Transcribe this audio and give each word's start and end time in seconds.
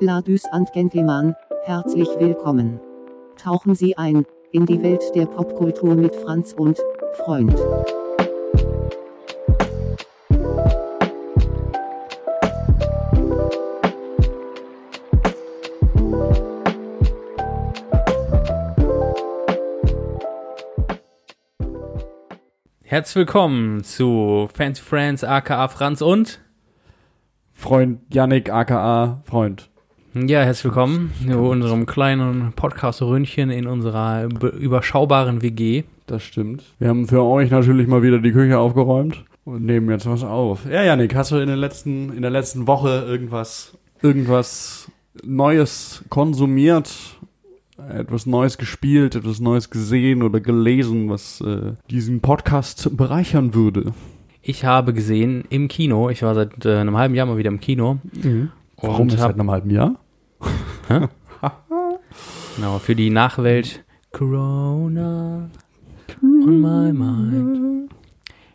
Ladies 0.00 0.44
and 0.46 0.72
Gentlemen, 0.72 1.36
herzlich 1.66 2.08
willkommen. 2.18 2.80
Tauchen 3.40 3.76
Sie 3.76 3.96
ein 3.96 4.26
in 4.50 4.66
die 4.66 4.82
Welt 4.82 5.04
der 5.14 5.26
Popkultur 5.26 5.94
mit 5.94 6.16
Franz 6.16 6.52
und 6.52 6.80
Freund. 7.24 7.54
Herzlich 22.82 23.14
willkommen 23.14 23.84
zu 23.84 24.48
Fancy 24.52 24.82
Friends, 24.82 25.22
aka 25.22 25.68
Franz 25.68 26.02
und 26.02 26.40
Freund 27.52 28.00
Yannick, 28.12 28.50
aka 28.50 29.22
Freund. 29.24 29.70
Ja, 30.14 30.40
herzlich 30.42 30.64
willkommen 30.64 31.12
zu 31.28 31.38
unserem 31.38 31.86
kleinen 31.86 32.52
Podcast-Röhnchen 32.54 33.50
in 33.50 33.66
unserer 33.66 34.28
be- 34.28 34.48
überschaubaren 34.48 35.42
WG. 35.42 35.84
Das 36.06 36.22
stimmt. 36.22 36.62
Wir 36.78 36.88
haben 36.88 37.06
für 37.08 37.22
euch 37.22 37.50
natürlich 37.50 37.86
mal 37.88 38.02
wieder 38.02 38.18
die 38.20 38.32
Küche 38.32 38.58
aufgeräumt 38.58 39.24
und 39.44 39.64
nehmen 39.64 39.90
jetzt 39.90 40.08
was 40.08 40.22
auf. 40.22 40.66
Ja, 40.70 40.82
Yannick, 40.82 41.14
hast 41.14 41.32
du 41.32 41.36
in 41.36 41.48
der 41.48 41.56
letzten, 41.56 42.12
in 42.12 42.22
der 42.22 42.30
letzten 42.30 42.66
Woche 42.66 43.04
irgendwas, 43.06 43.76
irgendwas 44.02 44.90
Neues 45.24 46.04
konsumiert? 46.10 46.90
Etwas 47.90 48.24
Neues 48.26 48.56
gespielt, 48.56 49.16
etwas 49.16 49.40
Neues 49.40 49.68
gesehen 49.68 50.22
oder 50.22 50.38
gelesen, 50.40 51.10
was 51.10 51.40
äh, 51.40 51.72
diesen 51.90 52.20
Podcast 52.20 52.96
bereichern 52.96 53.52
würde? 53.54 53.92
Ich 54.42 54.64
habe 54.64 54.92
gesehen 54.94 55.42
im 55.50 55.66
Kino, 55.66 56.08
ich 56.08 56.22
war 56.22 56.34
seit 56.36 56.64
äh, 56.64 56.76
einem 56.76 56.96
halben 56.96 57.16
Jahr 57.16 57.26
mal 57.26 57.36
wieder 57.36 57.48
im 57.50 57.58
Kino. 57.60 57.98
Warum 58.76 59.00
Und 59.00 59.12
hab- 59.14 59.18
seit 59.18 59.34
einem 59.40 59.50
halben 59.50 59.70
Jahr? 59.70 59.96
Genau, 62.56 62.78
für 62.78 62.94
die 62.94 63.10
Nachwelt 63.10 63.84
Corona 64.12 65.50
on 66.22 66.60
my 66.60 66.92
mind. 66.92 67.90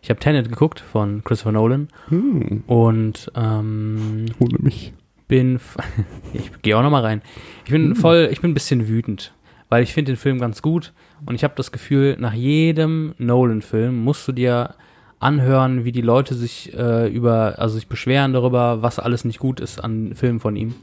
Ich 0.02 0.10
habe 0.10 0.20
Tenet 0.20 0.50
geguckt 0.50 0.80
von 0.80 1.24
Christopher 1.24 1.52
Nolan 1.52 1.90
Hm, 2.08 2.64
und 2.68 3.32
ähm, 3.36 4.26
ohne 4.40 4.58
mich. 4.60 4.94
bin, 5.28 5.60
ich 6.34 6.50
gehe 6.62 6.78
auch 6.78 6.82
noch 6.82 6.90
mal 6.90 7.04
rein. 7.04 7.22
Ich 7.66 7.72
bin 7.72 7.96
voll, 7.96 8.30
ich 8.32 8.42
bin 8.42 8.52
ein 8.52 8.56
bisschen 8.56 8.88
wütend, 8.88 9.34
weil 9.68 9.84
ich 9.84 9.94
finde 9.94 10.14
den 10.14 10.18
Film 10.18 10.40
ganz 10.40 10.62
gut 10.62 10.94
und 11.26 11.36
ich 11.36 11.44
habe 11.44 11.54
das 11.58 11.72
Gefühl, 11.72 12.16
nach 12.20 12.34
jedem 12.34 13.14
Nolan-Film 13.18 13.96
musst 14.04 14.28
du 14.28 14.32
dir 14.32 14.76
anhören, 15.20 15.84
wie 15.84 15.92
die 15.92 16.02
Leute 16.02 16.34
sich 16.34 16.74
äh, 16.76 17.08
über, 17.10 17.56
also 17.60 17.76
sich 17.76 17.88
beschweren 17.90 18.32
darüber, 18.34 18.82
was 18.82 18.98
alles 19.00 19.26
nicht 19.26 19.40
gut 19.40 19.60
ist 19.60 19.84
an 19.84 20.16
Filmen 20.16 20.40
von 20.40 20.56
ihm. 20.56 20.74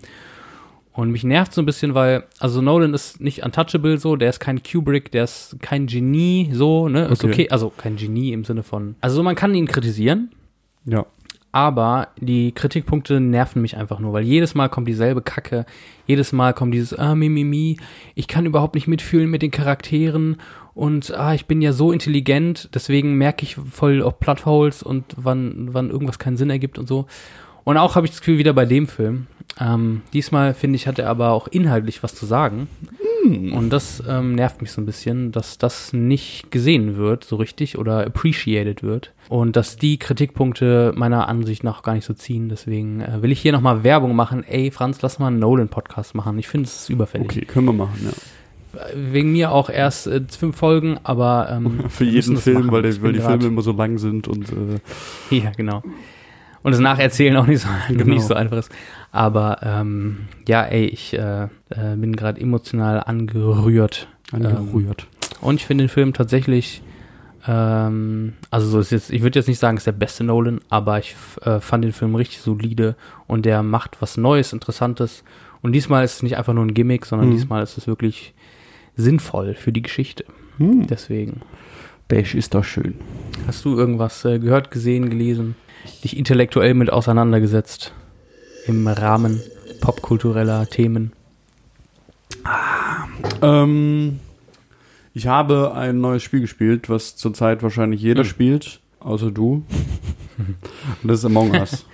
Und 0.97 1.11
mich 1.11 1.25
nervt 1.25 1.53
so 1.53 1.61
ein 1.63 1.67
bisschen, 1.67 1.95
weil, 1.95 2.25
also 2.41 2.63
Nolan 2.63 2.95
ist 2.95 3.21
nicht 3.21 3.45
untouchable 3.45 3.99
so, 3.99 4.17
der 4.17 4.31
ist 4.31 4.41
kein 4.41 4.63
Kubrick, 4.63 5.13
der 5.13 5.25
ist 5.25 5.57
kein 5.61 5.87
Genie 5.87 6.49
so, 6.53 6.89
ne? 6.89 7.05
Ist 7.07 7.23
Okay. 7.23 7.33
okay, 7.33 7.49
also 7.51 7.71
kein 7.77 7.97
Genie 7.97 8.33
im 8.33 8.45
Sinne 8.45 8.63
von. 8.63 8.97
Also 9.03 9.23
man 9.23 9.35
kann 9.35 9.55
ihn 9.55 9.67
kritisieren, 9.67 10.31
Ja. 10.87 11.05
aber 11.53 12.09
die 12.19 12.53
Kritikpunkte 12.53 13.21
nerven 13.21 13.61
mich 13.61 13.77
einfach 13.77 14.01
nur, 14.01 14.15
weil 14.15 14.25
jedes 14.25 14.55
Mal 14.55 14.69
kommt 14.71 14.89
dieselbe 14.89 15.21
Kacke, 15.21 15.67
jedes 16.07 16.33
Mal 16.33 16.55
kommt 16.55 16.73
dieses 16.73 16.99
ah 16.99 17.15
mi 17.15 17.29
mi 17.29 17.45
mi, 17.45 17.77
ich 18.15 18.27
kann 18.27 18.47
überhaupt 18.47 18.75
nicht 18.75 18.89
mitfühlen 18.89 19.29
mit 19.31 19.43
den 19.43 19.51
Charakteren 19.51 20.39
und 20.73 21.13
ah 21.15 21.35
ich 21.35 21.45
bin 21.45 21.61
ja 21.61 21.75
so 21.75 21.93
intelligent, 21.93 22.71
deswegen 22.75 23.15
merke 23.19 23.43
ich 23.45 23.57
voll 23.57 24.03
auf 24.03 24.19
Plotholes 24.19 24.83
und 24.83 25.05
wann 25.19 25.69
wann 25.75 25.91
irgendwas 25.91 26.19
keinen 26.19 26.39
Sinn 26.39 26.49
ergibt 26.49 26.79
und 26.79 26.89
so. 26.89 27.05
Und 27.67 27.79
auch 27.79 27.97
habe 27.97 28.07
ich 28.07 28.13
das 28.13 28.21
Gefühl 28.21 28.39
wieder 28.39 28.53
bei 28.53 28.65
dem 28.65 28.87
Film. 28.87 29.27
Ähm, 29.61 30.03
diesmal 30.13 30.55
finde 30.55 30.77
ich 30.77 30.87
hat 30.87 31.01
er 31.01 31.11
aber 31.11 31.33
auch 31.33 31.49
inhaltlich 31.49 32.01
was 32.05 32.15
zu 32.15 32.25
sagen. 32.25 32.69
Und 33.25 33.71
das 33.71 34.01
ähm, 34.09 34.37
nervt 34.37 34.61
mich 34.61 34.71
so 34.71 34.81
ein 34.81 34.87
bisschen, 34.87 35.33
dass 35.33 35.59
das 35.59 35.93
nicht 35.93 36.53
gesehen 36.53 36.97
wird 36.97 37.25
so 37.25 37.35
richtig 37.35 37.77
oder 37.77 38.07
appreciated 38.07 38.85
wird. 38.85 39.13
Und 39.29 39.57
dass 39.57 39.77
die 39.77 39.99
Kritikpunkte 39.99 40.93
meiner 40.95 41.29
Ansicht 41.29 41.65
nach 41.65 41.83
gar 41.83 41.95
nicht 41.95 42.05
so 42.05 42.15
ziehen. 42.15 42.49
Deswegen 42.49 43.01
äh, 43.01 43.21
will 43.21 43.33
ich 43.33 43.41
hier 43.41 43.51
nochmal 43.51 43.83
Werbung 43.83 44.15
machen. 44.15 44.45
Ey, 44.45 44.71
Franz, 44.71 45.03
lass 45.03 45.19
mal 45.19 45.27
einen 45.27 45.41
Nolan-Podcast 45.41 46.15
machen. 46.15 46.39
Ich 46.39 46.47
finde, 46.47 46.69
es 46.69 46.83
ist 46.83 46.89
überfällig. 46.89 47.27
Okay, 47.27 47.45
können 47.47 47.67
wir 47.67 47.73
machen, 47.73 47.99
ja. 48.05 48.83
Wegen 48.95 49.33
mir 49.33 49.51
auch 49.51 49.71
erst 49.71 50.07
äh, 50.07 50.21
fünf 50.29 50.55
Folgen, 50.57 51.01
aber 51.03 51.49
ähm, 51.51 51.81
Für 51.89 52.05
jeden 52.05 52.37
Film, 52.37 52.67
machen. 52.67 52.71
weil, 52.71 52.83
die, 52.83 53.03
weil 53.03 53.13
die 53.13 53.21
Filme 53.21 53.47
immer 53.47 53.63
so 53.63 53.73
lang 53.73 53.99
sind 53.99 54.29
und 54.29 54.51
äh, 54.51 55.35
Ja, 55.37 55.51
genau. 55.57 55.83
Und 56.67 56.73
das 56.73 56.81
Nacherzählen 56.81 57.37
auch 57.37 57.47
nicht 57.47 57.61
so, 57.63 57.69
Genau. 57.89 58.05
nicht 58.15 58.25
so 58.25 58.35
einfach 58.35 58.57
ist. 58.57 58.73
Aber 59.13 59.61
ähm, 59.63 60.27
ja, 60.49 60.63
ey, 60.65 60.87
ich 60.87 61.15
äh, 61.15 61.45
äh, 61.45 61.49
bin 61.97 62.17
gerade 62.17 62.41
emotional 62.41 63.01
angerührt. 63.05 64.09
angerührt. 64.33 65.07
Und 65.41 65.55
ich 65.57 65.67
finde 65.67 65.85
den 65.85 65.89
Film 65.89 66.13
tatsächlich, 66.13 66.83
ähm, 67.47 68.33
also 68.51 68.67
so 68.69 68.81
ist 68.81 68.91
jetzt, 68.91 69.11
ich 69.13 69.23
würde 69.23 69.39
jetzt 69.39 69.47
nicht 69.47 69.61
sagen, 69.61 69.77
es 69.77 69.83
ist 69.83 69.87
der 69.87 69.93
beste 69.93 70.25
Nolan, 70.25 70.61
aber 70.69 70.99
ich 70.99 71.15
äh, 71.43 71.61
fand 71.61 71.85
den 71.85 71.93
Film 71.93 72.17
richtig 72.17 72.41
solide 72.41 72.97
und 73.29 73.45
der 73.47 73.63
macht 73.63 73.99
was 74.03 74.17
Neues, 74.17 74.53
Interessantes. 74.53 75.23
Und 75.63 75.73
diesmal 75.73 76.05
ist 76.05 76.15
es 76.17 76.23
nicht 76.25 76.37
einfach 76.37 76.53
nur 76.53 76.65
ein 76.65 76.75
Gimmick, 76.75 77.07
sondern 77.07 77.29
Mhm. 77.29 77.35
diesmal 77.35 77.63
ist 77.63 77.79
es 77.79 77.87
wirklich 77.87 78.35
sinnvoll 78.97 79.55
für 79.55 79.73
die 79.73 79.83
Geschichte. 79.83 80.25
Hm. 80.59 80.87
Deswegen. 80.89 81.43
Das 82.09 82.35
ist 82.35 82.55
doch 82.55 82.65
schön. 82.65 82.95
Hast 83.47 83.65
du 83.65 83.77
irgendwas 83.77 84.25
äh, 84.25 84.39
gehört, 84.39 84.71
gesehen, 84.71 85.11
gelesen, 85.11 85.55
dich 86.05 86.17
intellektuell 86.17 86.75
mit 86.75 86.93
auseinandergesetzt 86.93 87.93
im 88.67 88.87
Rahmen 88.87 89.41
popkultureller 89.81 90.67
Themen? 90.69 91.13
Ähm, 93.43 94.21
ich 95.15 95.27
habe 95.27 95.75
ein 95.75 96.01
neues 96.01 96.23
Spiel 96.23 96.41
gespielt, 96.41 96.89
was 96.89 97.17
zurzeit 97.17 97.63
wahrscheinlich 97.63 98.01
jeder 98.01 98.23
Hm. 98.23 98.29
spielt, 98.29 98.81
außer 99.01 99.31
du. 99.31 99.65
Und 100.39 101.09
das 101.09 101.21
ist 101.21 101.25
Among 101.25 101.53
Us. 101.53 101.87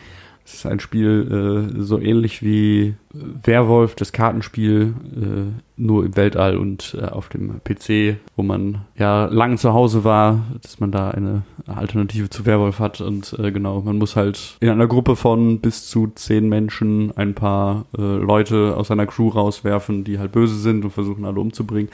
Es 0.44 0.54
ist 0.54 0.66
ein 0.66 0.80
Spiel 0.80 1.70
äh, 1.76 1.82
so 1.82 1.98
ähnlich 1.98 2.42
wie 2.42 2.94
Werwolf, 3.12 3.94
das 3.94 4.12
Kartenspiel, 4.12 4.94
äh, 5.14 5.62
nur 5.76 6.04
im 6.04 6.16
Weltall 6.16 6.56
und 6.56 6.96
äh, 7.00 7.04
auf 7.04 7.28
dem 7.28 7.60
PC, 7.62 8.16
wo 8.36 8.42
man 8.42 8.82
ja 8.96 9.26
lang 9.26 9.58
zu 9.58 9.72
Hause 9.72 10.04
war, 10.04 10.44
dass 10.62 10.80
man 10.80 10.90
da 10.90 11.10
eine 11.10 11.42
Alternative 11.66 12.28
zu 12.28 12.44
Werwolf 12.44 12.78
hat. 12.78 13.00
Und 13.00 13.36
äh, 13.38 13.52
genau, 13.52 13.82
man 13.82 13.98
muss 13.98 14.16
halt 14.16 14.56
in 14.60 14.68
einer 14.68 14.86
Gruppe 14.86 15.16
von 15.16 15.60
bis 15.60 15.88
zu 15.88 16.10
zehn 16.14 16.48
Menschen 16.48 17.16
ein 17.16 17.34
paar 17.34 17.86
äh, 17.96 18.02
Leute 18.02 18.76
aus 18.76 18.88
seiner 18.88 19.06
Crew 19.06 19.28
rauswerfen, 19.28 20.04
die 20.04 20.18
halt 20.18 20.32
böse 20.32 20.58
sind 20.58 20.84
und 20.84 20.90
versuchen 20.90 21.24
alle 21.24 21.40
umzubringen. 21.40 21.90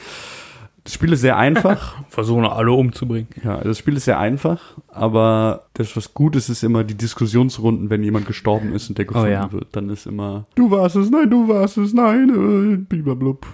Das 0.89 0.95
Spiel 0.95 1.13
ist 1.13 1.21
sehr 1.21 1.37
einfach. 1.37 2.03
Versuchen 2.09 2.45
alle 2.45 2.71
umzubringen. 2.71 3.27
Ja, 3.43 3.61
das 3.61 3.77
Spiel 3.77 3.95
ist 3.95 4.05
sehr 4.05 4.17
einfach, 4.17 4.75
aber 4.87 5.65
das, 5.75 5.95
was 5.95 6.15
gut 6.15 6.35
ist, 6.35 6.49
ist 6.49 6.63
immer 6.63 6.83
die 6.83 6.95
Diskussionsrunden, 6.95 7.91
wenn 7.91 8.01
jemand 8.01 8.25
gestorben 8.25 8.73
ist 8.73 8.89
und 8.89 8.97
der 8.97 9.05
gefunden 9.05 9.29
ja. 9.29 9.51
wird. 9.51 9.67
Dann 9.73 9.89
ist 9.89 10.07
immer, 10.07 10.47
du 10.55 10.71
warst 10.71 10.95
es, 10.95 11.11
nein, 11.11 11.29
du 11.29 11.47
warst 11.47 11.77
es, 11.77 11.93
nein, 11.93 12.29
äh, 12.73 12.77
bliblablub. 12.77 13.45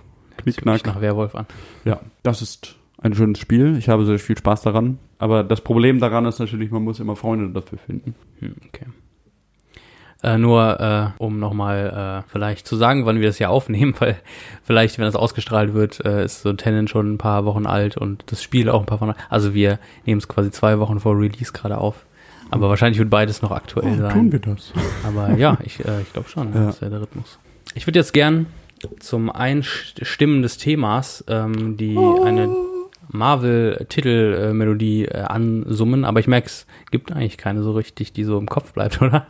Mich 0.45 0.56
Knickknack. 0.56 0.85
nach 0.85 1.01
Werwolf 1.01 1.35
an. 1.35 1.45
Ja, 1.84 2.00
das 2.24 2.41
ist 2.41 2.75
ein 3.00 3.13
schönes 3.13 3.40
Spiel. 3.40 3.75
Ich 3.75 3.90
habe 3.90 4.06
sehr 4.06 4.18
viel 4.18 4.38
Spaß 4.38 4.62
daran. 4.62 4.97
Aber 5.18 5.44
das 5.44 5.59
Problem 5.59 6.00
daran 6.00 6.25
ist 6.25 6.40
natürlich, 6.40 6.72
man 6.72 6.85
muss 6.85 7.01
immer 7.01 7.18
Freunde 7.18 7.50
dafür 7.50 7.79
finden. 7.79 8.16
Hm, 8.40 8.56
okay. 8.66 8.85
Äh, 10.25 10.40
nur, 10.40 10.80
äh, 10.80 11.22
um 11.22 11.38
nochmal 11.40 12.24
äh, 12.25 12.30
vielleicht 12.31 12.68
zu 12.68 12.75
sagen, 12.78 13.06
wann 13.06 13.19
wir 13.19 13.28
das 13.28 13.38
hier 13.38 13.52
aufnehmen, 13.52 13.94
weil 14.00 14.16
vielleicht, 14.63 14.97
wenn 14.97 15.06
das 15.06 15.16
ausgestrahlt 15.16 15.75
wird, 15.75 16.03
äh, 16.03 16.25
ist 16.25 16.41
so 16.41 16.52
Tennen 16.53 16.88
schon 16.88 17.13
ein 17.13 17.18
paar 17.19 17.46
Wochen 17.46 17.68
alt 17.68 17.96
und 17.96 18.24
das 18.28 18.41
Spiel 18.41 18.69
auch 18.69 18.80
ein 18.80 18.88
paar 18.88 19.00
Wochen 19.02 19.09
alt. 19.12 19.19
Also 19.30 19.53
wir 19.53 19.78
nehmen 20.08 20.18
es 20.18 20.28
quasi 20.28 20.50
zwei 20.50 20.80
Wochen 20.80 21.00
vor 21.00 21.16
Release 21.16 21.53
gerade 21.53 21.78
auf. 21.78 22.06
Aber 22.50 22.69
wahrscheinlich 22.69 22.97
wird 22.97 23.09
beides 23.12 23.41
noch 23.44 23.52
aktuell 23.52 23.97
sein. 23.97 24.12
Oh, 24.12 24.13
tun 24.13 24.31
wir 24.31 24.40
das. 24.40 24.74
Aber 25.06 25.36
ja, 25.38 25.57
ich, 25.63 25.80
äh, 25.86 26.01
ich 26.01 26.12
glaube 26.13 26.27
schon, 26.27 26.54
Ja. 26.56 26.66
das 26.66 26.81
wäre 26.81 26.89
der 26.92 27.01
Rhythmus. 27.01 27.38
Ich 27.75 27.86
würde 27.86 28.00
jetzt 28.00 28.13
gern 28.13 28.48
zum 29.00 29.30
Einstimmen 29.31 30.42
des 30.42 30.57
Themas 30.57 31.24
ähm, 31.27 31.77
die 31.77 31.98
eine 31.98 32.50
Marvel-Titel-Melodie 33.12 35.06
äh, 35.06 35.22
ansummen, 35.22 36.06
aber 36.06 36.19
ich 36.19 36.28
merke, 36.28 36.48
es 36.48 36.66
gibt 36.92 37.12
eigentlich 37.12 37.38
keine 37.38 37.63
so 37.63 37.72
richtig, 37.74 38.13
die 38.13 38.24
so 38.24 38.38
im 38.38 38.48
Kopf 38.48 38.74
bleibt, 38.74 39.02
oder? 39.02 39.28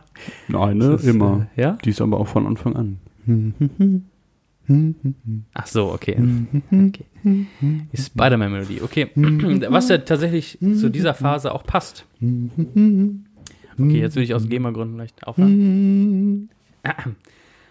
Eine, 0.52 0.90
Das 0.92 1.02
ist, 1.02 1.08
immer. 1.08 1.48
Äh, 1.56 1.62
ja? 1.62 1.78
Die 1.84 1.90
ist 1.90 2.00
aber 2.00 2.18
auch 2.18 2.28
von 2.28 2.46
Anfang 2.46 2.76
an. 2.76 2.98
Ach 5.54 5.66
so, 5.66 5.92
okay. 5.92 6.16
okay. 6.72 7.04
Die 7.22 7.96
Spider-Man-Melodie. 7.96 8.82
Okay. 8.82 9.10
Was 9.70 9.88
ja 9.88 9.98
tatsächlich 9.98 10.58
zu 10.60 10.88
dieser 10.90 11.14
Phase 11.14 11.54
auch 11.54 11.62
passt. 11.62 12.04
Okay, 13.78 14.00
jetzt 14.00 14.16
will 14.16 14.24
ich 14.24 14.34
aus 14.34 14.48
GEMA-Gründen 14.48 14.96
vielleicht 14.96 15.26
aufhören. 15.26 16.48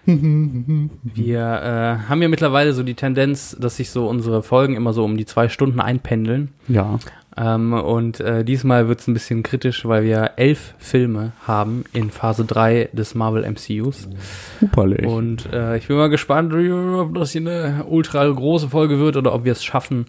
Wir 1.03 1.39
äh, 1.39 2.09
haben 2.09 2.21
ja 2.21 2.27
mittlerweile 2.27 2.73
so 2.73 2.83
die 2.83 2.93
Tendenz, 2.93 3.55
dass 3.59 3.77
sich 3.77 3.89
so 3.89 4.07
unsere 4.07 4.43
Folgen 4.43 4.75
immer 4.75 4.93
so 4.93 5.03
um 5.03 5.17
die 5.17 5.25
zwei 5.25 5.49
Stunden 5.49 5.79
einpendeln. 5.79 6.49
Ja. 6.67 6.99
Ähm, 7.37 7.73
und 7.73 8.19
äh, 8.21 8.45
diesmal 8.45 8.87
wird 8.87 9.01
es 9.01 9.07
ein 9.07 9.13
bisschen 9.13 9.43
kritisch, 9.43 9.85
weil 9.85 10.03
wir 10.03 10.31
elf 10.37 10.73
Filme 10.77 11.33
haben 11.45 11.83
in 11.91 12.09
Phase 12.09 12.45
3 12.45 12.89
des 12.93 13.13
Marvel 13.13 13.43
MCUs. 13.49 14.07
Superlich. 14.61 15.05
Und 15.05 15.51
äh, 15.51 15.75
ich 15.77 15.87
bin 15.87 15.97
mal 15.97 16.09
gespannt, 16.09 16.53
ob 16.53 17.13
das 17.15 17.31
hier 17.31 17.41
eine 17.41 17.85
ultra 17.85 18.25
große 18.25 18.69
Folge 18.69 18.99
wird 18.99 19.17
oder 19.17 19.33
ob 19.33 19.43
wir 19.43 19.51
es 19.51 19.63
schaffen, 19.63 20.05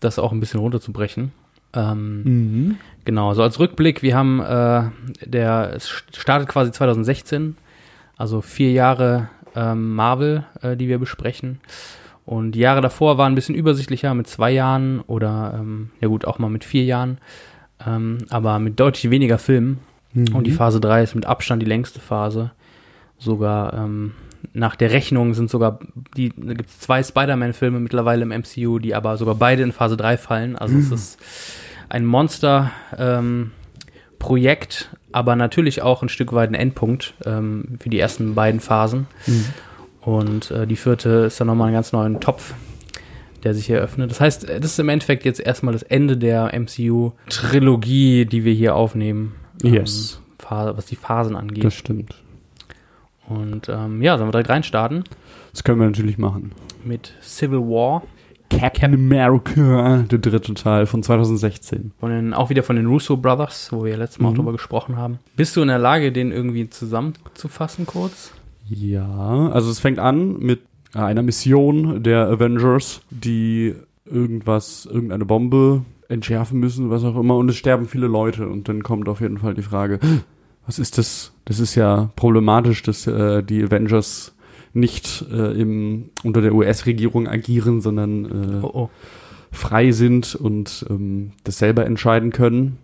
das 0.00 0.18
auch 0.18 0.32
ein 0.32 0.40
bisschen 0.40 0.60
runterzubrechen. 0.60 1.32
Ähm, 1.74 2.22
Mhm. 2.24 2.76
Genau, 3.04 3.34
so 3.34 3.42
als 3.42 3.58
Rückblick, 3.58 4.02
wir 4.02 4.16
haben, 4.16 4.40
äh, 4.40 4.84
der 5.26 5.72
es 5.74 5.88
startet 6.16 6.48
quasi 6.48 6.70
2016, 6.70 7.56
also 8.16 8.40
vier 8.40 8.72
Jahre 8.72 9.28
ähm, 9.54 9.94
Marvel, 9.94 10.44
äh, 10.62 10.76
die 10.76 10.88
wir 10.88 10.98
besprechen. 10.98 11.60
Und 12.24 12.52
die 12.52 12.60
Jahre 12.60 12.80
davor 12.80 13.18
waren 13.18 13.32
ein 13.32 13.34
bisschen 13.34 13.54
übersichtlicher 13.54 14.14
mit 14.14 14.28
zwei 14.28 14.52
Jahren 14.52 15.00
oder, 15.00 15.54
ähm, 15.58 15.90
ja 16.00 16.08
gut, 16.08 16.24
auch 16.24 16.38
mal 16.38 16.50
mit 16.50 16.64
vier 16.64 16.84
Jahren, 16.84 17.18
ähm, 17.84 18.18
aber 18.30 18.58
mit 18.58 18.78
deutlich 18.78 19.10
weniger 19.10 19.38
Filmen. 19.38 19.80
Mhm. 20.12 20.34
Und 20.34 20.46
die 20.46 20.52
Phase 20.52 20.80
3 20.80 21.02
ist 21.02 21.14
mit 21.14 21.26
Abstand 21.26 21.62
die 21.62 21.66
längste 21.66 22.00
Phase. 22.00 22.52
Sogar 23.18 23.74
ähm, 23.74 24.12
nach 24.52 24.76
der 24.76 24.92
Rechnung 24.92 25.34
sind 25.34 25.50
sogar, 25.50 25.80
die, 26.16 26.32
da 26.36 26.54
gibt 26.54 26.70
es 26.70 26.80
zwei 26.80 27.02
Spider-Man-Filme 27.02 27.80
mittlerweile 27.80 28.22
im 28.22 28.28
MCU, 28.28 28.78
die 28.78 28.94
aber 28.94 29.16
sogar 29.16 29.34
beide 29.34 29.62
in 29.62 29.72
Phase 29.72 29.96
3 29.96 30.16
fallen. 30.16 30.56
Also 30.56 30.76
es 30.76 30.90
ist 30.90 31.18
ein 31.88 32.06
Monster-Projekt, 32.06 34.90
aber 35.12 35.36
natürlich 35.36 35.82
auch 35.82 36.02
ein 36.02 36.08
Stück 36.08 36.32
weit 36.32 36.50
ein 36.50 36.54
Endpunkt 36.54 37.14
ähm, 37.24 37.76
für 37.80 37.88
die 37.90 37.98
ersten 38.00 38.34
beiden 38.34 38.60
Phasen. 38.60 39.06
Mhm. 39.26 39.44
Und 40.00 40.50
äh, 40.50 40.66
die 40.66 40.76
vierte 40.76 41.08
ist 41.26 41.40
dann 41.40 41.46
nochmal 41.46 41.68
ein 41.68 41.74
ganz 41.74 41.92
neuen 41.92 42.20
Topf, 42.20 42.54
der 43.44 43.54
sich 43.54 43.70
eröffnet. 43.70 44.10
Das 44.10 44.20
heißt, 44.20 44.48
das 44.48 44.64
ist 44.72 44.78
im 44.80 44.88
Endeffekt 44.88 45.24
jetzt 45.24 45.38
erstmal 45.40 45.72
das 45.72 45.82
Ende 45.84 46.16
der 46.16 46.52
MCU-Trilogie, 46.58 48.26
die 48.26 48.44
wir 48.44 48.52
hier 48.52 48.74
aufnehmen. 48.74 49.34
Yes. 49.62 50.14
Ähm, 50.20 50.22
Pha- 50.38 50.76
was 50.76 50.86
die 50.86 50.96
Phasen 50.96 51.36
angeht. 51.36 51.64
Das 51.64 51.74
stimmt. 51.74 52.16
Und 53.28 53.68
ähm, 53.68 54.02
ja, 54.02 54.16
sollen 54.18 54.28
wir 54.28 54.32
direkt 54.32 54.50
reinstarten 54.50 55.04
Das 55.52 55.62
können 55.64 55.78
wir 55.80 55.86
natürlich 55.86 56.18
machen. 56.18 56.52
mit 56.84 57.14
Civil 57.22 57.60
War. 57.60 58.02
Captain 58.58 58.94
America, 58.94 60.04
der 60.10 60.18
dritte 60.18 60.54
Teil 60.54 60.86
von 60.86 61.02
2016. 61.02 61.92
Von 61.98 62.10
den, 62.10 62.34
auch 62.34 62.50
wieder 62.50 62.62
von 62.62 62.76
den 62.76 62.86
Russo 62.86 63.16
Brothers, 63.16 63.68
wo 63.72 63.84
wir 63.84 63.96
letztes 63.96 64.20
Mal 64.20 64.28
auch 64.28 64.32
Mhm. 64.32 64.36
drüber 64.36 64.52
gesprochen 64.52 64.96
haben. 64.96 65.18
Bist 65.36 65.56
du 65.56 65.62
in 65.62 65.68
der 65.68 65.78
Lage, 65.78 66.12
den 66.12 66.30
irgendwie 66.32 66.68
zusammenzufassen 66.70 67.86
kurz? 67.86 68.32
Ja, 68.68 69.48
also 69.52 69.70
es 69.70 69.80
fängt 69.80 69.98
an 69.98 70.38
mit 70.38 70.60
einer 70.94 71.22
Mission 71.22 72.02
der 72.02 72.28
Avengers, 72.28 73.00
die 73.10 73.74
irgendwas, 74.04 74.86
irgendeine 74.86 75.24
Bombe 75.24 75.82
entschärfen 76.08 76.60
müssen, 76.60 76.90
was 76.90 77.04
auch 77.04 77.16
immer, 77.18 77.36
und 77.36 77.48
es 77.48 77.56
sterben 77.56 77.86
viele 77.88 78.06
Leute. 78.06 78.46
Und 78.48 78.68
dann 78.68 78.82
kommt 78.82 79.08
auf 79.08 79.20
jeden 79.20 79.38
Fall 79.38 79.54
die 79.54 79.62
Frage, 79.62 79.98
was 80.66 80.78
ist 80.78 80.98
das? 80.98 81.32
Das 81.46 81.58
ist 81.58 81.74
ja 81.74 82.10
problematisch, 82.16 82.82
dass 82.82 83.06
äh, 83.06 83.42
die 83.42 83.64
Avengers 83.64 84.34
nicht 84.74 85.24
äh, 85.30 85.60
im, 85.60 86.10
unter 86.22 86.40
der 86.40 86.54
US-Regierung 86.54 87.28
agieren, 87.28 87.80
sondern 87.80 88.24
äh, 88.24 88.60
Oh, 88.62 88.70
oh. 88.72 88.90
frei 89.50 89.92
sind 89.92 90.34
und 90.34 90.86
ähm, 90.88 91.32
das 91.44 91.58
selber 91.58 91.86
entscheiden 91.86 92.30
können. 92.30 92.78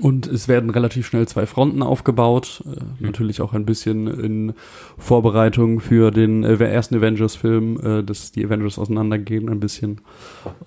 Und 0.00 0.26
es 0.26 0.48
werden 0.48 0.70
relativ 0.70 1.06
schnell 1.06 1.28
zwei 1.28 1.44
Fronten 1.44 1.82
aufgebaut. 1.82 2.64
Äh, 2.66 2.80
Natürlich 3.04 3.40
auch 3.42 3.52
ein 3.52 3.66
bisschen 3.66 4.06
in 4.06 4.54
Vorbereitung 4.96 5.80
für 5.80 6.10
den 6.10 6.44
äh, 6.44 6.54
ersten 6.56 6.96
Avengers-Film, 6.96 7.80
äh, 7.80 8.02
dass 8.02 8.32
die 8.32 8.44
Avengers 8.44 8.78
auseinandergehen, 8.78 9.48
ein 9.50 9.60
bisschen. 9.60 10.00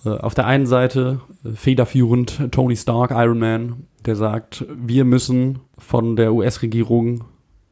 Äh, 0.05 0.09
auf 0.09 0.35
der 0.35 0.45
einen 0.45 0.67
Seite 0.67 1.21
federführend 1.55 2.51
Tony 2.51 2.75
Stark, 2.75 3.11
Iron 3.11 3.39
Man, 3.39 3.87
der 4.05 4.15
sagt, 4.15 4.65
wir 4.75 5.05
müssen 5.05 5.59
von 5.77 6.15
der 6.15 6.33
US-Regierung, 6.33 7.23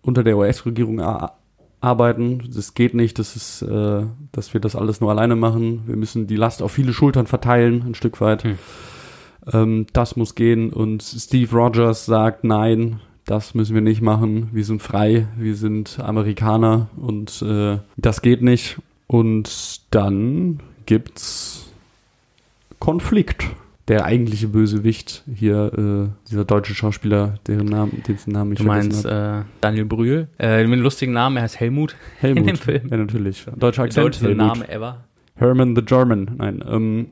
unter 0.01 0.23
der 0.23 0.37
US-Regierung 0.37 1.01
arbeiten. 1.79 2.49
Das 2.53 2.73
geht 2.73 2.93
nicht, 2.93 3.19
das 3.19 3.35
ist, 3.35 3.61
äh, 3.61 4.03
dass 4.31 4.53
wir 4.53 4.61
das 4.61 4.75
alles 4.75 5.01
nur 5.01 5.11
alleine 5.11 5.35
machen. 5.35 5.83
Wir 5.85 5.95
müssen 5.95 6.27
die 6.27 6.35
Last 6.35 6.61
auf 6.61 6.71
viele 6.71 6.93
Schultern 6.93 7.27
verteilen, 7.27 7.83
ein 7.85 7.95
Stück 7.95 8.19
weit. 8.21 8.43
Hm. 8.43 8.57
Ähm, 9.51 9.85
das 9.93 10.15
muss 10.15 10.35
gehen. 10.35 10.71
Und 10.71 11.03
Steve 11.03 11.55
Rogers 11.55 12.05
sagt, 12.05 12.43
nein, 12.43 12.99
das 13.25 13.53
müssen 13.53 13.75
wir 13.75 13.81
nicht 13.81 14.01
machen. 14.01 14.49
Wir 14.53 14.63
sind 14.63 14.81
frei, 14.81 15.27
wir 15.37 15.55
sind 15.55 15.99
Amerikaner 15.99 16.87
und 16.95 17.41
äh, 17.41 17.77
das 17.97 18.21
geht 18.21 18.41
nicht. 18.41 18.77
Und 19.05 19.81
dann 19.91 20.61
gibt's 20.85 21.71
Konflikt. 22.79 23.47
Der 23.87 24.03
eigentliche 24.03 24.49
Bösewicht 24.49 25.23
hier, 25.33 25.71
äh, 25.73 26.27
dieser 26.29 26.43
deutsche 26.43 26.75
Schauspieler, 26.75 27.35
deren 27.47 27.67
Namen, 27.67 28.03
dessen 28.05 28.33
Namen 28.33 28.51
ich 28.51 28.57
Du 28.59 28.65
meinst 28.65 29.05
äh, 29.05 29.43
Daniel 29.61 29.85
Brühl. 29.85 30.27
Äh, 30.39 30.63
mit 30.63 30.73
einem 30.73 30.81
lustigen 30.81 31.13
Namen, 31.13 31.37
er 31.37 31.43
heißt 31.43 31.59
Helmut. 31.59 31.95
Helmut. 32.19 32.39
in 32.41 32.47
dem 32.47 32.57
Film. 32.57 32.89
Ja, 32.89 32.97
natürlich. 32.97 33.45
Deutscher 33.55 33.83
Akzent. 33.83 34.21
Helmut. 34.21 34.37
Name 34.37 34.69
ever. 34.69 35.05
Herman 35.35 35.75
the 35.75 35.83
German. 35.83 36.31
Nein. 36.37 36.63
Ähm, 36.67 37.07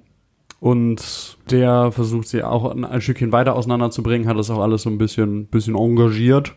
und 0.60 1.38
der 1.52 1.92
versucht 1.92 2.28
sie 2.28 2.44
auch 2.44 2.72
ein, 2.72 2.84
ein 2.84 3.00
Stückchen 3.00 3.32
weiter 3.32 3.56
auseinanderzubringen, 3.56 4.28
hat 4.28 4.38
das 4.38 4.50
auch 4.50 4.60
alles 4.60 4.82
so 4.82 4.90
ein 4.90 4.98
bisschen, 4.98 5.46
bisschen 5.46 5.76
engagiert. 5.76 6.56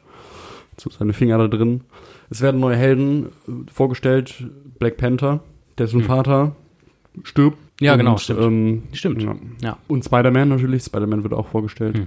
So 0.78 0.90
seine 0.90 1.12
Finger 1.12 1.38
da 1.38 1.48
drin. 1.48 1.82
Es 2.30 2.40
werden 2.40 2.60
neue 2.60 2.76
Helden 2.76 3.26
äh, 3.46 3.70
vorgestellt. 3.72 4.46
Black 4.78 4.96
Panther, 4.96 5.40
dessen 5.76 6.00
Hm. 6.00 6.06
Vater 6.06 6.56
stirbt. 7.22 7.58
Ja, 7.80 7.92
Und, 7.92 7.98
genau, 7.98 8.16
stimmt. 8.16 8.40
Ähm, 8.40 8.82
Stimmt. 8.92 9.22
Ja. 9.22 9.36
Ja. 9.62 9.76
Und 9.86 10.04
Spider-Man 10.04 10.48
natürlich. 10.48 10.82
Spider-Man 10.84 11.22
wird 11.22 11.32
auch 11.34 11.48
vorgestellt. 11.48 11.98
Hm. 11.98 12.06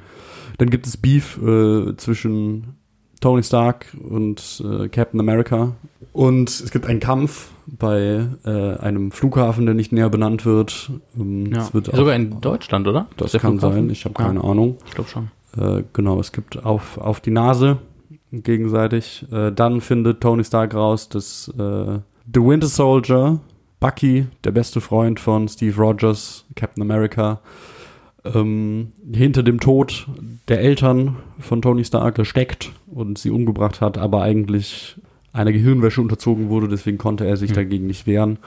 Dann 0.57 0.69
gibt 0.69 0.85
es 0.85 0.97
Beef 0.97 1.39
äh, 1.41 1.95
zwischen 1.97 2.75
Tony 3.21 3.41
Stark 3.43 3.85
und 4.09 4.63
äh, 4.65 4.89
Captain 4.89 5.19
America. 5.19 5.75
Und 6.11 6.49
es 6.49 6.71
gibt 6.71 6.85
einen 6.87 6.99
Kampf 6.99 7.51
bei 7.67 8.25
äh, 8.43 8.49
einem 8.79 9.11
Flughafen, 9.11 9.65
der 9.65 9.75
nicht 9.75 9.91
näher 9.93 10.09
benannt 10.09 10.45
wird. 10.45 10.91
Ähm, 11.17 11.45
Ja. 11.53 11.73
wird 11.73 11.85
Sogar 11.95 12.15
in 12.15 12.41
Deutschland, 12.41 12.87
oder? 12.87 13.07
Das 13.15 13.31
Der 13.31 13.39
kann 13.39 13.59
Flughafen? 13.59 13.83
sein, 13.85 13.89
ich 13.91 14.03
habe 14.05 14.15
Ja. 14.19 14.25
keine 14.25 14.43
Ahnung. 14.43 14.77
Ich 14.87 14.93
glaube 14.95 15.09
schon. 15.09 15.29
Äh, 15.57 15.83
genau, 15.93 16.19
es 16.19 16.31
gibt 16.33 16.65
auf, 16.65 16.97
auf 16.97 17.19
die 17.21 17.31
Nase 17.31 17.77
gegenseitig. 18.31 19.25
Äh, 19.31 19.51
dann 19.51 19.81
findet 19.81 20.21
Tony 20.21 20.43
Stark 20.43 20.73
raus, 20.73 21.09
dass 21.09 21.47
äh, 21.57 21.99
The 22.33 22.41
Winter 22.41 22.67
Soldier, 22.67 23.39
Bucky, 23.81 24.27
der 24.45 24.51
beste 24.51 24.79
Freund 24.79 25.19
von 25.19 25.49
Steve 25.49 25.75
Rogers, 25.75 26.45
Captain 26.55 26.81
America, 26.83 27.41
ähm, 28.23 28.93
hinter 29.11 29.43
dem 29.43 29.59
Tod 29.59 30.07
der 30.47 30.61
Eltern 30.61 31.17
von 31.39 31.61
Tony 31.61 31.83
Stark 31.83 32.23
steckt 32.25 32.71
und 32.87 33.17
sie 33.17 33.31
umgebracht 33.31 33.81
hat, 33.81 33.97
aber 33.97 34.21
eigentlich 34.21 34.95
einer 35.33 35.51
Gehirnwäsche 35.51 35.99
unterzogen 35.99 36.49
wurde, 36.49 36.67
deswegen 36.67 36.99
konnte 36.99 37.25
er 37.25 37.37
sich 37.37 37.49
Hm. 37.49 37.55
dagegen 37.55 37.87
nicht 37.87 38.05
wehren. 38.05 38.37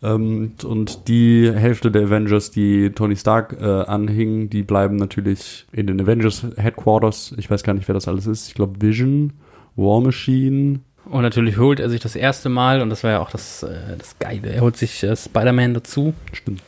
Ähm, 0.00 0.52
und 0.64 1.08
die 1.08 1.50
Hälfte 1.52 1.90
der 1.90 2.02
Avengers, 2.04 2.52
die 2.52 2.90
Tony 2.90 3.16
Stark 3.16 3.56
äh, 3.60 3.64
anhingen, 3.64 4.48
die 4.48 4.62
bleiben 4.62 4.94
natürlich 4.96 5.66
in 5.72 5.88
den 5.88 6.00
Avengers 6.00 6.46
Headquarters. 6.56 7.34
Ich 7.36 7.50
weiß 7.50 7.64
gar 7.64 7.74
nicht, 7.74 7.88
wer 7.88 7.94
das 7.94 8.06
alles 8.08 8.26
ist. 8.28 8.46
Ich 8.48 8.54
glaube 8.54 8.80
Vision, 8.80 9.32
War 9.74 10.00
Machine. 10.00 10.80
Und 11.12 11.20
natürlich 11.20 11.58
holt 11.58 11.78
er 11.78 11.90
sich 11.90 12.00
das 12.00 12.16
erste 12.16 12.48
Mal, 12.48 12.80
und 12.80 12.88
das 12.88 13.04
war 13.04 13.10
ja 13.10 13.20
auch 13.20 13.30
das, 13.30 13.62
äh, 13.62 13.98
das 13.98 14.18
Geile, 14.18 14.48
er 14.48 14.62
holt 14.62 14.78
sich 14.78 15.02
äh, 15.02 15.14
Spider-Man 15.14 15.74
dazu. 15.74 16.14
Stimmt. 16.32 16.62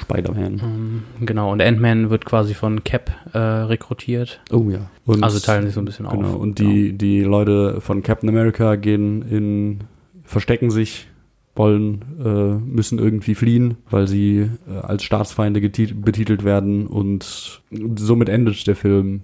Spider-Man. 0.00 0.58
Ähm, 0.64 1.02
genau, 1.20 1.52
und 1.52 1.60
Ant-Man 1.60 2.08
wird 2.08 2.24
quasi 2.24 2.54
von 2.54 2.82
Cap 2.82 3.12
äh, 3.34 3.38
rekrutiert. 3.38 4.40
Oh 4.50 4.70
ja. 4.70 4.88
Und, 5.04 5.22
also 5.22 5.38
teilen 5.38 5.66
sich 5.66 5.74
so 5.74 5.82
ein 5.82 5.84
bisschen 5.84 6.06
auf. 6.06 6.14
Genau. 6.14 6.34
Und 6.34 6.58
die, 6.58 6.94
die 6.96 7.20
Leute 7.20 7.82
von 7.82 8.02
Captain 8.02 8.30
America 8.30 8.76
gehen 8.76 9.20
in, 9.20 9.80
verstecken 10.24 10.70
sich, 10.70 11.08
wollen, 11.54 12.02
äh, 12.24 12.54
müssen 12.64 12.98
irgendwie 12.98 13.34
fliehen, 13.34 13.76
weil 13.90 14.08
sie 14.08 14.48
äh, 14.66 14.78
als 14.78 15.02
Staatsfeinde 15.04 15.60
betitelt 15.60 16.42
werden 16.42 16.86
und 16.86 17.60
somit 17.96 18.30
endet 18.30 18.66
der 18.66 18.76
Film. 18.76 19.20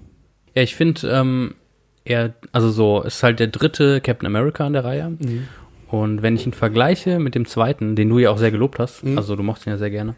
Ja, 0.54 0.62
ich 0.62 0.74
finde, 0.74 1.08
ähm, 1.08 1.54
er, 2.06 2.34
also 2.52 2.70
so, 2.70 3.02
ist 3.02 3.22
halt 3.22 3.38
der 3.40 3.48
dritte 3.48 4.00
Captain 4.00 4.26
America 4.26 4.66
in 4.66 4.72
der 4.72 4.84
Reihe. 4.84 5.12
Und 5.88 6.22
wenn 6.22 6.34
ich 6.36 6.46
ihn 6.46 6.52
vergleiche 6.52 7.18
mit 7.18 7.34
dem 7.34 7.46
zweiten, 7.46 7.94
den 7.96 8.08
du 8.08 8.18
ja 8.18 8.30
auch 8.30 8.38
sehr 8.38 8.50
gelobt 8.50 8.78
hast, 8.78 9.04
Mhm. 9.04 9.18
also 9.18 9.36
du 9.36 9.42
mochtest 9.42 9.66
ihn 9.66 9.70
ja 9.72 9.78
sehr 9.78 9.90
gerne, 9.90 10.14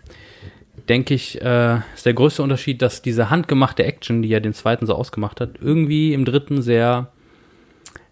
denke 0.89 1.13
ich, 1.15 1.41
äh, 1.43 1.77
ist 1.95 2.07
der 2.07 2.15
größte 2.15 2.43
Unterschied, 2.43 2.81
dass 2.81 3.03
diese 3.03 3.29
handgemachte 3.31 3.85
Action, 3.85 4.23
die 4.23 4.29
ja 4.29 4.41
den 4.41 4.55
zweiten 4.55 4.87
so 4.87 4.95
ausgemacht 4.95 5.41
hat, 5.41 5.51
irgendwie 5.61 6.15
im 6.15 6.25
dritten 6.25 6.63
sehr 6.63 7.09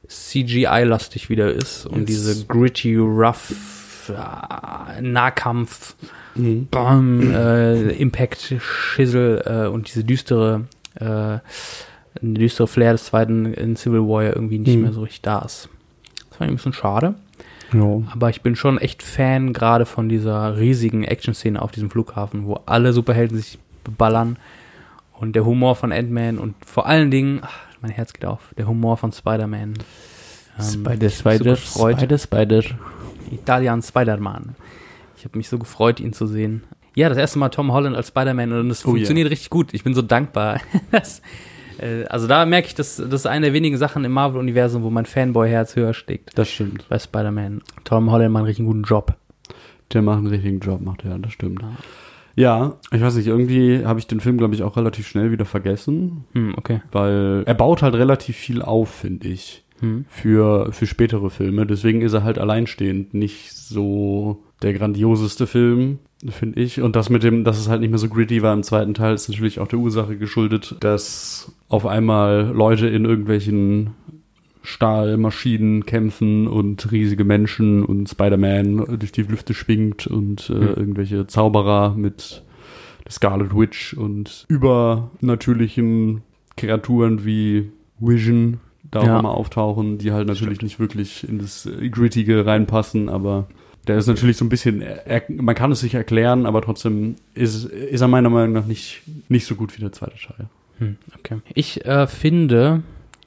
CGI-lastig 0.08 1.30
wieder 1.30 1.50
ist 1.52 1.86
und 1.86 2.00
Yes. 2.00 2.06
diese 2.06 2.46
gritty, 2.46 2.96
rough 2.96 4.10
äh, 4.10 5.00
Nahkampf, 5.00 5.96
Mhm. 6.36 6.68
Bam, 6.70 7.32
äh, 7.34 7.92
Impact, 7.92 8.54
Schissel 8.60 9.42
äh, 9.46 9.68
und 9.68 9.88
diese 9.88 10.04
düstere, 10.04 10.64
eine 12.22 12.34
düstere 12.34 12.66
Flair 12.66 12.92
des 12.92 13.06
zweiten 13.06 13.46
in 13.54 13.76
Civil 13.76 14.00
War 14.00 14.22
ja 14.24 14.30
irgendwie 14.34 14.58
nicht 14.58 14.76
Mhm. 14.76 14.82
mehr 14.82 14.92
so 14.92 15.02
richtig 15.02 15.22
da 15.22 15.38
ist. 15.40 15.68
Das 16.30 16.40
war 16.40 16.46
ein 16.46 16.54
bisschen 16.56 16.72
schade. 16.72 17.14
Ja. 17.72 18.02
Aber 18.12 18.30
ich 18.30 18.42
bin 18.42 18.54
schon 18.56 18.78
echt 18.78 19.02
Fan 19.02 19.52
gerade 19.52 19.86
von 19.86 20.08
dieser 20.08 20.56
riesigen 20.58 21.02
Action-Szene 21.04 21.60
auf 21.60 21.72
diesem 21.72 21.90
Flughafen, 21.90 22.46
wo 22.46 22.60
alle 22.66 22.92
Superhelden 22.92 23.36
sich 23.36 23.58
beballern 23.84 24.36
Und 25.18 25.34
der 25.34 25.46
Humor 25.46 25.76
von 25.76 25.92
Ant-Man 25.92 26.38
und 26.38 26.54
vor 26.64 26.86
allen 26.86 27.10
Dingen, 27.10 27.40
ach, 27.42 27.58
mein 27.80 27.90
Herz 27.90 28.12
geht 28.12 28.26
auf, 28.26 28.52
der 28.58 28.68
Humor 28.68 28.98
von 28.98 29.12
Spider-Man. 29.12 29.74
Ähm, 30.58 30.64
Spider, 30.64 31.06
ich 31.06 31.16
so 31.16 31.24
gefreut. 31.44 31.96
Spider, 32.00 32.18
Spider. 32.18 32.62
Italian 33.30 33.82
Spider-Man. 33.82 34.54
Ich 35.16 35.24
habe 35.24 35.38
mich 35.38 35.48
so 35.48 35.58
gefreut, 35.58 36.00
ihn 36.00 36.12
zu 36.12 36.26
sehen. 36.26 36.64
Ja, 36.94 37.08
das 37.08 37.16
erste 37.18 37.38
Mal 37.38 37.48
Tom 37.48 37.72
Holland 37.72 37.96
als 37.96 38.08
Spider-Man 38.08 38.52
und 38.52 38.70
es 38.70 38.84
Oh, 38.84 38.90
funktioniert 38.90 39.30
richtig 39.30 39.50
gut. 39.50 39.72
Ich 39.74 39.84
bin 39.84 39.94
so 39.94 40.02
dankbar. 40.02 40.60
Das, 40.90 41.18
äh, 41.18 41.22
also 42.08 42.26
da 42.26 42.44
merke 42.46 42.68
ich, 42.68 42.74
dass 42.74 42.96
das 42.96 43.06
ist 43.12 43.26
eine 43.26 43.46
der 43.46 43.52
wenigen 43.52 43.76
Sachen 43.76 44.04
im 44.04 44.12
Marvel-Universum, 44.12 44.82
wo 44.82 44.90
mein 44.90 45.06
Fanboy-Herz 45.06 45.76
höher 45.76 45.94
schlägt. 45.94 46.36
Das 46.38 46.48
stimmt. 46.48 46.86
Bei 46.88 46.98
Spider-Man. 46.98 47.62
Tom 47.84 48.10
Holland 48.10 48.32
macht 48.32 48.40
einen 48.40 48.46
richtig 48.46 48.66
guten 48.66 48.82
Job. 48.82 49.14
Der 49.92 50.02
macht 50.02 50.18
einen 50.18 50.26
richtigen 50.28 50.60
Job, 50.60 50.80
macht 50.80 51.04
er, 51.04 51.18
das 51.18 51.32
stimmt. 51.32 51.62
Ja, 52.34 52.74
ich 52.92 53.00
weiß 53.00 53.14
nicht, 53.16 53.28
irgendwie 53.28 53.86
habe 53.86 53.98
ich 53.98 54.06
den 54.06 54.20
Film, 54.20 54.36
glaube 54.36 54.54
ich, 54.54 54.62
auch 54.62 54.76
relativ 54.76 55.06
schnell 55.08 55.30
wieder 55.30 55.44
vergessen, 55.44 56.24
Hm, 56.32 56.54
okay. 56.58 56.82
weil 56.92 57.44
er 57.46 57.54
baut 57.54 57.82
halt 57.82 57.94
relativ 57.94 58.36
viel 58.36 58.62
auf, 58.62 58.90
finde 58.90 59.28
ich, 59.28 59.64
Hm. 59.80 60.04
für, 60.08 60.72
für 60.72 60.86
spätere 60.86 61.30
Filme. 61.30 61.66
Deswegen 61.66 62.00
ist 62.02 62.14
er 62.14 62.24
halt 62.24 62.38
alleinstehend 62.38 63.14
nicht 63.14 63.52
so 63.52 64.42
der 64.62 64.72
grandioseste 64.72 65.46
Film, 65.46 65.98
finde 66.28 66.60
ich. 66.60 66.80
Und 66.80 66.96
das 66.96 67.10
mit 67.10 67.22
dem, 67.22 67.44
dass 67.44 67.58
es 67.58 67.68
halt 67.68 67.80
nicht 67.80 67.90
mehr 67.90 67.98
so 67.98 68.08
gritty 68.08 68.42
war 68.42 68.54
im 68.54 68.62
zweiten 68.62 68.94
Teil, 68.94 69.14
ist 69.14 69.28
natürlich 69.28 69.60
auch 69.60 69.68
der 69.68 69.78
Ursache 69.78 70.16
geschuldet, 70.16 70.76
dass 70.80 71.52
auf 71.68 71.84
einmal 71.86 72.52
Leute 72.54 72.86
in 72.88 73.04
irgendwelchen 73.04 73.90
Stahlmaschinen 74.62 75.86
kämpfen 75.86 76.48
und 76.48 76.90
riesige 76.90 77.24
Menschen 77.24 77.84
und 77.84 78.08
Spider-Man 78.08 78.98
durch 78.98 79.12
die 79.12 79.22
Lüfte 79.22 79.54
schwingt 79.54 80.06
und 80.06 80.50
äh, 80.50 80.54
Hm. 80.54 80.62
irgendwelche 80.74 81.26
Zauberer 81.26 81.94
mit 81.96 82.42
der 83.04 83.12
Scarlet 83.12 83.54
Witch 83.54 83.94
und 83.94 84.44
übernatürlichen 84.48 86.22
Kreaturen 86.56 87.24
wie 87.24 87.70
Vision 88.00 88.58
da 88.90 89.00
auch 89.00 89.06
Ja. 89.06 89.22
mal 89.22 89.30
auftauchen, 89.30 89.98
die 89.98 90.12
halt 90.12 90.28
natürlich 90.28 90.62
nicht 90.62 90.78
wirklich 90.78 91.28
in 91.28 91.38
das 91.38 91.68
Grittige 91.90 92.46
reinpassen, 92.46 93.08
aber 93.08 93.46
der 93.86 93.98
ist 93.98 94.06
natürlich 94.06 94.36
so 94.36 94.44
ein 94.44 94.48
bisschen, 94.48 94.82
er, 94.82 95.22
man 95.28 95.54
kann 95.54 95.72
es 95.72 95.80
sich 95.80 95.94
erklären, 95.94 96.46
aber 96.46 96.62
trotzdem 96.62 97.16
ist, 97.34 97.64
ist 97.64 98.00
er 98.00 98.08
meiner 98.08 98.30
Meinung 98.30 98.52
nach 98.52 98.66
nicht, 98.66 99.02
nicht 99.28 99.46
so 99.46 99.54
gut 99.54 99.76
wie 99.76 99.80
der 99.80 99.92
zweite 99.92 100.16
Teil. 100.16 100.48
Hm, 100.78 100.96
okay. 101.18 101.40
Ich 101.54 101.84
äh, 101.84 102.06
finde 102.06 102.82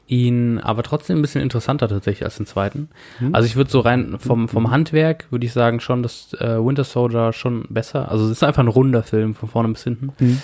ihn 0.08 0.60
aber 0.60 0.84
trotzdem 0.84 1.20
ein 1.20 1.22
bisschen 1.22 1.42
interessanter 1.42 1.88
tatsächlich 1.88 2.26
als 2.26 2.38
den 2.38 2.48
zweiten. 2.48 2.90
Hm? 3.20 3.34
Also 3.34 3.46
ich 3.46 3.56
würde 3.56 3.70
so 3.70 3.80
rein 3.80 4.18
vom, 4.20 4.50
vom 4.50 4.72
Handwerk 4.72 5.32
würde 5.32 5.46
ich 5.46 5.54
sagen 5.54 5.80
schon, 5.80 6.02
dass 6.02 6.34
äh, 6.34 6.58
Winter 6.58 6.84
Soldier 6.84 7.32
schon 7.32 7.66
besser. 7.70 8.10
Also 8.10 8.26
es 8.26 8.32
ist 8.32 8.44
einfach 8.44 8.64
ein 8.64 8.68
runder 8.68 9.04
Film 9.04 9.36
von 9.36 9.50
vorne 9.50 9.70
bis 9.70 9.84
hinten. 9.84 10.12
Hm. 10.18 10.42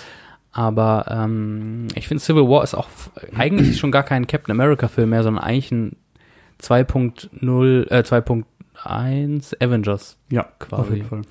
Aber 0.52 1.04
ähm, 1.10 1.88
ich 1.96 2.08
finde 2.08 2.22
Civil 2.22 2.48
War 2.48 2.62
ist 2.62 2.74
auch 2.74 2.88
eigentlich 3.34 3.78
schon 3.78 3.90
gar 3.90 4.04
kein 4.04 4.26
Captain 4.26 4.52
America 4.52 4.88
Film 4.88 5.10
mehr, 5.10 5.22
sondern 5.22 5.44
eigentlich 5.44 5.72
ein 5.72 5.96
2.0, 6.62 7.90
äh, 7.90 8.02
2.1 8.86 9.62
Avengers 9.62 10.16
Ja, 10.30 10.46
quasi. 10.58 10.82
auf 10.82 10.90
jeden 10.94 11.06
Fall. 11.08 11.22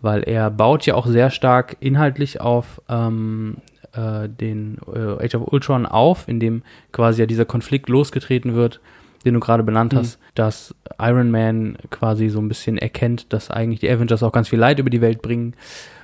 weil 0.00 0.22
er 0.22 0.50
baut 0.50 0.86
ja 0.86 0.94
auch 0.94 1.06
sehr 1.06 1.30
stark 1.30 1.76
inhaltlich 1.80 2.40
auf 2.40 2.80
ähm, 2.88 3.56
äh, 3.92 4.28
den 4.28 4.78
äh, 4.94 5.24
Age 5.24 5.34
of 5.36 5.52
Ultron 5.52 5.86
auf, 5.86 6.28
in 6.28 6.38
dem 6.40 6.62
quasi 6.92 7.20
ja 7.20 7.26
dieser 7.26 7.44
Konflikt 7.44 7.88
losgetreten 7.88 8.54
wird, 8.54 8.80
den 9.24 9.34
du 9.34 9.40
gerade 9.40 9.62
benannt 9.64 9.92
Mhm. 9.92 9.98
hast, 9.98 10.18
dass 10.34 10.74
Iron 11.00 11.30
Man 11.30 11.78
quasi 11.90 12.28
so 12.28 12.38
ein 12.40 12.48
bisschen 12.48 12.78
erkennt, 12.78 13.32
dass 13.32 13.50
eigentlich 13.50 13.80
die 13.80 13.90
Avengers 13.90 14.22
auch 14.22 14.32
ganz 14.32 14.48
viel 14.48 14.58
Leid 14.60 14.78
über 14.78 14.90
die 14.90 15.00
Welt 15.00 15.20
bringen 15.22 15.54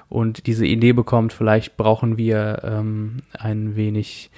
und 0.09 0.47
diese 0.47 0.67
Idee 0.67 0.93
bekommt, 0.93 1.33
vielleicht 1.33 1.77
brauchen 1.77 2.17
wir 2.17 2.63
ähm, 2.65 3.19
ein 3.39 3.77
wenig 3.77 4.31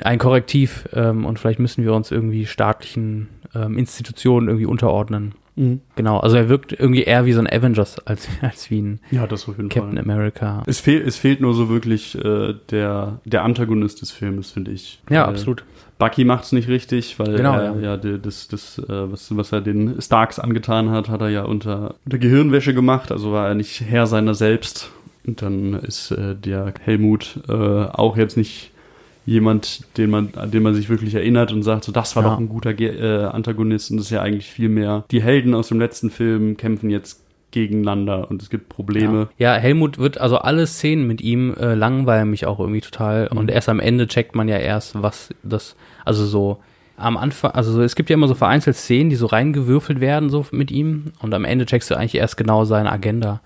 ein 0.00 0.18
Korrektiv 0.18 0.86
ähm, 0.92 1.24
und 1.24 1.38
vielleicht 1.38 1.58
müssen 1.60 1.82
wir 1.82 1.94
uns 1.94 2.10
irgendwie 2.10 2.44
staatlichen 2.46 3.28
ähm, 3.54 3.78
Institutionen 3.78 4.48
irgendwie 4.48 4.66
unterordnen. 4.66 5.34
Mhm. 5.58 5.80
Genau, 5.96 6.18
also 6.20 6.36
er 6.36 6.48
wirkt 6.48 6.72
irgendwie 6.72 7.02
eher 7.02 7.26
wie 7.26 7.32
so 7.32 7.40
ein 7.40 7.46
Avengers 7.48 7.98
als, 8.06 8.28
als 8.42 8.70
wie 8.70 8.80
ein 8.80 9.00
Ja, 9.10 9.26
das 9.26 9.48
auf 9.48 9.56
jeden 9.56 9.68
Captain 9.68 9.94
Fall. 9.96 10.02
America. 10.04 10.62
Es, 10.66 10.80
fehl, 10.80 11.02
es 11.06 11.16
fehlt 11.16 11.40
nur 11.40 11.54
so 11.54 11.68
wirklich 11.68 12.14
äh, 12.24 12.54
der, 12.70 13.20
der 13.24 13.42
Antagonist 13.42 14.00
des 14.00 14.10
Filmes, 14.10 14.50
finde 14.52 14.70
ich. 14.70 15.00
Ja, 15.10 15.22
Weil 15.26 15.30
absolut. 15.34 15.64
Bucky 15.98 16.24
macht's 16.24 16.52
nicht 16.52 16.68
richtig, 16.68 17.18
weil 17.18 17.36
Genau, 17.36 17.54
er 17.58 17.80
ja. 17.80 17.96
ja, 17.96 18.18
das, 18.18 18.46
das, 18.46 18.78
äh, 18.78 18.84
was, 18.88 19.36
was 19.36 19.50
er 19.50 19.60
den 19.60 20.00
Starks 20.00 20.38
angetan 20.38 20.90
hat, 20.90 21.08
hat 21.08 21.20
er 21.22 21.28
ja 21.28 21.42
unter, 21.42 21.96
unter 22.04 22.18
Gehirnwäsche 22.18 22.72
gemacht, 22.72 23.10
also 23.10 23.32
war 23.32 23.48
er 23.48 23.54
nicht 23.56 23.80
Herr 23.80 24.06
seiner 24.06 24.34
selbst. 24.34 24.90
Und 25.26 25.42
dann 25.42 25.74
ist 25.74 26.12
äh, 26.12 26.36
der 26.36 26.72
Helmut 26.80 27.40
äh, 27.48 27.52
auch 27.52 28.16
jetzt 28.16 28.36
nicht 28.36 28.70
jemand, 29.28 29.84
den 29.98 30.10
man, 30.10 30.30
an 30.36 30.50
den 30.50 30.62
man 30.62 30.74
sich 30.74 30.88
wirklich 30.88 31.14
erinnert 31.14 31.52
und 31.52 31.62
sagt, 31.62 31.84
so 31.84 31.92
das 31.92 32.16
war 32.16 32.22
Ja. 32.22 32.30
doch 32.30 32.38
ein 32.38 32.48
guter 32.48 32.72
Ge 32.74 32.88
äh, 32.88 33.24
Antagonist 33.26 33.90
und 33.90 33.98
das 33.98 34.06
ist 34.06 34.10
ja 34.12 34.22
eigentlich 34.22 34.50
viel 34.50 34.68
mehr. 34.68 35.04
Die 35.10 35.22
Helden 35.22 35.54
aus 35.54 35.68
dem 35.68 35.78
letzten 35.78 36.10
Film 36.10 36.56
kämpfen 36.56 36.88
jetzt 36.90 37.22
gegeneinander 37.50 38.30
und 38.30 38.42
es 38.42 38.50
gibt 38.50 38.68
Probleme. 38.68 39.28
Ja. 39.38 39.54
ja, 39.54 39.60
Helmut 39.60 39.98
wird, 39.98 40.18
also 40.18 40.38
alle 40.38 40.66
Szenen 40.66 41.06
mit 41.06 41.20
ihm 41.20 41.54
äh, 41.60 41.74
langweilen 41.74 42.30
mich 42.30 42.46
auch 42.46 42.58
irgendwie 42.58 42.80
total. 42.80 43.28
Mhm. 43.30 43.38
Und 43.38 43.50
erst 43.50 43.68
am 43.68 43.80
Ende 43.80 44.06
checkt 44.06 44.34
man 44.34 44.48
ja 44.48 44.56
erst, 44.58 45.02
was 45.02 45.30
das, 45.42 45.76
also 46.04 46.24
so 46.26 46.58
am 46.96 47.16
Anfang, 47.16 47.52
also 47.52 47.70
so, 47.72 47.82
es 47.82 47.94
gibt 47.96 48.10
ja 48.10 48.14
immer 48.14 48.28
so 48.28 48.34
vereinzelt 48.34 48.76
Szenen, 48.76 49.08
die 49.08 49.16
so 49.16 49.26
reingewürfelt 49.26 50.00
werden, 50.00 50.30
so 50.30 50.46
mit 50.50 50.70
ihm. 50.70 51.12
Und 51.20 51.32
am 51.32 51.44
Ende 51.44 51.64
checkst 51.64 51.90
du 51.90 51.94
eigentlich 51.96 52.16
erst 52.16 52.36
genau 52.36 52.64
seine 52.64 52.90
Agenda. 52.90 53.40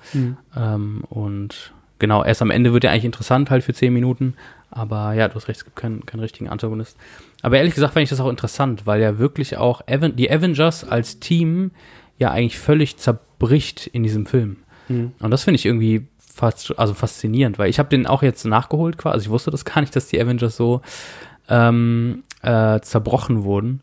Ähm, 0.57 1.03
und 1.11 1.73
genau, 1.99 2.25
erst 2.25 2.41
am 2.41 2.51
Ende 2.51 2.73
wird 2.73 2.85
er 2.85 2.93
eigentlich 2.93 3.05
interessant 3.05 3.51
halt 3.51 3.63
für 3.63 3.75
zehn 3.75 3.93
Minuten. 3.93 4.35
Aber 4.73 5.13
ja, 5.13 5.29
du 5.29 5.35
hast 5.35 5.49
recht, 5.49 5.59
es 5.59 5.65
gibt 5.65 5.77
keinen, 5.77 6.05
keinen 6.07 6.21
richtigen 6.21 6.49
Antagonist. 6.49 6.97
Aber 7.43 7.59
ehrlich 7.59 7.75
gesagt 7.75 7.93
fand 7.93 8.05
ich 8.05 8.11
das 8.11 8.21
auch 8.21 8.31
interessant, 8.31 8.87
weil 8.87 9.01
ja 9.01 9.19
wirklich 9.19 9.59
auch 9.59 9.83
Aven 9.87 10.17
die 10.17 10.31
Avengers 10.31 10.83
als 10.83 11.21
Team 11.21 11.73
ja 12.19 12.31
eigentlich 12.31 12.59
völlig 12.59 12.97
zerbricht 12.97 13.87
in 13.87 14.03
diesem 14.03 14.27
Film. 14.27 14.57
Und 15.21 15.31
das 15.31 15.45
finde 15.45 15.57
ich 15.57 15.67
irgendwie 15.67 16.07
fast, 16.19 16.79
also 16.79 16.95
faszinierend, 16.95 17.59
weil 17.59 17.69
ich 17.69 17.79
habe 17.79 17.91
den 17.91 18.07
auch 18.07 18.23
jetzt 18.23 18.45
nachgeholt 18.45 18.97
quasi. 18.97 19.15
Also 19.15 19.25
ich 19.27 19.31
wusste 19.31 19.51
das 19.51 19.65
gar 19.67 19.81
nicht, 19.83 19.95
dass 19.95 20.09
die 20.09 20.21
Avengers 20.21 20.57
so 20.57 20.81
ähm, 21.49 22.23
äh, 22.43 22.81
zerbrochen 22.81 23.45
wurden. 23.45 23.83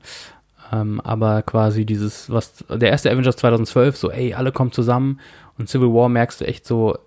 Ähm, 0.71 0.99
aber 1.01 1.43
quasi 1.43 1.85
dieses, 1.85 2.29
was 2.31 2.65
der 2.69 2.89
erste 2.89 3.11
Avengers 3.11 3.35
2012, 3.37 3.97
so, 3.97 4.11
ey, 4.11 4.33
alle 4.33 4.51
kommen 4.51 4.71
zusammen 4.71 5.19
und 5.57 5.69
Civil 5.69 5.93
War 5.93 6.09
merkst 6.09 6.41
du 6.41 6.45
echt 6.45 6.65
so, 6.65 6.97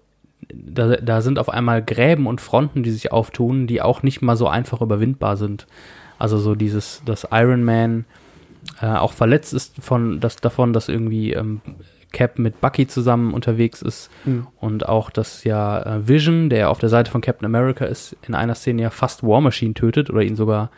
da, 0.52 0.96
da 0.96 1.20
sind 1.22 1.38
auf 1.38 1.49
einmal 1.49 1.82
Gräben 1.82 2.26
und 2.26 2.40
Fronten, 2.40 2.82
die 2.82 2.90
sich 2.90 3.12
auftun, 3.12 3.66
die 3.66 3.80
auch 3.82 4.02
nicht 4.02 4.22
mal 4.22 4.37
so 4.37 4.49
einfach 4.49 4.80
überwindbar 4.80 5.37
sind. 5.37 5.66
Also 6.18 6.38
so 6.38 6.54
dieses, 6.54 7.02
dass 7.04 7.26
Iron 7.30 7.64
Man 7.64 8.04
äh, 8.80 8.87
auch 8.87 9.12
verletzt 9.12 9.52
ist 9.54 9.75
von 9.80 10.20
das 10.20 10.37
davon, 10.37 10.72
dass 10.72 10.88
irgendwie 10.88 11.32
ähm, 11.32 11.61
Cap 12.12 12.38
mit 12.38 12.61
Bucky 12.61 12.87
zusammen 12.87 13.32
unterwegs 13.34 13.82
ist 13.82 14.11
Mhm. 14.25 14.46
und 14.61 14.88
auch, 14.88 15.11
dass 15.11 15.44
ja 15.44 15.80
äh, 15.82 16.06
Vision, 16.08 16.50
der 16.50 16.70
auf 16.70 16.78
der 16.78 16.88
Seite 16.90 17.11
von 17.11 17.20
Captain 17.22 17.46
America 17.46 17.84
ist, 17.84 18.16
in 18.26 18.34
einer 18.34 18.54
Szene 18.54 18.82
ja 18.82 18.90
fast 18.90 19.22
War 19.22 19.40
Machine 19.40 19.75
tötet 19.75 20.11
oder 20.11 20.22
ihn 20.22 20.37
sogar, 20.37 20.70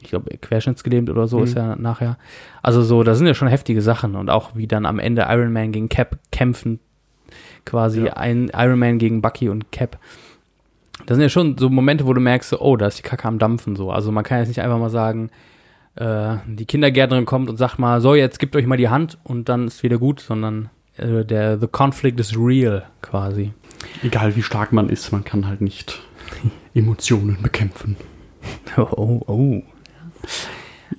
ich 0.00 0.10
glaube, 0.10 0.36
querschnittsgelähmt 0.36 1.08
oder 1.08 1.26
so 1.26 1.38
Mhm. 1.38 1.44
ist 1.44 1.56
er 1.56 1.76
nachher. 1.76 2.18
Also 2.62 2.82
so, 2.82 3.02
da 3.02 3.14
sind 3.14 3.26
ja 3.26 3.34
schon 3.34 3.48
heftige 3.48 3.80
Sachen 3.82 4.14
und 4.14 4.28
auch 4.30 4.50
wie 4.54 4.66
dann 4.66 4.84
am 4.86 4.98
Ende 4.98 5.26
Iron 5.28 5.52
Man 5.52 5.72
gegen 5.72 5.88
Cap 5.88 6.18
kämpfen, 6.30 6.78
quasi 7.64 8.06
Ja. 8.06 8.14
ein 8.14 8.50
Iron 8.54 8.78
Man 8.78 8.98
gegen 8.98 9.22
Bucky 9.22 9.48
und 9.48 9.72
Cap. 9.72 9.98
Das 11.06 11.16
sind 11.16 11.22
ja 11.22 11.28
schon 11.28 11.58
so 11.58 11.68
Momente, 11.70 12.06
wo 12.06 12.12
du 12.12 12.20
merkst, 12.20 12.54
oh, 12.60 12.76
da 12.76 12.86
ist 12.86 12.98
die 12.98 13.02
Kacke 13.02 13.26
am 13.26 13.38
Dampfen 13.38 13.76
so. 13.76 13.90
Also 13.90 14.12
man 14.12 14.24
kann 14.24 14.38
jetzt 14.38 14.48
nicht 14.48 14.60
einfach 14.62 14.78
mal 14.78 14.90
sagen, 14.90 15.30
äh, 15.96 16.36
die 16.46 16.66
Kindergärtnerin 16.66 17.24
kommt 17.26 17.48
und 17.50 17.56
sagt 17.56 17.78
mal, 17.78 18.00
so, 18.00 18.14
jetzt 18.14 18.38
gebt 18.38 18.56
euch 18.56 18.66
mal 18.66 18.76
die 18.76 18.88
Hand 18.88 19.18
und 19.24 19.48
dann 19.48 19.66
ist 19.66 19.82
wieder 19.82 19.98
gut, 19.98 20.20
sondern 20.20 20.70
äh, 20.96 21.24
der 21.24 21.58
The 21.58 21.66
Conflict 21.66 22.18
is 22.20 22.36
real 22.36 22.84
quasi. 23.02 23.52
Egal 24.02 24.34
wie 24.36 24.42
stark 24.42 24.72
man 24.72 24.88
ist, 24.88 25.12
man 25.12 25.24
kann 25.24 25.46
halt 25.46 25.60
nicht 25.60 26.00
Emotionen 26.74 27.38
bekämpfen. 27.42 27.96
Oh, 28.76 29.20
oh. 29.26 29.62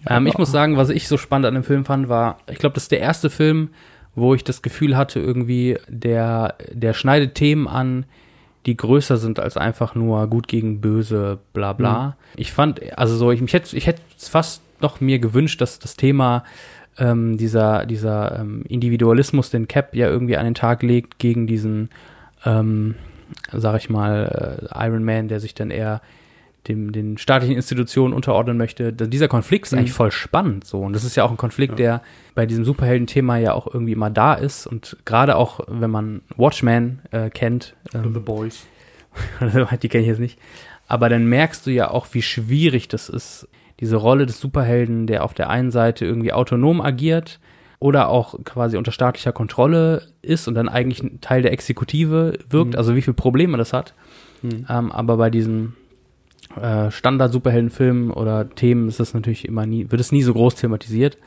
ähm, 0.07 0.27
ich 0.27 0.37
muss 0.37 0.51
sagen, 0.51 0.77
was 0.77 0.89
ich 0.89 1.07
so 1.07 1.17
spannend 1.17 1.47
an 1.47 1.53
dem 1.55 1.63
Film 1.63 1.85
fand, 1.85 2.09
war, 2.09 2.39
ich 2.49 2.57
glaube, 2.57 2.73
das 2.73 2.83
ist 2.83 2.91
der 2.91 2.99
erste 2.99 3.29
Film, 3.29 3.69
wo 4.15 4.33
ich 4.33 4.43
das 4.43 4.61
Gefühl 4.61 4.95
hatte, 4.95 5.19
irgendwie, 5.19 5.77
der, 5.87 6.55
der 6.71 6.93
schneidet 6.93 7.35
Themen 7.35 7.67
an, 7.67 8.05
die 8.65 8.77
größer 8.77 9.17
sind 9.17 9.39
als 9.39 9.57
einfach 9.57 9.93
nur 9.93 10.27
gut 10.27 10.47
gegen 10.47 10.81
böse, 10.81 11.39
bla 11.53 11.73
bla. 11.73 12.17
Ich 12.35 12.51
fand, 12.51 12.97
also 12.97 13.15
so, 13.15 13.31
ich, 13.31 13.41
mich 13.41 13.53
hätte, 13.53 13.75
ich 13.77 13.85
hätte 13.85 14.01
fast 14.17 14.61
noch 14.81 15.01
mir 15.01 15.19
gewünscht, 15.19 15.61
dass 15.61 15.79
das 15.79 15.95
Thema 15.95 16.43
ähm, 16.97 17.37
dieser, 17.37 17.85
dieser 17.85 18.39
ähm, 18.39 18.63
Individualismus, 18.67 19.49
den 19.49 19.67
Cap 19.67 19.95
ja 19.95 20.07
irgendwie 20.07 20.37
an 20.37 20.45
den 20.45 20.55
Tag 20.55 20.81
legt, 20.81 21.19
gegen 21.19 21.45
diesen, 21.45 21.89
ähm, 22.43 22.95
sag 23.51 23.77
ich 23.77 23.89
mal, 23.89 24.69
äh, 24.71 24.87
Iron 24.87 25.03
Man, 25.03 25.27
der 25.27 25.39
sich 25.39 25.53
dann 25.53 25.71
eher 25.71 26.01
dem, 26.67 26.91
den 26.91 27.17
staatlichen 27.17 27.55
Institutionen 27.55 28.13
unterordnen 28.13 28.57
möchte. 28.57 28.91
Dieser 28.93 29.27
Konflikt 29.27 29.65
ist 29.65 29.71
Mhm. 29.73 29.79
eigentlich 29.79 29.93
voll 29.93 30.11
spannend 30.11 30.65
so. 30.65 30.79
Und 30.81 30.93
das 30.93 31.03
ist 31.03 31.15
ja 31.15 31.23
auch 31.23 31.31
ein 31.31 31.37
Konflikt, 31.37 31.77
der 31.79 32.01
bei 32.33 32.45
diesem 32.45 32.65
Superhelden-Thema 32.65 33.37
ja 33.37 33.53
auch 33.53 33.67
irgendwie 33.71 33.93
immer 33.93 34.09
da 34.09 34.33
ist. 34.33 34.65
Und 34.67 34.97
gerade 35.05 35.35
auch, 35.35 35.59
wenn 35.67 35.91
man 35.91 36.21
Watchmen 36.35 37.01
äh, 37.11 37.29
kennt, 37.29 37.75
ähm, 37.93 38.13
The 38.13 38.19
Boys. 38.19 38.65
die 39.81 39.89
kenne 39.89 40.01
ich 40.03 40.09
jetzt 40.09 40.19
nicht. 40.19 40.39
Aber 40.87 41.09
dann 41.09 41.25
merkst 41.27 41.65
du 41.65 41.71
ja 41.71 41.89
auch, 41.89 42.07
wie 42.11 42.21
schwierig 42.21 42.87
das 42.87 43.09
ist, 43.09 43.47
diese 43.79 43.95
Rolle 43.97 44.25
des 44.25 44.39
Superhelden, 44.39 45.07
der 45.07 45.23
auf 45.23 45.33
der 45.33 45.49
einen 45.49 45.71
Seite 45.71 46.05
irgendwie 46.05 46.31
autonom 46.33 46.79
agiert 46.81 47.39
oder 47.79 48.07
auch 48.09 48.35
quasi 48.45 48.77
unter 48.77 48.91
staatlicher 48.91 49.31
Kontrolle 49.33 50.01
ist 50.21 50.47
und 50.47 50.55
dann 50.55 50.69
eigentlich 50.69 51.03
ein 51.03 51.19
Teil 51.21 51.41
der 51.41 51.51
Exekutive 51.51 52.37
wirkt, 52.49 52.71
Mhm. 52.73 52.77
also 52.77 52.95
wie 52.95 53.01
viele 53.01 53.15
Probleme 53.15 53.57
das 53.57 53.73
hat. 53.73 53.93
Mhm. 54.41 54.65
Ähm, 54.69 54.91
aber 54.91 55.17
bei 55.17 55.29
diesen 55.29 55.75
äh, 56.61 56.91
Standard-Superheldenfilmen 56.91 58.11
oder 58.11 58.49
Themen 58.49 58.87
ist 58.87 58.99
das 58.99 59.13
natürlich 59.13 59.47
immer 59.47 59.65
nie, 59.65 59.89
wird 59.89 59.99
es 60.01 60.11
nie 60.11 60.23
so 60.23 60.33
groß 60.33 60.55
thematisiert. 60.55 61.17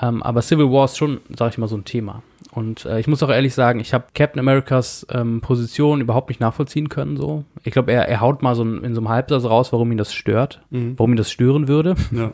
Ähm, 0.00 0.22
aber 0.22 0.40
Civil 0.42 0.70
War 0.70 0.84
ist 0.86 0.96
schon, 0.96 1.20
sag 1.36 1.52
ich 1.52 1.58
mal, 1.58 1.68
so 1.68 1.76
ein 1.76 1.84
Thema. 1.84 2.22
Und 2.52 2.84
äh, 2.84 2.98
ich 2.98 3.06
muss 3.06 3.22
auch 3.22 3.28
ehrlich 3.28 3.54
sagen, 3.54 3.80
ich 3.80 3.92
habe 3.94 4.06
Captain 4.14 4.40
Americas 4.40 5.06
ähm, 5.12 5.40
Position 5.40 6.00
überhaupt 6.00 6.28
nicht 6.30 6.40
nachvollziehen 6.40 6.88
können. 6.88 7.16
So, 7.16 7.44
ich 7.64 7.72
glaube, 7.72 7.92
er, 7.92 8.08
er 8.08 8.20
haut 8.20 8.42
mal 8.42 8.54
so 8.54 8.64
ein, 8.64 8.82
in 8.82 8.94
so 8.94 9.00
einem 9.00 9.08
Halbsatz 9.08 9.44
raus, 9.44 9.72
warum 9.72 9.92
ihn 9.92 9.98
das 9.98 10.12
stört, 10.12 10.60
Mhm. 10.70 10.94
warum 10.96 11.12
ihn 11.12 11.16
das 11.16 11.30
stören 11.30 11.68
würde. 11.68 11.94
Ja. 12.12 12.32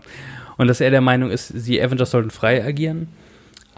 Und 0.59 0.69
dass 0.69 0.81
er 0.81 0.91
der 0.91 1.03
Meinung 1.03 1.31
ist, 1.31 1.53
die 1.67 1.83
Avengers 1.83 2.11
sollten 2.13 2.31
frei 2.31 2.65
agieren. 2.65 3.09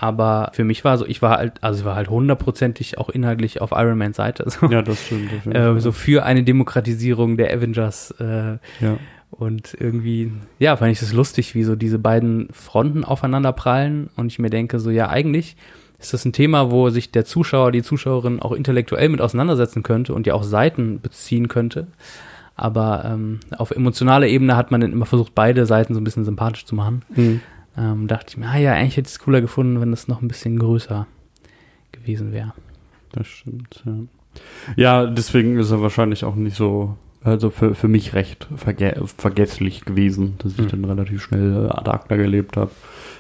Aber 0.01 0.51
für 0.55 0.63
mich 0.63 0.85
war 0.85 0.97
so, 0.97 1.05
ich 1.05 1.23
war 1.23 1.39
halt, 1.39 1.55
also 1.61 1.81
ich 1.81 1.85
war 1.85 1.97
halt 1.97 2.09
hundertprozentig 2.09 2.99
auch 2.99 3.09
inhaltlich 3.09 3.61
auf 3.61 3.73
Iron 3.73 3.99
Mans 3.99 4.17
Seite. 4.17 4.49
So, 4.49 4.67
ja, 4.67 4.81
das 4.81 5.05
stimmt. 5.05 5.29
auf 5.33 5.45
jeden 5.45 5.77
äh, 5.77 5.81
so 5.81 5.91
für 5.91 6.25
eine 6.25 6.45
Demokratisierung 6.45 7.37
der 7.37 7.53
Avengers. 7.53 8.13
Äh, 8.21 8.59
ja. 8.81 8.97
und 9.31 9.77
irgendwie, 9.79 10.31
ja, 10.61 10.77
fand 10.77 10.93
ich 10.93 11.01
das 11.01 11.13
lustig, 11.13 11.57
wie 11.57 11.65
so 11.65 11.75
diese 11.75 11.99
beiden 11.99 12.49
Fronten 12.53 13.05
aufeinander 13.05 13.53
prallen. 13.53 14.09
Und 14.15 14.29
ich 14.29 14.39
mir 14.39 14.51
denke, 14.51 14.79
so, 14.79 14.91
ja, 14.91 15.09
eigentlich 15.09 15.57
ist 15.99 16.13
das 16.13 16.25
ein 16.25 16.33
Thema, 16.33 16.71
wo 16.71 16.91
sich 16.91 17.11
der 17.11 17.25
Zuschauer, 17.25 17.73
die 17.73 17.83
Zuschauerin 17.83 18.41
auch 18.41 18.53
intellektuell 18.53 19.09
mit 19.09 19.21
auseinandersetzen 19.21 19.83
könnte 19.83 20.15
und 20.15 20.29
ja 20.29 20.35
auch 20.35 20.45
Seiten 20.45 21.01
beziehen 21.01 21.49
könnte. 21.49 21.89
Aber 22.55 23.05
ähm, 23.05 23.41
auf 23.57 23.73
emotionaler 23.73 24.29
Ebene 24.29 24.57
hat 24.57 24.71
man 24.71 24.81
dann 24.81 24.93
immer 24.93 25.07
versucht, 25.07 25.35
beide 25.35 25.67
Seiten 25.67 25.95
so 25.95 26.01
ein 26.01 26.05
bisschen 26.05 26.25
sympathisch 26.25 26.67
zu 26.67 26.77
machen. 26.77 27.03
Mhm. 27.17 27.41
Ähm, 27.79 28.09
dachte 28.09 28.27
ich 28.31 28.37
mir, 28.37 28.49
ah 28.49 28.59
ja, 28.59 28.73
eigentlich 28.75 28.97
hätte 28.97 29.07
ich 29.09 29.15
es 29.15 29.19
cooler 29.21 29.41
gefunden, 29.41 29.81
wenn 29.81 29.91
das 29.93 30.09
noch 30.09 30.21
ein 30.21 30.27
bisschen 30.29 30.59
größer 30.59 31.07
gewesen 31.93 32.33
wäre. 32.33 32.53
Das 33.13 33.27
stimmt, 33.29 33.83
ja. 33.87 33.95
Ja, 34.77 35.07
deswegen 35.07 35.59
ist 35.59 35.71
er 35.71 35.81
wahrscheinlich 35.81 36.25
auch 36.25 36.35
nicht 36.35 36.57
so, 36.57 36.97
also 37.23 37.51
für, 37.51 37.75
für 37.75 37.89
mich 37.89 38.15
recht 38.15 38.47
verge 38.57 38.95
vergesslich 39.17 39.85
gewesen, 39.85 40.35
dass 40.39 40.53
ich 40.53 40.59
Hm. 40.59 40.69
dann 40.69 40.85
relativ 40.87 41.23
schnell 41.23 41.67
äh, 41.67 41.71
ad 41.71 41.89
acta 41.91 42.17
gelebt 42.17 42.57
habe. 42.57 42.71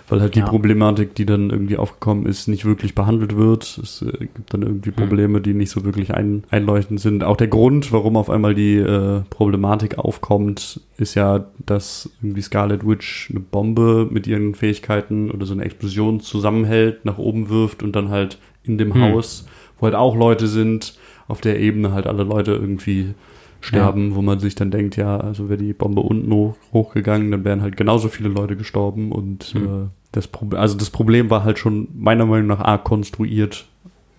Weil 0.08 0.20
halt 0.22 0.34
die 0.34 0.38
Ja. 0.40 0.46
Problematik, 0.46 1.14
die 1.14 1.26
dann 1.26 1.50
irgendwie 1.50 1.76
aufgekommen 1.76 2.24
ist, 2.26 2.48
nicht 2.48 2.64
wirklich 2.64 2.94
behandelt 2.94 3.36
wird. 3.36 3.78
Es 3.82 4.00
äh, 4.02 4.26
gibt 4.34 4.54
dann 4.54 4.62
irgendwie 4.62 4.90
Probleme, 4.90 5.40
die 5.42 5.52
nicht 5.52 5.70
so 5.70 5.84
wirklich 5.84 6.14
ein, 6.14 6.44
einleuchtend 6.50 7.00
sind. 7.00 7.22
Auch 7.24 7.36
der 7.36 7.48
Grund, 7.48 7.92
warum 7.92 8.16
auf 8.16 8.30
einmal 8.30 8.54
die 8.54 8.76
äh, 8.76 9.20
Problematik 9.28 9.98
aufkommt, 9.98 10.80
ist 10.96 11.14
ja, 11.14 11.44
dass 11.66 12.08
irgendwie 12.22 12.40
Scarlet 12.42 12.86
Witch 12.86 13.28
eine 13.30 13.40
Bombe 13.40 14.08
mit 14.10 14.26
ihren 14.26 14.54
Fähigkeiten 14.54 15.30
oder 15.30 15.44
so 15.44 15.52
eine 15.52 15.64
Explosion 15.64 16.20
zusammenhält, 16.20 17.04
nach 17.04 17.18
oben 17.18 17.50
wirft 17.50 17.82
und 17.82 17.94
dann 17.94 18.08
halt 18.08 18.38
in 18.64 18.78
dem 18.78 18.94
Hm. 18.94 19.02
Haus, 19.02 19.46
wo 19.78 19.84
halt 19.84 19.94
auch 19.94 20.16
Leute 20.16 20.46
sind, 20.46 20.94
auf 21.26 21.42
der 21.42 21.60
Ebene 21.60 21.92
halt 21.92 22.06
alle 22.06 22.22
Leute 22.22 22.52
irgendwie 22.52 23.14
sterben, 23.60 24.14
wo 24.14 24.22
man 24.22 24.38
sich 24.38 24.54
dann 24.54 24.70
denkt, 24.70 24.96
ja, 24.96 25.18
also 25.18 25.48
wäre 25.48 25.58
die 25.58 25.72
Bombe 25.72 26.00
unten 26.00 26.32
hoch, 26.32 26.54
hochgegangen, 26.72 27.30
dann 27.32 27.44
wären 27.44 27.60
halt 27.60 27.76
genauso 27.76 28.08
viele 28.08 28.28
Leute 28.28 28.56
gestorben 28.56 29.12
und 29.12 29.44
Hm. 29.52 29.90
Das 30.12 30.26
Problem, 30.26 30.60
also 30.60 30.76
das 30.76 30.90
Problem 30.90 31.30
war 31.30 31.44
halt 31.44 31.58
schon 31.58 31.88
meiner 31.94 32.26
Meinung 32.26 32.46
nach 32.48 32.60
arg 32.60 32.84
konstruiert. 32.84 33.66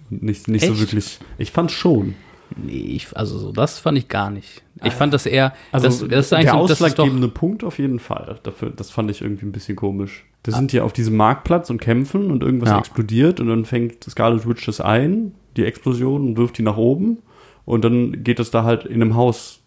Und 0.09 0.23
Nicht, 0.23 0.47
nicht 0.47 0.65
so 0.65 0.79
wirklich. 0.79 1.19
Ich 1.37 1.51
fand's 1.51 1.73
schon. 1.73 2.15
Nee, 2.57 2.71
ich, 2.71 3.15
also 3.15 3.37
so, 3.37 3.51
das 3.51 3.77
fand 3.79 3.97
ich 3.97 4.07
gar 4.07 4.31
nicht. 4.31 4.63
Ich 4.83 4.93
fand 4.93 5.13
das 5.13 5.25
eher, 5.27 5.53
Also 5.71 5.85
das, 5.87 5.99
das 5.99 6.25
ist 6.27 6.33
eigentlich 6.33 6.45
der 6.51 6.53
so, 6.59 6.67
das 6.67 6.81
ausschlaggebende 6.81 7.27
Punkt 7.27 7.63
auf 7.63 7.77
jeden 7.77 7.99
Fall. 7.99 8.39
Dafür, 8.43 8.71
das 8.71 8.89
fand 8.89 9.11
ich 9.11 9.21
irgendwie 9.21 9.45
ein 9.45 9.51
bisschen 9.51 9.75
komisch. 9.75 10.25
Da 10.43 10.53
sind 10.53 10.71
die 10.71 10.79
auf 10.81 10.93
diesem 10.93 11.15
Marktplatz 11.17 11.69
und 11.69 11.79
kämpfen 11.81 12.31
und 12.31 12.41
irgendwas 12.43 12.69
Ja. 12.69 12.79
explodiert 12.79 13.39
und 13.39 13.47
dann 13.49 13.65
fängt 13.65 14.03
Scarlet 14.05 14.47
Witch 14.47 14.65
das 14.65 14.79
ein, 14.81 15.33
die 15.57 15.65
Explosion, 15.65 16.29
und 16.29 16.37
wirft 16.37 16.57
die 16.57 16.63
nach 16.63 16.77
oben 16.77 17.19
und 17.65 17.83
dann 17.83 18.23
geht 18.23 18.39
es 18.39 18.49
da 18.49 18.63
halt 18.63 18.85
in 18.85 19.01
einem 19.01 19.15
Haus, 19.15 19.59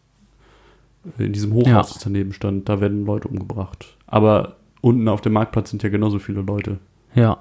in 1.19 1.33
diesem 1.33 1.53
Hochhaus, 1.53 1.67
Ja. 1.69 1.83
das 1.83 1.99
daneben 2.03 2.33
stand, 2.33 2.69
da 2.69 2.81
werden 2.81 3.05
Leute 3.05 3.29
umgebracht. 3.29 3.97
Aber 4.07 4.57
unten 4.83 5.09
auf 5.09 5.23
dem 5.23 5.33
Marktplatz 5.33 5.71
sind 5.71 5.83
ja 5.83 5.89
genauso 5.89 6.19
viele 6.19 6.43
Leute. 6.43 6.79
ja. 7.15 7.39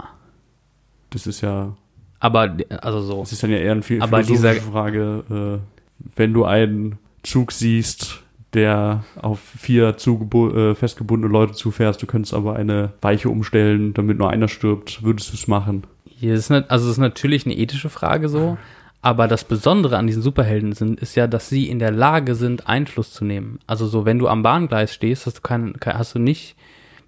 Das 1.13 1.27
ist 1.27 1.41
ja, 1.41 1.75
Aber, 2.21 2.55
also 2.81 3.01
so. 3.01 3.19
das 3.19 3.33
ist 3.33 3.43
dann 3.43 3.51
ja 3.51 3.57
eher 3.57 3.73
eine 3.73 3.81
viel 3.81 4.01
Aber 4.01 4.23
dieser- 4.23 4.53
Frage, 4.53 5.59
äh, 5.61 6.05
wenn 6.15 6.31
du 6.33 6.45
einen 6.45 6.99
Zug 7.21 7.51
siehst, 7.51 8.21
der 8.53 9.03
auf 9.21 9.39
vier 9.41 9.89
äh, 9.89 10.73
festgebundene 10.75 11.29
Leute 11.31 11.51
zufährst, 11.51 12.01
du 12.01 12.05
könntest 12.07 12.33
aber 12.33 12.55
eine 12.55 12.93
Weiche 13.01 13.27
umstellen, 13.27 13.93
damit 13.93 14.17
nur 14.19 14.29
einer 14.29 14.47
stirbt, 14.47 15.03
würdest 15.03 15.31
du 15.31 15.35
es 15.35 15.49
machen? 15.49 15.83
Hier 16.05 16.33
ist 16.33 16.49
nicht, 16.49 16.71
also 16.71 16.85
es 16.85 16.91
ist 16.93 16.97
natürlich 16.97 17.45
eine 17.45 17.57
ethische 17.57 17.89
Frage 17.89 18.29
so, 18.29 18.57
aber 19.01 19.27
das 19.27 19.43
Besondere 19.43 19.97
an 19.97 20.07
diesen 20.07 20.21
Superhelden 20.21 20.71
sind, 20.71 20.99
ist 21.01 21.15
ja, 21.15 21.27
dass 21.27 21.49
sie 21.49 21.67
in 21.69 21.79
der 21.79 21.91
Lage 21.91 22.35
sind, 22.35 22.67
Einfluss 22.67 23.11
zu 23.11 23.25
nehmen. 23.25 23.59
Also 23.67 23.85
so, 23.87 24.05
wenn 24.05 24.17
du 24.19 24.29
am 24.29 24.43
Bahngleis 24.43 24.93
stehst, 24.93 25.25
hast 25.25 25.39
du 25.39 25.41
keinen, 25.41 25.73
kein, 25.79 25.97
hast 25.97 26.15
du 26.15 26.19
nicht, 26.19 26.55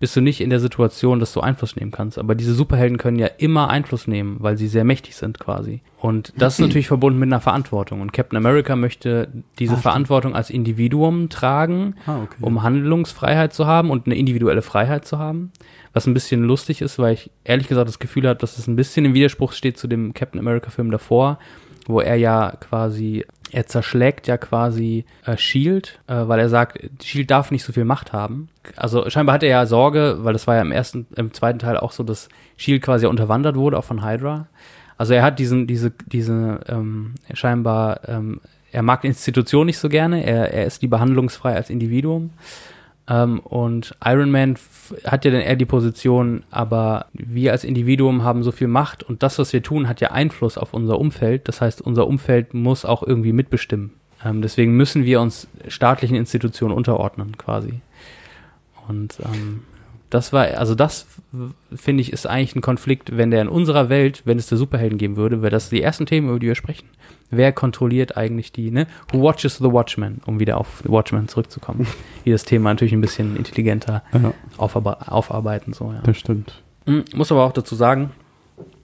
bist 0.03 0.17
du 0.17 0.19
nicht 0.19 0.41
in 0.41 0.49
der 0.49 0.59
Situation, 0.59 1.21
dass 1.21 1.31
du 1.31 1.39
Einfluss 1.39 1.77
nehmen 1.77 1.91
kannst. 1.91 2.17
Aber 2.19 2.35
diese 2.35 2.53
Superhelden 2.53 2.97
können 2.97 3.17
ja 3.19 3.27
immer 3.37 3.69
Einfluss 3.69 4.05
nehmen, 4.05 4.35
weil 4.41 4.57
sie 4.57 4.67
sehr 4.67 4.83
mächtig 4.83 5.15
sind 5.15 5.39
quasi. 5.39 5.79
Und 5.97 6.33
das 6.35 6.55
ist 6.55 6.59
natürlich 6.67 6.87
verbunden 6.89 7.19
mit 7.19 7.27
einer 7.27 7.39
Verantwortung. 7.39 8.01
Und 8.01 8.11
Captain 8.11 8.35
America 8.35 8.75
möchte 8.75 9.29
diese 9.59 9.75
Ah. 9.75 9.77
Verantwortung 9.77 10.35
als 10.35 10.49
Individuum 10.49 11.29
tragen 11.29 11.95
Ah, 12.05 12.17
okay. 12.23 12.35
um 12.41 12.63
Handlungsfreiheit 12.63 13.53
zu 13.53 13.65
haben 13.65 13.89
und 13.89 14.05
eine 14.05 14.15
individuelle 14.15 14.61
Freiheit 14.61 15.05
zu 15.05 15.19
haben. 15.19 15.53
Was 15.93 16.05
ein 16.05 16.13
bisschen 16.13 16.43
lustig 16.43 16.81
ist, 16.81 16.99
weil 16.99 17.13
ich 17.13 17.31
ehrlich 17.45 17.69
gesagt 17.69 17.87
das 17.87 17.97
Gefühl 17.99 18.27
habe, 18.27 18.37
dass 18.37 18.57
es 18.57 18.67
ein 18.67 18.75
bisschen 18.75 19.05
im 19.05 19.13
Widerspruch 19.13 19.53
steht 19.53 19.77
zu 19.77 19.87
dem 19.87 20.13
Captain 20.13 20.37
America 20.41 20.69
Film 20.69 20.91
davor, 20.91 21.39
wo 21.87 22.01
er 22.01 22.15
ja 22.17 22.57
quasi, 22.59 23.25
er 23.53 23.67
zerschlägt 23.67 24.27
ja 24.27 24.37
quasi 24.37 25.05
äh, 25.25 25.37
Shield, 25.37 25.99
äh, 26.07 26.27
weil 26.27 26.39
er 26.39 26.49
sagt, 26.49 26.79
Shield 27.03 27.29
darf 27.29 27.51
nicht 27.51 27.63
so 27.63 27.71
viel 27.71 27.85
Macht 27.85 28.11
haben. 28.11 28.49
Also 28.75 29.07
scheinbar 29.09 29.35
hat 29.35 29.43
er 29.43 29.49
ja 29.49 29.65
Sorge, 29.67 30.17
weil 30.21 30.33
das 30.33 30.47
war 30.47 30.55
ja 30.55 30.61
im 30.61 30.71
ersten, 30.71 31.05
im 31.15 31.33
zweiten 31.33 31.59
Teil 31.59 31.77
auch 31.77 31.91
so, 31.91 32.03
dass 32.03 32.29
Shield 32.57 32.81
quasi 32.81 33.05
unterwandert 33.05 33.55
wurde, 33.55 33.77
auch 33.77 33.83
von 33.83 34.03
Hydra. 34.03 34.47
Also 34.97 35.13
er 35.13 35.21
hat 35.21 35.37
diesen, 35.37 35.67
diese, 35.67 35.91
diese, 36.07 36.61
ähm, 36.67 37.13
scheinbar, 37.33 38.01
ähm, 38.07 38.41
er 38.71 38.81
mag 38.81 39.03
Institution 39.03 39.67
nicht 39.67 39.77
so 39.77 39.87
gerne, 39.87 40.25
er, 40.25 40.51
er 40.51 40.65
ist 40.65 40.81
lieber 40.81 40.99
handlungsfrei 40.99 41.55
als 41.55 41.69
Individuum. 41.69 42.31
Ähm, 43.07 43.39
und 43.39 43.95
Iron 44.03 44.31
Man 44.31 44.55
hat 45.05 45.25
ja 45.25 45.31
dann 45.31 45.41
eher 45.41 45.55
die 45.55 45.65
Position, 45.65 46.43
aber 46.51 47.07
wir 47.13 47.51
als 47.51 47.63
Individuum 47.63 48.23
haben 48.23 48.43
so 48.43 48.51
viel 48.51 48.67
Macht 48.67 49.03
und 49.03 49.23
das, 49.23 49.39
was 49.39 49.51
wir 49.51 49.61
tun, 49.61 49.87
hat 49.87 50.01
ja 50.01 50.11
Einfluss 50.11 50.57
auf 50.57 50.73
unser 50.73 50.99
Umfeld. 50.99 51.47
Das 51.47 51.61
heißt, 51.61 51.81
unser 51.81 52.07
Umfeld 52.07 52.53
muss 52.53 52.85
auch 52.85 53.03
irgendwie 53.03 53.33
mitbestimmen. 53.33 53.91
Ähm, 54.23 54.41
deswegen 54.41 54.75
müssen 54.77 55.03
wir 55.03 55.19
uns 55.19 55.47
staatlichen 55.67 56.15
Institutionen 56.15 56.73
unterordnen, 56.73 57.37
quasi. 57.37 57.81
Und 58.87 59.17
ähm, 59.23 59.63
das 60.13 60.31
war, 60.33 60.45
also 60.57 60.75
das 60.75 61.07
finde 61.75 62.01
ich, 62.01 62.13
ist 62.13 62.27
eigentlich 62.27 62.55
ein 62.55 62.61
Konflikt, 62.61 63.17
wenn 63.17 63.31
der 63.31 63.41
in 63.41 63.47
unserer 63.47 63.89
Welt, 63.89 64.21
wenn 64.25 64.37
es 64.37 64.47
der 64.47 64.57
Superhelden 64.57 64.97
geben 64.97 65.15
würde, 65.15 65.41
wäre 65.41 65.49
das 65.51 65.69
die 65.69 65.81
ersten 65.81 66.05
Themen, 66.05 66.29
über 66.29 66.39
die 66.39 66.47
wir 66.47 66.55
sprechen. 66.55 66.87
Wer 67.31 67.51
kontrolliert 67.51 68.15
eigentlich 68.15 68.51
die, 68.51 68.69
ne? 68.69 68.85
Who 69.11 69.21
watches 69.21 69.57
the 69.57 69.71
Watchmen, 69.71 70.21
um 70.27 70.39
wieder 70.39 70.57
auf 70.57 70.83
Watchmen 70.85 71.27
zurückzukommen. 71.27 71.87
Hier 72.23 72.33
das 72.35 72.43
Thema 72.43 72.69
natürlich 72.69 72.93
ein 72.93 73.01
bisschen 73.01 73.35
intelligenter 73.35 74.03
Ja, 74.13 74.33
aufarbe 74.57 75.07
aufarbeiten, 75.11 75.73
so, 75.73 75.91
ja. 75.91 76.01
das 76.03 76.17
stimmt. 76.17 76.61
Mm, 76.85 76.99
Muss 77.15 77.31
aber 77.31 77.43
auch 77.45 77.53
dazu 77.53 77.73
sagen, 77.73 78.11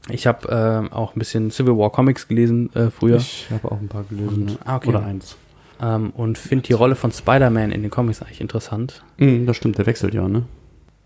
ich 0.10 0.26
habe 0.26 0.90
äh, 0.92 0.94
auch 0.96 1.16
ein 1.16 1.20
bisschen 1.20 1.52
Civil 1.52 1.78
War 1.78 1.92
Comics 1.92 2.28
gelesen 2.28 2.74
äh, 2.74 2.90
früher 2.90 3.18
Ich 3.18 3.48
habe 3.52 3.72
auch 3.72 3.80
ein 3.80 3.88
paar 3.88 4.04
gelesen. 4.06 4.50
Und- 4.50 4.60
ah, 4.66 4.78
okay. 4.78 4.90
Oder 4.90 5.06
eins. 5.06 5.36
ähm, 5.80 6.10
und 6.16 6.40
finde 6.40 6.66
die 6.66 6.74
Rolle 6.74 6.96
von 6.96 7.12
Spider-Man 7.12 7.72
in 7.72 7.84
den 7.84 7.92
Comics 7.92 8.24
eigentlich 8.24 8.42
interessant. 8.42 9.04
Mhm, 9.18 9.46
das 9.46 9.58
stimmt, 9.58 9.78
der 9.78 9.86
wechselt 9.86 10.16
ja, 10.16 10.28
ne? 10.28 10.44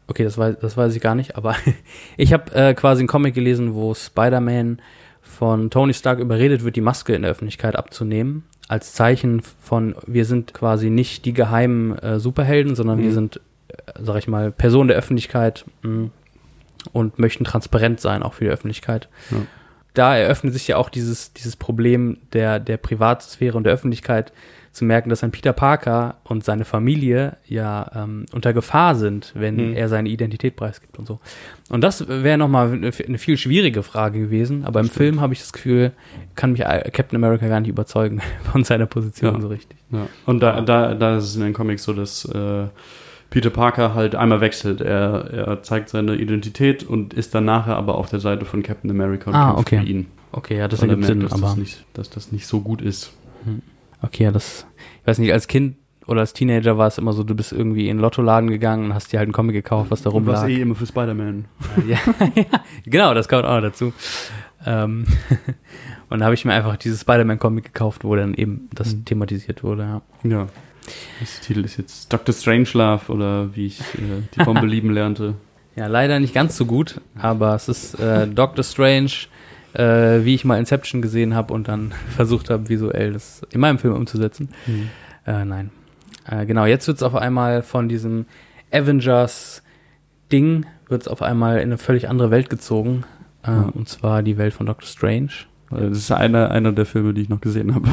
Okay, 0.07 0.23
das 0.23 0.37
weiß, 0.37 0.57
das 0.61 0.75
weiß 0.75 0.95
ich 0.95 1.01
gar 1.01 1.15
nicht, 1.15 1.35
aber 1.37 1.55
ich 2.17 2.33
habe 2.33 2.53
äh, 2.53 2.73
quasi 2.73 3.01
einen 3.01 3.07
Comic 3.07 3.33
gelesen, 3.33 3.73
wo 3.73 3.93
Spider-Man 3.93 4.79
von 5.21 5.69
Tony 5.69 5.93
Stark 5.93 6.19
überredet 6.19 6.63
wird, 6.63 6.75
die 6.75 6.81
Maske 6.81 7.15
in 7.15 7.21
der 7.21 7.31
Öffentlichkeit 7.31 7.75
abzunehmen. 7.75 8.43
Als 8.67 8.93
Zeichen 8.93 9.41
von, 9.41 9.95
wir 10.05 10.25
sind 10.25 10.53
quasi 10.53 10.89
nicht 10.89 11.25
die 11.25 11.33
geheimen 11.33 11.97
äh, 11.99 12.19
Superhelden, 12.19 12.75
sondern 12.75 12.99
wir 12.99 13.09
Mhm. 13.09 13.13
sind, 13.13 13.41
äh, 13.69 13.91
sag 14.01 14.17
ich 14.17 14.27
mal, 14.27 14.51
Personen 14.51 14.89
der 14.89 14.97
Öffentlichkeit 14.97 15.65
mh, 15.81 16.09
und 16.91 17.17
möchten 17.19 17.45
transparent 17.45 17.99
sein, 18.01 18.23
auch 18.23 18.33
für 18.33 18.43
die 18.45 18.49
Öffentlichkeit. 18.51 19.07
Ja. 19.31 19.37
Da 19.93 20.17
eröffnet 20.17 20.53
sich 20.53 20.67
ja 20.67 20.77
auch 20.77 20.89
dieses, 20.89 21.33
dieses 21.33 21.55
Problem 21.55 22.17
der, 22.33 22.59
der 22.59 22.77
Privatsphäre 22.77 23.55
und 23.57 23.63
der 23.63 23.73
Öffentlichkeit. 23.73 24.33
Zu 24.73 24.83
merken, 24.85 25.09
dass 25.09 25.23
ein 25.23 25.31
Peter 25.31 25.53
Parker 25.53 26.15
und 26.23 26.43
seine 26.43 26.65
Familie 26.65 27.37
ja 27.45 27.89
ähm, 27.95 28.25
unter 28.33 28.53
Gefahr 28.53 28.95
sind, 28.95 29.31
wenn 29.35 29.55
Mhm. 29.69 29.75
er 29.75 29.87
seine 29.87 30.09
Identität 30.09 30.55
preisgibt 30.55 30.97
und 30.99 31.07
so. 31.07 31.19
Und 31.69 31.81
das 31.81 32.07
wäre 32.09 32.37
nochmal 32.37 32.71
eine, 32.73 32.91
eine 33.07 33.17
viel 33.19 33.37
schwierige 33.37 33.83
Frage 33.83 34.19
gewesen, 34.19 34.65
aber 34.65 34.79
im 34.79 34.87
Stimmt. 34.87 34.97
Film 34.97 35.21
habe 35.21 35.33
ich 35.33 35.39
das 35.39 35.53
Gefühl, 35.53 35.91
kann 36.35 36.53
mich 36.53 36.61
Captain 36.61 37.15
America 37.23 37.47
gar 37.47 37.59
nicht 37.59 37.69
überzeugen 37.69 38.19
von 38.51 38.63
seiner 38.63 38.87
Position 38.87 39.35
Ja. 39.35 39.41
so 39.41 39.47
richtig. 39.47 39.77
Ja. 39.91 40.07
Und 40.25 40.41
da, 40.41 40.59
da, 40.61 40.95
da 40.95 41.17
ist 41.17 41.25
es 41.25 41.35
in 41.35 41.43
den 41.43 41.53
Comics 41.53 41.83
so, 41.83 41.93
dass 41.93 42.25
äh, 42.25 42.65
Peter 43.29 43.51
Parker 43.51 43.93
halt 43.93 44.15
einmal 44.15 44.41
wechselt. 44.41 44.81
Er, 44.81 45.29
er 45.31 45.63
zeigt 45.63 45.89
seine 45.89 46.15
Identität 46.15 46.83
und 46.83 47.13
ist 47.13 47.33
dann 47.35 47.45
nachher 47.45 47.75
aber 47.77 47.95
auf 47.95 48.09
der 48.09 48.19
Seite 48.19 48.45
von 48.45 48.63
Captain 48.63 48.89
America 48.91 49.29
und 49.29 49.35
Ah, 49.35 49.45
kämpft 49.53 49.59
okay. 49.59 49.79
für 49.81 49.85
ihn. 49.85 50.07
Okay, 50.31 50.57
ja, 50.57 50.67
das 50.67 50.79
er 50.81 50.89
ergibt 50.89 51.01
merkt, 51.01 51.11
Sinn, 51.13 51.19
dass 51.21 51.31
aber 51.33 51.41
das, 51.43 51.57
nicht, 51.57 51.85
dass 51.93 52.09
das 52.09 52.31
nicht 52.31 52.47
so 52.47 52.59
gut 52.61 52.81
ist. 52.81 53.13
Okay, 54.03 54.25
ja, 54.25 54.31
das, 54.31 54.67
ich 55.01 55.07
weiß 55.07 55.17
nicht, 55.19 55.33
als 55.33 55.47
Kind 55.47 55.77
oder 56.05 56.19
als 56.19 56.33
Teenager 56.33 56.77
war 56.77 56.87
es 56.87 56.97
immer 56.97 57.13
so, 57.13 57.23
du 57.23 57.33
bist 57.33 57.51
irgendwie 57.53 57.87
in 57.87 57.97
den 57.97 58.01
Lottoladen 58.01 58.49
gegangen 58.49 58.85
und 58.85 58.93
hast 58.93 59.13
dir 59.13 59.19
halt 59.19 59.27
einen 59.27 59.33
Comic 59.33 59.53
gekauft, 59.55 59.89
was 59.89 60.01
da 60.01 60.09
Und 60.09 60.25
was 60.27 60.41
rumlag. 60.41 60.57
eh 60.57 60.61
immer 60.61 60.75
für 60.75 60.85
Spider-Man. 60.85 61.45
ja, 61.87 61.97
ja, 62.35 62.43
genau, 62.85 63.13
das 63.13 63.27
kommt 63.29 63.45
auch 63.45 63.55
noch 63.55 63.61
dazu. 63.61 63.93
Ähm, 64.65 65.05
und 66.09 66.19
da 66.19 66.25
habe 66.25 66.35
ich 66.35 66.43
mir 66.45 66.53
einfach 66.53 66.75
dieses 66.77 67.01
Spider-Man-Comic 67.01 67.63
gekauft, 67.65 68.03
wo 68.03 68.15
dann 68.15 68.33
eben 68.33 68.69
das 68.73 68.93
Mhm. 68.95 69.05
thematisiert 69.05 69.63
wurde. 69.63 69.83
Ja. 69.83 70.01
Ja. 70.29 70.47
Das 71.21 71.39
Titel 71.39 71.63
ist 71.63 71.77
jetzt 71.77 72.11
Dr. 72.11 72.35
Strangelove 72.35 73.09
oder 73.11 73.55
wie 73.55 73.67
ich 73.67 73.79
äh, 73.79 74.21
die 74.35 74.43
Bombe 74.43 74.65
lieben 74.65 74.91
lernte. 74.93 75.35
ja, 75.77 75.87
leider 75.87 76.19
nicht 76.19 76.33
ganz 76.33 76.57
so 76.57 76.65
gut, 76.65 76.99
aber 77.17 77.55
es 77.55 77.69
ist 77.69 77.93
äh, 77.99 78.27
Doctor 78.27 78.65
Strange, 78.65 79.11
äh, 79.73 80.23
wie 80.23 80.35
ich 80.35 80.45
mal 80.45 80.57
Inception 80.59 81.01
gesehen 81.01 81.35
habe 81.35 81.53
und 81.53 81.67
dann 81.67 81.93
versucht 82.15 82.49
habe, 82.49 82.69
visuell 82.69 83.13
das 83.13 83.41
in 83.51 83.59
meinem 83.59 83.79
Film 83.79 83.95
umzusetzen. 83.95 84.49
Äh, 85.25 85.45
nein. 85.45 85.71
Äh, 86.27 86.45
genau, 86.45 86.65
jetzt 86.65 86.87
wird 86.87 86.97
es 86.97 87.03
auf 87.03 87.15
einmal 87.15 87.61
von 87.63 87.89
diesem 87.89 88.25
Avengers-Ding, 88.71 90.65
wird 90.87 91.01
es 91.01 91.07
auf 91.07 91.21
einmal 91.21 91.57
in 91.57 91.63
eine 91.63 91.77
völlig 91.77 92.09
andere 92.09 92.31
Welt 92.31 92.49
gezogen. 92.49 93.03
Äh, 93.43 93.51
Ja. 93.51 93.71
Und 93.73 93.89
zwar 93.89 94.23
die 94.23 94.37
Welt 94.37 94.53
von 94.53 94.65
Doctor 94.65 94.87
Strange. 94.87 95.31
Weil 95.69 95.89
Das 95.89 95.97
ist 95.97 96.11
einer, 96.11 96.51
einer 96.51 96.71
der 96.71 96.85
Filme, 96.85 97.13
die 97.13 97.21
ich 97.23 97.29
noch 97.29 97.41
gesehen 97.41 97.73
habe. 97.75 97.89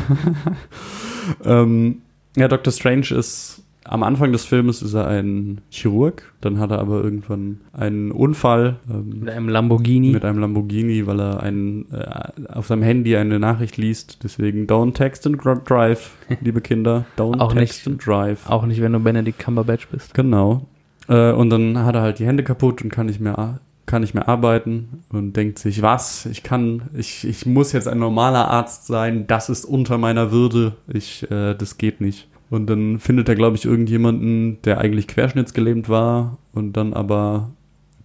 ähm, 1.44 2.02
ja, 2.36 2.48
Dr. 2.48 2.72
Strange 2.72 3.10
ist 3.10 3.62
am 3.90 4.04
Anfang 4.04 4.30
des 4.30 4.44
Filmes 4.44 4.82
ist 4.82 4.94
er 4.94 5.08
ein 5.08 5.60
Chirurg, 5.68 6.32
dann 6.40 6.60
hat 6.60 6.70
er 6.70 6.78
aber 6.78 7.02
irgendwann 7.02 7.60
einen 7.72 8.12
Unfall 8.12 8.76
ähm, 8.88 9.20
Mit 9.20 9.30
einem 9.30 9.48
Lamborghini. 9.48 10.12
mit 10.12 10.24
einem 10.24 10.38
Lamborghini, 10.38 11.08
weil 11.08 11.20
er 11.20 11.42
einen, 11.42 11.86
äh, 11.92 12.48
auf 12.52 12.68
seinem 12.68 12.84
Handy 12.84 13.16
eine 13.16 13.40
Nachricht 13.40 13.76
liest. 13.78 14.22
Deswegen 14.22 14.66
don't 14.66 14.94
text 14.94 15.26
and 15.26 15.38
drive, 15.44 16.12
liebe 16.40 16.60
Kinder. 16.60 17.04
Don't 17.18 17.40
Auch 17.40 17.52
text 17.52 17.86
nicht. 17.86 17.88
and 17.88 18.06
drive. 18.06 18.48
Auch 18.48 18.64
nicht, 18.64 18.80
wenn 18.80 18.92
du 18.92 19.00
Benedict 19.00 19.40
Cumberbatch 19.40 19.88
bist. 19.88 20.14
Genau. 20.14 20.68
Äh, 21.08 21.32
und 21.32 21.50
dann 21.50 21.76
hat 21.78 21.96
er 21.96 22.02
halt 22.02 22.20
die 22.20 22.26
Hände 22.26 22.44
kaputt 22.44 22.82
und 22.82 22.90
kann 22.90 23.06
nicht 23.06 23.20
mehr 23.20 23.58
kann 23.86 24.02
nicht 24.02 24.14
mehr 24.14 24.28
arbeiten 24.28 25.02
und 25.08 25.32
denkt 25.32 25.58
sich, 25.58 25.82
was? 25.82 26.24
Ich 26.26 26.44
kann, 26.44 26.82
ich, 26.94 27.26
ich 27.26 27.44
muss 27.44 27.72
jetzt 27.72 27.88
ein 27.88 27.98
normaler 27.98 28.48
Arzt 28.48 28.86
sein, 28.86 29.26
das 29.26 29.48
ist 29.48 29.64
unter 29.64 29.98
meiner 29.98 30.30
Würde. 30.30 30.76
Ich, 30.86 31.28
äh, 31.28 31.54
das 31.54 31.76
geht 31.76 32.00
nicht. 32.00 32.28
Und 32.50 32.66
dann 32.68 32.98
findet 32.98 33.28
er, 33.28 33.36
glaube 33.36 33.56
ich, 33.56 33.64
irgendjemanden, 33.64 34.60
der 34.62 34.78
eigentlich 34.78 35.06
querschnittsgelähmt 35.06 35.88
war 35.88 36.38
und 36.52 36.76
dann 36.76 36.92
aber 36.92 37.50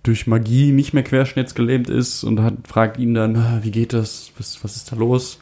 durch 0.04 0.28
Magie 0.28 0.72
nicht 0.72 0.94
mehr 0.94 1.04
querschnittsgelähmt 1.04 1.90
ist 1.90 2.24
und 2.24 2.40
hat, 2.40 2.54
fragt 2.68 3.00
ihn 3.00 3.16
dann, 3.16 3.36
"Ah, 3.36 3.60
wie 3.64 3.72
geht 3.72 3.92
das? 3.92 4.32
Was, 4.38 4.64
was 4.64 4.76
ist 4.76 4.92
da 4.92 4.96
los? 4.96 5.40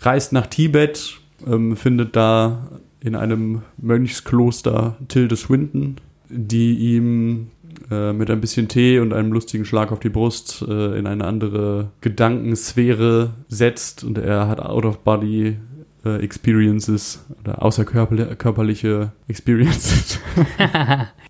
Reist 0.00 0.32
nach 0.32 0.46
Tibet, 0.46 1.18
ähm, 1.46 1.76
findet 1.76 2.16
da 2.16 2.68
in 3.00 3.14
einem 3.14 3.62
Mönchskloster 3.76 4.96
Tilde 5.08 5.36
Swinton, 5.36 5.96
die 6.30 6.74
ihm 6.96 7.48
äh, 7.90 8.12
mit 8.12 8.30
ein 8.30 8.40
bisschen 8.40 8.68
Tee 8.68 8.98
und 8.98 9.12
einem 9.12 9.32
lustigen 9.32 9.64
Schlag 9.64 9.92
auf 9.92 10.00
die 10.00 10.08
Brust 10.08 10.64
äh, 10.66 10.98
in 10.98 11.06
eine 11.06 11.24
andere 11.24 11.90
Gedankensphäre 12.00 13.34
setzt 13.48 14.04
und 14.04 14.18
er 14.18 14.48
hat 14.48 14.60
Out-of-Body 14.60 15.56
äh, 16.06 16.22
Experiences 16.22 17.24
oder 17.40 17.62
außerkörperliche 17.62 19.12
Experiences. 19.28 20.20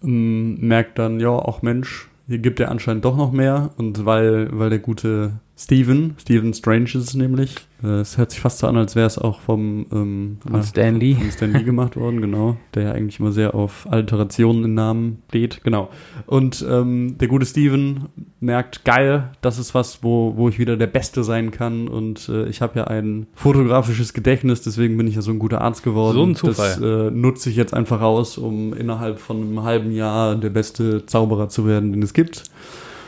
Ähm, 0.02 0.60
merkt 0.60 0.98
dann, 0.98 1.20
ja, 1.20 1.30
auch 1.30 1.62
Mensch, 1.62 2.10
hier 2.28 2.38
gibt 2.38 2.60
er 2.60 2.70
anscheinend 2.70 3.04
doch 3.06 3.16
noch 3.16 3.32
mehr 3.32 3.70
und 3.78 4.04
weil, 4.04 4.50
weil 4.52 4.68
der 4.68 4.78
gute 4.78 5.32
Steven, 5.58 6.14
Steven 6.18 6.52
Strange 6.52 6.84
ist 6.84 6.96
es 6.96 7.14
nämlich, 7.14 7.54
äh, 7.82 8.00
es 8.00 8.18
hört 8.18 8.30
sich 8.30 8.40
fast 8.40 8.58
so 8.58 8.66
an, 8.66 8.76
als 8.76 8.94
wäre 8.94 9.06
es 9.06 9.16
auch 9.16 9.40
vom 9.40 9.86
ähm, 9.90 10.36
Von 10.46 10.62
Stan 10.62 11.00
Lee. 11.00 11.14
von 11.14 11.30
Stan 11.30 11.50
Lee 11.50 11.62
gemacht 11.62 11.96
worden, 11.96 12.20
genau. 12.20 12.58
Der 12.74 12.82
ja 12.82 12.92
eigentlich 12.92 13.20
immer 13.20 13.32
sehr 13.32 13.54
auf 13.54 13.86
Alterationen 13.90 14.64
in 14.64 14.74
Namen 14.74 15.22
steht, 15.30 15.64
genau. 15.64 15.88
Und 16.26 16.62
ähm, 16.68 17.16
der 17.16 17.28
gute 17.28 17.46
Steven 17.46 18.04
merkt, 18.38 18.84
geil, 18.84 19.30
das 19.40 19.58
ist 19.58 19.74
was, 19.74 20.02
wo, 20.02 20.34
wo 20.36 20.50
ich 20.50 20.58
wieder 20.58 20.76
der 20.76 20.88
Beste 20.88 21.24
sein 21.24 21.50
kann. 21.52 21.88
Und 21.88 22.28
äh, 22.28 22.46
ich 22.48 22.60
habe 22.60 22.78
ja 22.78 22.84
ein 22.84 23.26
fotografisches 23.34 24.12
Gedächtnis, 24.12 24.60
deswegen 24.60 24.98
bin 24.98 25.08
ich 25.08 25.14
ja 25.14 25.22
so 25.22 25.30
ein 25.30 25.38
guter 25.38 25.62
Arzt 25.62 25.82
geworden. 25.82 26.16
So 26.16 26.24
ein 26.24 26.36
Zufall. 26.36 26.68
Das 26.68 26.80
äh, 26.82 27.10
nutze 27.10 27.48
ich 27.48 27.56
jetzt 27.56 27.72
einfach 27.72 28.02
aus, 28.02 28.36
um 28.36 28.74
innerhalb 28.74 29.18
von 29.18 29.40
einem 29.40 29.62
halben 29.62 29.90
Jahr 29.90 30.36
der 30.36 30.50
beste 30.50 31.06
Zauberer 31.06 31.48
zu 31.48 31.66
werden, 31.66 31.92
den 31.92 32.02
es 32.02 32.12
gibt. 32.12 32.42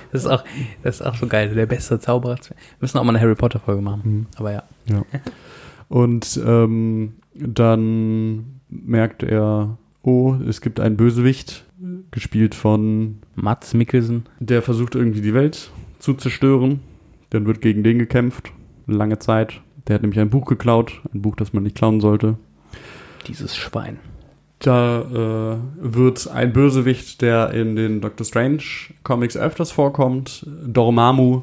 Das 0.12 0.24
ist 0.24 0.30
auch, 0.30 0.44
das 0.82 1.00
ist 1.00 1.06
auch 1.06 1.14
schon 1.14 1.28
geil. 1.28 1.54
Der 1.54 1.66
beste 1.66 2.00
Zauberer. 2.00 2.36
Wir 2.36 2.56
müssen 2.80 2.96
auch 2.98 3.04
mal 3.04 3.10
eine 3.10 3.20
Harry 3.20 3.34
Potter 3.34 3.60
Folge 3.60 3.82
machen. 3.82 4.02
Mhm. 4.04 4.26
Aber 4.36 4.52
ja. 4.52 4.62
Ja. 4.86 5.02
Und 5.88 6.40
ähm, 6.44 7.14
dann 7.34 8.60
merkt 8.70 9.22
er, 9.22 9.76
oh, 10.02 10.34
es 10.46 10.60
gibt 10.60 10.80
einen 10.80 10.96
Bösewicht, 10.96 11.66
gespielt 12.10 12.54
von, 12.54 13.18
Mats 13.34 13.74
Mikkelsen. 13.74 14.26
der 14.40 14.62
versucht 14.62 14.94
irgendwie 14.94 15.20
die 15.20 15.34
Welt 15.34 15.70
zu 15.98 16.14
zerstören. 16.14 16.80
Dann 17.30 17.46
wird 17.46 17.60
gegen 17.60 17.82
den 17.82 17.98
gekämpft, 17.98 18.52
lange 18.86 19.18
Zeit. 19.18 19.60
Der 19.86 19.94
hat 19.94 20.02
nämlich 20.02 20.20
ein 20.20 20.30
Buch 20.30 20.46
geklaut, 20.46 21.00
ein 21.12 21.22
Buch, 21.22 21.36
das 21.36 21.52
man 21.52 21.62
nicht 21.62 21.76
klauen 21.76 22.00
sollte. 22.00 22.36
Dieses 23.26 23.56
Schwein. 23.56 23.98
Da 24.60 25.00
äh, 25.02 25.56
wird 25.80 26.28
ein 26.28 26.52
Bösewicht, 26.52 27.22
der 27.22 27.50
in 27.52 27.76
den 27.76 28.00
Doctor 28.00 28.24
Strange 28.26 28.62
Comics 29.04 29.36
öfters 29.36 29.70
vorkommt, 29.70 30.44
Dormammu, 30.66 31.42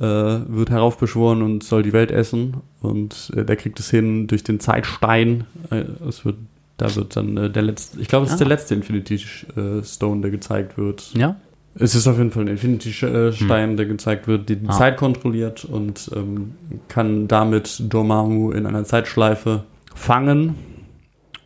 äh, 0.00 0.02
wird 0.02 0.70
heraufbeschworen 0.70 1.42
und 1.42 1.62
soll 1.62 1.82
die 1.84 1.92
Welt 1.92 2.10
essen. 2.10 2.56
Und 2.80 3.30
äh, 3.36 3.44
der 3.44 3.54
kriegt 3.56 3.78
es 3.78 3.90
hin 3.90 4.26
durch 4.26 4.42
den 4.42 4.58
Zeitstein. 4.58 5.44
Äh, 5.70 5.84
es 6.08 6.24
wird, 6.24 6.36
da 6.78 6.92
wird 6.96 7.14
dann 7.14 7.36
äh, 7.36 7.48
der 7.50 7.62
letzte, 7.62 8.00
ich 8.00 8.08
glaube, 8.08 8.24
es 8.26 8.30
ist 8.32 8.36
Ah. 8.36 8.38
der 8.38 8.48
letzte 8.48 8.74
Infinity 8.74 9.20
äh, 9.56 9.84
Stone, 9.84 10.22
der 10.22 10.30
gezeigt 10.32 10.76
wird. 10.76 11.12
Ja? 11.14 11.36
Es 11.76 11.94
ist 11.94 12.06
auf 12.08 12.18
jeden 12.18 12.32
Fall 12.32 12.42
ein 12.42 12.48
Infinity-Stein, 12.48 13.76
der 13.76 13.86
gezeigt 13.86 14.26
wird, 14.26 14.48
der 14.48 14.56
die 14.56 14.68
Ah. 14.68 14.72
Zeit 14.72 14.96
kontrolliert 14.96 15.64
und 15.64 16.10
ähm, 16.16 16.54
kann 16.88 17.28
damit 17.28 17.82
Dormammu 17.88 18.50
in 18.50 18.66
einer 18.66 18.84
Zeitschleife 18.84 19.62
fangen 19.94 20.54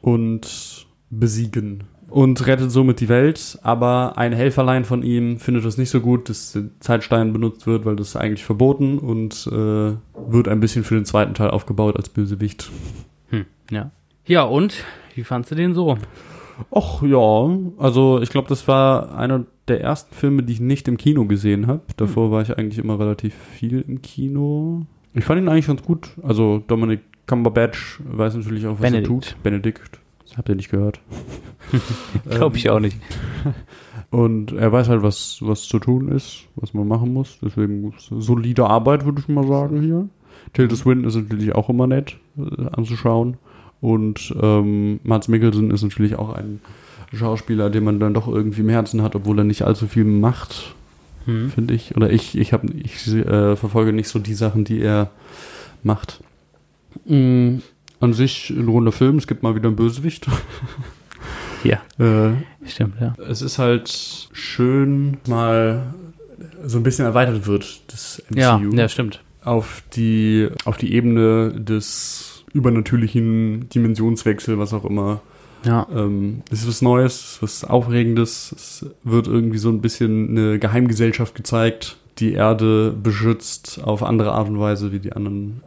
und 0.00 0.85
besiegen. 1.18 1.84
Und 2.08 2.46
rettet 2.46 2.70
somit 2.70 3.00
die 3.00 3.08
Welt, 3.08 3.58
aber 3.62 4.16
ein 4.16 4.32
Helferlein 4.32 4.84
von 4.84 5.02
ihm 5.02 5.38
findet 5.38 5.64
es 5.64 5.76
nicht 5.76 5.90
so 5.90 6.00
gut, 6.00 6.28
dass 6.28 6.52
der 6.52 6.64
Zeitstein 6.78 7.32
benutzt 7.32 7.66
wird, 7.66 7.84
weil 7.84 7.96
das 7.96 8.08
ist 8.08 8.16
eigentlich 8.16 8.44
verboten 8.44 8.98
und 8.98 9.48
äh, 9.50 9.96
wird 10.30 10.48
ein 10.48 10.60
bisschen 10.60 10.84
für 10.84 10.94
den 10.94 11.04
zweiten 11.04 11.34
Teil 11.34 11.50
aufgebaut 11.50 11.96
als 11.96 12.08
Bösewicht. 12.08 12.70
Hm. 13.30 13.44
Ja. 13.70 13.90
Ja, 14.24 14.42
und? 14.42 14.84
Wie 15.14 15.24
fandst 15.24 15.50
du 15.50 15.56
den 15.56 15.74
so? 15.74 15.98
Och 16.70 17.02
ja, 17.02 17.58
also 17.78 18.20
ich 18.22 18.30
glaube, 18.30 18.48
das 18.48 18.66
war 18.66 19.16
einer 19.16 19.44
der 19.68 19.80
ersten 19.80 20.14
Filme, 20.14 20.42
die 20.42 20.54
ich 20.54 20.60
nicht 20.60 20.88
im 20.88 20.96
Kino 20.96 21.26
gesehen 21.26 21.66
habe. 21.66 21.82
Davor 21.96 22.30
war 22.30 22.42
ich 22.42 22.56
eigentlich 22.56 22.78
immer 22.78 22.98
relativ 22.98 23.34
viel 23.34 23.84
im 23.86 24.00
Kino. 24.00 24.86
Ich 25.12 25.24
fand 25.24 25.40
ihn 25.40 25.48
eigentlich 25.48 25.66
ganz 25.66 25.82
gut. 25.82 26.10
Also 26.22 26.62
Dominic 26.66 27.00
Cumberbatch 27.26 28.00
weiß 28.04 28.36
natürlich 28.36 28.66
auch, 28.66 28.74
was 28.74 28.80
Benedict. 28.80 29.06
er 29.06 29.08
tut. 29.08 29.36
Benedikt. 29.42 30.00
Habt 30.36 30.48
ihr 30.48 30.54
nicht 30.54 30.70
gehört. 30.70 31.00
Glaube 32.30 32.56
ich 32.56 32.68
auch 32.70 32.80
nicht. 32.80 32.98
Und 34.10 34.52
er 34.52 34.70
weiß 34.70 34.88
halt, 34.88 35.02
was, 35.02 35.38
was 35.40 35.62
zu 35.62 35.78
tun 35.78 36.08
ist, 36.08 36.44
was 36.56 36.74
man 36.74 36.86
machen 36.86 37.12
muss. 37.12 37.38
Deswegen 37.42 37.94
solide 37.98 38.66
Arbeit, 38.66 39.04
würde 39.04 39.20
ich 39.20 39.28
mal 39.28 39.46
sagen 39.46 39.82
hier. 39.82 40.08
Tilda 40.52 40.76
Swinton 40.76 41.08
ist 41.08 41.16
natürlich 41.16 41.54
auch 41.54 41.68
immer 41.68 41.86
nett 41.86 42.16
äh, 42.38 42.66
anzuschauen. 42.72 43.36
Und 43.80 44.34
ähm, 44.40 45.00
Mats 45.02 45.28
Mikkelsen 45.28 45.70
ist 45.70 45.82
natürlich 45.82 46.16
auch 46.16 46.34
ein 46.34 46.60
Schauspieler, 47.12 47.70
den 47.70 47.84
man 47.84 48.00
dann 48.00 48.14
doch 48.14 48.28
irgendwie 48.28 48.60
im 48.60 48.68
Herzen 48.68 49.02
hat, 49.02 49.14
obwohl 49.14 49.38
er 49.38 49.44
nicht 49.44 49.62
allzu 49.62 49.86
viel 49.86 50.04
macht, 50.04 50.74
Hm. 51.26 51.50
finde 51.50 51.74
ich. 51.74 51.96
Oder 51.96 52.10
ich, 52.10 52.38
ich, 52.38 52.52
hab, 52.52 52.64
ich 52.64 53.06
äh, 53.08 53.56
verfolge 53.56 53.92
nicht 53.92 54.08
so 54.08 54.18
die 54.18 54.34
Sachen, 54.34 54.64
die 54.64 54.80
er 54.80 55.10
macht. 55.82 56.22
Mm, 57.04 57.56
an 58.00 58.12
sich 58.12 58.50
ein 58.50 58.68
runder 58.68 58.92
Film, 58.92 59.18
es 59.18 59.26
gibt 59.26 59.42
mal 59.42 59.54
wieder 59.54 59.68
einen 59.68 59.76
Bösewicht. 59.76 60.26
Ja, 61.64 61.80
äh, 62.04 62.34
stimmt, 62.66 62.94
ja. 63.00 63.14
es 63.28 63.42
ist 63.42 63.58
halt 63.58 64.28
schön, 64.32 65.18
mal 65.26 65.94
so 66.64 66.78
ein 66.78 66.82
bisschen 66.82 67.04
erweitert 67.04 67.46
wird, 67.46 67.80
das 67.88 68.22
MCU. 68.30 68.38
Ja, 68.38 68.60
ja, 68.60 68.88
stimmt. 68.88 69.22
Auf 69.42 69.82
die, 69.94 70.48
auf 70.64 70.76
die 70.76 70.92
Ebene 70.92 71.52
des 71.52 72.44
übernatürlichen 72.52 73.68
Dimensionswechsel, 73.68 74.58
was 74.58 74.72
auch 74.72 74.84
immer. 74.84 75.20
Ja. 75.64 75.86
Ähm, 75.94 76.42
es 76.50 76.62
ist 76.62 76.68
was 76.68 76.82
Neues, 76.82 77.14
es 77.14 77.32
ist 77.32 77.42
was 77.42 77.64
Aufregendes, 77.64 78.52
es 78.52 78.86
wird 79.04 79.26
irgendwie 79.26 79.58
so 79.58 79.68
ein 79.68 79.80
bisschen 79.80 80.30
eine 80.30 80.58
Geheimgesellschaft 80.58 81.34
gezeigt, 81.34 81.96
die 82.18 82.32
Erde 82.32 82.92
beschützt 82.92 83.80
auf 83.82 84.02
andere 84.02 84.32
Art 84.32 84.48
und 84.48 84.58
Weise 84.58 84.92
wie 84.92 85.00
die 85.00 85.12
anderen. 85.12 85.60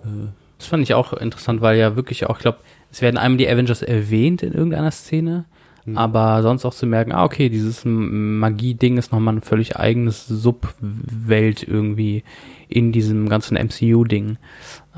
Das 0.60 0.68
fand 0.68 0.84
ich 0.84 0.94
auch 0.94 1.14
interessant, 1.14 1.62
weil 1.62 1.78
ja 1.80 1.96
wirklich 1.96 2.28
auch, 2.28 2.36
ich 2.38 2.42
glaube, 2.44 2.60
es 2.92 3.02
werden 3.02 3.18
einmal 3.18 3.38
die 3.38 3.50
Avengers 3.50 3.82
erwähnt 3.82 4.44
in 4.44 4.54
irgendeiner 4.54 4.92
Szene, 4.92 5.46
Mhm. 5.86 5.98
aber 5.98 6.42
sonst 6.44 6.66
auch 6.66 6.74
zu 6.74 6.86
merken, 6.86 7.14
ah, 7.14 7.24
okay, 7.24 7.48
dieses 7.50 7.84
Magie-Ding 7.86 8.98
ist 8.98 9.12
nochmal 9.14 9.36
ein 9.36 9.42
völlig 9.42 9.78
eigenes 9.78 10.28
Subwelt 10.28 11.64
irgendwie 11.68 12.24
in 12.68 12.92
diesem 12.92 13.30
ganzen 13.30 13.56
MCU-Ding. 13.58 14.38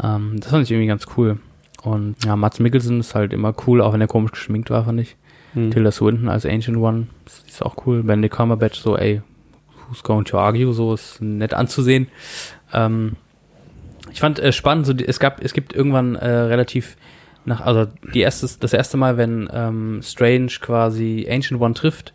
Ähm, 0.02 0.39
das 0.39 0.50
fand 0.50 0.63
ich 0.63 0.71
irgendwie 0.71 0.88
ganz 0.88 1.06
cool. 1.17 1.38
Und 1.84 2.15
ja, 2.26 2.36
Mats 2.36 2.60
Mikkelsen 2.60 3.00
ist 3.00 3.15
halt 3.15 3.34
immer 3.34 3.54
cool, 3.67 3.82
auch 3.82 3.93
wenn 3.93 4.02
er 4.02 4.08
komisch 4.08 4.32
geschminkt 4.32 4.69
war, 4.69 4.86
fand 4.86 5.00
ich. 5.02 5.15
hm. 5.54 5.71
Tilda 5.71 5.91
Swinton 5.91 6.30
als 6.30 6.45
Ancient 6.45 6.78
One, 6.78 7.08
ist 7.47 7.63
auch 7.63 7.76
cool. 7.86 8.04
Benedict 8.04 8.36
Cumberbatch 8.36 8.80
so, 8.80 8.97
ey, 8.97 9.21
who's 9.88 10.02
going 10.04 10.26
to 10.26 10.38
argue, 10.38 10.71
so 10.74 10.93
ist 10.93 11.21
nett 11.21 11.54
anzusehen. 11.54 12.08
Ähm, 12.74 13.13
ich 14.12 14.19
fand 14.19 14.39
äh, 14.39 14.52
spannend, 14.52 14.86
so 14.86 14.93
die, 14.93 15.08
es 15.08 15.19
gab, 15.19 15.43
es 15.43 15.54
gibt 15.54 15.74
irgendwann 15.74 16.15
äh, 16.15 16.28
relativ 16.30 16.97
nach, 17.45 17.62
also 17.62 17.88
die 18.13 18.19
erste, 18.21 18.47
das 18.60 18.74
erste 18.74 18.97
Mal, 18.97 19.17
wenn 19.17 19.50
ähm, 19.52 20.02
Strange 20.04 20.52
quasi 20.62 21.28
Ancient 21.30 21.60
One 21.60 21.74
trifft 21.74 22.13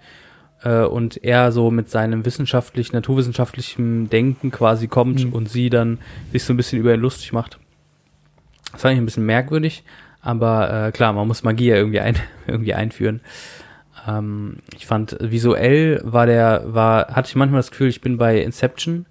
äh, 0.63 0.83
und 0.83 1.23
er 1.25 1.51
so 1.53 1.71
mit 1.71 1.91
seinem 1.91 2.25
wissenschaftlich, 2.25 2.93
naturwissenschaftlichen 2.93 4.09
Denken 4.09 4.51
quasi 4.51 4.87
kommt 4.87 5.25
Mhm. 5.25 5.33
und 5.33 5.49
sie 5.49 5.69
dann 5.71 5.99
sich 6.33 6.45
so 6.45 6.53
ein 6.53 6.57
bisschen 6.57 6.79
über 6.79 6.95
ihn 6.95 7.01
lustig 7.01 7.33
macht. 7.33 7.59
Das 8.73 8.83
fand 8.83 8.95
ich 8.95 9.01
ein 9.01 9.05
bisschen 9.07 9.27
merkwürdig, 9.27 9.83
aber 10.21 10.87
äh, 10.89 10.93
klar, 10.93 11.13
man 11.13 11.27
muss 11.27 11.43
Magie 11.43 11.69
ja 11.69 11.77
irgendwie, 11.77 12.01
ein, 12.01 12.17
irgendwie 12.47 12.75
einführen. 12.75 13.21
Ähm, 14.07 14.59
ich 14.77 14.87
fand 14.87 15.17
visuell 15.21 16.01
war 16.05 16.27
der, 16.27 16.63
war, 16.67 17.09
hatte 17.17 17.29
ich 17.29 17.35
manchmal 17.37 17.59
das 17.61 17.71
Gefühl, 17.73 17.89
ich 17.89 18.01
bin 18.01 18.17
bei 18.19 18.41
Inception, 18.41 19.07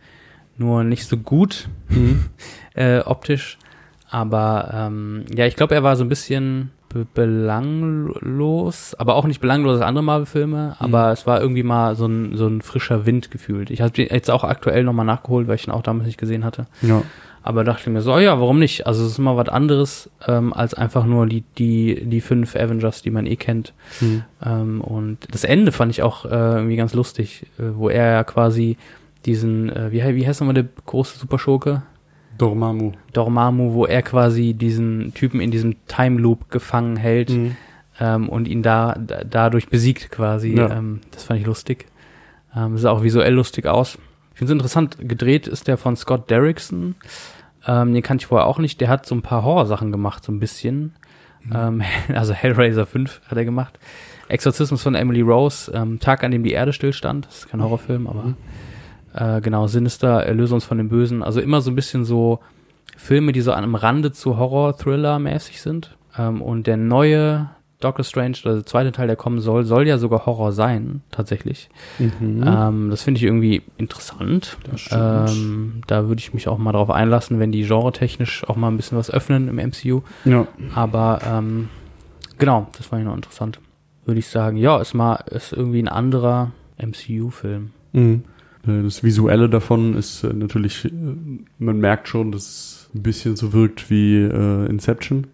nur 0.57 0.85
nicht 0.85 1.05
so 1.07 1.17
gut 1.17 1.67
Mhm. 1.89 2.25
äh, 2.75 2.99
optisch. 2.99 3.57
Aber 4.09 4.69
ähm, 4.73 5.25
ja, 5.35 5.45
ich 5.45 5.55
glaube, 5.55 5.75
er 5.75 5.83
war 5.83 5.95
so 5.95 6.03
ein 6.03 6.09
bisschen 6.09 6.71
be 6.89 7.05
belanglos, 7.13 8.95
aber 8.97 9.15
auch 9.15 9.25
nicht 9.25 9.41
belanglos 9.41 9.75
als 9.75 9.85
andere 9.85 10.03
Marvel-Filme, 10.03 10.75
aber 10.79 11.11
es 11.11 11.27
war 11.27 11.41
irgendwie 11.41 11.63
mal 11.63 11.95
so 11.95 12.05
ein, 12.05 12.37
so 12.37 12.47
ein 12.47 12.61
frischer 12.61 13.05
Wind 13.05 13.31
gefühlt. 13.31 13.69
Ich 13.69 13.81
habe 13.81 14.01
jetzt 14.01 14.31
auch 14.31 14.43
aktuell 14.43 14.83
nochmal 14.83 15.05
nachgeholt, 15.05 15.47
weil 15.47 15.55
ich 15.55 15.67
ihn 15.67 15.71
auch 15.71 15.81
damals 15.81 16.05
nicht 16.05 16.17
gesehen 16.19 16.45
hatte. 16.45 16.67
Ja. 16.81 17.01
Aber 17.43 17.63
dachte 17.63 17.91
mir 17.91 18.01
so, 18.01 18.13
oh 18.13 18.17
ja, 18.17 18.39
warum 18.39 18.57
nicht? 18.57 18.87
Also 18.87 19.03
es 19.05 19.11
ist 19.11 19.19
immer 19.19 19.37
was 19.37 19.49
anderes 19.49 20.09
ähm, 20.27 20.51
als 20.51 20.73
einfach 20.73 21.05
nur 21.05 21.27
die, 21.27 21.43
die, 21.59 22.03
die 22.05 22.21
fünf 22.21 22.55
Avengers, 22.55 23.03
die 23.03 23.11
man 23.11 23.27
eh 23.27 23.35
kennt. 23.35 23.73
Mhm. 24.01 24.23
Ähm, 24.43 24.81
und 24.81 25.19
das 25.29 25.43
Ende 25.43 25.71
fand 25.71 25.91
ich 25.91 26.01
auch 26.01 26.25
äh, 26.25 26.29
irgendwie 26.29 26.75
ganz 26.75 26.95
lustig, 26.95 27.45
äh, 27.59 27.63
wo 27.75 27.89
er 27.89 28.11
ja 28.13 28.23
quasi 28.23 28.77
diesen, 29.27 29.69
äh, 29.69 29.91
wie, 29.91 30.01
wie 30.15 30.25
heißt 30.25 30.41
nochmal 30.41 30.55
der 30.55 30.65
große 30.87 31.19
Superschurke? 31.19 31.83
Dormammu. 32.37 32.91
Dormammu, 33.13 33.73
wo 33.73 33.85
er 33.85 34.01
quasi 34.01 34.53
diesen 34.53 35.13
Typen 35.13 35.39
in 35.39 35.51
diesem 35.51 35.75
Time 35.87 36.19
Loop 36.19 36.49
gefangen 36.51 36.97
hält 36.97 37.29
Mhm. 37.29 37.55
ähm, 37.99 38.29
und 38.29 38.47
ihn 38.47 38.61
da, 38.63 38.95
da 38.97 39.23
dadurch 39.23 39.69
besiegt 39.69 40.11
quasi. 40.11 40.55
Ja. 40.55 40.69
Ähm, 40.77 41.01
das 41.11 41.23
fand 41.23 41.39
ich 41.39 41.45
lustig. 41.45 41.85
Ähm, 42.55 42.77
sah 42.77 42.91
auch 42.91 43.03
visuell 43.03 43.33
lustig 43.33 43.65
aus. 43.67 43.97
Ich 44.33 44.39
finde 44.39 44.51
es 44.51 44.55
interessant, 44.55 44.97
gedreht 44.99 45.47
ist 45.47 45.67
der 45.67 45.77
von 45.77 45.95
Scott 45.95 46.29
Derrickson. 46.29 46.95
Ähm, 47.67 47.93
den 47.93 48.03
kannte 48.03 48.23
ich 48.23 48.27
vorher 48.27 48.47
auch 48.47 48.59
nicht. 48.59 48.81
Der 48.81 48.89
hat 48.89 49.05
so 49.05 49.15
ein 49.15 49.21
paar 49.21 49.43
Horrorsachen 49.43 49.91
gemacht, 49.91 50.23
so 50.23 50.31
ein 50.31 50.39
bisschen. 50.39 50.93
Ähm, 51.53 51.81
also 52.13 52.33
Hellraiser 52.33 52.85
5 52.85 53.21
hat 53.27 53.37
er 53.37 53.45
gemacht. 53.45 53.79
Exorzismus 54.27 54.81
von 54.81 54.95
Emily 54.95 55.21
Rose, 55.21 55.71
ähm, 55.73 55.99
Tag, 55.99 56.23
an 56.23 56.31
dem 56.31 56.43
die 56.43 56.51
Erde 56.51 56.73
stillstand. 56.73 57.27
Das 57.27 57.37
ist 57.39 57.49
kein 57.49 57.61
Horrorfilm, 57.61 58.07
aber 58.07 58.33
äh, 59.15 59.41
genau, 59.41 59.67
Sinister, 59.67 60.23
Erlöse 60.23 60.53
uns 60.53 60.65
von 60.65 60.77
den 60.77 60.89
Bösen. 60.89 61.23
Also 61.23 61.39
immer 61.39 61.61
so 61.61 61.71
ein 61.71 61.75
bisschen 61.75 62.05
so 62.05 62.39
Filme, 62.97 63.31
die 63.31 63.41
so 63.41 63.51
an 63.51 63.63
einem 63.63 63.75
Rande 63.75 64.11
zu 64.11 64.37
Horror-Thriller-mäßig 64.37 65.61
sind. 65.61 65.95
Ähm, 66.17 66.41
und 66.41 66.67
der 66.67 66.77
neue 66.77 67.49
Doctor 67.79 68.03
Strange, 68.03 68.37
also 68.43 68.55
der 68.55 68.65
zweite 68.65 68.91
Teil, 68.91 69.07
der 69.07 69.15
kommen 69.15 69.39
soll, 69.39 69.63
soll 69.63 69.87
ja 69.87 69.97
sogar 69.97 70.25
Horror 70.25 70.51
sein, 70.51 71.01
tatsächlich. 71.11 71.69
Mhm. 71.99 72.43
Ähm, 72.45 72.89
das 72.89 73.03
finde 73.03 73.19
ich 73.19 73.23
irgendwie 73.23 73.63
interessant. 73.77 74.57
Ähm, 74.91 75.81
da 75.87 76.07
würde 76.07 76.19
ich 76.19 76.33
mich 76.33 76.47
auch 76.47 76.57
mal 76.57 76.71
drauf 76.71 76.89
einlassen, 76.89 77.39
wenn 77.39 77.51
die 77.51 77.63
genre-technisch 77.63 78.47
auch 78.47 78.55
mal 78.55 78.69
ein 78.69 78.77
bisschen 78.77 78.97
was 78.97 79.11
öffnen 79.11 79.47
im 79.47 79.57
MCU. 79.57 80.01
ja. 80.25 80.47
Aber 80.73 81.19
ähm, 81.25 81.69
genau, 82.37 82.67
das 82.77 82.87
fand 82.87 83.01
ich 83.01 83.07
noch 83.07 83.15
interessant. 83.15 83.59
Würde 84.05 84.19
ich 84.19 84.27
sagen, 84.27 84.57
ja, 84.57 84.79
ist 84.79 84.93
mal 84.93 85.15
ist 85.29 85.51
irgendwie 85.51 85.81
ein 85.81 85.87
anderer 85.87 86.51
MCU-Film. 86.77 87.71
Mhm. 87.93 88.23
Äh, 88.67 88.83
Das 88.83 89.03
Visuelle 89.03 89.49
davon 89.49 89.95
ist 89.95 90.23
äh, 90.23 90.33
natürlich, 90.33 90.85
äh, 90.85 90.91
man 91.59 91.79
merkt 91.79 92.07
schon, 92.07 92.31
dass 92.31 92.43
es 92.43 92.89
ein 92.95 93.03
bisschen 93.03 93.35
so 93.35 93.51
wirkt 93.53 93.89
wie 93.89 94.21
Inception. 94.23 95.27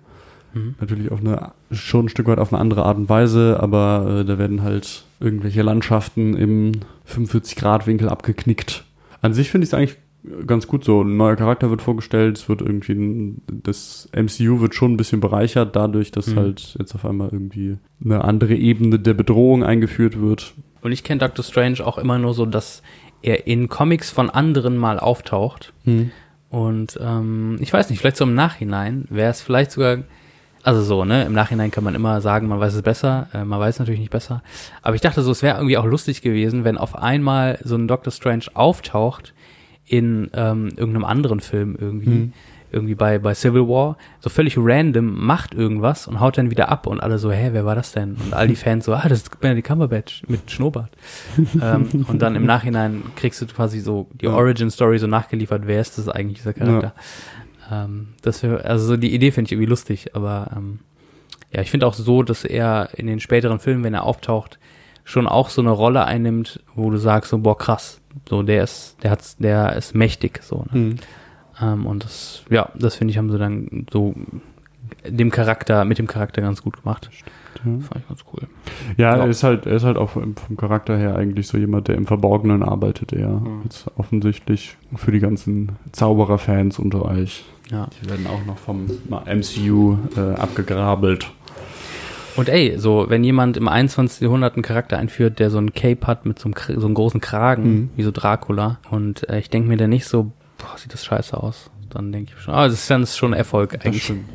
Mhm. 0.53 0.75
Natürlich 0.81 1.11
auf 1.11 1.19
eine, 1.21 1.51
schon 1.71 2.05
ein 2.05 2.09
Stück 2.09 2.27
weit 2.27 2.39
auf 2.39 2.51
eine 2.51 2.59
andere 2.59 2.83
Art 2.85 2.97
und 2.97 3.07
Weise, 3.07 3.59
aber 3.61 4.19
äh, 4.21 4.25
da 4.25 4.37
werden 4.37 4.63
halt 4.63 5.05
irgendwelche 5.19 5.61
Landschaften 5.61 6.35
im 6.35 6.71
45-Grad-Winkel 7.07 8.09
abgeknickt. 8.09 8.83
An 9.21 9.33
sich 9.33 9.49
finde 9.49 9.63
ich 9.65 9.69
es 9.69 9.73
eigentlich 9.73 9.97
ganz 10.45 10.67
gut 10.67 10.83
so. 10.83 11.01
Ein 11.03 11.17
neuer 11.17 11.35
Charakter 11.35 11.69
wird 11.69 11.81
vorgestellt, 11.81 12.37
es 12.37 12.49
wird 12.49 12.61
irgendwie, 12.61 12.93
ein, 12.93 13.41
das 13.63 14.09
MCU 14.15 14.59
wird 14.61 14.75
schon 14.75 14.93
ein 14.93 14.97
bisschen 14.97 15.19
bereichert 15.19 15.75
dadurch, 15.75 16.11
dass 16.11 16.27
Mhm. 16.27 16.35
halt 16.37 16.75
jetzt 16.79 16.93
auf 16.95 17.05
einmal 17.05 17.29
irgendwie 17.31 17.77
eine 18.03 18.23
andere 18.23 18.55
Ebene 18.55 18.99
der 18.99 19.13
Bedrohung 19.13 19.63
eingeführt 19.63 20.19
wird. 20.21 20.53
Und 20.81 20.91
ich 20.91 21.03
kenne 21.03 21.19
Doctor 21.19 21.43
Strange 21.45 21.85
auch 21.85 21.97
immer 21.99 22.17
nur 22.17 22.33
so, 22.33 22.45
dass 22.45 22.81
er 23.21 23.47
in 23.47 23.69
Comics 23.69 24.09
von 24.09 24.29
anderen 24.29 24.77
mal 24.77 24.99
auftaucht. 24.99 25.73
Und 26.49 26.99
ähm, 27.01 27.57
ich 27.61 27.71
weiß 27.71 27.89
nicht, 27.89 27.99
vielleicht 27.99 28.17
so 28.17 28.25
im 28.25 28.35
Nachhinein 28.35 29.05
wäre 29.09 29.31
es 29.31 29.41
vielleicht 29.41 29.71
sogar, 29.71 29.99
also 30.63 30.81
so, 30.81 31.05
ne, 31.05 31.23
im 31.23 31.33
Nachhinein 31.33 31.71
kann 31.71 31.83
man 31.83 31.95
immer 31.95 32.19
sagen, 32.19 32.47
man 32.47 32.59
weiß 32.59 32.73
es 32.73 32.81
besser, 32.81 33.27
äh, 33.33 33.45
man 33.45 33.59
weiß 33.59 33.75
es 33.75 33.79
natürlich 33.79 34.01
nicht 34.01 34.11
besser. 34.11 34.43
Aber 34.81 34.95
ich 34.95 35.01
dachte 35.01 35.21
so, 35.21 35.31
es 35.31 35.43
wäre 35.43 35.57
irgendwie 35.57 35.77
auch 35.77 35.85
lustig 35.85 36.21
gewesen, 36.21 36.63
wenn 36.65 36.77
auf 36.77 36.95
einmal 36.95 37.57
so 37.63 37.75
ein 37.75 37.87
Doctor 37.87 38.11
Strange 38.11 38.45
auftaucht 38.53 39.33
in 39.85 40.29
ähm, 40.33 40.69
irgendeinem 40.75 41.05
anderen 41.05 41.39
Film 41.39 41.77
irgendwie. 41.79 42.09
Mhm. 42.09 42.33
Irgendwie 42.71 42.95
bei, 42.95 43.19
bei 43.19 43.33
Civil 43.33 43.67
War, 43.67 43.97
so 44.19 44.29
völlig 44.29 44.55
random, 44.57 45.25
macht 45.25 45.53
irgendwas 45.53 46.07
und 46.07 46.19
haut 46.19 46.37
dann 46.37 46.49
wieder 46.51 46.69
ab 46.69 46.87
und 46.87 47.01
alle 47.01 47.19
so, 47.19 47.31
hä, 47.31 47.49
wer 47.51 47.65
war 47.65 47.75
das 47.75 47.91
denn? 47.91 48.15
Und 48.15 48.33
all 48.33 48.47
die 48.47 48.55
Fans 48.55 48.85
so, 48.85 48.93
ah, 48.93 49.07
das 49.09 49.19
ist 49.23 49.39
Benedict 49.41 49.67
Cumberbatch 49.67 50.23
mit 50.27 50.49
Schnurrbart. 50.49 50.89
ähm, 51.61 52.05
und 52.07 52.21
dann 52.21 52.35
im 52.35 52.45
Nachhinein 52.45 53.03
kriegst 53.15 53.41
du 53.41 53.45
quasi 53.47 53.79
so 53.79 54.07
die 54.13 54.25
Ja. 54.25 54.33
Origin-Story 54.33 54.99
so 54.99 55.07
nachgeliefert, 55.07 55.63
wer 55.65 55.81
ist 55.81 55.97
das 55.97 56.07
eigentlich, 56.07 56.37
dieser 56.37 56.53
Charakter? 56.53 56.93
Ähm, 57.71 58.09
das 58.21 58.41
wär, 58.43 58.65
also 58.65 58.85
so 58.85 58.97
die 58.97 59.13
Idee 59.13 59.31
finde 59.31 59.47
ich 59.49 59.51
irgendwie 59.53 59.69
lustig, 59.69 60.15
aber 60.15 60.51
ähm, 60.55 60.79
ja, 61.51 61.61
ich 61.61 61.71
finde 61.71 61.87
auch 61.87 61.93
so, 61.93 62.23
dass 62.23 62.45
er 62.45 62.89
in 62.95 63.07
den 63.07 63.19
späteren 63.19 63.59
Filmen, 63.59 63.83
wenn 63.83 63.93
er 63.93 64.03
auftaucht, 64.03 64.59
schon 65.03 65.27
auch 65.27 65.49
so 65.49 65.61
eine 65.61 65.71
Rolle 65.71 66.05
einnimmt, 66.05 66.61
wo 66.75 66.89
du 66.89 66.97
sagst 66.97 67.31
so, 67.31 67.37
boah, 67.39 67.57
krass, 67.57 67.99
so 68.29 68.43
der 68.43 68.63
ist, 68.63 68.97
der 69.03 69.11
hat's, 69.11 69.35
der 69.37 69.75
ist 69.75 69.95
mächtig, 69.95 70.41
so. 70.43 70.65
Ne? 70.71 70.79
Mhm. 70.79 70.95
Ähm, 71.61 71.85
und 71.85 72.03
das, 72.03 72.43
ja, 72.49 72.69
das 72.75 72.95
finde 72.95 73.11
ich, 73.11 73.17
haben 73.17 73.31
sie 73.31 73.37
dann 73.37 73.85
so 73.91 74.13
dem 75.07 75.31
Charakter, 75.31 75.85
mit 75.85 75.97
dem 75.99 76.07
Charakter 76.07 76.41
ganz 76.41 76.61
gut 76.61 76.81
gemacht. 76.81 77.09
Das 77.55 77.63
fand 77.87 78.01
ich 78.01 78.07
ganz 78.07 78.21
cool. 78.33 78.47
Ja, 78.97 79.15
Ja. 79.15 79.23
er 79.23 79.27
ist 79.29 79.43
halt, 79.43 79.65
er 79.65 79.73
ist 79.75 79.83
halt 79.83 79.97
auch 79.97 80.09
vom 80.09 80.35
vom 80.35 80.57
Charakter 80.57 80.97
her 80.97 81.15
eigentlich 81.15 81.47
so 81.47 81.57
jemand, 81.57 81.87
der 81.87 81.95
im 81.95 82.07
Verborgenen 82.07 82.63
arbeitet, 82.63 83.13
eher. 83.13 83.29
Mhm. 83.29 83.61
Jetzt 83.63 83.85
offensichtlich 83.97 84.77
für 84.95 85.11
die 85.11 85.19
ganzen 85.19 85.73
Zauberer-Fans 85.91 86.79
unter 86.79 87.05
euch. 87.05 87.45
Ja. 87.69 87.87
Die 88.01 88.09
werden 88.09 88.25
auch 88.27 88.45
noch 88.45 88.57
vom 88.57 88.87
MCU 89.25 89.97
äh, 90.17 90.33
abgegrabelt. 90.39 91.31
Und 92.37 92.47
ey, 92.49 92.77
so, 92.77 93.05
wenn 93.09 93.23
jemand 93.23 93.57
im 93.57 93.67
21. 93.67 94.21
Jahrhundert 94.21 94.55
einen 94.55 94.63
Charakter 94.63 94.97
einführt, 94.97 95.39
der 95.39 95.49
so 95.51 95.57
einen 95.57 95.73
Cape 95.73 96.07
hat 96.07 96.25
mit 96.25 96.39
so 96.39 96.49
einem, 96.49 96.79
so 96.79 96.85
einem 96.85 96.95
großen 96.95 97.19
Kragen, 97.21 97.63
Mhm. 97.63 97.89
wie 97.95 98.03
so 98.03 98.11
Dracula, 98.11 98.79
und 98.89 99.27
äh, 99.29 99.39
ich 99.39 99.49
denke 99.49 99.67
mir 99.69 99.77
dann 99.77 99.89
nicht 99.89 100.05
so, 100.05 100.31
boah, 100.61 100.77
sieht 100.77 100.93
das 100.93 101.03
scheiße 101.05 101.35
aus. 101.35 101.69
Dann 101.89 102.11
denke 102.11 102.33
ich 102.37 102.41
schon, 102.43 102.53
ah, 102.53 102.65
das 102.67 102.75
ist 102.75 102.89
dann 102.89 103.05
schon 103.05 103.33
Erfolg 103.33 103.71
Das 103.71 103.85
eigentlich. 103.85 104.03
stimmt. 104.05 104.29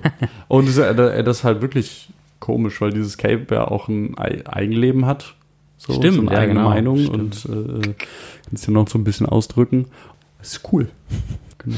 Und 0.48 0.68
ist, 0.68 0.76
äh, 0.78 1.24
das 1.24 1.38
ist 1.38 1.44
halt 1.44 1.62
wirklich 1.62 2.08
komisch, 2.38 2.80
weil 2.80 2.90
dieses 2.92 3.16
Cape 3.16 3.46
ja 3.50 3.66
auch 3.68 3.88
ein 3.88 4.16
Ei- 4.18 4.42
Eigenleben 4.46 5.06
hat. 5.06 5.34
So, 5.78 5.94
Stimmt, 5.94 6.14
so 6.16 6.20
eine 6.22 6.32
ja, 6.32 6.38
eigene 6.38 6.58
genau, 6.60 6.68
Meinung 6.70 6.98
stimmt. 6.98 7.46
und 7.46 7.84
äh, 7.86 7.94
kannst 8.48 8.66
du 8.66 8.72
noch 8.72 8.88
so 8.88 8.98
ein 8.98 9.04
bisschen 9.04 9.26
ausdrücken. 9.26 9.86
Das 10.38 10.52
ist 10.52 10.60
cool. 10.72 10.88
Genau. 11.58 11.76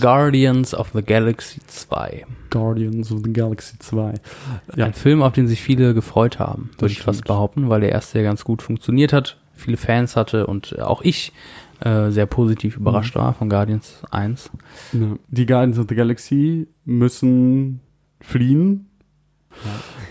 Guardians 0.00 0.72
of 0.74 0.90
the 0.94 1.02
Galaxy 1.02 1.60
2. 1.66 2.24
Guardians 2.50 3.10
of 3.12 3.20
the 3.24 3.32
Galaxy 3.32 3.78
2. 3.78 4.14
Ja. 4.76 4.86
Ein 4.86 4.94
Film, 4.94 5.22
auf 5.22 5.32
den 5.32 5.48
sich 5.48 5.60
viele 5.62 5.94
gefreut 5.94 6.38
haben, 6.38 6.70
Das 6.74 6.82
würde 6.82 6.92
ich 6.92 7.02
fast 7.02 7.24
behaupten, 7.24 7.68
weil 7.68 7.80
der 7.80 7.90
erste 7.90 8.18
ja 8.18 8.24
ganz 8.24 8.44
gut 8.44 8.62
funktioniert 8.62 9.12
hat, 9.12 9.36
viele 9.54 9.76
Fans 9.76 10.14
hatte 10.16 10.46
und 10.46 10.72
äh, 10.78 10.82
auch 10.82 11.02
ich 11.02 11.32
äh, 11.80 12.10
sehr 12.10 12.26
positiv 12.26 12.76
Mhm. 12.76 12.82
überrascht 12.82 13.14
war 13.14 13.34
von 13.34 13.48
Guardians 13.48 14.02
1. 14.10 14.50
Ja. 14.92 15.16
Die 15.28 15.46
Guardians 15.46 15.78
of 15.78 15.86
the 15.88 15.94
Galaxy 15.94 16.68
müssen 16.84 17.80
fliehen. 18.20 18.86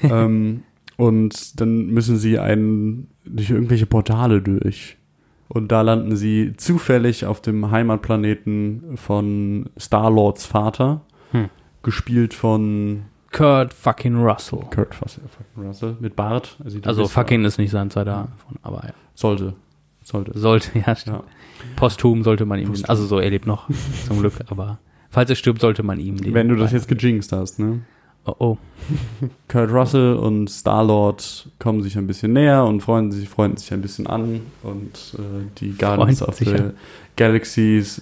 ähm, 0.04 0.64
und 0.98 1.60
dann 1.62 1.88
müssen 1.88 2.18
sie 2.18 2.40
einen 2.40 3.08
durch 3.26 3.50
irgendwelche 3.50 3.86
Portale 3.86 4.42
durch. 4.42 4.98
Und 5.48 5.72
da 5.72 5.82
landen 5.82 6.16
sie 6.16 6.54
zufällig 6.58 7.26
auf 7.26 7.42
dem 7.42 7.72
Heimatplaneten 7.72 8.98
von 8.98 9.70
Star-Lords 9.80 10.46
Vater, 10.46 11.02
Hm. 11.32 11.50
gespielt 11.84 12.34
von 12.34 13.04
Kurt 13.32 13.74
fucking 13.74 14.16
Russell. 14.16 14.60
Kurt 14.74 14.94
fucking 14.96 15.24
Russell 15.58 15.98
mit 16.00 16.16
Bart. 16.16 16.58
Also 16.64 16.80
bisschen- 16.80 17.06
fucking 17.08 17.46
ist 17.46 17.58
nicht 17.60 17.72
sein 17.72 17.90
zweiter, 17.90 18.28
aber 18.64 18.84
ja. 18.88 18.94
Sollte. 19.16 19.54
Sollte. 20.04 20.38
Sollte, 20.38 20.80
ja, 20.80 20.96
stimmt. 20.96 21.18
Ja. 21.18 21.24
Posthum 21.76 22.24
sollte 22.24 22.45
man 22.45 22.60
ihm, 22.60 22.74
also 22.88 23.06
so, 23.06 23.19
er 23.19 23.30
lebt 23.30 23.48
noch, 23.48 23.69
zum 24.08 24.19
Glück, 24.19 24.34
aber 24.48 24.80
falls 25.10 25.30
er 25.30 25.36
stirbt, 25.36 25.62
sollte 25.62 25.84
man 25.84 26.00
ihm 26.00 26.17
den. 26.17 26.34
Wenn 26.34 26.50
du 26.50 26.56
das 26.56 26.72
jetzt 26.72 26.88
gejinxt 26.88 27.32
hast, 27.32 27.60
ne? 27.60 27.82
Oh, 28.26 28.36
oh. 28.39 28.58
Kurt 29.48 29.72
Russell 29.72 30.15
und 30.15 30.50
Star-Lord 30.50 31.50
kommen 31.58 31.82
sich 31.82 31.98
ein 31.98 32.06
bisschen 32.06 32.34
näher 32.34 32.65
und 32.65 32.82
freuen 32.82 33.12
sich, 33.12 33.30
freunden 33.30 33.58
sich 33.58 33.72
ein 33.74 33.82
bisschen 33.82 34.08
an 34.08 34.41
und 34.62 35.15
äh, 35.17 35.48
die 35.60 35.76
Guardians 35.78 36.22
of 36.22 36.36
the 36.36 36.48
an. 36.50 36.74
Galaxies 37.15 38.02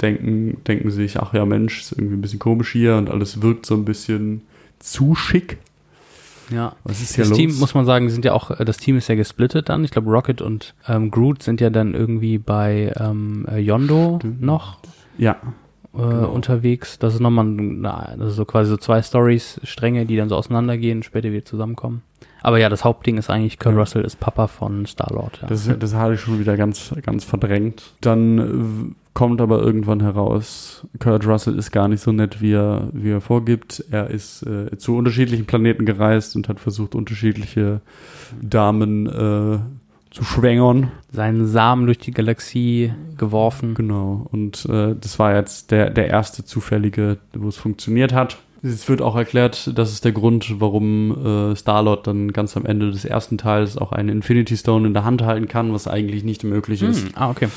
denken, 0.00 0.58
denken 0.66 0.90
sich, 0.90 1.20
ach 1.20 1.34
ja 1.34 1.44
Mensch, 1.44 1.82
ist 1.82 1.92
irgendwie 1.92 2.14
ein 2.14 2.20
bisschen 2.20 2.38
komisch 2.38 2.72
hier 2.72 2.96
und 2.96 3.10
alles 3.10 3.42
wirkt 3.42 3.66
so 3.66 3.74
ein 3.74 3.84
bisschen 3.84 4.42
zu 4.78 5.14
schick. 5.14 5.58
Ja. 6.50 6.74
Was 6.84 7.00
ist 7.00 7.14
hier 7.14 7.22
Das 7.22 7.30
los? 7.30 7.38
Team, 7.38 7.58
muss 7.58 7.74
man 7.74 7.84
sagen, 7.86 8.10
sind 8.10 8.24
ja 8.24 8.32
auch, 8.32 8.50
äh, 8.50 8.64
das 8.64 8.76
Team 8.78 8.96
ist 8.96 9.08
ja 9.08 9.14
gesplittet 9.14 9.68
dann. 9.68 9.84
Ich 9.84 9.90
glaube, 9.90 10.10
Rocket 10.10 10.42
und 10.42 10.74
ähm, 10.88 11.10
Groot 11.10 11.42
sind 11.42 11.60
ja 11.60 11.70
dann 11.70 11.94
irgendwie 11.94 12.38
bei 12.38 12.92
ähm, 12.98 13.46
äh, 13.50 13.58
Yondo 13.58 14.16
Stimmt. 14.20 14.42
noch 14.42 14.78
ja, 15.18 15.32
äh, 15.32 15.98
Genau. 15.98 16.28
unterwegs. 16.30 16.98
Das 16.98 17.14
ist 17.14 17.20
nochmal 17.20 17.46
eine, 17.46 18.16
das 18.18 18.30
ist 18.30 18.36
so 18.36 18.44
quasi 18.44 18.70
so 18.70 18.76
zwei 18.76 19.02
Stories, 19.02 19.60
Stränge, 19.64 20.06
die 20.06 20.16
dann 20.16 20.28
so 20.28 20.36
auseinandergehen, 20.36 21.02
später 21.02 21.30
wieder 21.32 21.44
zusammenkommen. 21.44 22.02
Aber 22.42 22.58
ja, 22.58 22.68
das 22.70 22.84
Hauptding 22.84 23.18
ist 23.18 23.28
eigentlich, 23.28 23.58
Kurt 23.58 23.74
Ja. 23.74 23.80
Russell 23.80 24.02
ist 24.04 24.18
Papa 24.18 24.46
von 24.46 24.86
Star-Lord. 24.86 25.40
Ja. 25.42 25.48
das, 25.48 25.68
das 25.78 25.94
hatte 25.94 26.14
ich 26.14 26.20
schon 26.20 26.38
wieder 26.40 26.56
ganz, 26.56 26.94
ganz 27.02 27.22
verdrängt. 27.24 27.82
Dann 28.00 28.96
kommt 29.14 29.40
aber 29.40 29.60
irgendwann 29.60 30.00
heraus, 30.00 30.86
Kurt 30.98 31.26
Russell 31.26 31.58
ist 31.58 31.70
gar 31.72 31.88
nicht 31.88 32.02
so 32.02 32.12
nett, 32.12 32.40
wie 32.40 32.52
er, 32.52 32.88
wie 32.92 33.10
er 33.10 33.20
vorgibt. 33.20 33.84
Er 33.90 34.08
ist 34.10 34.42
äh, 34.46 34.76
zu 34.78 34.96
unterschiedlichen 34.96 35.46
Planeten 35.46 35.84
gereist 35.84 36.36
und 36.36 36.48
hat 36.48 36.60
versucht, 36.60 36.94
unterschiedliche 36.94 37.80
Damen 38.40 39.06
äh, 39.06 39.58
zu 40.10 40.24
schwängern. 40.24 40.90
Seinen 41.12 41.46
Samen 41.46 41.86
durch 41.86 41.98
die 41.98 42.12
Galaxie 42.12 42.92
geworfen. 43.16 43.74
Genau. 43.74 44.26
Und 44.30 44.64
äh, 44.66 44.94
das 45.00 45.18
war 45.18 45.34
jetzt 45.34 45.70
der, 45.70 45.90
der 45.90 46.08
erste 46.08 46.44
zufällige, 46.44 47.18
wo 47.34 47.48
es 47.48 47.56
funktioniert 47.56 48.12
hat. 48.12 48.38
Es 48.62 48.88
wird 48.88 49.00
auch 49.00 49.16
erklärt, 49.16 49.72
das 49.78 49.92
ist 49.92 50.04
der 50.04 50.12
Grund, 50.12 50.60
warum 50.60 51.52
äh, 51.52 51.56
Star-Lord 51.56 52.06
dann 52.06 52.32
ganz 52.32 52.56
am 52.56 52.66
Ende 52.66 52.90
des 52.90 53.06
ersten 53.06 53.38
Teils 53.38 53.78
auch 53.78 53.92
einen 53.92 54.10
Infinity 54.10 54.56
Stone 54.56 54.86
in 54.86 54.92
der 54.92 55.04
Hand 55.04 55.22
halten 55.22 55.48
kann, 55.48 55.72
was 55.72 55.88
eigentlich 55.88 56.24
nicht 56.24 56.44
möglich 56.44 56.82
ist. 56.82 57.04
Hm, 57.04 57.10
ah, 57.14 57.30
okay. 57.30 57.48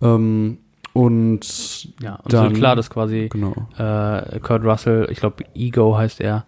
Ähm, 0.00 0.58
und 0.92 1.88
Ja, 2.00 2.16
und 2.16 2.32
Dann- 2.32 2.50
so 2.54 2.58
klar, 2.58 2.76
dass 2.76 2.90
quasi 2.90 3.28
genau. 3.30 3.54
äh, 3.78 4.38
Kurt 4.40 4.64
Russell, 4.64 5.08
ich 5.10 5.18
glaube 5.18 5.44
Ego 5.54 5.96
heißt 5.96 6.20
er, 6.20 6.44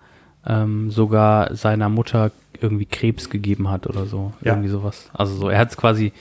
ähm, 0.47 0.91
sogar 0.91 1.55
seiner 1.55 1.89
Mutter 1.89 2.31
irgendwie 2.61 2.87
Krebs 2.87 3.31
gegeben 3.31 3.71
hat 3.71 3.87
oder 3.87 4.07
so. 4.07 4.33
Ja. 4.43 4.53
Irgendwie 4.53 4.69
sowas. 4.69 5.11
Also 5.13 5.35
so, 5.37 5.49
er 5.49 5.59
hat 5.59 5.77
quasi 5.77 6.13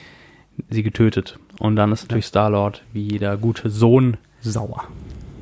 sie 0.70 0.82
getötet. 0.82 1.38
Und 1.60 1.76
dann 1.76 1.92
ist 1.92 2.02
natürlich 2.02 2.26
Star-Lord, 2.26 2.82
wie 2.92 3.12
jeder 3.12 3.36
gute 3.36 3.70
Sohn. 3.70 4.16
Sauer. 4.40 4.84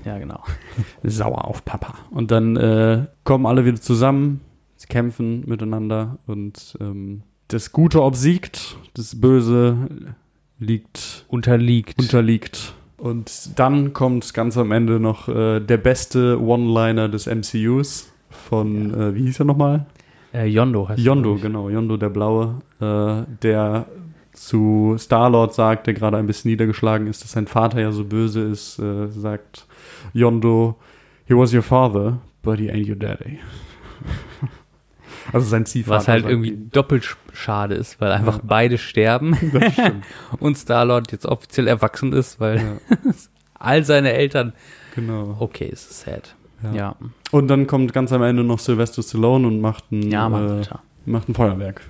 Ja, 0.05 0.19
genau. 0.19 0.41
Sauer 1.03 1.47
auf 1.47 1.65
Papa. 1.65 1.95
Und 2.11 2.31
dann 2.31 2.57
äh, 2.57 3.07
kommen 3.25 3.47
alle 3.47 3.65
wieder 3.65 3.81
zusammen, 3.81 4.41
sie 4.77 4.89
kämpfen 4.89 5.45
miteinander 5.47 6.19
und 6.27 6.77
ähm, 6.81 7.23
das 7.49 7.73
Gute 7.73 8.03
obsiegt, 8.03 8.77
das 8.95 9.21
Böse 9.21 9.77
liegt 10.63 11.25
Unterliegt. 11.29 11.99
unterliegt. 11.99 12.75
Und 12.97 13.59
dann 13.59 13.93
kommt 13.93 14.33
ganz 14.33 14.57
am 14.57 14.71
Ende 14.71 15.01
noch 15.01 15.29
äh, 15.29 15.61
der 15.61 15.77
beste 15.77 16.41
One-Liner 16.41 17.09
des 17.09 17.27
MCUs 17.27 18.13
von, 18.31 18.95
äh, 18.95 19.15
wie 19.15 19.25
hieß 19.25 19.41
er 19.41 19.45
nochmal? 19.45 19.87
äh, 20.33 20.47
Yondo 20.47 20.89
heißt 20.89 20.99
er, 20.99 21.05
Yondo, 21.05 21.37
genau, 21.37 21.69
Yondo 21.69 21.97
der 21.97 22.09
Blaue, 22.09 22.63
äh, 22.81 23.23
der 23.43 23.87
zu 24.33 24.97
Star-Lord 24.99 25.53
sagt, 25.53 25.87
der 25.87 25.95
gerade 25.95 26.17
ein 26.17 26.27
bisschen 26.27 26.51
niedergeschlagen 26.51 27.07
ist, 27.07 27.23
dass 27.23 27.33
sein 27.33 27.47
Vater 27.47 27.81
ja 27.81 27.93
so 27.93 28.05
böse 28.05 28.41
ist, 28.41 28.79
äh, 28.79 29.09
sagt 29.09 29.67
Yondo, 30.15 30.77
he 31.27 31.35
was 31.35 31.53
your 31.53 31.63
father, 31.63 32.19
but 32.43 32.59
he 32.59 32.71
ain't 32.71 32.89
your 32.89 32.97
daddy. 32.97 33.39
Also 35.33 35.47
sein 35.47 35.67
Ziehvater. 35.67 35.99
Was 35.99 36.09
halt 36.09 36.25
irgendwie 36.27 36.51
ihm. 36.51 36.71
doppelt 36.71 37.05
sch- 37.05 37.17
schade 37.33 37.75
ist, 37.75 38.01
weil 38.01 38.13
einfach 38.13 38.37
Ja. 38.37 38.43
beide 38.45 38.79
sterben 38.79 39.37
und 40.41 40.57
Star-Lord 40.57 41.13
jetzt 41.13 41.27
offiziell 41.27 41.69
erwachsen 41.69 42.13
ist, 42.13 42.41
weil 42.41 42.59
ja, 42.59 42.97
all 43.59 43.85
seine 43.85 44.13
Eltern. 44.13 44.53
genau. 44.95 45.37
Okay, 45.39 45.67
ist 45.67 46.01
sad. 46.01 46.35
Ja. 46.63 46.73
Ja, 46.75 46.97
Und 47.33 47.49
dann 47.49 47.67
kommt 47.67 47.93
ganz 47.93 48.13
am 48.13 48.23
Ende 48.23 48.45
noch 48.45 48.59
Sylvester 48.61 49.03
Stallone 49.03 49.47
und 49.49 49.61
macht 49.61 49.91
ein, 49.91 50.11
ja, 50.11 50.29
äh, 50.61 50.65
macht 51.07 51.29
ein 51.29 51.35
Feuerwerk. 51.35 51.83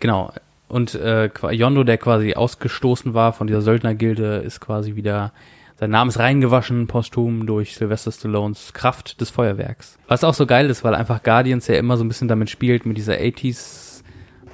Genau. 0.00 0.32
Und 0.68 0.94
äh, 0.94 1.28
Yondo, 1.50 1.84
der 1.84 1.98
quasi 1.98 2.34
ausgestoßen 2.34 3.12
war 3.14 3.32
von 3.34 3.46
dieser 3.46 3.60
Söldnergilde, 3.62 4.36
ist 4.36 4.60
quasi 4.60 4.96
wieder, 4.96 5.32
sein 5.76 5.90
Name 5.90 6.08
ist 6.08 6.18
reingewaschen 6.18 6.86
posthum 6.86 7.46
durch 7.46 7.74
Sylvester 7.76 8.12
Stallones 8.12 8.72
Kraft 8.72 9.20
des 9.20 9.30
Feuerwerks. 9.30 9.98
Was 10.08 10.22
auch 10.24 10.34
so 10.34 10.46
geil 10.46 10.70
ist, 10.70 10.84
weil 10.84 10.94
einfach 10.94 11.22
Guardians 11.22 11.66
ja 11.66 11.74
immer 11.76 11.96
so 11.96 12.04
ein 12.04 12.08
bisschen 12.08 12.28
damit 12.28 12.48
spielt, 12.50 12.86
mit 12.86 12.96
dieser 12.96 13.14
80s 13.14 14.02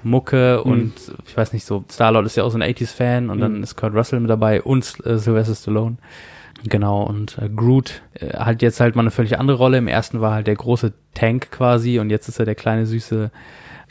Mucke 0.02 0.62
Mhm. 0.64 0.70
und 0.72 0.92
ich 1.26 1.36
weiß 1.36 1.52
nicht 1.52 1.66
so, 1.66 1.84
Star-Lord 1.90 2.24
ist 2.24 2.36
ja 2.36 2.44
auch 2.44 2.50
so 2.50 2.56
ein 2.58 2.62
80s-Fan 2.62 3.28
und 3.28 3.38
dann 3.40 3.58
Mhm. 3.58 3.62
ist 3.62 3.76
Kurt 3.76 3.94
Russell 3.94 4.20
mit 4.20 4.30
dabei 4.30 4.62
und 4.62 4.94
äh, 5.04 5.18
Sylvester 5.18 5.54
Stallone. 5.54 5.98
Genau, 6.64 7.02
und 7.04 7.36
äh, 7.38 7.48
Groot 7.50 8.02
äh, 8.14 8.34
hat 8.38 8.62
jetzt 8.62 8.80
halt 8.80 8.96
mal 8.96 9.02
eine 9.02 9.10
völlig 9.10 9.38
andere 9.38 9.58
Rolle. 9.58 9.78
Im 9.78 9.88
ersten 9.88 10.20
war 10.22 10.32
halt 10.34 10.46
der 10.46 10.56
große 10.56 10.92
Tank 11.14 11.50
quasi 11.50 11.98
und 11.98 12.08
jetzt 12.10 12.28
ist 12.28 12.38
er 12.38 12.44
der 12.46 12.54
kleine 12.54 12.86
süße 12.86 13.30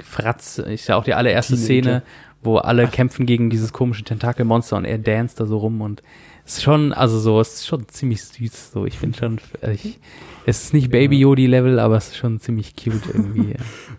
Fratz. 0.04 0.58
Ist 0.60 0.88
ja 0.88 0.96
auch 0.96 1.04
die 1.04 1.14
allererste. 1.14 1.58
Szene, 1.58 2.02
wo 2.42 2.58
alle 2.58 2.88
kämpfen 2.88 3.26
gegen 3.26 3.50
dieses 3.50 3.74
komische 3.74 4.04
Tentakelmonster 4.04 4.78
und 4.78 4.86
er 4.86 4.98
danst 4.98 5.40
da 5.40 5.46
so 5.46 5.58
rum 5.58 5.82
und 5.82 6.02
ist 6.50 6.64
schon, 6.64 6.94
also 6.94 7.20
so, 7.20 7.40
es 7.40 7.56
ist 7.56 7.68
schon 7.68 7.88
ziemlich 7.88 8.24
süß. 8.24 8.72
So, 8.72 8.86
ich 8.86 8.98
finde 8.98 9.18
schon, 9.18 9.40
ich, 9.74 10.00
es 10.46 10.64
ist 10.64 10.74
nicht 10.74 10.90
Baby 10.92 11.20
Yodi 11.20 11.46
Level, 11.48 11.80
aber 11.80 11.98
es 11.98 12.08
ist 12.10 12.18
schon 12.18 12.40
ziemlich 12.40 12.76
cute 12.76 13.06
irgendwie. 13.14 13.56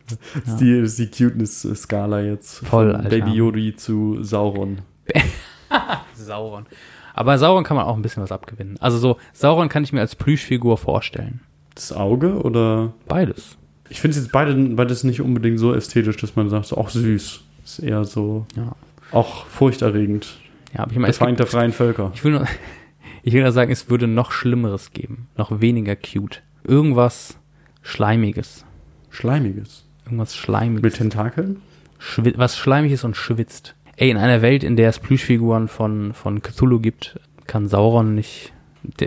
Das 0.09 0.19
ist 0.55 0.57
die, 0.61 0.73
ist 0.79 0.99
die 0.99 1.07
Cuteness-Skala 1.09 2.23
jetzt. 2.23 2.59
Voll, 2.67 2.95
Alter. 2.95 3.09
Baby 3.09 3.33
Yodi 3.33 3.77
zu 3.77 4.23
Sauron. 4.23 4.79
Sauron. 6.15 6.67
Aber 7.15 7.39
Sauron 7.39 7.65
kann 7.65 7.77
man 7.77 7.87
auch 7.87 7.97
ein 7.97 8.03
bisschen 8.03 8.23
was 8.23 8.33
abgewinnen. 8.33 8.77
Also 8.81 8.99
so, 8.99 9.17
Sauron 9.33 9.69
kann 9.69 9.85
ich 9.85 9.93
mir 9.93 10.01
als 10.01 10.17
Plüschfigur 10.17 10.79
vorstellen. 10.79 11.41
Das 11.75 11.93
Auge 11.93 12.41
oder? 12.43 12.93
Beides. 13.07 13.57
Ich 13.89 14.01
finde 14.01 14.17
es 14.17 14.25
jetzt 14.25 14.33
beide, 14.33 14.55
beides 14.55 15.05
nicht 15.05 15.21
unbedingt 15.21 15.59
so 15.59 15.75
ästhetisch, 15.75 16.17
dass 16.19 16.37
man 16.37 16.49
sagt, 16.49 16.67
so, 16.67 16.77
auch 16.77 16.91
süß. 16.91 17.41
Ist 17.65 17.79
eher 17.81 18.05
so, 18.05 18.47
Ja. 18.57 18.73
auch 19.13 19.47
furchterregend. 19.47 20.39
Ja, 20.73 20.81
aber 20.81 20.93
ich 20.93 20.99
meine, 20.99 21.07
Der 21.13 21.15
Feind 21.15 21.39
der 21.39 21.47
freien 21.47 21.73
Völker. 21.73 22.13
ich 22.15 22.23
will 22.25 22.33
nur, 22.33 22.47
ich 23.23 23.33
will 23.33 23.43
nur 23.43 23.53
sagen, 23.53 23.73
es 23.73 23.91
würde 23.91 24.07
noch 24.07 24.33
Schlimmeres 24.33 24.93
geben. 24.93 25.29
Noch 25.37 25.61
weniger 25.61 25.97
cute. 25.97 26.43
Irgendwas 26.65 27.39
Schleimiges. 27.83 28.65
Schleimiges. 29.09 29.87
Irgendwas 30.05 30.37
Schleimiges. 30.37 30.83
Mit 30.83 30.95
Tentakeln? 30.95 31.63
Schwi 31.99 32.35
was 32.37 32.57
Schleimiges 32.57 33.05
und 33.05 33.17
schwitzt. 33.17 33.75
Ey, 33.97 34.11
in 34.11 34.17
einer 34.17 34.41
Welt, 34.43 34.63
in 34.65 34.77
der 34.77 34.89
es 34.89 34.99
Plüschfiguren 34.99 35.69
von, 35.69 36.15
von 36.15 36.41
Cthulhu 36.41 36.81
gibt, 36.81 37.21
kann 37.47 37.69
Sauron 37.69 38.15
nicht, 38.15 38.53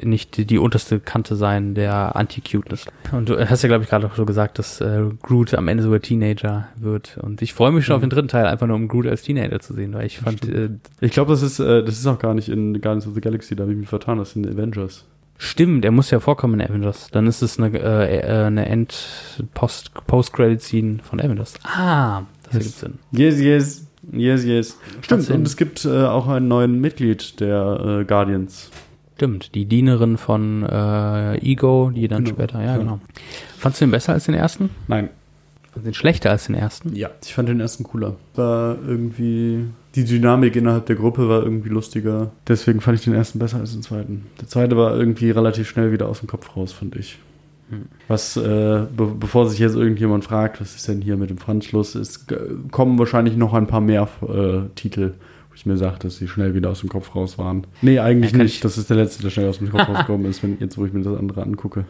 nicht 0.03 0.37
die, 0.37 0.45
die 0.45 0.57
unterste 0.59 0.99
Kante 0.99 1.35
sein 1.35 1.73
der 1.73 2.15
Anti-Cuteness. 2.15 2.85
Und 3.11 3.29
du 3.29 3.37
hast 3.49 3.63
ja, 3.63 3.67
glaube 3.67 3.83
ich, 3.83 3.89
gerade 3.89 4.05
auch 4.07 4.15
so 4.15 4.25
gesagt, 4.25 4.59
dass 4.59 4.79
äh, 4.81 5.03
Groot 5.21 5.53
am 5.53 5.67
Ende 5.67 5.83
sogar 5.83 5.99
Teenager 5.99 6.67
wird. 6.75 7.17
Und 7.21 7.41
ich 7.41 7.53
freue 7.53 7.71
mich 7.71 7.85
schon 7.85 7.95
auf 7.95 8.01
den 8.01 8.09
dritten 8.09 8.27
Teil, 8.27 8.45
einfach 8.45 8.67
nur 8.67 8.75
um 8.75 8.87
Groot 8.87 9.07
als 9.07 9.23
Teenager 9.23 9.59
zu 9.59 9.73
sehen, 9.73 9.93
weil 9.93 10.05
ich 10.05 10.19
fand, 10.19 10.47
äh, 10.47 10.69
Ich 11.01 11.11
glaube, 11.11 11.31
das 11.31 11.41
ist, 11.41 11.59
äh, 11.59 11.83
das 11.83 11.95
ist 11.97 12.05
auch 12.07 12.19
gar 12.19 12.33
nicht 12.33 12.49
in 12.49 12.73
Guardians 12.81 13.07
of 13.07 13.13
the 13.15 13.21
Galaxy, 13.21 13.55
da 13.55 13.63
habe 13.63 13.73
ich 13.73 13.79
mich 13.79 13.89
vertan, 13.89 14.17
das 14.19 14.31
sind 14.31 14.47
Avengers. 14.47 15.05
stimmt, 15.37 15.83
er 15.83 15.91
muss 15.91 16.11
ja 16.11 16.19
vorkommen 16.19 16.59
in 16.59 16.67
Avengers. 16.69 17.09
Dann 17.11 17.27
ist 17.27 17.41
es 17.41 17.59
eine, 17.59 17.77
äh, 17.79 18.19
äh, 18.19 18.45
eine 18.45 18.67
End-Post- 18.67 19.91
Post-Credit-Scene 20.07 20.99
von 21.03 21.19
Avengers. 21.19 21.55
Ah, 21.63 22.21
das 22.45 22.53
ergibt 22.55 22.75
Sinn. 22.75 22.93
Yes, 23.11 23.39
yes. 23.39 23.87
Yes, 24.11 24.43
yes. 24.43 24.77
Stimmt, 25.01 25.29
und 25.29 25.47
es 25.47 25.55
gibt 25.55 25.85
äh, 25.85 26.03
auch 26.05 26.27
einen 26.27 26.49
neuen 26.49 26.79
Mitglied 26.81 27.39
der 27.39 28.01
äh, 28.01 28.05
Guardians. 28.05 28.69
Stimmt, 29.15 29.53
die 29.55 29.65
Dienerin 29.65 30.17
von 30.17 30.63
äh, 30.63 31.37
Ego, 31.37 31.91
die 31.95 32.07
dann 32.07 32.23
Genau. 32.25 32.35
später, 32.35 32.63
ja, 32.63 32.77
genau. 32.77 32.99
Fandst 33.57 33.79
du 33.81 33.85
den 33.85 33.91
besser 33.91 34.13
als 34.13 34.25
den 34.25 34.35
ersten? 34.35 34.69
Nein. 34.87 35.09
Fandst 35.71 35.77
du 35.77 35.89
den 35.91 35.93
schlechter 35.93 36.31
als 36.31 36.45
den 36.47 36.55
ersten? 36.55 36.95
Ja. 36.95 37.09
Ich 37.23 37.33
fand 37.33 37.47
den 37.49 37.59
ersten 37.59 37.83
cooler. 37.83 38.15
War 38.35 38.75
irgendwie. 38.87 39.65
Die 39.95 40.05
Dynamik 40.05 40.55
innerhalb 40.55 40.87
der 40.87 40.95
Gruppe 40.95 41.29
war 41.29 41.43
irgendwie 41.43 41.69
lustiger. 41.69 42.31
Deswegen 42.47 42.81
fand 42.81 42.97
ich 42.97 43.03
den 43.03 43.13
ersten 43.13 43.37
besser 43.37 43.57
als 43.59 43.73
den 43.73 43.83
zweiten. 43.83 44.25
Der 44.41 44.47
zweite 44.47 44.75
war 44.75 44.95
irgendwie 44.97 45.29
relativ 45.29 45.69
schnell 45.69 45.91
wieder 45.91 46.07
aus 46.09 46.19
dem 46.19 46.27
Kopf 46.27 46.55
raus, 46.57 46.71
fand 46.73 46.95
ich. 46.95 47.19
Was, 48.07 48.35
äh, 48.37 48.41
be 48.95 49.15
bevor 49.19 49.47
sich 49.49 49.57
jetzt 49.59 49.75
irgendjemand 49.75 50.23
fragt, 50.25 50.61
was 50.61 50.75
ist 50.75 50.87
denn 50.87 51.01
hier 51.01 51.17
mit 51.17 51.29
dem 51.31 51.37
Franz 51.37 51.71
los, 51.71 51.95
ist, 51.95 52.27
g- 52.27 52.35
kommen 52.69 52.99
wahrscheinlich 52.99 53.35
noch 53.35 53.53
ein 53.53 53.65
paar 53.65 53.81
mehr 53.81 54.07
äh, 54.21 54.69
Titel, 54.75 55.13
wo 55.53 55.55
ich 55.55 55.67
mir 55.67 55.77
sage, 55.77 55.99
dass 55.99 56.17
sie 56.17 56.27
schnell 56.27 56.55
wieder 56.55 56.71
aus 56.71 56.79
dem 56.79 56.89
Kopf 56.89 57.15
raus 57.15 57.37
waren. 57.37 57.67
Nee, 57.83 57.99
eigentlich 57.99 58.31
Ja, 58.31 58.39
nicht. 58.39 58.55
ich- 58.55 58.59
Das 58.61 58.79
ist 58.79 58.89
der 58.89 58.97
letzte, 58.97 59.21
der 59.21 59.29
schnell 59.29 59.47
aus 59.47 59.59
dem 59.59 59.69
Kopf 59.69 59.87
rausgekommen 59.87 60.25
ist, 60.25 60.41
wenn, 60.41 60.57
jetzt 60.59 60.79
wo 60.79 60.85
ich 60.85 60.93
mir 60.93 61.03
das 61.03 61.15
andere 61.15 61.43
angucke. 61.43 61.85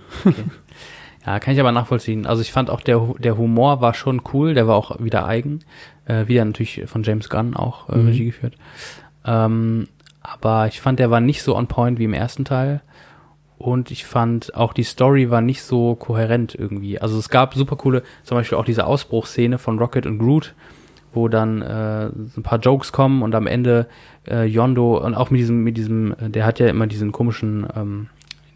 Ja, 1.25 1.39
kann 1.39 1.53
ich 1.53 1.59
aber 1.61 1.71
nachvollziehen. 1.71 2.25
Also 2.25 2.41
ich 2.41 2.51
fand 2.51 2.69
auch 2.69 2.81
der, 2.81 2.99
der 3.19 3.37
Humor 3.37 3.79
war 3.79 3.93
schon 3.93 4.21
cool, 4.33 4.53
der 4.53 4.67
war 4.67 4.75
auch 4.75 5.01
wieder 5.01 5.25
eigen. 5.25 5.59
Äh, 6.05 6.27
wieder 6.27 6.43
natürlich 6.43 6.83
von 6.87 7.03
James 7.03 7.29
Gunn 7.29 7.55
auch 7.55 7.87
äh, 7.89 7.95
Mhm. 7.97 8.07
Regie 8.07 8.25
geführt. 8.25 8.55
Ähm, 9.25 9.87
aber 10.21 10.67
ich 10.67 10.81
fand, 10.81 10.99
der 10.99 11.11
war 11.11 11.21
nicht 11.21 11.41
so 11.41 11.55
on 11.55 11.67
point 11.67 11.97
wie 11.99 12.03
im 12.05 12.13
ersten 12.13 12.43
Teil. 12.43 12.81
Und 13.57 13.91
ich 13.91 14.03
fand 14.03 14.53
auch 14.55 14.73
die 14.73 14.83
Story 14.83 15.29
war 15.29 15.39
nicht 15.39 15.63
so 15.63 15.95
kohärent 15.95 16.53
irgendwie. 16.55 16.99
Also 16.99 17.17
es 17.17 17.29
gab 17.29 17.53
super 17.53 17.77
coole, 17.77 18.03
zum 18.23 18.35
Beispiel 18.37 18.57
auch 18.57 18.65
diese 18.65 18.85
Ausbruchsszene 18.85 19.57
von 19.57 19.79
Rocket 19.79 20.05
und 20.05 20.17
Groot, 20.19 20.53
wo 21.13 21.27
dann 21.27 21.61
äh, 21.61 22.09
so 22.33 22.39
ein 22.39 22.43
paar 22.43 22.59
Jokes 22.59 22.91
kommen 22.91 23.21
und 23.21 23.35
am 23.35 23.47
Ende 23.47 23.87
äh, 24.29 24.45
Yondo 24.45 24.97
und 24.97 25.13
auch 25.15 25.29
mit 25.29 25.39
diesem, 25.39 25.63
mit 25.63 25.77
diesem, 25.77 26.13
äh, 26.13 26.29
der 26.29 26.45
hat 26.45 26.59
ja 26.59 26.67
immer 26.67 26.87
diesen 26.87 27.11
komischen, 27.11 27.65
ähm, 27.75 28.07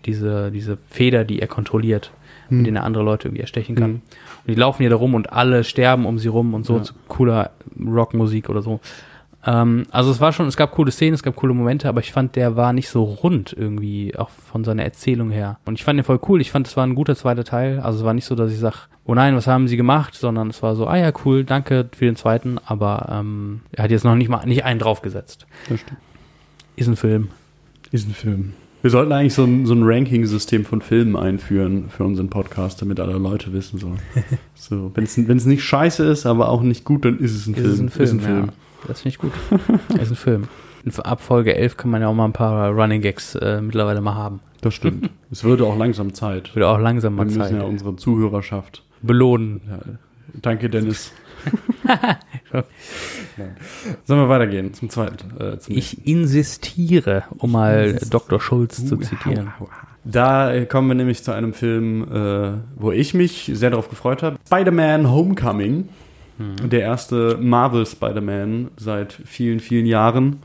diese, 0.05 0.51
diese 0.51 0.77
Feder, 0.89 1.23
die 1.25 1.39
er 1.41 1.47
kontrolliert, 1.47 2.11
Hm. 2.49 2.57
mit 2.59 2.67
denen 2.67 2.77
er 2.77 2.85
andere 2.85 3.03
Leute 3.03 3.27
irgendwie 3.27 3.41
erstechen 3.41 3.75
kann. 3.75 3.89
Mhm. 3.91 3.95
Und 3.95 4.47
die 4.47 4.55
laufen 4.55 4.81
hier 4.81 4.89
da 4.89 4.95
rum 4.95 5.15
und 5.15 5.33
alle 5.33 5.65
sterben 5.65 6.05
um 6.05 6.17
sie 6.17 6.29
rum 6.29 6.53
und 6.53 6.65
so 6.65 6.77
Ja. 6.77 6.83
zu 6.83 6.93
cooler 7.09 7.51
Rockmusik 7.85 8.47
oder 8.49 8.61
so. 8.61 8.79
Ähm, 9.47 9.85
also 9.91 10.11
es 10.11 10.19
war 10.19 10.33
schon, 10.33 10.45
es 10.47 10.57
gab 10.57 10.71
coole 10.71 10.91
Szenen, 10.91 11.13
es 11.13 11.23
gab 11.23 11.37
coole 11.37 11.53
Momente, 11.53 11.87
aber 11.87 12.01
ich 12.01 12.11
fand, 12.11 12.35
der 12.35 12.57
war 12.57 12.73
nicht 12.73 12.89
so 12.89 13.03
rund 13.03 13.55
irgendwie, 13.57 14.13
auch 14.17 14.29
von 14.29 14.65
seiner 14.65 14.83
Erzählung 14.83 15.31
her. 15.31 15.57
Und 15.65 15.75
ich 15.79 15.85
fand 15.85 15.97
den 15.97 16.03
voll 16.03 16.19
cool. 16.27 16.41
Ich 16.41 16.51
fand, 16.51 16.67
es 16.67 16.75
war 16.75 16.85
ein 16.85 16.95
guter 16.95 17.15
zweiter 17.15 17.45
Teil. 17.45 17.79
Also 17.79 17.99
es 17.99 18.05
war 18.05 18.13
nicht 18.13 18.25
so, 18.25 18.35
dass 18.35 18.51
ich 18.51 18.59
sag, 18.59 18.89
oh 19.05 19.15
nein, 19.15 19.35
was 19.35 19.47
haben 19.47 19.69
sie 19.69 19.77
gemacht, 19.77 20.15
sondern 20.15 20.49
es 20.49 20.61
war 20.61 20.75
so, 20.75 20.85
ah 20.85 20.97
ja, 20.97 21.11
cool, 21.23 21.45
danke 21.45 21.87
für 21.95 22.05
den 22.05 22.17
zweiten, 22.17 22.59
aber 22.65 23.07
ähm, 23.09 23.61
er 23.71 23.85
hat 23.85 23.91
jetzt 23.91 24.03
noch 24.03 24.15
nicht 24.15 24.27
mal 24.27 24.45
nicht 24.45 24.65
einen 24.65 24.79
draufgesetzt. 24.79 25.47
Das 25.69 25.79
stimmt. 25.79 25.99
Ist 26.75 26.87
ein 26.87 26.97
Film. 26.97 27.29
Ist 27.91 28.07
ein 28.07 28.13
Film. 28.13 28.53
Wir 28.81 28.91
sollten 28.91 29.11
eigentlich 29.11 29.33
so 29.33 29.43
ein, 29.45 29.65
so 29.65 29.73
ein 29.73 29.83
Ranking-System 29.83 30.65
von 30.65 30.81
Filmen 30.81 31.15
einführen 31.15 31.89
für 31.89 32.03
unseren 32.03 32.29
Podcast, 32.29 32.81
damit 32.81 32.99
alle 32.99 33.13
Leute 33.13 33.51
wissen 33.53 33.79
so. 33.79 33.93
so 34.55 34.91
Wenn 34.93 35.05
es 35.37 35.45
nicht 35.45 35.63
scheiße 35.63 36.03
ist, 36.05 36.25
aber 36.25 36.49
auch 36.49 36.61
nicht 36.61 36.83
gut, 36.83 37.05
dann 37.05 37.17
ist 37.19 37.33
es 37.33 37.47
ein 37.47 37.53
Ist 37.53 37.61
Film. 37.61 37.71
es 37.73 37.79
ein 37.79 37.89
Film, 37.89 38.03
ist 38.03 38.13
ein 38.13 38.19
Film. 38.19 38.45
Ja. 38.47 38.53
Das 38.85 39.01
finde 39.01 39.09
ich 39.09 39.17
gut. 39.17 39.31
ist 39.99 40.11
ein 40.11 40.15
Film. 40.15 40.47
Ab 41.03 41.21
Folge 41.21 41.55
11 41.55 41.77
kann 41.77 41.91
man 41.91 42.01
ja 42.01 42.07
auch 42.07 42.13
mal 42.13 42.25
ein 42.25 42.33
paar 42.33 42.69
Running 42.69 43.01
Gags 43.01 43.35
äh, 43.35 43.61
mittlerweile 43.61 43.99
mal 44.01 44.15
haben. 44.15 44.39
Das 44.61 44.73
stimmt. 44.73 45.09
es 45.31 45.43
würde 45.43 45.65
auch 45.65 45.77
langsam 45.77 46.13
Zeit. 46.13 46.55
Würde 46.55 46.67
auch 46.67 46.79
langsam 46.79 47.13
Wir 47.13 47.17
mal 47.17 47.25
müssen 47.25 47.41
Zeit 47.41 47.51
ja 47.53 47.63
unsere 47.63 47.95
Zuhörerschaft. 47.95 48.83
belohnen. 49.01 49.61
Ja, 49.69 49.79
danke, 50.41 50.69
Dennis. 50.69 51.11
Sollen 54.05 54.21
wir 54.21 54.29
weitergehen 54.29 54.73
zum 54.73 54.89
zweiten? 54.89 55.39
Äh, 55.39 55.59
zum 55.59 55.75
Ich 55.75 56.07
insistiere, 56.07 57.23
um 57.37 57.51
mal 57.51 57.99
Dr. 58.09 58.39
Schulz 58.39 58.85
zu 58.85 58.97
zitieren. 58.97 59.53
Da 60.03 60.53
äh, 60.53 60.65
kommen 60.65 60.87
wir 60.87 60.95
nämlich 60.95 61.23
zu 61.23 61.31
einem 61.33 61.53
Film, 61.53 62.03
äh, 62.03 62.53
wo 62.75 62.91
ich 62.91 63.13
mich 63.13 63.51
sehr 63.53 63.69
darauf 63.69 63.89
gefreut 63.89 64.23
habe. 64.23 64.37
Spider-Man 64.45 65.11
Homecoming. 65.11 65.89
Der 66.39 66.81
erste 66.81 67.37
Marvel 67.39 67.85
Spider-Man 67.85 68.69
seit 68.77 69.13
vielen, 69.25 69.59
vielen 69.59 69.85
Jahren. 69.85 70.37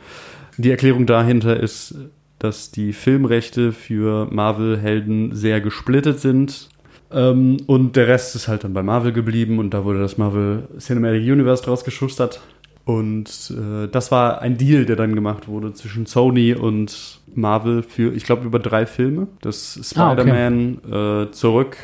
Die 0.57 0.70
Erklärung 0.70 1.07
dahinter 1.07 1.59
ist, 1.59 1.95
dass 2.38 2.70
die 2.70 2.93
Filmrechte 2.93 3.72
für 3.72 4.26
Marvel-Helden 4.30 5.34
sehr 5.34 5.61
gesplittet 5.61 6.18
sind. 6.20 6.68
Ähm, 7.11 7.59
und 7.66 7.95
der 7.97 8.09
Rest 8.09 8.34
ist 8.34 8.49
halt 8.49 8.64
dann 8.64 8.72
bei 8.72 8.82
Marvel 8.82 9.12
geblieben 9.12 9.59
und 9.59 9.74
da 9.74 9.84
wurde 9.84 10.01
das 10.01 10.18
Marvel 10.18 10.66
Cinematic 10.78 11.22
Universe 11.22 11.62
draus 11.62 11.84
geschustert. 11.84 12.40
Und 12.84 13.55
äh, 13.57 13.86
das 13.86 14.11
war 14.11 14.43
ein 14.43 14.57
Deal, 14.57 14.84
der 14.86 14.97
dann 14.97 15.14
gemacht 15.14 15.47
wurde 15.47 15.72
zwischen 15.72 16.07
Sony 16.07 16.55
und 16.55 17.20
Marvel 17.34 17.82
für, 17.82 18.12
ich 18.12 18.24
glaube, 18.24 18.45
über 18.45 18.59
drei 18.59 18.86
Filme. 18.86 19.28
Dass 19.40 19.95
Ah, 19.95 20.12
okay. 20.12 20.22
Spider-Man 20.22 21.26
äh, 21.28 21.30
zurück 21.30 21.76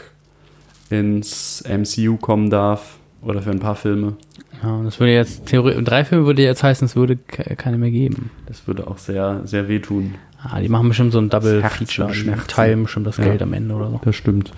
ins 0.90 1.62
MCU 1.68 2.16
kommen 2.16 2.50
darf. 2.50 2.97
Oder 3.22 3.42
für 3.42 3.50
ein 3.50 3.58
paar 3.60 3.74
Filme. 3.76 4.16
Ja, 4.62 4.82
das 4.82 4.98
würde 5.00 5.12
jetzt, 5.12 5.46
Theorie, 5.46 5.82
drei 5.82 6.04
Filme 6.04 6.26
würde 6.26 6.42
jetzt 6.42 6.62
heißen, 6.62 6.84
es 6.86 6.96
würde 6.96 7.16
ke- 7.16 7.56
keine 7.56 7.78
mehr 7.78 7.90
geben. 7.90 8.30
Das 8.46 8.66
würde 8.66 8.86
auch 8.86 8.98
sehr, 8.98 9.42
sehr 9.44 9.68
wehtun. 9.68 10.14
Ah, 10.42 10.60
die 10.60 10.68
machen 10.68 10.88
bestimmt 10.88 11.12
so 11.12 11.18
ein 11.18 11.28
Double 11.28 11.62
Feature. 11.62 12.12
Die 12.12 12.30
teilen 12.46 12.84
bestimmt 12.84 13.06
das 13.08 13.16
Ja. 13.16 13.24
Geld 13.24 13.42
am 13.42 13.52
Ende 13.52 13.74
oder 13.74 13.90
so. 13.90 14.00
Das 14.04 14.14
stimmt. 14.14 14.52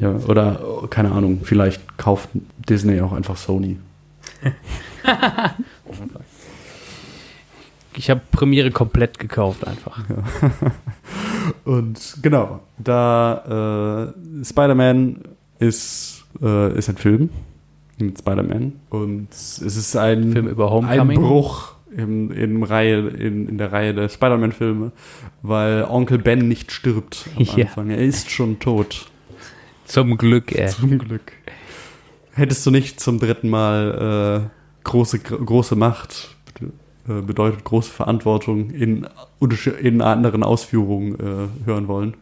Ja, 0.00 0.10
oder, 0.26 0.60
keine 0.90 1.12
Ahnung, 1.12 1.40
vielleicht 1.44 1.96
kauft 1.98 2.28
Disney 2.68 3.00
auch 3.00 3.12
einfach 3.12 3.36
Sony. 3.36 3.78
Ich 7.96 8.10
habe 8.10 8.20
Premiere 8.32 8.70
komplett 8.72 9.18
gekauft 9.20 9.64
einfach. 9.66 10.00
Und 11.64 12.16
genau, 12.22 12.60
da 12.78 14.12
äh, 14.40 14.44
Spider-Man 14.44 15.20
ist, 15.60 16.24
äh, 16.42 16.76
ist 16.76 16.88
ein 16.88 16.96
Film 16.96 17.30
mit 18.00 18.18
Spider-Man 18.18 18.72
und 18.90 19.28
es 19.30 19.58
ist 19.60 19.96
ein, 19.96 20.32
Film 20.32 20.48
über 20.48 20.66
ein 20.66 20.72
Homecoming. 20.72 21.20
Bruch 21.20 21.74
im, 21.96 22.30
in, 22.32 22.62
Reihe, 22.64 23.08
in, 23.08 23.48
in 23.48 23.58
der 23.58 23.72
Reihe 23.72 23.94
der 23.94 24.08
Spider-Man-Filme, 24.08 24.90
weil 25.42 25.84
Onkel 25.84 26.18
Ben 26.18 26.48
nicht 26.48 26.72
stirbt 26.72 27.28
am 27.36 27.42
Ja. 27.56 27.66
Anfang. 27.66 27.90
Er 27.90 27.98
ist 27.98 28.30
schon 28.30 28.58
tot. 28.58 29.06
Zum 29.84 30.16
Glück, 30.16 30.52
ey. 30.52 30.68
Zum 30.68 30.98
Glück. 30.98 31.32
Hättest 32.32 32.66
du 32.66 32.70
nicht 32.72 32.98
zum 32.98 33.20
dritten 33.20 33.48
Mal 33.48 34.48
äh, 34.50 34.84
große, 34.84 35.20
gr- 35.20 35.36
große 35.44 35.76
Macht 35.76 36.34
äh, 37.08 37.20
bedeutet 37.20 37.62
große 37.64 37.90
Verantwortung 37.92 38.70
in, 38.70 39.06
in 39.80 40.00
anderen 40.02 40.42
Ausführungen 40.42 41.14
äh, 41.14 41.66
hören 41.66 41.86
wollen? 41.86 42.14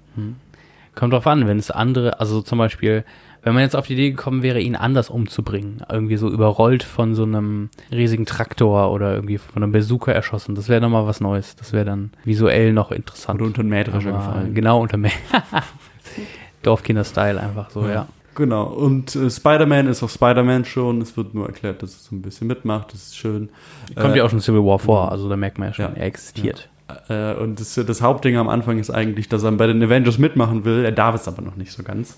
Kommt 0.95 1.15
drauf 1.15 1.27
an, 1.27 1.47
wenn 1.47 1.59
es 1.59 1.71
andere, 1.71 2.21
also 2.21 2.43
zum 2.43 2.59
Beispiel, 2.59 3.05
wenn 3.43 3.55
man 3.55 3.63
jetzt 3.65 3.75
auf 3.75 3.87
die 3.89 3.95
Idee 3.95 4.11
gekommen 4.11 4.43
wäre, 4.43 4.61
ihn 4.61 4.77
anders 4.77 5.11
umzubringen, 5.11 5.83
irgendwie 5.91 6.17
so 6.17 6.29
überrollt 6.31 6.83
von 6.85 7.15
so 7.15 7.25
einem 7.25 7.71
riesigen 7.91 8.25
Traktor 8.27 8.91
oder 8.93 9.15
irgendwie 9.15 9.39
von 9.39 9.63
einem 9.63 9.73
Bazooka 9.73 10.13
erschossen, 10.13 10.55
das 10.55 10.69
wäre 10.69 10.81
nochmal 10.81 11.07
was 11.07 11.21
Neues. 11.21 11.57
Das 11.57 11.73
wäre 11.73 11.85
dann 11.85 12.13
visuell 12.25 12.73
noch 12.73 12.93
interessant. 12.93 13.41
Oder 13.41 13.49
unter 13.49 13.63
den 13.63 13.69
Mähdrescher 13.71 14.13
gefallen. 14.13 14.55
Genau, 14.55 14.81
unter 14.81 14.97
Mä 14.97 15.11
Dorfkinder-Style 16.63 17.41
einfach 17.41 17.71
so, 17.71 17.87
ja. 17.89 18.07
Genau. 18.35 18.65
Und 18.65 19.15
äh, 19.15 19.29
Spider-Man 19.31 19.89
ist 19.89 20.03
auch 20.03 20.09
Spider-Man 20.09 20.65
schon. 20.65 21.03
Es 21.03 21.17
wird 21.19 21.35
nur 21.35 21.47
erklärt, 21.47 21.83
dass 21.83 21.91
es 21.91 22.05
so 22.07 22.15
ein 22.17 22.23
bisschen 22.23 22.47
mitmacht. 22.47 22.93
Das 22.95 23.03
ist 23.09 23.17
schön. 23.17 23.51
Kommt 23.95 24.15
Äh, 24.15 24.19
ja 24.19 24.25
auch 24.25 24.31
schon 24.31 24.41
Civil 24.41 24.65
War 24.65 24.79
vor, 24.79 25.13
also 25.13 25.29
da 25.29 25.37
merkt 25.37 25.59
man 25.59 25.69
ja 25.69 25.75
schon, 25.75 25.85
Ja. 25.85 25.91
er 25.95 26.07
existiert. 26.07 26.69
Äh, 27.09 27.35
und 27.35 27.61
das, 27.61 27.75
das 27.75 28.03
Hauptding 28.03 28.37
am 28.37 28.49
Anfang 28.49 28.79
ist 28.79 28.91
eigentlich, 28.91 29.29
dass 29.29 29.43
er 29.43 29.53
bei 29.53 29.67
den 29.67 29.83
Avengers 29.83 30.19
mitmachen 30.19 30.65
will. 30.65 30.85
Er 30.85 30.93
darf 30.93 31.15
es 31.15 31.29
aber 31.29 31.43
noch 31.43 31.57
nicht 31.57 31.73
so 31.73 31.83
ganz. 31.83 32.17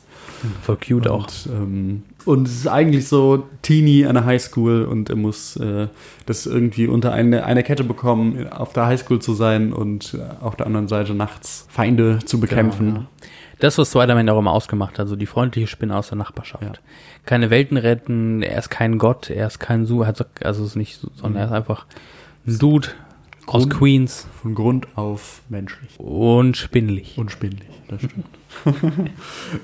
Voll 0.63 0.77
cute 0.77 1.09
auch. 1.09 1.25
Und, 1.25 1.49
ähm, 1.53 2.03
und 2.25 2.49
es 2.49 2.55
ist 2.57 2.69
eigentlich 2.69 3.09
so 3.09 3.45
Teenie 3.63 4.07
an 4.07 4.15
der 4.15 4.25
Highschool 4.25 4.85
und 4.85 5.11
er 5.11 5.17
muss 5.17 5.57
äh, 5.57 5.89
das 6.27 6.47
irgendwie 6.47 6.87
unter 6.87 7.13
eine, 7.13 7.45
eine 7.45 7.63
Kette 7.63 7.85
bekommen, 7.85 8.49
auf 8.51 8.73
der 8.73 8.87
Highschool 8.87 9.21
zu 9.21 9.35
sein 9.35 9.73
und 9.73 10.19
auf 10.41 10.57
der 10.57 10.67
anderen 10.67 10.89
Seite 10.89 11.15
nachts 11.15 11.67
Feinde 11.71 12.19
zu 12.25 12.41
bekämpfen. 12.41 12.87
Genau, 12.87 13.01
ja. 13.01 13.07
Das, 13.61 13.79
was 13.79 13.91
Spider-Man 13.91 14.29
auch 14.29 14.39
immer 14.39 14.53
ausgemacht 14.53 14.99
hat, 14.99 15.09
so 15.09 15.17
die 15.17 15.27
freundliche 15.27 15.69
Spinne 15.69 15.97
aus 15.97 16.09
der 16.09 16.19
Nachbarschaft. 16.19 16.63
Ja. 16.63 16.73
Keine 17.25 17.51
Welten 17.51 17.77
retten, 17.77 18.43
er 18.43 18.59
ist 18.59 18.69
kein 18.69 18.99
Gott, 18.99 19.31
er 19.31 19.47
ist 19.47 19.61
kein 19.61 19.87
Su, 19.87 20.03
also 20.03 20.65
ist 20.65 20.77
nicht, 20.77 21.01
so- 21.01 21.09
sondern 21.15 21.41
er 21.43 21.47
ist 21.47 21.53
einfach 21.53 21.87
ein 22.47 22.59
Dude 22.59 22.89
aus 23.47 23.63
Grund- 23.69 23.75
Queens 23.75 24.27
Von 24.43 24.55
Grund 24.55 24.89
auf 24.97 25.43
menschlich. 25.49 25.99
und 25.99 26.57
spinnlich. 26.57 27.17
Und 27.19 27.31
spindlig, 27.31 27.69
das 27.89 28.01
stimmt. 28.03 28.27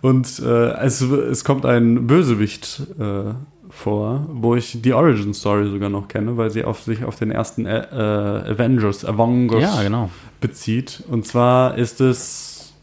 und 0.03 0.39
äh, 0.41 0.70
es, 0.85 1.01
es 1.01 1.45
kommt 1.45 1.64
ein 1.64 2.07
Bösewicht 2.07 2.83
äh, 2.99 3.33
vor, 3.70 4.26
wo 4.33 4.57
ich 4.57 4.83
die 4.83 4.93
Origin 4.93 5.33
Story 5.33 5.68
sogar 5.70 5.89
noch 5.89 6.09
kenne, 6.09 6.37
weil 6.37 6.51
sie 6.51 6.64
auf 6.64 6.83
sich 6.83 7.05
auf 7.05 7.16
den 7.16 7.31
ersten 7.31 7.66
äh, 7.66 7.78
äh, 7.78 8.51
Avengers, 8.53 9.05
Avengers 9.05 9.62
Ja, 9.62 9.83
genau. 9.83 10.11
bezieht. 10.41 11.03
Und 11.09 11.24
zwar 11.26 11.78
ist 11.78 12.01
es 12.01 12.74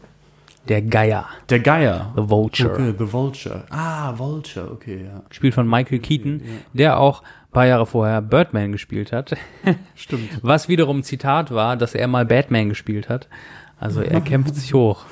Der 0.66 0.80
Geier, 0.82 1.26
der 1.50 1.60
Geier. 1.60 2.12
The 2.16 2.28
Vulture. 2.28 2.72
Okay, 2.72 2.94
The 2.98 3.12
Vulture. 3.12 3.64
Ah, 3.70 4.18
Vulture, 4.18 4.70
okay, 4.72 5.04
ja. 5.04 5.22
Gespielt 5.28 5.54
von 5.54 5.68
Michael 5.68 5.98
Keaton, 5.98 6.42
der 6.72 6.98
auch 6.98 7.22
paar 7.52 7.66
Jahre 7.66 7.86
vorher 7.86 8.20
Birdman 8.22 8.72
gespielt 8.72 9.12
hat. 9.12 9.36
Stimmt. 9.94 10.28
Was 10.42 10.68
wiederum 10.68 11.02
Zitat 11.02 11.50
war, 11.50 11.76
dass 11.76 11.94
er 11.94 12.06
mal 12.08 12.24
Batman 12.26 12.68
gespielt 12.68 13.08
hat. 13.08 13.28
Also 13.80 14.00
er 14.00 14.20
kämpft 14.20 14.56
sich 14.56 14.74
hoch, 14.74 15.04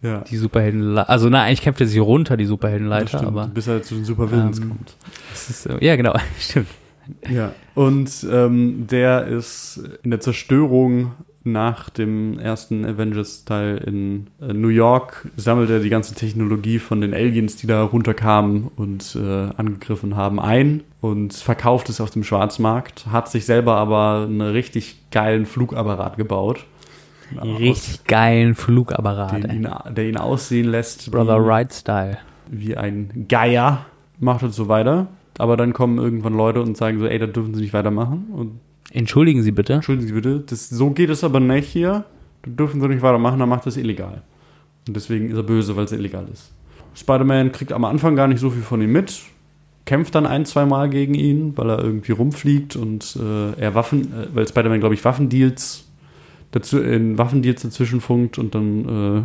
Ja. 0.00 0.20
die 0.20 0.36
Superhelden, 0.36 0.96
also 0.96 1.28
na, 1.28 1.42
eigentlich 1.42 1.60
kämpft 1.62 1.80
er 1.80 1.88
sich 1.88 2.00
runter, 2.00 2.36
die 2.36 2.44
Superheldenleiter, 2.44 3.26
aber 3.26 3.48
bis 3.48 3.66
er 3.66 3.82
zu 3.82 3.96
den 3.96 4.04
Supervillains 4.04 4.60
Ähm, 4.60 4.68
kommt. 4.68 4.96
ist, 5.32 5.66
äh, 5.66 5.84
ja 5.84 5.96
genau, 5.96 6.14
stimmt. 6.38 6.68
Ja. 7.28 7.52
Und 7.74 8.24
ähm, 8.30 8.86
der 8.88 9.26
ist 9.26 9.80
in 10.04 10.12
der 10.12 10.20
Zerstörung 10.20 11.12
nach 11.44 11.90
dem 11.90 12.38
ersten 12.38 12.84
Avengers-Teil 12.84 13.78
in 13.78 14.26
äh, 14.40 14.52
New 14.52 14.68
York 14.68 15.28
sammelt 15.36 15.70
er 15.70 15.80
die 15.80 15.88
ganze 15.88 16.14
Technologie 16.14 16.78
von 16.78 17.00
den 17.00 17.14
Aliens, 17.14 17.56
die 17.56 17.66
da 17.66 17.82
runterkamen 17.82 18.68
und 18.76 19.16
äh, 19.16 19.48
angegriffen 19.56 20.16
haben, 20.16 20.40
ein 20.40 20.82
und 21.00 21.34
verkauft 21.34 21.88
es 21.88 22.00
auf 22.00 22.10
dem 22.10 22.24
Schwarzmarkt, 22.24 23.06
hat 23.10 23.28
sich 23.28 23.44
selber 23.44 23.76
aber 23.76 24.26
einen 24.28 24.40
richtig 24.40 25.10
geilen 25.10 25.46
Flugapparat 25.46 26.16
gebaut. 26.16 26.64
Richtig 27.40 28.04
geilen 28.04 28.54
Flugapparat. 28.54 29.44
Den 29.44 29.50
ihn, 29.50 29.68
der 29.90 30.04
ihn 30.04 30.16
aussehen 30.16 30.68
lässt 30.68 31.10
Brother 31.10 31.42
wie, 31.42 31.48
Wright 31.48 31.72
Style. 31.72 32.18
wie 32.50 32.76
ein 32.76 33.26
Geier. 33.28 33.86
Macht 34.18 34.42
und 34.42 34.52
so 34.52 34.68
weiter. 34.68 35.08
Aber 35.38 35.56
dann 35.56 35.72
kommen 35.72 35.98
irgendwann 35.98 36.34
Leute 36.34 36.60
und 36.60 36.76
sagen 36.76 36.98
so, 37.00 37.06
ey, 37.06 37.18
da 37.18 37.26
dürfen 37.26 37.54
sie 37.54 37.62
nicht 37.62 37.72
weitermachen. 37.72 38.26
Und 38.32 38.60
Entschuldigen 38.92 39.42
Sie 39.42 39.52
bitte. 39.52 39.74
entschuldigen 39.74 40.08
Sie 40.08 40.14
bitte, 40.14 40.40
das, 40.40 40.68
so 40.68 40.90
geht 40.90 41.10
es 41.10 41.24
aber 41.24 41.40
nicht 41.40 41.68
hier. 41.68 42.04
Da 42.42 42.50
dürfen 42.50 42.80
sie 42.80 42.88
nicht 42.88 43.02
weitermachen, 43.02 43.38
dann 43.38 43.48
macht 43.48 43.66
das 43.66 43.76
illegal. 43.76 44.22
Und 44.86 44.96
deswegen 44.96 45.30
ist 45.30 45.36
er 45.36 45.42
böse, 45.42 45.76
weil 45.76 45.84
es 45.84 45.92
illegal 45.92 46.26
ist. 46.32 46.52
Spider-Man 46.94 47.52
kriegt 47.52 47.72
am 47.72 47.84
Anfang 47.84 48.16
gar 48.16 48.28
nicht 48.28 48.40
so 48.40 48.50
viel 48.50 48.62
von 48.62 48.82
ihm 48.82 48.92
mit, 48.92 49.22
kämpft 49.86 50.14
dann 50.14 50.26
ein, 50.26 50.44
zwei 50.44 50.66
Mal 50.66 50.90
gegen 50.90 51.14
ihn, 51.14 51.56
weil 51.56 51.70
er 51.70 51.78
irgendwie 51.78 52.12
rumfliegt 52.12 52.76
und 52.76 53.16
äh, 53.16 53.60
er 53.60 53.74
Waffen, 53.74 54.12
äh, 54.12 54.26
weil 54.34 54.46
Spider-Man, 54.46 54.80
glaube 54.80 54.94
ich, 54.94 55.04
Waffendeals 55.04 55.88
dazu, 56.50 56.80
in 56.80 57.16
Waffendeals 57.16 57.62
dazwischen 57.62 58.00
funkt 58.00 58.38
und 58.38 58.54
dann 58.54 58.88
äh, 59.20 59.22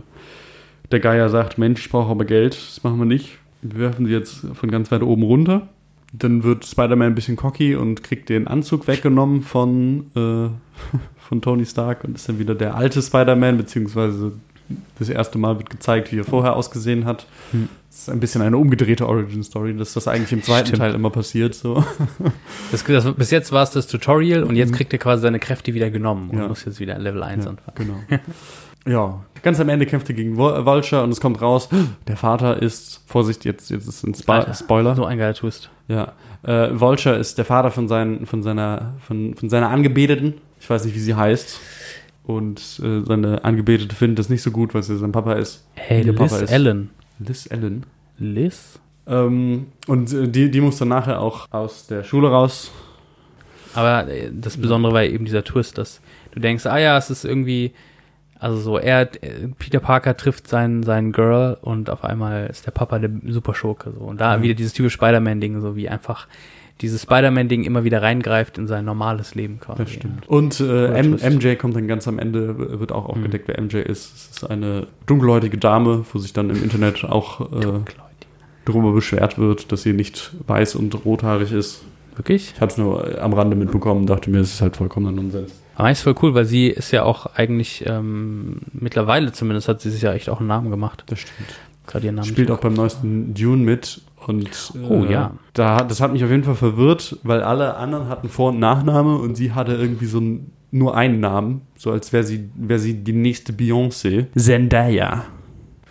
der 0.92 1.00
Geier 1.00 1.28
sagt, 1.30 1.58
Mensch, 1.58 1.82
ich 1.82 1.92
brauche 1.92 2.12
aber 2.12 2.24
Geld, 2.24 2.56
das 2.56 2.84
machen 2.84 3.00
wir 3.00 3.06
nicht. 3.06 3.38
Wir 3.62 3.80
werfen 3.80 4.06
sie 4.06 4.14
jetzt 4.14 4.46
von 4.54 4.72
ganz 4.72 4.92
weit 4.92 5.02
oben 5.02 5.24
runter. 5.24 5.68
Dann 6.14 6.44
wird 6.44 6.66
Spider-Man 6.66 7.08
ein 7.08 7.16
bisschen 7.16 7.36
cocky 7.36 7.76
und 7.76 8.04
kriegt 8.04 8.30
den 8.30 8.48
Anzug 8.48 8.88
weggenommen 8.88 9.42
von, 9.44 10.06
äh, 10.16 10.50
von 11.28 11.42
Tony 11.42 11.66
Stark 11.66 12.04
und 12.04 12.16
ist 12.16 12.28
dann 12.30 12.40
wieder 12.40 12.56
der 12.56 12.76
alte 12.76 13.02
Spider-Man, 13.02 13.58
beziehungsweise 13.58 14.32
das 15.00 15.08
erste 15.10 15.38
Mal 15.38 15.58
wird 15.58 15.70
gezeigt, 15.70 16.12
wie 16.12 16.20
er 16.20 16.26
vorher 16.26 16.56
ausgesehen 16.56 17.06
hat. 17.06 17.26
Hm. 17.52 17.70
Das 17.90 18.00
ist 18.00 18.10
ein 18.10 18.20
bisschen 18.20 18.42
eine 18.42 18.58
umgedrehte 18.58 19.08
Origin-Story, 19.08 19.76
dass 19.76 19.94
das 19.94 20.08
eigentlich 20.08 20.32
im 20.34 20.44
zweiten 20.44 20.68
Stimmt. 20.68 20.80
Teil 20.82 20.94
immer 20.94 21.10
passiert. 21.10 21.56
So. 21.56 21.84
Das, 22.72 22.84
das, 22.84 23.14
bis 23.16 23.32
jetzt 23.32 23.52
war 23.54 23.64
es 23.64 23.72
das 23.72 23.88
Tutorial 23.88 24.44
und 24.44 24.56
jetzt 24.58 24.74
kriegt 24.74 24.92
er 24.94 25.00
quasi 25.00 25.22
seine 25.24 25.40
Kräfte 25.40 25.74
wieder 25.74 25.90
genommen 25.90 26.30
und 26.30 26.36
Mhm. 26.36 26.42
Ja. 26.42 26.48
muss 26.50 26.66
jetzt 26.66 26.80
wieder 26.82 27.00
Level 27.00 27.24
1 27.24 27.46
Ja, 27.46 27.52
anfangen. 27.52 27.76
genau. 27.76 27.96
ja, 28.88 29.24
ganz 29.44 29.60
am 29.60 29.70
Ende 29.70 29.86
kämpft 29.86 30.10
er 30.10 30.16
gegen 30.16 30.36
Vul- 30.38 30.66
Vulture 30.66 31.04
und 31.04 31.12
es 31.12 31.22
kommt 31.22 31.42
raus, 31.42 31.70
der 32.08 32.18
Vater 32.18 32.62
ist, 32.62 33.02
Vorsicht, 33.08 33.46
jetzt, 33.46 33.70
jetzt 33.70 33.88
ist 33.88 34.04
ein 34.06 34.14
Spo 34.14 34.32
Alter, 34.34 34.54
Spoiler. 34.54 34.96
So 34.96 35.06
ein 35.06 35.18
geiler 35.18 35.34
Twist. 35.34 35.70
Ja, 35.88 36.14
äh, 36.44 36.70
Vulture 36.80 37.16
ist 37.16 37.38
der 37.38 37.46
Vater 37.46 37.72
von, 37.72 37.88
seinen, 37.88 38.26
von, 38.26 38.44
seiner, 38.44 38.94
von, 39.06 39.36
von 39.36 39.50
seiner 39.50 39.70
Angebeteten. 39.70 40.36
Ich 40.60 40.70
weiß 40.70 40.86
nicht, 40.86 40.96
wie 40.96 41.00
sie 41.00 41.16
heißt. 41.16 41.60
Und 42.24 42.60
äh, 42.84 43.02
seine 43.06 43.46
Angebetete 43.46 43.96
findet 43.96 44.20
das 44.20 44.28
nicht 44.30 44.42
so 44.42 44.52
gut, 44.52 44.74
weil 44.74 44.84
sie 44.84 44.98
sein 44.98 45.12
Papa 45.14 45.34
ist. 45.34 45.66
Hey, 45.76 46.02
Liz 46.04 46.16
Papa 46.18 46.38
ist- 46.40 46.52
Allen. 46.52 46.90
Liz 47.20 47.46
Ellen. 47.48 47.86
Liz? 48.18 48.80
Ähm, 49.08 49.68
und 49.88 50.12
äh, 50.12 50.28
die, 50.28 50.52
die 50.52 50.60
muss 50.60 50.78
dann 50.78 50.90
nachher 50.90 51.22
auch 51.22 51.48
aus 51.52 51.88
der 51.88 52.04
Schule 52.04 52.30
raus. 52.30 52.72
Aber 53.74 54.08
äh, 54.10 54.30
das 54.34 54.58
Besondere 54.58 54.94
war 54.94 55.04
eben 55.04 55.24
dieser 55.26 55.44
Twist, 55.44 55.78
dass 55.78 56.02
du 56.32 56.40
denkst, 56.42 56.66
ah 56.66 56.78
ja, 56.78 56.98
es 56.98 57.10
ist 57.10 57.24
irgendwie, 57.24 57.72
also 58.40 58.58
so, 58.58 58.78
er, 58.78 59.06
Peter 59.58 59.80
Parker 59.80 60.16
trifft 60.18 60.48
sein, 60.48 60.84
sein 60.84 61.12
Girl 61.12 61.58
und 61.62 61.90
auf 61.90 62.04
einmal 62.04 62.48
ist 62.48 62.66
der 62.66 62.72
Papa 62.72 63.00
der 63.00 63.10
Superschurke, 63.28 63.92
so. 63.98 64.06
Und 64.06 64.22
da 64.22 64.38
Mhm. 64.38 64.44
wieder 64.44 64.54
dieses 64.54 64.74
typische 64.74 64.94
Spider-Man-Ding, 64.96 65.60
so 65.62 65.76
wie 65.76 65.90
einfach 65.90 66.28
dieses 66.82 67.02
Spider-Man-Ding 67.02 67.64
immer 67.64 67.84
wieder 67.84 68.04
reingreift 68.04 68.60
in 68.60 68.68
sein 68.68 68.86
normales 68.86 69.34
Leben 69.34 69.60
quasi. 69.60 69.84
Das 69.84 69.92
stimmt. 69.92 70.30
Und 70.30 70.60
äh. 70.60 71.02
MJ 71.02 71.56
kommt 71.56 71.76
dann 71.76 71.88
ganz 71.88 72.08
am 72.08 72.20
Ende, 72.20 72.80
wird 72.80 72.92
auch 72.92 73.08
aufgedeckt, 73.08 73.48
wer 73.48 73.60
MJ 73.60 73.78
ist. 73.78 74.16
Es 74.16 74.38
ist 74.38 74.44
eine 74.50 74.86
dunkelhäutige 75.08 75.58
Dame, 75.58 76.06
wo 76.14 76.20
sich 76.20 76.34
dann 76.34 76.52
im 76.52 76.62
Internet 76.62 77.04
auch 77.04 77.42
äh, 77.52 77.80
darüber 78.66 78.92
beschwert 78.94 79.40
wird, 79.40 79.72
dass 79.72 79.82
sie 79.82 79.94
nicht 79.94 80.36
weiß 80.46 80.76
und 80.76 81.04
rothaarig 81.04 81.52
ist. 81.52 81.84
Wirklich? 82.16 82.54
Ich 82.56 82.62
habe 82.62 82.72
es 82.72 82.78
nur 82.78 83.22
am 83.24 83.34
Rande 83.34 83.56
mitbekommen, 83.56 84.06
dachte 84.06 84.30
mir, 84.30 84.40
es 84.40 84.54
ist 84.56 84.62
halt 84.62 84.78
vollkommener 84.78 85.14
Nonsens. 85.14 85.52
Aber 85.78 85.86
eigentlich 85.86 86.00
ist 86.00 86.04
voll 86.04 86.16
cool, 86.24 86.34
weil 86.34 86.46
sie 86.46 86.68
ist 86.68 86.90
ja 86.92 87.04
auch 87.04 87.28
eigentlich, 87.36 87.84
ähm, 87.86 88.58
mittlerweile 88.74 89.32
zumindest 89.32 89.68
hat 89.68 89.80
sie 89.80 89.92
sich 89.92 90.02
ja 90.02 90.12
echt 90.14 90.28
auch 90.30 90.40
einen 90.40 90.48
Namen 90.48 90.72
gemacht. 90.72 91.04
Das 91.06 91.20
stimmt. 91.20 91.50
Gerade 91.86 92.06
ihren 92.08 92.16
Namen. 92.16 92.28
Spielt 92.28 92.50
auch 92.52 92.60
beim 92.60 92.74
neuesten 92.74 93.34
Dune 93.36 93.64
mit. 93.64 94.02
Und 94.26 94.50
äh, 94.76 94.80
Oh, 94.90 95.06
ja. 95.06 95.36
da, 95.54 95.84
das 95.84 96.02
hat 96.02 96.12
mich 96.12 96.24
auf 96.24 96.32
jeden 96.32 96.44
Fall 96.44 96.56
verwirrt, 96.56 97.18
weil 97.24 97.44
alle 97.44 97.76
anderen 97.78 98.10
hatten 98.10 98.28
Vor- 98.28 98.50
und 98.50 98.60
Nachname 98.60 99.16
und 99.18 99.36
sie 99.36 99.54
hatte 99.54 99.74
irgendwie 99.76 100.08
so 100.08 100.18
n- 100.18 100.52
nur 100.72 100.98
einen 100.98 101.20
Namen, 101.22 101.62
so 101.78 101.92
als 101.92 102.12
wäre 102.12 102.24
sie, 102.24 102.50
wär 102.56 102.80
sie 102.80 102.96
die 102.96 103.14
nächste 103.14 103.54
Beyoncé. 103.54 104.26
Zendaya. 104.36 105.26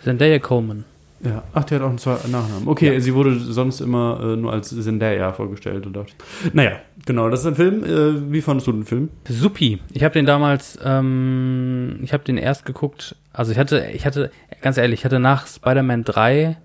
Zendaya 0.03 0.37
Coleman. 0.39 0.83
Ja, 1.23 1.43
ach, 1.53 1.63
die 1.63 1.73
hat 1.75 1.81
auch 1.81 1.89
einen 1.89 1.97
zweiten 1.97 2.29
Nachnamen. 2.31 2.67
Okay, 2.67 2.99
sie 2.99 3.13
wurde 3.15 3.39
sonst 3.39 3.81
immer 3.81 4.19
äh, 4.21 4.35
nur 4.35 4.53
als 4.53 4.69
Zendaya 4.69 5.33
vorgestellt. 5.33 5.85
Und 5.87 5.93
dachte 5.95 6.11
ich. 6.45 6.53
Naja, 6.53 6.73
genau, 7.05 7.29
das 7.29 7.39
ist 7.41 7.47
ein 7.47 7.55
Film. 7.55 7.83
Äh, 7.83 8.31
wie 8.31 8.41
fandest 8.41 8.67
du 8.67 8.71
den 8.71 8.85
Film? 8.85 9.09
Supi. 9.27 9.79
Ich 9.93 10.03
habe 10.03 10.13
den 10.13 10.25
damals, 10.27 10.77
ähm, 10.83 11.99
ich 12.03 12.13
habe 12.13 12.23
den 12.23 12.37
erst 12.37 12.65
geguckt, 12.65 13.15
also 13.33 13.51
ich 13.51 13.57
hatte, 13.57 13.85
ich 13.93 14.05
hatte, 14.05 14.31
ganz 14.61 14.77
ehrlich, 14.77 14.99
ich 15.01 15.05
hatte 15.05 15.19
nach 15.19 15.47
Spider-Man 15.47 16.03
3 16.03 16.57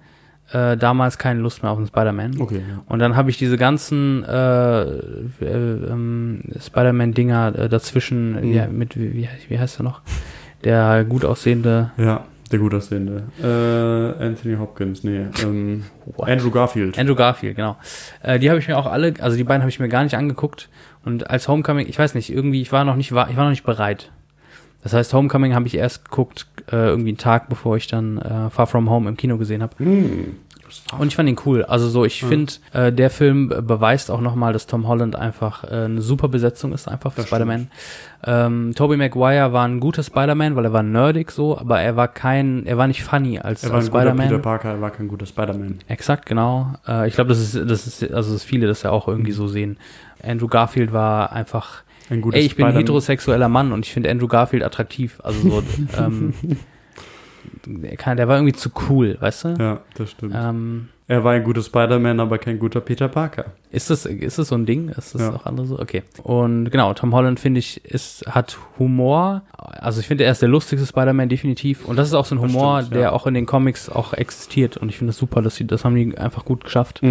äh, 0.53 0.77
damals 0.77 1.17
keine 1.17 1.41
Lust 1.41 1.63
mehr 1.63 1.73
auf 1.73 1.79
den 1.79 1.87
Spider-Man. 1.87 2.39
Okay, 2.39 2.57
ja. 2.69 2.83
Und 2.87 2.99
dann 2.99 3.17
habe 3.17 3.31
ich 3.31 3.39
diese 3.39 3.57
ganzen 3.57 4.23
äh, 4.25 4.83
äh, 4.83 5.23
ähm, 5.41 6.43
Spider-Man-Dinger 6.61 7.55
äh, 7.59 7.69
dazwischen, 7.71 8.33
Mhm. 8.49 8.53
ja, 8.53 8.67
mit, 8.67 8.99
wie, 8.99 9.15
wie, 9.15 9.29
wie 9.49 9.59
heißt 9.59 9.81
er 9.81 9.85
noch? 9.85 10.03
Der 10.65 11.05
gut 11.05 11.25
aussehende 11.25 11.91
Ja, 11.97 12.25
der 12.53 12.59
gut 12.61 12.75
aussehende. 12.75 13.25
Äh, 13.43 14.25
Anthony 14.25 14.57
Hopkins, 14.57 15.03
nee. 15.05 15.27
Ähm? 15.43 15.85
Andrew 16.19 16.51
Garfield. 16.51 16.99
Andrew 16.99 17.15
Garfield, 17.15 17.57
genau. 17.57 17.77
Äh, 18.23 18.39
die 18.39 18.49
habe 18.51 18.59
ich 18.61 18.69
mir 18.69 18.79
auch 18.79 18.87
alle, 18.87 19.15
also 19.21 19.37
die 19.37 19.45
beiden 19.45 19.63
habe 19.63 19.71
ich 19.71 19.81
mir 19.81 19.89
gar 19.89 20.05
nicht 20.05 20.17
angeguckt. 20.17 20.69
Und 21.05 21.29
als 21.31 21.49
Homecoming, 21.49 21.89
ich 21.89 21.99
weiß 21.99 22.15
nicht, 22.15 22.31
irgendwie, 22.33 22.63
ich 22.63 22.71
war 22.73 22.85
noch 22.85 22.97
nicht, 22.97 23.13
wa- 23.13 23.29
ich 23.31 23.37
war 23.37 23.45
noch 23.45 23.51
nicht 23.51 23.65
bereit. 23.65 24.13
Das 24.83 24.93
heißt, 24.95 25.13
Homecoming 25.15 25.55
habe 25.55 25.67
ich 25.67 25.77
erst 25.77 26.05
geguckt, 26.05 26.47
äh, 26.71 26.77
irgendwie 26.77 27.11
einen 27.11 27.19
Tag, 27.19 27.49
bevor 27.49 27.77
ich 27.77 27.87
dann 27.87 28.19
äh, 28.19 28.51
Far 28.51 28.67
From 28.67 28.91
Home 28.91 29.09
im 29.09 29.17
Kino 29.17 29.39
gesehen 29.39 29.63
habe. 29.63 29.75
Hm. 29.79 30.37
Und 30.99 31.09
ich 31.09 31.17
fand 31.17 31.29
ihn 31.29 31.37
cool. 31.47 31.65
Also 31.65 31.89
so, 31.89 32.05
ich 32.05 32.21
Ja. 32.23 32.29
finde, 32.29 32.53
äh, 32.73 32.93
der 32.93 33.09
Film 33.11 33.49
be- 33.49 33.63
beweist 33.63 34.11
auch 34.11 34.21
nochmal, 34.21 34.53
dass 34.53 34.67
Tom 34.67 34.87
Holland 34.89 35.17
einfach 35.17 35.65
äh, 35.65 35.85
eine 35.85 36.03
super 36.03 36.29
Besetzung 36.29 36.73
ist, 36.73 36.89
einfach 36.89 37.13
für 37.13 37.23
Spider-Man. 37.23 37.69
Ähm, 38.25 38.73
Tobey 38.77 38.97
Maguire 38.97 39.53
war 39.53 39.67
ein 39.67 39.81
guter 39.81 40.03
Spider-Man, 40.03 40.55
weil 40.55 40.65
er 40.67 40.73
war 40.73 40.83
nerdig 40.83 41.31
so, 41.33 41.59
aber 41.59 41.81
er 41.81 41.97
war 41.97 42.09
kein, 42.09 42.67
er 42.67 42.79
war 42.79 42.87
nicht 42.87 43.03
funny 43.03 43.39
als, 43.39 43.65
Er 43.65 43.73
als 43.75 43.91
guter 43.91 44.03
Peter 44.05 44.15
Spider-Man. 44.17 44.43
Parker, 44.43 44.69
er 44.71 44.81
war 44.81 44.91
kein 44.91 45.09
guter 45.09 45.27
Spider-Man. 45.27 45.79
Exakt, 45.89 46.27
genau. 46.27 46.75
Äh, 46.87 47.09
ich 47.09 47.15
glaube, 47.15 47.29
das 47.31 47.39
ist, 47.41 47.55
das 47.71 47.87
ist, 47.87 48.13
also 48.13 48.33
dass 48.33 48.45
viele 48.45 48.67
das 48.67 48.83
ja 48.83 48.91
auch 48.91 49.09
irgendwie 49.09 49.33
so 49.33 49.49
sehen. 49.49 49.79
Andrew 50.23 50.47
Garfield 50.47 50.93
war 50.93 51.33
einfach, 51.33 51.83
Ein 52.11 52.21
guter 52.21 52.37
ey, 52.37 52.43
ich 52.45 52.55
bin 52.55 52.65
ein 52.65 52.69
Spider-Man. 52.71 52.81
heterosexueller 52.83 53.49
Mann 53.49 53.73
und 53.73 53.85
ich 53.87 53.93
finde 53.93 54.11
Andrew 54.11 54.29
Garfield 54.29 54.63
attraktiv. 54.63 55.19
Also 55.25 55.41
so, 55.51 55.63
ähm, 55.99 56.35
der, 57.67 58.29
war 58.29 58.37
irgendwie 58.37 58.53
zu 58.55 58.71
cool, 58.89 59.17
weißt 59.21 59.45
du? 59.45 59.49
Ja, 59.59 59.81
das 59.95 60.11
stimmt. 60.11 60.35
Ähm, 60.37 60.89
Er 61.09 61.25
war 61.25 61.33
ein 61.33 61.45
guter 61.45 61.63
Spider-Man, 61.63 62.21
aber 62.21 62.39
kein 62.39 62.59
guter 62.59 62.81
Peter 62.81 63.09
Parker. 63.09 63.47
ist 63.71 63.91
das, 63.91 64.07
ist 64.07 64.39
das 64.39 64.49
so 64.49 64.55
ein 64.55 64.67
Ding? 64.67 64.89
Ist 64.89 65.15
das 65.15 65.23
Ja. 65.23 65.35
auch 65.35 65.47
andere 65.47 65.67
so? 65.67 65.79
Okay. 65.79 66.03
Und 66.23 66.71
genau, 66.71 66.95
Tom 66.95 67.15
Holland, 67.15 67.39
finde 67.41 67.59
ich, 67.61 67.85
ist, 67.85 68.25
hat 68.29 68.57
Humor. 68.79 69.43
Also 69.57 70.01
ich 70.01 70.07
finde, 70.07 70.25
er 70.25 70.33
ist 70.33 70.41
der 70.43 70.49
lustigste 70.49 70.87
Spider-Man 70.87 71.29
definitiv. 71.29 71.85
Und 71.87 71.97
das 71.97 72.09
ist 72.09 72.15
auch 72.15 72.25
so 72.25 72.35
ein 72.35 72.41
Das 72.43 72.51
Humor, 72.53 72.81
stimmt, 72.81 72.95
ja. 72.95 73.01
der 73.01 73.13
auch 73.13 73.27
in 73.27 73.35
den 73.35 73.47
Comics 73.47 73.89
auch 73.91 74.13
existiert. 74.15 74.77
Und 74.77 74.89
ich 74.89 74.97
finde 74.99 75.11
es 75.11 75.17
das 75.17 75.21
super, 75.21 75.43
dass 75.43 75.57
sie, 75.57 75.67
das 75.67 75.85
haben 75.85 75.95
die 75.95 76.17
einfach 76.17 76.45
gut 76.45 76.65
geschafft. 76.65 77.03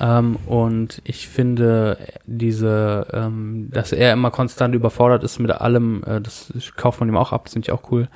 Ähm, 0.00 0.36
und 0.46 1.02
ich 1.04 1.28
finde 1.28 1.98
diese, 2.26 3.06
ähm, 3.12 3.68
dass 3.72 3.92
er 3.92 4.12
immer 4.12 4.30
konstant 4.30 4.74
überfordert 4.74 5.24
ist 5.24 5.38
mit 5.40 5.50
allem, 5.50 6.02
äh, 6.06 6.20
das 6.20 6.52
kauft 6.76 7.00
man 7.00 7.08
ihm 7.08 7.16
auch 7.16 7.32
ab, 7.32 7.44
das 7.44 7.54
finde 7.54 7.66
ich 7.66 7.72
auch 7.72 7.90
cool. 7.90 8.08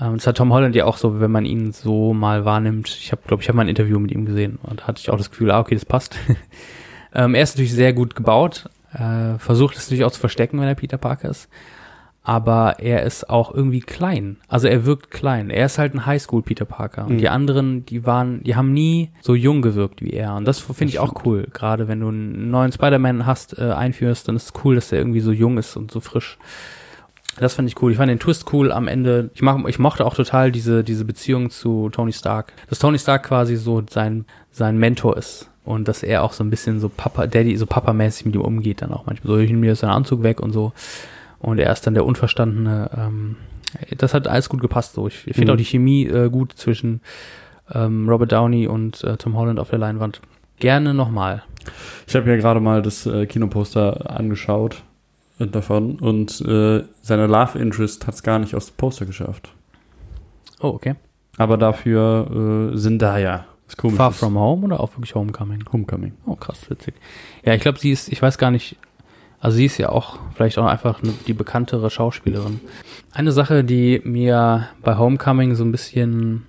Ähm, 0.00 0.14
das 0.16 0.26
hat 0.26 0.36
Tom 0.36 0.52
Holland 0.52 0.74
ja 0.74 0.84
auch 0.86 0.96
so, 0.96 1.20
wenn 1.20 1.30
man 1.30 1.44
ihn 1.44 1.72
so 1.72 2.12
mal 2.14 2.44
wahrnimmt. 2.44 2.88
Ich 2.88 3.12
habe, 3.12 3.22
glaube 3.26 3.42
ich, 3.42 3.48
habe 3.48 3.56
mal 3.56 3.62
ein 3.62 3.68
Interview 3.68 3.98
mit 3.98 4.10
ihm 4.12 4.24
gesehen 4.26 4.58
und 4.62 4.80
da 4.80 4.86
hatte 4.88 5.00
ich 5.00 5.10
auch 5.10 5.18
das 5.18 5.30
Gefühl, 5.30 5.50
ah, 5.50 5.60
okay, 5.60 5.74
das 5.74 5.84
passt. 5.84 6.16
ähm, 7.14 7.34
er 7.34 7.42
ist 7.42 7.54
natürlich 7.54 7.72
sehr 7.74 7.92
gut 7.92 8.14
gebaut, 8.14 8.68
äh, 8.92 9.38
versucht 9.38 9.76
es 9.76 9.86
natürlich 9.86 10.04
auch 10.04 10.12
zu 10.12 10.20
verstecken, 10.20 10.60
wenn 10.60 10.68
er 10.68 10.74
Peter 10.74 10.98
Parker 10.98 11.28
ist. 11.28 11.48
Aber 12.26 12.76
er 12.78 13.02
ist 13.02 13.28
auch 13.28 13.52
irgendwie 13.54 13.80
klein. 13.80 14.38
Also 14.48 14.66
er 14.66 14.86
wirkt 14.86 15.10
klein. 15.10 15.50
Er 15.50 15.66
ist 15.66 15.76
halt 15.76 15.92
ein 15.92 16.06
Highschool-Peter 16.06 16.64
Parker. 16.64 17.04
Und 17.04 17.16
Mhm. 17.16 17.18
die 17.18 17.28
anderen, 17.28 17.84
die 17.84 18.06
waren, 18.06 18.42
die 18.42 18.56
haben 18.56 18.72
nie 18.72 19.10
so 19.20 19.34
jung 19.34 19.60
gewirkt 19.60 20.00
wie 20.00 20.08
er. 20.14 20.34
Und 20.34 20.46
das 20.46 20.58
finde 20.60 20.86
ich 20.90 21.00
auch 21.00 21.26
cool. 21.26 21.46
Gerade 21.52 21.86
wenn 21.86 22.00
du 22.00 22.08
einen 22.08 22.50
neuen 22.50 22.72
Spider-Man 22.72 23.26
hast, 23.26 23.58
äh, 23.58 23.72
einführst, 23.72 24.26
dann 24.26 24.36
ist 24.36 24.44
es 24.44 24.64
cool, 24.64 24.74
dass 24.74 24.90
er 24.90 25.00
irgendwie 25.00 25.20
so 25.20 25.32
jung 25.32 25.58
ist 25.58 25.76
und 25.76 25.90
so 25.90 26.00
frisch. 26.00 26.38
Das 27.38 27.54
fand 27.54 27.68
ich 27.68 27.80
cool. 27.82 27.90
Ich 27.92 27.98
fand 27.98 28.10
den 28.10 28.20
Twist 28.20 28.52
cool 28.52 28.70
am 28.70 28.86
Ende. 28.88 29.30
Ich, 29.34 29.42
mag, 29.42 29.60
ich 29.68 29.78
mochte 29.78 30.04
auch 30.06 30.14
total 30.14 30.52
diese, 30.52 30.84
diese 30.84 31.04
Beziehung 31.04 31.50
zu 31.50 31.88
Tony 31.90 32.12
Stark. 32.12 32.52
Dass 32.68 32.78
Tony 32.78 32.98
Stark 32.98 33.24
quasi 33.24 33.56
so 33.56 33.82
sein, 33.90 34.24
sein 34.52 34.78
Mentor 34.78 35.16
ist. 35.16 35.50
Und 35.64 35.88
dass 35.88 36.02
er 36.02 36.22
auch 36.22 36.32
so 36.32 36.44
ein 36.44 36.50
bisschen 36.50 36.78
so 36.78 36.88
Papa, 36.88 37.26
Daddy, 37.26 37.56
so 37.56 37.66
Papa-mäßig 37.66 38.26
mit 38.26 38.34
ihm 38.34 38.42
umgeht 38.42 38.82
dann 38.82 38.92
auch 38.92 39.06
manchmal. 39.06 39.34
So, 39.34 39.38
ich 39.40 39.48
nehme 39.48 39.60
mir 39.60 39.68
jetzt 39.68 39.80
seinen 39.80 39.90
Anzug 39.92 40.22
weg 40.22 40.40
und 40.40 40.52
so. 40.52 40.72
und 41.38 41.58
er 41.58 41.72
ist 41.72 41.86
dann 41.86 41.94
der 41.94 42.04
Unverstandene. 42.06 42.90
Ähm, 42.96 43.36
das 43.98 44.14
hat 44.14 44.28
alles 44.28 44.48
gut 44.48 44.60
gepasst. 44.60 44.92
So. 44.94 45.08
Ich, 45.08 45.26
ich 45.26 45.34
finde 45.34 45.52
Mhm. 45.52 45.54
auch 45.54 45.58
die 45.58 45.64
Chemie 45.64 46.06
äh, 46.06 46.28
gut 46.30 46.52
zwischen 46.52 47.00
ähm, 47.72 48.08
Robert 48.08 48.30
Downey 48.32 48.66
und 48.68 49.02
äh, 49.04 49.16
Tom 49.16 49.36
Holland 49.36 49.58
auf 49.58 49.70
der 49.70 49.78
Leinwand. 49.78 50.20
Gerne 50.60 50.94
nochmal. 50.94 51.42
Ich 52.06 52.14
habe 52.14 52.28
ja 52.30 52.36
gerade 52.36 52.60
mal 52.60 52.82
das 52.82 53.06
äh, 53.06 53.26
Kinoposter 53.26 54.10
angeschaut 54.10 54.82
davon 55.38 55.98
und 55.98 56.40
äh, 56.42 56.84
seine 57.02 57.26
Love 57.26 57.58
Interest 57.58 58.06
hat 58.06 58.14
es 58.14 58.22
gar 58.22 58.38
nicht 58.38 58.54
aufs 58.54 58.70
Poster 58.70 59.04
geschafft. 59.06 59.52
Oh, 60.60 60.68
okay. 60.68 60.94
Aber 61.36 61.58
dafür 61.58 62.70
äh, 62.72 62.76
Zendaya. 62.76 63.44
Das 63.66 63.76
komisch 63.76 63.96
Far 63.96 64.10
ist. 64.10 64.18
From 64.18 64.38
Home 64.38 64.66
oder 64.66 64.80
auch 64.80 64.92
wirklich 64.92 65.14
Homecoming? 65.14 65.64
Homecoming. 65.72 66.12
Oh, 66.26 66.36
krass, 66.36 66.70
witzig. 66.70 66.94
Ja, 67.44 67.54
ich 67.54 67.60
glaube, 67.62 67.78
sie 67.78 67.90
ist, 67.90 68.08
ich 68.12 68.22
weiß 68.22 68.38
gar 68.38 68.50
nicht, 68.50 68.76
also 69.40 69.56
sie 69.56 69.64
ist 69.64 69.78
ja 69.78 69.88
auch 69.88 70.18
vielleicht 70.34 70.58
auch 70.58 70.66
einfach 70.66 71.02
ne- 71.02 71.14
die 71.26 71.32
bekanntere 71.34 71.90
Schauspielerin. 71.90 72.60
Eine 73.12 73.32
Sache, 73.32 73.64
die 73.64 74.00
mir 74.04 74.68
bei 74.82 74.96
Homecoming 74.96 75.54
so 75.54 75.64
ein 75.64 75.72
bisschen 75.72 76.46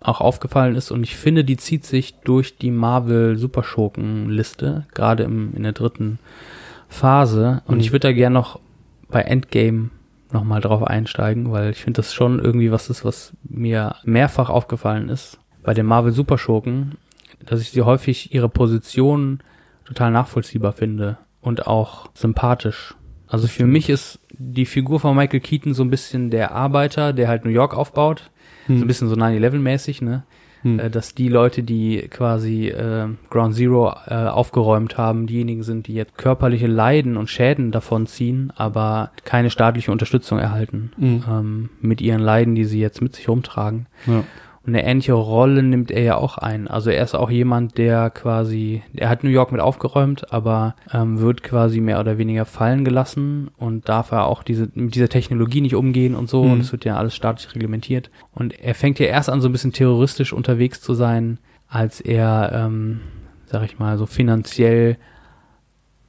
auch 0.00 0.20
aufgefallen 0.20 0.74
ist 0.74 0.90
und 0.90 1.02
ich 1.02 1.16
finde, 1.16 1.44
die 1.44 1.56
zieht 1.56 1.86
sich 1.86 2.14
durch 2.24 2.58
die 2.58 2.70
Marvel 2.70 3.38
Superschurken-Liste, 3.38 4.86
gerade 4.92 5.22
im, 5.22 5.54
in 5.54 5.62
der 5.62 5.72
dritten 5.72 6.18
Phase. 6.88 7.62
Und 7.66 7.76
Mhm. 7.76 7.80
ich 7.80 7.92
würde 7.92 8.08
da 8.08 8.12
gern 8.12 8.32
noch 8.32 8.60
bei 9.08 9.22
Endgame 9.22 9.90
nochmal 10.32 10.60
drauf 10.60 10.82
einsteigen, 10.84 11.52
weil 11.52 11.70
ich 11.70 11.82
finde 11.82 11.98
das 11.98 12.12
schon 12.12 12.38
irgendwie 12.40 12.72
was 12.72 12.90
ist, 12.90 13.04
was 13.04 13.32
mir 13.44 13.96
mehrfach 14.04 14.50
aufgefallen 14.50 15.08
ist 15.08 15.38
bei 15.62 15.74
den 15.74 15.86
Marvel 15.86 16.12
Superschurken, 16.12 16.96
dass 17.46 17.60
ich 17.60 17.70
sie 17.70 17.82
häufig 17.82 18.34
ihre 18.34 18.48
Position 18.48 19.40
total 19.84 20.10
nachvollziehbar 20.10 20.72
finde 20.72 21.18
und 21.40 21.66
auch 21.66 22.08
sympathisch. 22.14 22.94
Also 23.28 23.46
für 23.48 23.66
mich 23.66 23.88
ist 23.90 24.18
die 24.36 24.66
Figur 24.66 24.98
von 25.00 25.16
Michael 25.16 25.40
Keaton 25.40 25.74
so 25.74 25.82
ein 25.84 25.90
bisschen 25.90 26.30
der 26.30 26.52
Arbeiter, 26.52 27.12
der 27.12 27.28
halt 27.28 27.44
New 27.44 27.50
York 27.50 27.76
aufbaut. 27.76 28.30
So 28.66 28.72
ein 28.74 28.86
bisschen 28.86 29.08
so 29.08 29.14
9-11-mäßig, 29.14 30.02
ne? 30.02 30.24
Hm. 30.64 30.80
Äh, 30.80 30.90
dass 30.90 31.14
die 31.14 31.28
Leute, 31.28 31.62
die 31.62 32.08
quasi 32.10 32.68
äh, 32.68 33.06
Ground 33.30 33.54
Zero 33.54 33.94
äh, 34.06 34.14
aufgeräumt 34.14 34.96
haben, 34.98 35.26
diejenigen 35.26 35.62
sind, 35.62 35.86
die 35.86 35.94
jetzt 35.94 36.16
körperliche 36.18 36.66
Leiden 36.66 37.16
und 37.16 37.28
Schäden 37.30 37.70
davon 37.70 38.06
ziehen, 38.06 38.52
aber 38.56 39.10
keine 39.24 39.50
staatliche 39.50 39.92
Unterstützung 39.92 40.38
erhalten 40.38 40.90
Mhm. 40.96 41.24
ähm, 41.30 41.70
mit 41.80 42.00
ihren 42.00 42.20
Leiden, 42.20 42.54
die 42.54 42.64
sie 42.64 42.80
jetzt 42.80 43.02
mit 43.02 43.14
sich 43.14 43.28
rumtragen. 43.28 43.86
Ja. 44.06 44.24
Und 44.66 44.74
eine 44.74 44.84
ähnliche 44.84 45.12
Rolle 45.12 45.62
nimmt 45.62 45.90
er 45.90 46.02
ja 46.02 46.16
auch 46.16 46.38
ein. 46.38 46.68
Also 46.68 46.88
er 46.88 47.04
ist 47.04 47.14
auch 47.14 47.30
jemand, 47.30 47.76
der 47.76 48.08
quasi, 48.08 48.82
er 48.96 49.10
hat 49.10 49.22
New 49.22 49.30
York 49.30 49.52
mit 49.52 49.60
aufgeräumt, 49.60 50.32
aber 50.32 50.74
ähm, 50.90 51.20
wird 51.20 51.42
quasi 51.42 51.80
mehr 51.80 52.00
oder 52.00 52.16
weniger 52.16 52.46
fallen 52.46 52.82
gelassen 52.82 53.50
und 53.58 53.90
darf 53.90 54.10
er 54.10 54.26
auch 54.26 54.42
diese, 54.42 54.70
mit 54.72 54.94
dieser 54.94 55.10
Technologie 55.10 55.60
nicht 55.60 55.74
umgehen 55.74 56.14
und 56.14 56.30
so. 56.30 56.44
Mhm. 56.44 56.52
Und 56.52 56.60
es 56.60 56.72
wird 56.72 56.86
ja 56.86 56.96
alles 56.96 57.14
staatlich 57.14 57.54
reglementiert. 57.54 58.10
Und 58.32 58.58
er 58.58 58.74
fängt 58.74 58.98
ja 58.98 59.06
erst 59.06 59.28
an, 59.28 59.42
so 59.42 59.50
ein 59.50 59.52
bisschen 59.52 59.74
terroristisch 59.74 60.32
unterwegs 60.32 60.80
zu 60.80 60.94
sein, 60.94 61.38
als 61.68 62.00
er, 62.00 62.50
ähm, 62.54 63.00
sag 63.46 63.64
ich 63.64 63.78
mal, 63.78 63.98
so 63.98 64.06
finanziell 64.06 64.96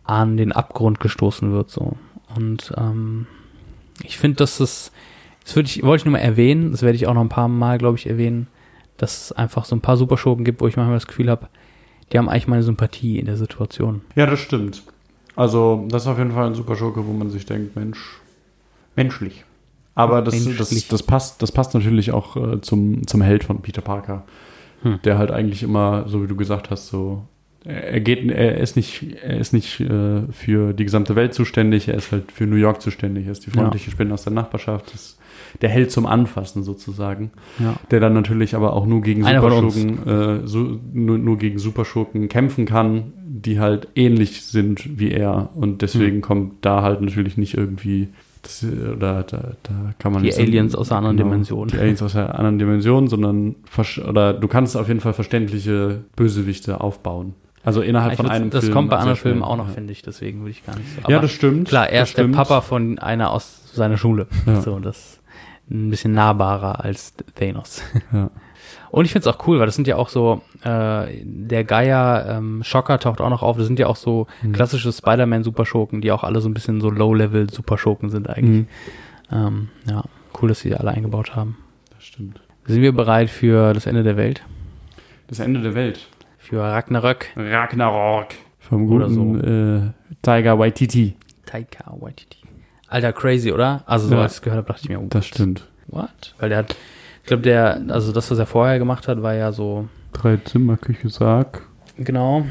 an 0.06 0.38
den 0.38 0.53
Abgrund 0.53 1.01
gestoßen 1.01 1.51
wird, 1.51 1.70
so. 1.70 1.97
Und 2.38 2.74
ähm, 2.78 3.28
ich 4.03 4.18
finde, 4.18 4.38
dass 4.38 4.60
es 4.60 4.86
das 4.86 4.91
würde 5.54 5.68
ich, 5.68 5.84
wollte 5.84 6.02
ich 6.02 6.06
nur 6.06 6.14
mal 6.14 6.20
erwähnen, 6.20 6.72
das 6.72 6.82
werde 6.82 6.96
ich 6.96 7.08
auch 7.08 7.14
noch 7.14 7.22
ein 7.22 7.30
paar 7.30 7.48
Mal, 7.50 7.78
glaube 7.78 7.98
ich, 7.98 8.08
erwähnen, 8.08 8.48
dass 8.98 9.26
es 9.26 9.32
einfach 9.34 9.66
so 9.66 9.76
ein 9.76 9.82
paar 9.82 9.98
Superschurken 9.98 10.46
gibt, 10.46 10.62
wo 10.62 10.68
ich 10.68 10.78
manchmal 10.78 10.96
das 10.96 11.08
Gefühl 11.08 11.30
habe, 11.30 11.50
die 12.12 12.18
haben 12.18 12.30
eigentlich 12.30 12.48
meine 12.48 12.64
Sympathie 12.64 13.20
in 13.20 13.26
der 13.26 13.38
Situation. 13.38 14.02
ja, 14.16 14.26
das 14.26 14.39
stimmt. 14.39 14.84
Also, 15.36 15.86
das 15.89 16.04
ist 16.04 16.08
auf 16.08 16.18
jeden 16.18 16.32
Fall 16.32 16.48
ein 16.48 16.56
super 16.56 16.78
Schurke, 16.78 17.06
wo 17.06 17.12
man 17.12 17.30
sich 17.30 17.46
denkt, 17.46 17.76
Mensch, 17.76 18.00
menschlich. 18.96 19.43
Aber 19.93 20.22
das, 20.22 20.34
das, 20.34 20.46
Menschlich. 20.46 20.88
das, 20.88 21.04
passt, 21.04 21.41
das 21.41 21.52
passt 21.52 21.74
natürlich 21.74 22.12
auch 22.12 22.36
äh, 22.38 22.62
zum, 22.62 23.06
zum 23.06 23.22
Held 23.22 23.43
von 23.43 23.62
Peter 23.62 23.82
Parker, 23.82 24.24
Hm. 24.82 25.00
der 25.04 25.18
halt 25.18 25.32
eigentlich 25.32 25.64
immer, 25.64 26.06
so 26.08 26.22
wie 26.24 26.28
du 26.28 26.36
gesagt 26.36 26.70
hast, 26.70 26.88
so 26.88 27.24
er 27.66 27.99
geht, 27.99 28.30
er 28.32 28.57
ist 28.57 28.76
nicht, 28.76 29.03
er 29.24 29.38
ist 29.39 29.53
nicht 29.53 29.80
äh, 29.82 30.22
für 30.32 30.74
die 30.74 30.84
gesamte 30.86 31.16
Welt 31.16 31.34
zuständig, 31.34 31.88
er 31.88 31.95
ist 31.95 32.11
halt 32.11 32.32
für 32.32 32.45
New 32.45 32.55
York 32.57 32.82
zuständig, 32.82 33.26
er 33.26 33.32
ist 33.32 33.45
die 33.45 33.49
Ja. 33.51 33.61
freundliche 33.61 33.91
Spinne 33.91 34.13
aus 34.13 34.24
der 34.24 34.34
Nachbarschaft, 34.34 34.93
ist 34.93 35.18
der 35.61 35.70
Held 35.70 35.91
zum 35.91 36.05
Anfassen 36.05 36.63
sozusagen, 36.63 37.32
Ja. 37.59 37.76
der 37.91 37.99
dann 37.99 38.13
natürlich 38.13 38.55
aber 38.55 38.74
auch 38.74 38.86
nur 38.86 39.01
gegen 39.01 39.26
Einer. 39.26 39.41
Superschurken, 39.41 40.07
äh, 40.07 40.47
so, 40.47 40.80
nur, 40.93 41.18
nur 41.18 41.38
gegen 41.38 41.57
Superschurken 41.59 42.30
kämpfen 42.30 42.66
kann, 42.66 43.13
die 43.28 43.59
halt 43.59 43.88
ähnlich 43.95 44.43
sind 44.43 44.99
wie 44.99 45.11
er 45.11 45.49
und 45.55 45.82
deswegen 45.82 46.22
kommt 46.22 46.63
da 46.66 46.82
halt 46.84 47.01
natürlich 47.01 47.38
nicht 47.38 47.55
irgendwie 47.57 48.09
das, 48.43 48.63
äh, 48.63 48.91
oder 48.95 49.24
da, 49.24 49.53
da 49.63 49.93
kann 49.97 50.11
man 50.13 50.22
Die 50.22 50.28
nicht 50.28 50.36
so- 50.36 50.41
Aliens 50.43 50.76
aus 50.76 50.91
einer 50.91 50.99
anderen 50.99 51.18
genau, 51.18 51.30
Dimension. 51.32 51.68
Die 51.70 51.78
Aliens 51.80 52.01
aus 52.03 52.16
einer 52.16 52.36
anderen 52.38 52.59
Dimension, 52.59 53.07
sondern 53.07 53.55
oder 54.07 54.34
du 54.34 54.47
kannst 54.47 54.78
auf 54.78 54.88
jeden 54.88 54.99
Fall 54.99 55.13
verständliche 55.13 56.01
Bösewichte 56.16 56.80
aufbauen. 56.80 57.34
Also 57.66 57.82
innerhalb 57.82 58.13
Ich 58.13 58.18
von 58.18 58.30
einem 58.30 58.49
das 58.51 58.66
Film 58.66 58.74
kommt 58.74 58.89
bei 58.91 58.97
anderen 58.97 59.18
Filmen 59.18 59.43
auch 59.43 59.57
noch, 59.57 59.68
ja. 59.68 59.74
finde 59.74 59.91
ich, 59.91 60.01
deswegen 60.03 60.39
würde 60.41 60.51
ich 60.51 60.66
gar 60.66 60.76
nicht 60.78 60.88
so. 60.89 61.01
Ja, 61.01 61.18
Aber 61.18 61.24
das 61.24 61.32
stimmt. 61.32 61.68
Klar, 61.68 61.89
er 61.89 62.01
das 62.01 62.09
ist 62.09 62.18
der. 62.18 62.28
Papa 62.28 62.61
von 62.61 62.99
einer 62.99 63.32
aus 63.32 63.74
seiner 63.74 63.97
Schule. 63.97 64.28
Ja. 64.45 64.61
So, 64.61 64.80
das 64.80 65.20
ein 65.70 65.89
bisschen 65.89 66.13
nahbarer 66.13 66.84
als 66.86 67.13
Thanos. 67.36 67.82
Ja. 68.13 68.30
Und 68.91 69.03
ich 69.03 69.11
finde 69.11 69.28
es 69.28 69.36
auch 69.36 69.45
cool, 69.47 69.59
weil 69.59 69.66
das 69.66 69.76
sind 69.76 69.88
ja 69.88 69.97
auch 69.97 70.07
so, 70.07 70.41
äh, 70.63 71.07
der 71.24 71.63
Geier 71.66 72.28
ähm, 72.38 72.63
Schocker 72.63 72.97
taucht 72.99 73.20
auch 73.20 73.30
noch 73.30 73.41
auf. 73.41 73.57
Das 73.57 73.66
sind 73.66 73.78
ja 73.80 73.88
auch 73.88 73.95
so 73.97 74.28
Mhm. 74.41 74.53
klassische 74.53 74.93
Spider-Man-Superschurken, 74.93 75.99
die 76.01 76.11
auch 76.13 76.24
alle 76.24 76.39
so 76.39 76.47
ein 76.47 76.53
bisschen 76.53 76.80
so 76.80 76.89
Low-Level-Superschurken 76.89 78.09
sind 78.09 78.30
eigentlich. 78.30 78.66
Mhm. 79.32 79.38
Ähm, 79.38 79.70
ja, 79.89 80.03
cool, 80.41 80.47
dass 80.49 80.59
sie 80.61 80.70
die 80.70 80.76
alle 80.76 80.91
eingebaut 80.91 81.36
haben. 81.36 81.57
Das 81.93 82.03
stimmt. 82.05 82.39
Sind 82.68 82.82
wir 82.82 82.93
bereit 82.93 83.30
für 83.30 83.74
das 83.74 83.86
Ende 83.86 84.03
der 84.03 84.16
Welt? 84.18 84.43
Das 85.28 85.39
Ende 85.39 85.61
der 85.61 85.76
Welt. 85.76 86.07
Für 86.48 86.62
Ragnarök? 86.62 87.28
Ragnarok. 87.36 88.28
Vom 88.60 88.91
Oder 88.91 89.08
guten 89.08 89.93
äh, 90.14 90.16
Tiger 90.22 90.58
Waititi. 90.60 91.16
Taika 91.46 91.93
Waititi. 92.00 92.38
Alter, 92.88 93.14
crazy, 93.14 93.52
oder? 93.52 93.84
Also, 93.88 94.08
so 94.08 94.16
Ja. 94.16 94.22
als 94.22 94.34
ich 94.34 94.38
es 94.38 94.41
gehört 94.43 94.58
habe, 94.60 94.68
dachte 94.68 94.82
ich 94.84 94.89
mir, 94.89 95.00
oh, 95.00 95.08
Das 95.10 95.26
stimmt. 95.26 95.68
what? 95.88 96.36
Weil 96.39 96.50
der 96.50 96.60
hat, 96.60 96.76
ich 97.22 97.28
glaube, 97.28 97.43
der, 97.43 97.82
also 97.89 98.12
das, 98.12 98.30
was 98.30 98.38
er 98.38 98.46
vorher 98.46 98.78
gemacht 98.80 99.08
hat, 99.08 99.22
war 99.24 99.34
ja 99.34 99.52
so, 99.52 99.88
Drei 100.14 100.38
Zimmer, 100.38 100.78
Küche, 100.78 101.10
Sarg. 101.10 101.62
genau, 101.98 102.46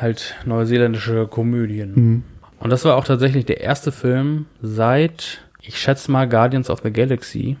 halt 0.00 0.36
neuseeländische 0.46 1.26
Komödien. 1.26 1.92
Mhm. 1.94 2.22
Und 2.60 2.70
das 2.70 2.84
war 2.84 2.96
auch 2.96 3.04
tatsächlich 3.04 3.44
der 3.46 3.60
erste 3.60 3.90
Film 3.92 4.46
seit, 4.62 5.40
ich 5.60 5.78
schätze 5.78 6.10
mal, 6.10 6.28
Guardians 6.28 6.70
of 6.70 6.80
the 6.82 6.90
Galaxy, 6.92 7.56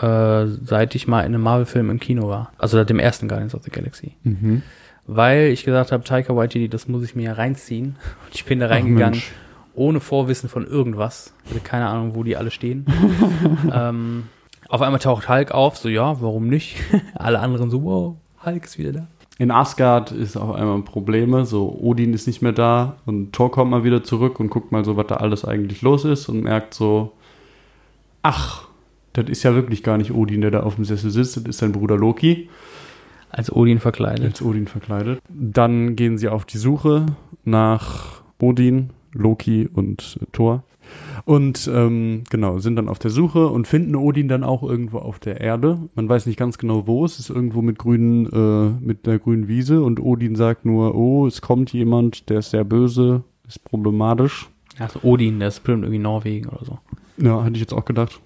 äh, 0.00 0.46
seit 0.46 0.94
ich 0.94 1.06
mal 1.08 1.20
in 1.20 1.34
einem 1.34 1.42
Marvel-Film 1.42 1.90
im 1.90 2.00
Kino 2.00 2.28
war. 2.28 2.52
Also 2.58 2.76
seit 2.78 2.88
dem 2.88 2.98
ersten 2.98 3.28
Guardians 3.28 3.54
of 3.54 3.62
the 3.64 3.70
Galaxy. 3.70 4.12
Mhm. 4.22 4.62
Weil 5.06 5.48
ich 5.48 5.64
gesagt 5.64 5.92
habe, 5.92 6.04
Taika 6.04 6.36
Waititi, 6.36 6.68
das 6.68 6.88
muss 6.88 7.02
ich 7.02 7.14
mir 7.14 7.24
ja 7.24 7.32
reinziehen. 7.32 7.96
Und 8.26 8.34
ich 8.34 8.44
bin 8.44 8.60
da 8.60 8.66
reingegangen, 8.66 9.12
Mensch. 9.12 9.32
ohne 9.74 10.00
Vorwissen 10.00 10.48
von 10.48 10.66
irgendwas. 10.66 11.34
Ich 11.44 11.50
hatte 11.50 11.60
keine 11.60 11.88
Ahnung, 11.88 12.14
wo 12.14 12.22
die 12.22 12.36
alle 12.36 12.50
stehen. 12.50 12.86
ähm, 13.72 14.24
auf 14.68 14.80
einmal 14.80 15.00
taucht 15.00 15.28
Hulk 15.28 15.52
auf, 15.52 15.76
so 15.76 15.88
ja, 15.88 16.20
warum 16.20 16.48
nicht? 16.48 16.76
alle 17.14 17.40
anderen 17.40 17.70
so, 17.70 17.82
wow, 17.84 18.16
Hulk 18.44 18.64
ist 18.64 18.78
wieder 18.78 18.92
da. 18.92 19.06
In 19.38 19.50
Asgard 19.50 20.12
ist 20.12 20.36
auf 20.36 20.54
einmal 20.54 20.80
Probleme, 20.82 21.46
so 21.46 21.76
Odin 21.80 22.14
ist 22.14 22.26
nicht 22.26 22.42
mehr 22.42 22.52
da 22.52 22.96
und 23.06 23.32
Thor 23.32 23.50
kommt 23.50 23.70
mal 23.70 23.82
wieder 23.82 24.04
zurück 24.04 24.38
und 24.38 24.50
guckt 24.50 24.72
mal 24.72 24.84
so, 24.84 24.96
was 24.96 25.06
da 25.08 25.16
alles 25.16 25.44
eigentlich 25.44 25.82
los 25.82 26.04
ist 26.04 26.28
und 26.28 26.44
merkt 26.44 26.74
so, 26.74 27.12
ach, 28.22 28.68
das 29.14 29.28
ist 29.28 29.42
ja 29.42 29.54
wirklich 29.54 29.82
gar 29.82 29.98
nicht 29.98 30.12
Odin, 30.12 30.42
der 30.42 30.50
da 30.50 30.62
auf 30.62 30.76
dem 30.76 30.84
Sessel 30.84 31.10
sitzt, 31.10 31.36
das 31.38 31.44
ist 31.44 31.58
sein 31.58 31.72
Bruder 31.72 31.96
Loki, 31.96 32.48
Als 33.32 33.50
Odin 33.50 33.80
verkleidet. 33.80 34.24
als 34.24 34.42
Odin 34.42 34.66
verkleidet. 34.66 35.20
Dann 35.28 35.96
gehen 35.96 36.18
sie 36.18 36.28
auf 36.28 36.44
die 36.44 36.58
Suche 36.58 37.06
nach 37.44 38.22
Odin, 38.38 38.90
Loki 39.12 39.68
und 39.72 40.20
Thor. 40.32 40.64
Und 41.24 41.70
ähm, 41.72 42.24
genau, 42.28 42.58
sind 42.58 42.76
dann 42.76 42.88
auf 42.88 42.98
der 42.98 43.10
Suche 43.10 43.48
und 43.48 43.66
finden 43.66 43.96
Odin 43.96 44.28
dann 44.28 44.44
auch 44.44 44.62
irgendwo 44.62 44.98
auf 44.98 45.18
der 45.18 45.40
Erde. 45.40 45.78
Man 45.94 46.08
weiß 46.08 46.26
nicht 46.26 46.38
ganz 46.38 46.58
genau 46.58 46.86
wo, 46.86 47.04
es 47.06 47.18
ist 47.18 47.30
irgendwo 47.30 47.62
mit 47.62 47.78
grünen, 47.78 48.26
äh, 48.26 48.84
mit 48.84 49.08
einer 49.08 49.18
grünen 49.18 49.48
Wiese 49.48 49.82
und 49.82 50.00
Odin 50.00 50.36
sagt 50.36 50.66
nur, 50.66 50.94
oh, 50.94 51.26
es 51.26 51.40
kommt 51.40 51.72
jemand, 51.72 52.28
der 52.28 52.40
ist 52.40 52.50
sehr 52.50 52.64
böse, 52.64 53.22
ist 53.48 53.64
problematisch. 53.64 54.50
Also 54.78 55.00
Odin, 55.02 55.38
der 55.38 55.48
ist 55.48 55.60
bestimmt 55.60 55.84
irgendwie 55.84 56.02
Norwegen 56.02 56.48
oder 56.48 56.64
so. 56.64 56.78
Ja, 57.16 57.42
hatte 57.42 57.54
ich 57.54 57.60
jetzt 57.60 57.72
auch 57.72 57.84
gedacht. 57.84 58.20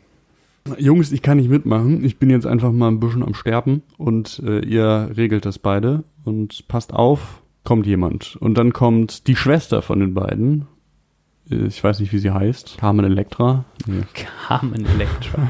Jungs, 0.78 1.12
ich 1.12 1.22
kann 1.22 1.36
nicht 1.38 1.50
mitmachen. 1.50 2.04
Ich 2.04 2.18
bin 2.18 2.30
jetzt 2.30 2.46
einfach 2.46 2.72
mal 2.72 2.88
ein 2.88 3.00
bisschen 3.00 3.22
am 3.22 3.34
Sterben 3.34 3.82
und 3.98 4.42
äh, 4.44 4.60
ihr 4.64 5.10
regelt 5.16 5.44
das 5.46 5.58
beide 5.58 6.04
und 6.24 6.66
passt 6.68 6.92
auf, 6.92 7.42
kommt 7.64 7.86
jemand. 7.86 8.36
Und 8.40 8.56
dann 8.58 8.72
kommt 8.72 9.26
die 9.26 9.36
Schwester 9.36 9.82
von 9.82 10.00
den 10.00 10.14
beiden. 10.14 10.66
Äh, 11.50 11.66
Ich 11.66 11.82
weiß 11.82 12.00
nicht, 12.00 12.12
wie 12.12 12.18
sie 12.18 12.30
heißt. 12.32 12.76
Carmen 12.78 13.04
Electra. 13.04 13.64
Nee. 13.86 14.02
Carmen 14.46 14.84
Electra. 14.86 15.42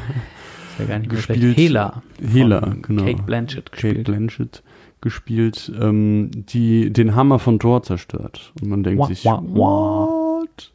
Ist 0.73 0.79
ja 0.81 0.85
gar 0.87 0.99
nicht 0.99 1.09
mehr 1.11 1.17
Gespielt- 1.17 1.41
schlecht. 1.41 1.59
Hela. 1.59 2.03
Hela, 2.21 2.77
genau. 2.83 3.05
Kate 3.05 3.23
Blanchett 3.23 3.73
Kate 3.73 3.89
gespielt. 3.89 4.05
Blanchett 4.07 4.62
gespielt, 5.01 5.73
ähm, 5.81 6.31
die 6.33 6.93
den 6.93 7.14
Hammer 7.14 7.39
von 7.39 7.59
Thor 7.59 7.83
zerstört. 7.83 8.53
Und 8.61 8.69
man 8.69 8.83
denkt 8.83 9.01
Wah, 9.01 9.07
sich, 9.07 9.25
wah, 9.25 9.43
wah. 9.47 10.07
what? 10.41 10.73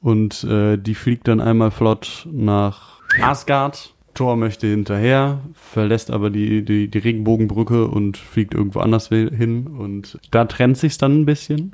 Und 0.00 0.44
äh, 0.44 0.78
die 0.78 0.94
fliegt 0.94 1.28
dann 1.28 1.40
einmal 1.40 1.70
flott 1.70 2.26
nach 2.32 2.99
Asgard. 3.20 3.94
Thor 4.14 4.36
möchte 4.36 4.66
hinterher, 4.66 5.40
verlässt 5.54 6.10
aber 6.10 6.30
die, 6.30 6.64
die, 6.64 6.88
die 6.88 6.98
Regenbogenbrücke 6.98 7.86
und 7.86 8.16
fliegt 8.16 8.54
irgendwo 8.54 8.80
anders 8.80 9.08
hin. 9.08 9.68
Und 9.68 10.18
da 10.32 10.44
trennt 10.46 10.76
sich's 10.78 10.98
dann 10.98 11.20
ein 11.20 11.26
bisschen, 11.26 11.72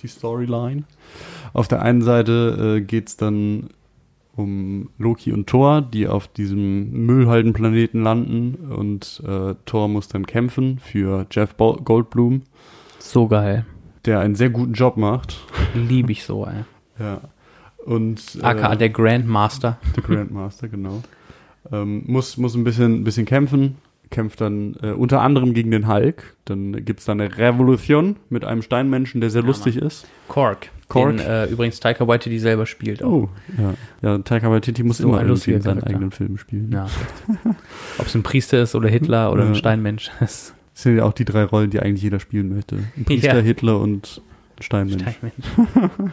die 0.00 0.08
Storyline. 0.08 0.84
Auf 1.52 1.68
der 1.68 1.82
einen 1.82 2.00
Seite 2.02 2.76
äh, 2.78 2.80
geht's 2.80 3.16
dann 3.18 3.68
um 4.34 4.88
Loki 4.98 5.30
und 5.32 5.46
Thor, 5.46 5.82
die 5.82 6.08
auf 6.08 6.26
diesem 6.26 6.90
Müllhaldenplaneten 7.06 8.02
landen 8.02 8.54
und 8.74 9.22
äh, 9.24 9.54
Thor 9.66 9.86
muss 9.88 10.08
dann 10.08 10.26
kämpfen 10.26 10.78
für 10.80 11.26
Jeff 11.30 11.54
Goldblum, 11.56 12.42
So 12.98 13.28
geil. 13.28 13.64
der 14.06 14.18
einen 14.20 14.34
sehr 14.34 14.50
guten 14.50 14.72
Job 14.72 14.96
macht. 14.96 15.36
Liebe 15.74 16.10
ich 16.12 16.24
so, 16.24 16.46
ey. 16.46 16.64
Ja. 16.98 17.20
Und 17.84 18.38
AKA 18.42 18.72
äh, 18.72 18.76
der 18.78 18.88
Grandmaster. 18.90 19.78
der 19.96 20.02
Grandmaster, 20.02 20.68
genau. 20.68 21.02
Ähm, 21.72 22.02
muss, 22.06 22.36
muss 22.36 22.54
ein 22.54 22.64
bisschen, 22.64 23.00
ein 23.00 23.04
bisschen 23.04 23.26
kämpfen, 23.26 23.76
kämpft 24.10 24.40
dann 24.40 24.76
äh, 24.82 24.90
unter 24.92 25.20
anderem 25.22 25.54
gegen 25.54 25.70
den 25.70 25.88
Hulk. 25.88 26.34
Dann 26.44 26.84
gibt's 26.84 27.04
da 27.04 27.12
eine 27.12 27.36
Revolution 27.36 28.16
mit 28.30 28.44
einem 28.44 28.62
Steinmenschen, 28.62 29.20
der 29.20 29.30
sehr 29.30 29.42
Ja, 29.42 29.48
lustig 29.48 29.76
ist. 29.76 30.06
Korg. 30.28 30.70
Korg. 30.88 31.16
Den 31.16 31.26
äh, 31.26 31.46
übrigens 31.46 31.80
Taika 31.80 32.06
Waititi 32.06 32.38
selber 32.38 32.66
spielt 32.66 33.02
auch. 33.02 33.10
Oh, 33.10 33.28
ja. 33.58 33.74
Ja, 34.02 34.18
Taika 34.18 34.50
Waititi 34.50 34.82
muss 34.82 35.00
immer 35.00 35.18
ein 35.18 35.28
in 35.28 35.62
seinen 35.62 35.82
eigenen 35.82 36.10
Filmen 36.10 36.38
spielen. 36.38 36.70
Ja. 36.70 36.86
Ob 37.98 38.06
es 38.06 38.14
ein 38.14 38.22
Priester 38.22 38.62
ist 38.62 38.74
oder 38.74 38.88
Hitler 38.88 39.32
oder 39.32 39.42
ein 39.42 39.48
Ja. 39.48 39.54
Steinmensch 39.54 40.10
ist. 40.20 40.54
Das 40.74 40.82
sind 40.82 40.96
ja 40.96 41.04
auch 41.04 41.12
die 41.12 41.24
drei 41.24 41.44
Rollen, 41.44 41.70
die 41.70 41.80
eigentlich 41.80 42.02
jeder 42.02 42.20
spielen 42.20 42.54
möchte. 42.54 42.76
Ein 42.96 43.04
Priester. 43.04 43.40
Hitler 43.40 43.80
und 43.80 44.20
ein 44.58 44.62
Steinmensch. 44.62 45.02
Steinmensch. 45.02 45.90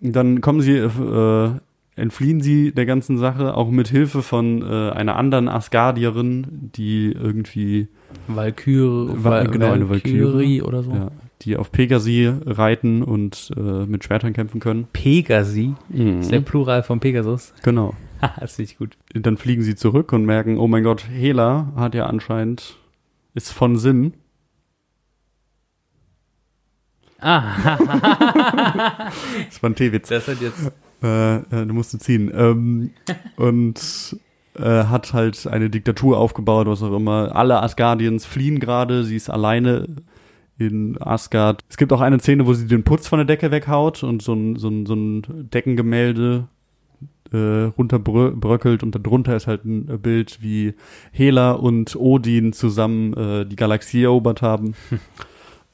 Dann 0.00 0.40
kommen 0.40 0.60
sie, 0.62 0.76
äh, 0.76 1.50
entfliehen 1.96 2.40
sie 2.40 2.72
der 2.72 2.86
ganzen 2.86 3.18
Sache, 3.18 3.54
auch 3.54 3.70
mit 3.70 3.88
Hilfe 3.88 4.22
von 4.22 4.62
äh, 4.62 4.90
einer 4.90 5.16
anderen 5.16 5.48
Asgardierin, 5.48 6.70
die 6.74 7.12
irgendwie, 7.12 7.88
Valkyrie, 8.26 9.10
Wa- 9.22 9.44
genau, 9.44 9.72
eine 9.72 9.88
Valkyrie. 9.88 10.62
oder 10.62 10.82
so. 10.82 10.92
ja, 10.92 11.10
die 11.42 11.56
auf 11.56 11.70
Pegasi 11.72 12.30
reiten 12.46 13.02
und 13.02 13.50
äh, 13.56 13.60
mit 13.86 14.04
Schwertern 14.04 14.32
kämpfen 14.32 14.60
können. 14.60 14.86
Pegasi. 14.92 15.74
Ist 15.90 16.30
der 16.30 16.40
Mhm. 16.40 16.44
Plural 16.44 16.82
von 16.82 17.00
Pegasus. 17.00 17.52
Genau. 17.62 17.94
Haha, 18.22 18.42
ist 18.44 18.58
nicht 18.58 18.78
gut. 18.78 18.96
Dann 19.14 19.36
fliegen 19.38 19.62
sie 19.62 19.74
zurück 19.74 20.12
und 20.12 20.26
merken, 20.26 20.58
oh 20.58 20.66
mein 20.68 20.82
Gott, 20.84 21.04
Hela 21.10 21.72
hat 21.76 21.94
ja 21.94 22.06
anscheinend, 22.06 22.76
ist 23.34 23.50
von 23.52 23.76
Sinn. 23.78 24.12
Ah, 27.20 29.08
Das 29.48 29.62
war 29.62 29.70
ein 29.70 29.74
T-Witz. 29.74 30.08
das 30.08 30.28
hat 30.28 30.40
jetzt. 30.40 30.72
Äh, 31.02 31.36
äh, 31.36 31.66
du 31.66 31.72
musst 31.72 31.98
ziehen. 32.00 32.30
Ähm, 32.34 32.90
und 33.36 34.16
äh, 34.58 34.84
hat 34.84 35.12
halt 35.12 35.46
eine 35.46 35.70
Diktatur 35.70 36.18
aufgebaut, 36.18 36.66
was 36.66 36.82
auch 36.82 36.94
immer. 36.96 37.34
Alle 37.34 37.62
Asgardians 37.62 38.26
fliehen 38.26 38.60
gerade. 38.60 39.04
Sie 39.04 39.16
ist 39.16 39.30
alleine 39.30 39.86
in 40.58 41.00
Asgard. 41.00 41.64
Es 41.68 41.76
gibt 41.76 41.92
auch 41.92 42.00
eine 42.02 42.20
Szene, 42.20 42.46
wo 42.46 42.52
sie 42.52 42.66
den 42.66 42.82
Putz 42.82 43.08
von 43.08 43.18
der 43.18 43.26
Decke 43.26 43.50
weghaut 43.50 44.02
und 44.02 44.22
so 44.22 44.34
ein, 44.34 44.56
so 44.56 44.68
ein, 44.68 44.84
so 44.84 44.94
ein 44.94 45.22
Deckengemälde 45.52 46.48
äh, 47.32 47.36
runterbröckelt 47.78 48.82
und 48.82 48.94
darunter 48.94 49.36
ist 49.36 49.46
halt 49.46 49.64
ein 49.64 49.86
Bild, 50.00 50.42
wie 50.42 50.74
Hela 51.12 51.52
und 51.52 51.96
Odin 51.96 52.52
zusammen 52.52 53.14
äh, 53.14 53.46
die 53.46 53.56
Galaxie 53.56 54.02
erobert 54.02 54.42
haben. 54.42 54.74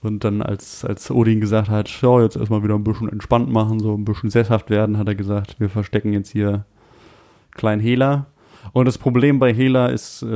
Und 0.07 0.25
dann, 0.25 0.41
als, 0.41 0.85
als 0.85 1.11
Odin 1.11 1.41
gesagt 1.41 1.69
hat, 1.69 1.89
ja, 2.01 2.23
jetzt 2.23 2.37
erstmal 2.37 2.63
wieder 2.63 2.75
ein 2.75 2.85
bisschen 2.85 3.11
entspannt 3.11 3.51
machen, 3.51 3.81
so 3.81 3.95
ein 3.95 4.05
bisschen 4.05 4.31
sesshaft 4.31 4.71
werden, 4.71 4.97
hat 4.97 5.09
er 5.09 5.15
gesagt, 5.15 5.59
wir 5.59 5.69
verstecken 5.69 6.13
jetzt 6.13 6.31
hier 6.31 6.65
Klein 7.51 7.81
Hela. 7.81 8.27
Und 8.73 8.87
das 8.87 8.99
Problem 8.99 9.39
bei 9.39 9.53
Hela 9.53 9.89
ist, 9.89 10.23
äh, 10.23 10.27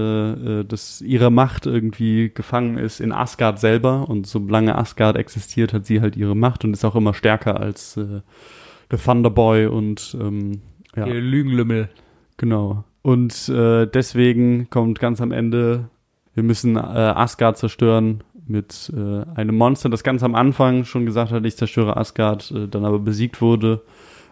äh, 0.60 0.64
dass 0.64 1.00
ihre 1.00 1.30
Macht 1.30 1.66
irgendwie 1.66 2.30
gefangen 2.32 2.78
ist 2.78 3.00
in 3.00 3.12
Asgard 3.12 3.58
selber. 3.58 4.08
Und 4.08 4.26
solange 4.26 4.76
Asgard 4.76 5.16
existiert, 5.16 5.72
hat 5.72 5.86
sie 5.86 6.00
halt 6.00 6.16
ihre 6.16 6.36
Macht 6.36 6.64
und 6.64 6.72
ist 6.72 6.84
auch 6.84 6.96
immer 6.96 7.14
stärker 7.14 7.58
als 7.58 7.96
äh, 7.96 8.20
der 8.90 8.98
Thunderboy 8.98 9.66
und 9.66 10.16
ähm, 10.20 10.62
ja. 10.96 11.06
Ihr 11.06 11.20
Lügenlümmel. 11.20 11.88
Genau. 12.36 12.84
Und 13.02 13.48
äh, 13.48 13.86
deswegen 13.86 14.68
kommt 14.70 14.98
ganz 14.98 15.20
am 15.20 15.32
Ende, 15.32 15.88
wir 16.34 16.42
müssen 16.42 16.76
äh, 16.76 16.80
Asgard 16.80 17.58
zerstören 17.58 18.22
mit 18.50 18.92
äh, 18.96 19.24
einem 19.34 19.56
Monster, 19.56 19.88
das 19.88 20.02
ganz 20.02 20.22
am 20.22 20.34
Anfang 20.34 20.84
schon 20.84 21.06
gesagt 21.06 21.32
hat, 21.32 21.44
ich 21.46 21.56
zerstöre 21.56 21.96
Asgard, 21.96 22.50
äh, 22.50 22.68
dann 22.68 22.84
aber 22.84 22.98
besiegt 22.98 23.40
wurde 23.40 23.82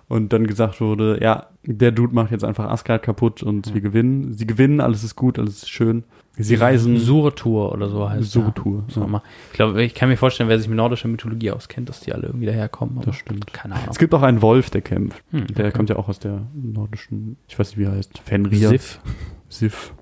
und 0.08 0.32
dann 0.32 0.46
gesagt 0.46 0.80
wurde, 0.80 1.18
ja, 1.22 1.46
der 1.64 1.92
Dude 1.92 2.14
macht 2.14 2.30
jetzt 2.30 2.44
einfach 2.44 2.68
Asgard 2.70 3.02
kaputt 3.02 3.42
und 3.42 3.74
wir 3.74 3.80
gewinnen. 3.82 4.32
Sie 4.34 4.46
gewinnen, 4.46 4.80
alles 4.80 5.04
ist 5.04 5.16
gut, 5.16 5.38
alles 5.38 5.62
ist 5.64 5.70
schön. 5.70 6.04
Sie 6.40 6.54
reisen 6.54 6.98
Surtur 6.98 7.72
oder 7.72 7.88
so 7.88 8.08
heißt. 8.08 8.30
Surtur, 8.30 8.84
So 8.88 9.00
ja. 9.00 9.06
mal. 9.08 9.22
Ich 9.50 9.54
glaube, 9.56 9.82
ich 9.82 9.92
kann 9.94 10.08
mir 10.08 10.16
vorstellen, 10.16 10.48
wer 10.48 10.58
sich 10.58 10.68
mit 10.68 10.76
nordischer 10.76 11.08
Mythologie 11.08 11.50
auskennt, 11.50 11.88
dass 11.88 12.00
die 12.00 12.12
alle 12.12 12.26
irgendwie 12.28 12.46
daherkommen. 12.46 12.96
aber 12.96 13.06
Das 13.06 13.16
stimmt. 13.16 13.52
Keine 13.52 13.74
Ahnung. 13.74 13.88
Es 13.90 13.98
gibt 13.98 14.14
auch 14.14 14.22
einen 14.22 14.40
Wolf, 14.40 14.70
der 14.70 14.80
kämpft. 14.82 15.22
Hm, 15.32 15.46
Der 15.48 15.66
okay. 15.66 15.76
kommt 15.76 15.90
ja 15.90 15.96
auch 15.96 16.08
aus 16.08 16.20
der 16.20 16.46
nordischen, 16.54 17.36
ich 17.48 17.58
weiß 17.58 17.70
nicht, 17.70 17.78
wie 17.78 17.84
er 17.84 17.92
heißt, 17.92 18.18
Fenrir. 18.24 18.68
Sif. 18.68 19.00
Sif. 19.48 19.92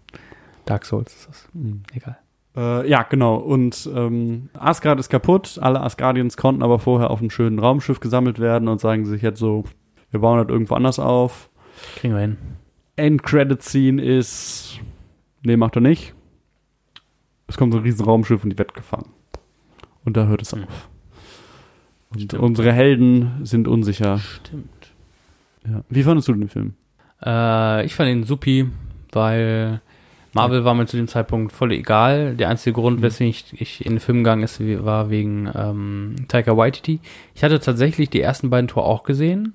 Dark 0.67 0.85
Souls 0.85 1.15
ist 1.15 1.29
das. 1.29 1.49
Mhm. 1.55 1.83
Egal. 1.95 2.19
Äh, 2.57 2.89
ja, 2.89 3.03
genau. 3.03 3.37
Und 3.37 3.89
ähm, 3.95 4.49
Asgard 4.55 4.99
ist 4.99 5.11
kaputt. 5.11 5.59
Alle 5.61 5.81
Asgardians 5.83 6.37
konnten 6.37 6.63
aber 6.63 6.79
vorher 6.79 7.11
auf 7.11 7.21
einem 7.21 7.31
schönen 7.31 7.59
Raumschiff 7.59 8.01
gesammelt 8.01 8.39
werden 8.39 8.69
und 8.69 8.81
sagen 8.81 9.05
sich 9.05 9.23
jetzt 9.23 9.39
so, 9.39 9.65
wir 10.11 10.21
bauen 10.21 10.39
das 10.39 10.49
irgendwo 10.49 10.75
anders 10.75 10.99
auf. 10.99 11.51
Kriegen 11.97 12.15
wir 12.15 12.21
hin. 12.21 12.37
End-Credit-Scene 12.97 14.03
ist, 14.03 14.81
nee, 15.43 15.57
macht 15.57 15.77
er 15.77 15.83
nicht. 15.83 16.15
Es 17.47 17.57
kommt 17.59 17.73
so 17.73 17.79
ein 17.79 17.85
riesen 17.85 18.05
Raumschiff 18.05 18.43
und 18.43 18.51
die 18.51 18.59
wird 18.59 18.75
gefangen. 18.75 19.11
Und 20.05 20.17
da 20.17 20.27
hört 20.27 20.43
es 20.43 20.53
Hm. 20.53 20.65
auf. 20.65 20.89
Und 22.11 22.23
Stimmt. 22.23 22.43
unsere 22.43 22.73
Helden 22.73 23.41
sind 23.43 23.69
unsicher. 23.69 24.19
Stimmt. 24.19 24.93
Ja. 25.69 25.83
Wie 25.91 26.03
fandest 26.03 26.29
du 26.29 26.33
den 26.33 26.49
Film? 26.49 26.75
Äh, 27.25 27.85
ich 27.85 27.95
fand 27.95 28.09
ihn 28.11 28.25
supi, 28.25 28.67
weil 29.13 29.81
Marvel 30.37 30.65
war 30.65 30.75
mir 30.75 30.87
zu 30.87 30.97
dem 30.97 31.09
Zeitpunkt 31.09 31.53
voll 31.53 31.73
egal. 31.73 32.35
Der 32.37 32.49
einzige 32.49 32.75
Grund, 32.75 32.99
Mhm. 32.99 33.03
weswegen 33.03 33.31
ich, 33.31 33.45
ich 33.61 33.85
in 33.85 33.95
den 33.95 34.01
Film 34.01 34.19
gegangen 34.19 34.43
ist, 34.45 34.61
war 34.85 35.11
wegen 35.11 35.51
ähm, 35.55 36.15
Taika 36.29 36.57
Waititi. 36.57 37.01
Ich 37.35 37.43
hatte 37.43 37.59
tatsächlich 37.59 38.09
die 38.11 38.21
ersten 38.21 38.51
beiden 38.51 38.69
Tor 38.69 38.85
auch 38.87 39.03
gesehen 39.03 39.55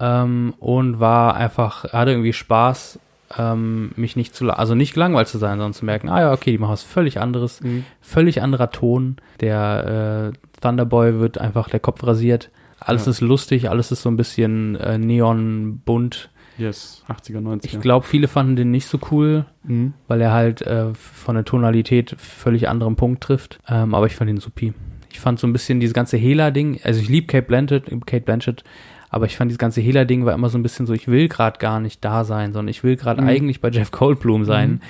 ähm, 0.00 0.54
und 0.58 1.00
war 1.00 1.34
einfach, 1.36 1.84
hatte 1.92 2.12
irgendwie 2.12 2.32
Spaß, 2.32 2.98
ähm, 3.38 3.92
mich 3.96 4.16
nicht 4.16 4.34
zu, 4.34 4.48
also 4.50 4.74
nicht 4.74 4.94
gelangweilt 4.94 5.28
zu 5.28 5.38
sein, 5.38 5.58
sondern 5.58 5.72
zu 5.74 5.84
merken, 5.84 6.08
ah 6.08 6.20
ja, 6.20 6.32
okay, 6.32 6.50
die 6.50 6.58
machen 6.58 6.72
was 6.72 6.82
völlig 6.82 7.20
anderes, 7.20 7.60
völlig 8.00 8.42
anderer 8.42 8.70
Ton. 8.70 9.16
Der 9.40 10.32
äh, 10.34 10.38
Thunderboy 10.60 11.20
wird 11.20 11.38
einfach 11.38 11.68
der 11.68 11.80
Kopf 11.80 12.02
rasiert. 12.02 12.50
Alles 12.80 13.04
Ja. 13.04 13.10
ist 13.10 13.20
lustig, 13.20 13.68
alles 13.70 13.92
ist 13.92 14.02
so 14.02 14.10
ein 14.10 14.16
bisschen 14.16 14.74
äh, 14.76 14.98
neonbunt. 14.98 16.30
Yes, 16.60 17.02
80er, 17.08 17.40
90er. 17.40 17.64
Ich 17.64 17.80
glaube, 17.80 18.06
viele 18.06 18.28
fanden 18.28 18.56
den 18.56 18.70
nicht 18.70 18.86
so 18.86 18.98
cool, 19.10 19.46
Mhm. 19.64 19.94
weil 20.08 20.20
er 20.20 20.32
halt 20.32 20.62
äh, 20.62 20.92
von 20.94 21.34
der 21.34 21.44
Tonalität 21.44 22.14
völlig 22.18 22.68
anderen 22.68 22.96
Punkt 22.96 23.22
trifft. 23.22 23.58
Ähm, 23.68 23.94
aber 23.94 24.06
ich 24.06 24.14
fand 24.14 24.30
ihn 24.30 24.38
supi. 24.38 24.72
Ich 25.12 25.20
fand 25.20 25.38
so 25.40 25.46
ein 25.46 25.52
bisschen 25.52 25.80
dieses 25.80 25.94
ganze 25.94 26.16
Hela-Ding, 26.16 26.80
also 26.84 27.00
ich 27.00 27.08
liebe 27.08 27.26
Kate 27.26 27.46
Blanchett, 27.46 27.86
Kate 28.06 28.24
Blanchett, 28.24 28.62
aber 29.10 29.26
ich 29.26 29.36
fand 29.36 29.50
dieses 29.50 29.58
ganze 29.58 29.80
Hela-Ding 29.80 30.24
war 30.24 30.34
immer 30.34 30.48
so 30.50 30.56
ein 30.58 30.62
bisschen 30.62 30.86
so, 30.86 30.92
ich 30.92 31.08
will 31.08 31.28
gerade 31.28 31.58
gar 31.58 31.80
nicht 31.80 32.04
da 32.04 32.24
sein, 32.24 32.52
sondern 32.52 32.68
ich 32.68 32.84
will 32.84 32.96
gerade 32.96 33.20
Mhm. 33.22 33.28
eigentlich 33.28 33.60
bei 33.60 33.70
Jeff 33.70 33.90
Goldblum 33.90 34.44
sein, 34.44 34.80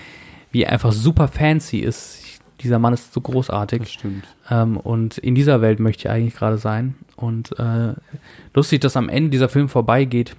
wie 0.52 0.64
er 0.64 0.72
einfach 0.72 0.92
super 0.92 1.26
fancy 1.28 1.78
ist. 1.78 2.20
Ich, 2.24 2.38
dieser 2.62 2.78
Mann 2.78 2.92
ist 2.92 3.14
so 3.14 3.20
großartig. 3.22 3.78
Das 3.80 3.92
stimmt. 3.92 4.24
Ähm, 4.50 4.76
und 4.76 5.16
in 5.16 5.34
dieser 5.34 5.62
Welt 5.62 5.80
möchte 5.80 6.02
ich 6.08 6.10
eigentlich 6.10 6.34
gerade 6.34 6.58
sein. 6.58 6.96
Und 7.16 7.58
äh, 7.58 7.94
lustig, 8.52 8.82
dass 8.82 8.96
am 8.98 9.08
Ende 9.08 9.30
dieser 9.30 9.48
Film 9.48 9.68
vorbeigeht 9.70 10.36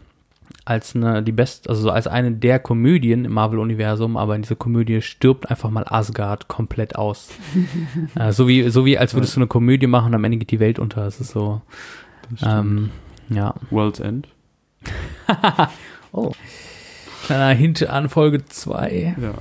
als 0.66 0.96
eine, 0.96 1.24
die 1.24 1.32
best, 1.32 1.70
also 1.70 1.82
so 1.82 1.90
als 1.90 2.08
eine 2.08 2.32
der 2.32 2.60
Komödien 2.60 3.26
im 3.26 3.34
Marvel-Universum, 3.34 4.16
aber 4.18 4.36
in 4.36 4.44
dieser 4.44 4.56
Komödie 4.56 5.02
stirbt 5.02 5.50
einfach 5.50 5.70
mal 5.70 5.86
Asgard 5.88 6.48
komplett 6.48 6.96
aus. 6.96 7.30
äh, 8.16 8.32
so 8.32 8.48
wie, 8.48 8.70
so 8.70 8.86
wie 8.86 8.98
als 8.98 9.14
würdest 9.14 9.36
du 9.36 9.40
eine 9.40 9.48
Komödie 9.48 9.88
machen 9.88 10.08
und 10.08 10.16
am 10.16 10.24
Ende 10.24 10.38
geht 10.38 10.52
die 10.52 10.60
Welt 10.60 10.78
unter. 10.80 11.06
Es 11.08 11.20
ist 11.20 11.32
so, 11.32 11.62
Das 12.30 12.40
stimmt. 12.40 12.54
ähm, 12.54 12.90
ja. 13.30 13.56
World's 13.70 14.00
End. 14.00 14.28
Oh. 16.14 16.34
Kleiner 17.26 17.54
Hint 17.54 17.88
an 17.88 18.10
Folge 18.10 18.44
2. 18.44 19.16
Ja. 19.22 19.34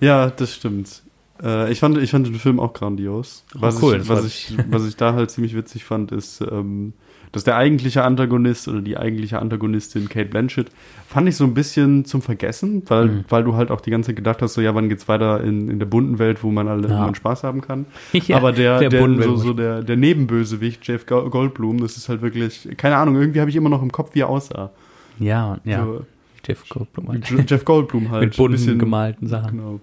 Ja, 0.00 0.30
das 0.30 0.54
stimmt. 0.54 1.02
Äh, 1.42 1.72
ich, 1.72 1.80
fand, 1.80 1.98
ich 1.98 2.10
fand 2.10 2.26
den 2.26 2.36
Film 2.36 2.60
auch 2.60 2.72
grandios. 2.72 3.44
Was, 3.54 3.82
cool, 3.82 3.94
ich, 3.94 4.06
das 4.06 4.08
was, 4.08 4.24
ich, 4.24 4.56
was 4.70 4.86
ich 4.86 4.96
da 4.96 5.14
halt 5.14 5.30
ziemlich 5.30 5.56
witzig 5.56 5.84
fand, 5.84 6.12
ist, 6.12 6.40
ähm, 6.40 6.92
dass 7.32 7.44
der 7.44 7.56
eigentliche 7.56 8.04
Antagonist 8.04 8.68
oder 8.68 8.80
die 8.80 8.96
eigentliche 8.96 9.38
Antagonistin 9.40 10.08
Kate 10.08 10.28
Blanchett 10.28 10.68
fand 11.06 11.28
ich 11.28 11.36
so 11.36 11.44
ein 11.44 11.54
bisschen 11.54 12.04
zum 12.04 12.22
Vergessen, 12.22 12.82
weil, 12.86 13.06
Mhm. 13.06 13.24
weil 13.28 13.44
du 13.44 13.54
halt 13.54 13.70
auch 13.70 13.80
die 13.80 13.90
ganze 13.90 14.08
Zeit 14.08 14.16
gedacht 14.16 14.40
hast, 14.42 14.54
so 14.54 14.60
ja, 14.60 14.74
wann 14.74 14.88
geht's 14.88 15.08
weiter 15.08 15.42
in, 15.42 15.68
in 15.68 15.78
der 15.78 15.86
bunten 15.86 16.18
Welt, 16.18 16.42
wo 16.42 16.50
man 16.50 16.68
alle, 16.68 16.88
Ja. 16.88 17.00
man 17.00 17.14
Spaß 17.14 17.44
haben 17.44 17.60
kann. 17.60 17.86
Ja, 18.12 18.36
Aber 18.36 18.52
der, 18.52 18.78
der 18.78 18.88
der, 18.90 19.22
so, 19.22 19.36
so 19.36 19.52
der, 19.52 19.82
der 19.82 19.96
Nebenbösewicht, 19.96 20.86
Jeff 20.86 21.06
Go- 21.06 21.28
Goldblum, 21.30 21.80
das 21.80 21.96
ist 21.96 22.08
halt 22.08 22.22
wirklich, 22.22 22.68
keine 22.76 22.96
Ahnung, 22.96 23.16
irgendwie 23.16 23.40
habe 23.40 23.50
ich 23.50 23.56
immer 23.56 23.68
noch 23.70 23.82
im 23.82 23.92
Kopf, 23.92 24.14
wie 24.14 24.20
er 24.20 24.28
aussah. 24.28 24.70
Ja, 25.18 25.58
ja. 25.64 25.84
So, 25.84 26.04
Jeff 26.46 26.68
Goldblum. 26.68 27.08
halt. 27.08 27.28
Je- 27.30 27.44
Jeff 27.46 27.64
Goldblum 27.64 28.10
halt. 28.10 28.24
Mit 28.24 28.36
bunten 28.36 28.52
bisschen- 28.52 28.78
gemalten 28.78 29.26
Sachen. 29.26 29.58
Genau. 29.58 29.80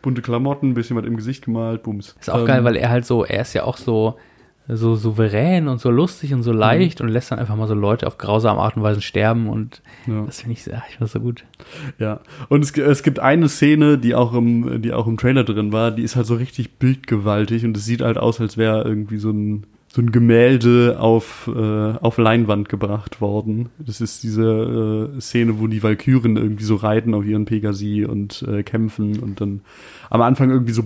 Bunte 0.00 0.22
Klamotten, 0.22 0.68
ein 0.70 0.74
bisschen 0.74 0.96
was 0.96 1.04
im 1.04 1.16
Gesicht 1.16 1.44
gemalt, 1.46 1.82
Bums. 1.82 2.14
Ist 2.20 2.30
auch 2.30 2.40
Ähm, 2.40 2.46
geil, 2.46 2.64
weil 2.64 2.76
er 2.76 2.88
halt 2.88 3.04
so, 3.04 3.24
er 3.24 3.40
ist 3.42 3.52
ja 3.54 3.64
auch 3.64 3.76
so, 3.76 4.16
so 4.70 4.96
souverän 4.96 5.66
und 5.68 5.80
so 5.80 5.90
lustig 5.90 6.34
und 6.34 6.42
so 6.42 6.52
Mhm. 6.52 6.58
leicht 6.58 7.00
und 7.00 7.08
lässt 7.08 7.30
dann 7.30 7.38
einfach 7.38 7.56
mal 7.56 7.66
so 7.68 7.74
Leute 7.74 8.06
auf 8.06 8.18
grausame 8.18 8.60
Art 8.60 8.76
und 8.76 8.82
Weise 8.82 9.00
sterben 9.00 9.48
und 9.48 9.80
Ja. 10.06 10.24
das 10.26 10.40
finde 10.42 10.52
ich, 10.54 10.62
sehr- 10.64 10.82
ich 10.90 10.98
das 10.98 11.12
so 11.12 11.20
gut. 11.20 11.44
Ja, 11.98 12.20
und 12.50 12.62
es, 12.62 12.76
es 12.76 13.02
gibt 13.02 13.18
eine 13.18 13.48
Szene, 13.48 13.96
die 13.98 14.14
auch 14.14 14.34
im, 14.34 14.82
die 14.82 14.92
auch 14.92 15.06
im 15.06 15.16
Trailer 15.16 15.44
drin 15.44 15.72
war, 15.72 15.90
die 15.90 16.02
ist 16.02 16.16
halt 16.16 16.26
so 16.26 16.34
richtig 16.34 16.78
bildgewaltig 16.78 17.64
und 17.64 17.76
es 17.76 17.84
sieht 17.86 18.02
halt 18.02 18.18
aus, 18.18 18.40
als 18.40 18.56
wäre 18.58 18.82
irgendwie 18.84 19.16
so 19.18 19.30
ein, 19.30 19.64
so 19.90 20.02
ein 20.02 20.12
Gemälde 20.12 20.96
auf, 21.00 21.50
äh, 21.54 21.60
auf 22.02 22.18
Leinwand 22.18 22.68
gebracht 22.68 23.22
worden. 23.22 23.70
Das 23.78 24.02
ist 24.02 24.22
diese 24.22 25.12
äh, 25.16 25.20
Szene, 25.20 25.58
wo 25.60 25.66
die 25.66 25.82
Valkyren 25.82 26.36
irgendwie 26.36 26.64
so 26.64 26.76
reiten 26.76 27.14
auf 27.14 27.24
ihren 27.24 27.46
Pegasi 27.46 28.04
und 28.04 28.42
äh, 28.42 28.62
kämpfen 28.62 29.18
und 29.18 29.40
dann 29.40 29.62
am 30.10 30.20
Anfang 30.20 30.50
irgendwie 30.50 30.72
so 30.74 30.82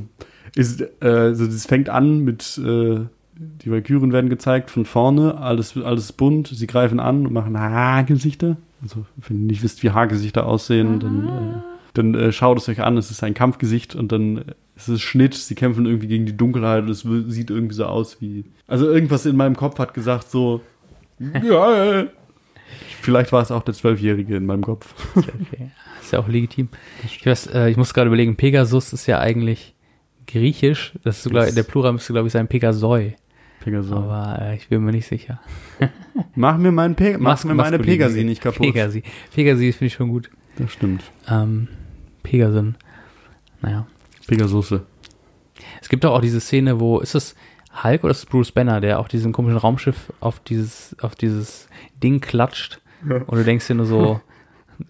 ist, 0.54 0.82
äh, 1.00 1.08
also 1.08 1.46
das 1.46 1.66
fängt 1.66 1.88
an 1.88 2.20
mit 2.20 2.60
äh, 2.64 3.00
die 3.34 3.70
Valkyren 3.70 4.12
werden 4.12 4.30
gezeigt 4.30 4.70
von 4.70 4.84
vorne, 4.84 5.38
alles, 5.38 5.76
alles 5.76 6.12
bunt, 6.12 6.48
sie 6.48 6.66
greifen 6.66 7.00
an 7.00 7.26
und 7.26 7.32
machen 7.32 7.58
Haargesichter. 7.58 8.56
Also, 8.82 9.06
wenn 9.28 9.42
ihr 9.42 9.46
nicht 9.46 9.62
wisst, 9.62 9.82
wie 9.82 9.90
Haargesichter 9.90 10.46
aussehen, 10.46 11.00
dann, 11.00 11.28
äh, 11.28 11.62
dann 11.94 12.14
äh, 12.14 12.32
schaut 12.32 12.58
es 12.58 12.68
euch 12.68 12.82
an, 12.82 12.96
es 12.96 13.10
ist 13.10 13.22
ein 13.22 13.34
Kampfgesicht 13.34 13.94
und 13.94 14.12
dann 14.12 14.38
äh, 14.38 14.44
ist 14.76 14.88
es 14.88 15.00
Schnitt, 15.00 15.34
sie 15.34 15.54
kämpfen 15.54 15.86
irgendwie 15.86 16.08
gegen 16.08 16.26
die 16.26 16.36
Dunkelheit 16.36 16.84
und 16.84 16.90
es 16.90 17.00
sieht 17.00 17.50
irgendwie 17.50 17.74
so 17.74 17.86
aus 17.86 18.20
wie. 18.20 18.44
Also 18.66 18.90
irgendwas 18.90 19.26
in 19.26 19.36
meinem 19.36 19.56
Kopf 19.56 19.78
hat 19.78 19.94
gesagt 19.94 20.30
so, 20.30 20.60
ja. 21.42 22.06
Vielleicht 23.00 23.32
war 23.32 23.42
es 23.42 23.50
auch 23.50 23.62
der 23.62 23.74
Zwölfjährige 23.74 24.36
in 24.36 24.46
meinem 24.46 24.62
Kopf. 24.62 24.94
Okay. 25.16 25.70
Ist 26.00 26.12
ja 26.12 26.18
auch 26.18 26.28
legitim. 26.28 26.68
Ich 27.04 27.24
weiß, 27.24 27.48
äh, 27.48 27.70
ich 27.70 27.76
muss 27.76 27.94
gerade 27.94 28.08
überlegen, 28.08 28.36
Pegasus 28.36 28.92
ist 28.92 29.06
ja 29.06 29.20
eigentlich 29.20 29.74
griechisch. 30.26 30.92
Das 31.04 31.18
ist 31.18 31.22
sogar, 31.24 31.46
Das- 31.46 31.54
der 31.54 31.62
Plural 31.62 31.92
müsste, 31.92 32.12
glaube 32.12 32.28
ich, 32.28 32.32
sein 32.32 32.48
Pegasoi. 32.48 33.16
Pegasus. 33.60 33.92
Aber 33.92 34.38
äh, 34.42 34.56
ich 34.56 34.68
bin 34.68 34.82
mir 34.84 34.90
nicht 34.92 35.06
sicher. 35.06 35.40
Mach 36.34 36.56
mir, 36.58 36.72
meinen 36.72 36.94
Pe 36.96 37.16
mach 37.18 37.42
mir 37.44 37.54
meine. 37.54 37.78
Pegasi 37.78 38.24
nicht 38.24 38.42
kaputt. 38.42 38.66
Pegasi. 38.66 39.02
Pegasi 39.34 39.72
finde 39.72 39.86
ich 39.86 39.92
schon 39.94 40.08
gut. 40.08 40.30
Das 40.58 40.72
stimmt. 40.72 41.04
Ähm, 41.30 41.68
Pegasin. 42.24 42.74
Naja. 43.60 43.86
Pegasusse. 44.26 44.84
Es 45.80 45.88
gibt 45.88 46.02
doch 46.04 46.12
auch 46.12 46.20
diese 46.20 46.40
Szene, 46.40 46.80
wo, 46.80 46.98
ist 46.98 47.14
es 47.14 47.36
Hulk 47.84 48.02
oder 48.02 48.10
ist 48.10 48.18
es 48.18 48.26
Bruce 48.26 48.50
Banner, 48.52 48.80
der 48.80 48.98
auf 48.98 49.06
diesem 49.08 49.32
komischen 49.32 49.58
Raumschiff 49.58 50.12
auf 50.20 50.40
dieses, 50.40 50.96
auf 51.00 51.14
dieses 51.14 51.68
Ding 52.02 52.20
klatscht 52.20 52.80
und 53.08 53.30
du 53.38 53.44
denkst 53.44 53.66
dir 53.68 53.74
nur 53.76 53.86
so, 53.86 54.20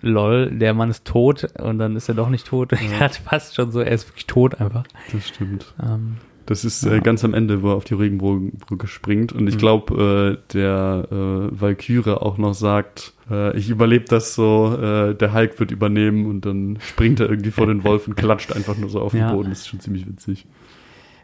lol, 0.00 0.50
der 0.50 0.74
Mann 0.74 0.90
ist 0.90 1.04
tot 1.04 1.46
und 1.60 1.78
dann 1.78 1.96
ist 1.96 2.08
er 2.08 2.14
doch 2.14 2.28
nicht 2.28 2.46
tot. 2.46 2.72
Er 2.92 3.00
hat 3.00 3.16
fast 3.16 3.54
schon 3.54 3.70
so, 3.70 3.80
er 3.80 3.92
ist 3.92 4.08
wirklich 4.08 4.26
tot 4.26 4.60
einfach. 4.60 4.84
Das 5.12 5.28
stimmt. 5.28 5.74
Ähm, 5.82 6.16
Das 6.46 6.64
ist 6.64 6.84
Ja. 6.84 6.94
äh, 6.94 7.00
ganz 7.00 7.24
am 7.24 7.34
Ende, 7.34 7.62
wo 7.62 7.68
er 7.70 7.76
auf 7.76 7.84
die 7.84 7.94
Regenbogenbrücke 7.94 8.88
springt. 8.88 9.32
Und 9.32 9.46
ich 9.46 9.54
Mhm. 9.54 9.58
glaube, 9.58 10.38
äh, 10.50 10.52
der 10.52 11.06
äh, 11.10 11.60
Valkyrie 11.60 12.10
auch 12.16 12.36
noch 12.36 12.54
sagt, 12.54 13.12
äh, 13.30 13.56
ich 13.56 13.70
überlebe 13.70 14.06
das 14.06 14.34
so, 14.34 14.76
äh, 14.76 15.14
der 15.14 15.32
Hulk 15.34 15.60
wird 15.60 15.70
übernehmen 15.70 16.26
und 16.26 16.44
dann 16.44 16.78
springt 16.80 17.20
er 17.20 17.30
irgendwie 17.30 17.52
vor 17.52 17.68
den 17.68 17.84
Wolf 17.84 18.08
und 18.08 18.16
klatscht 18.16 18.52
einfach 18.56 18.76
nur 18.76 18.90
so 18.90 19.00
auf 19.00 19.14
Ja. 19.14 19.28
den 19.30 19.36
Boden. 19.36 19.50
Das 19.50 19.60
ist 19.60 19.68
schon 19.68 19.78
ziemlich 19.80 20.04
witzig. 20.06 20.46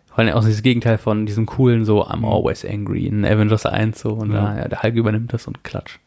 vor 0.06 0.20
allem 0.20 0.34
auch 0.34 0.44
dieses 0.44 0.62
Gegenteil 0.62 0.98
von 0.98 1.26
diesem 1.26 1.46
coolen 1.46 1.84
so, 1.84 2.04
I'm 2.06 2.24
always 2.24 2.64
angry 2.64 3.06
in 3.06 3.24
Avengers 3.24 3.66
1 3.66 4.00
so 4.00 4.10
und 4.14 4.32
Ja. 4.32 4.52
da, 4.54 4.58
ja, 4.62 4.68
der 4.68 4.82
Hulk 4.84 4.94
übernimmt 4.96 5.32
das 5.32 5.46
und 5.48 5.62
klatscht. 5.64 5.98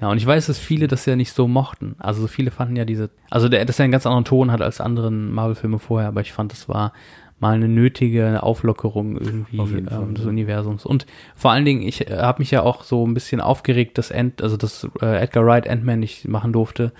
Ja, 0.00 0.10
und 0.10 0.16
ich 0.16 0.26
weiß, 0.26 0.46
dass 0.46 0.58
viele 0.58 0.88
das 0.88 1.06
ja 1.06 1.16
nicht 1.16 1.32
so 1.32 1.48
mochten. 1.48 1.94
Also 1.98 2.22
so 2.22 2.26
viele 2.26 2.50
fanden 2.50 2.76
ja 2.76 2.84
diese, 2.84 3.10
also 3.30 3.48
der, 3.48 3.64
dass 3.64 3.78
er 3.78 3.84
einen 3.84 3.92
ganz 3.92 4.06
anderen 4.06 4.24
Ton 4.24 4.50
hat 4.50 4.60
als 4.60 4.80
anderen 4.80 5.32
Marvel-Filme 5.32 5.78
vorher, 5.78 6.08
aber 6.08 6.20
ich 6.20 6.32
fand, 6.32 6.52
das 6.52 6.68
war 6.68 6.92
mal 7.40 7.54
eine 7.54 7.68
nötige 7.68 8.42
Auflockerung 8.42 9.16
irgendwie 9.18 9.58
Auf 9.58 9.70
jeden 9.70 9.88
Fall, 9.88 10.02
ähm, 10.02 10.14
des 10.14 10.24
ja. 10.24 10.30
Universums. 10.30 10.86
Und 10.86 11.06
vor 11.36 11.50
allen 11.50 11.64
Dingen, 11.64 11.82
ich 11.82 12.08
äh, 12.10 12.16
habe 12.16 12.40
mich 12.40 12.50
ja 12.50 12.62
auch 12.62 12.84
so 12.84 13.06
ein 13.06 13.14
bisschen 13.14 13.40
aufgeregt, 13.40 13.98
dass 13.98 14.12
Ant, 14.12 14.42
also 14.42 14.56
dass 14.56 14.88
äh, 15.02 15.22
Edgar 15.22 15.44
Wright 15.44 15.68
Ant-Man 15.68 16.00
nicht 16.00 16.28
machen 16.28 16.52
durfte. 16.52 16.92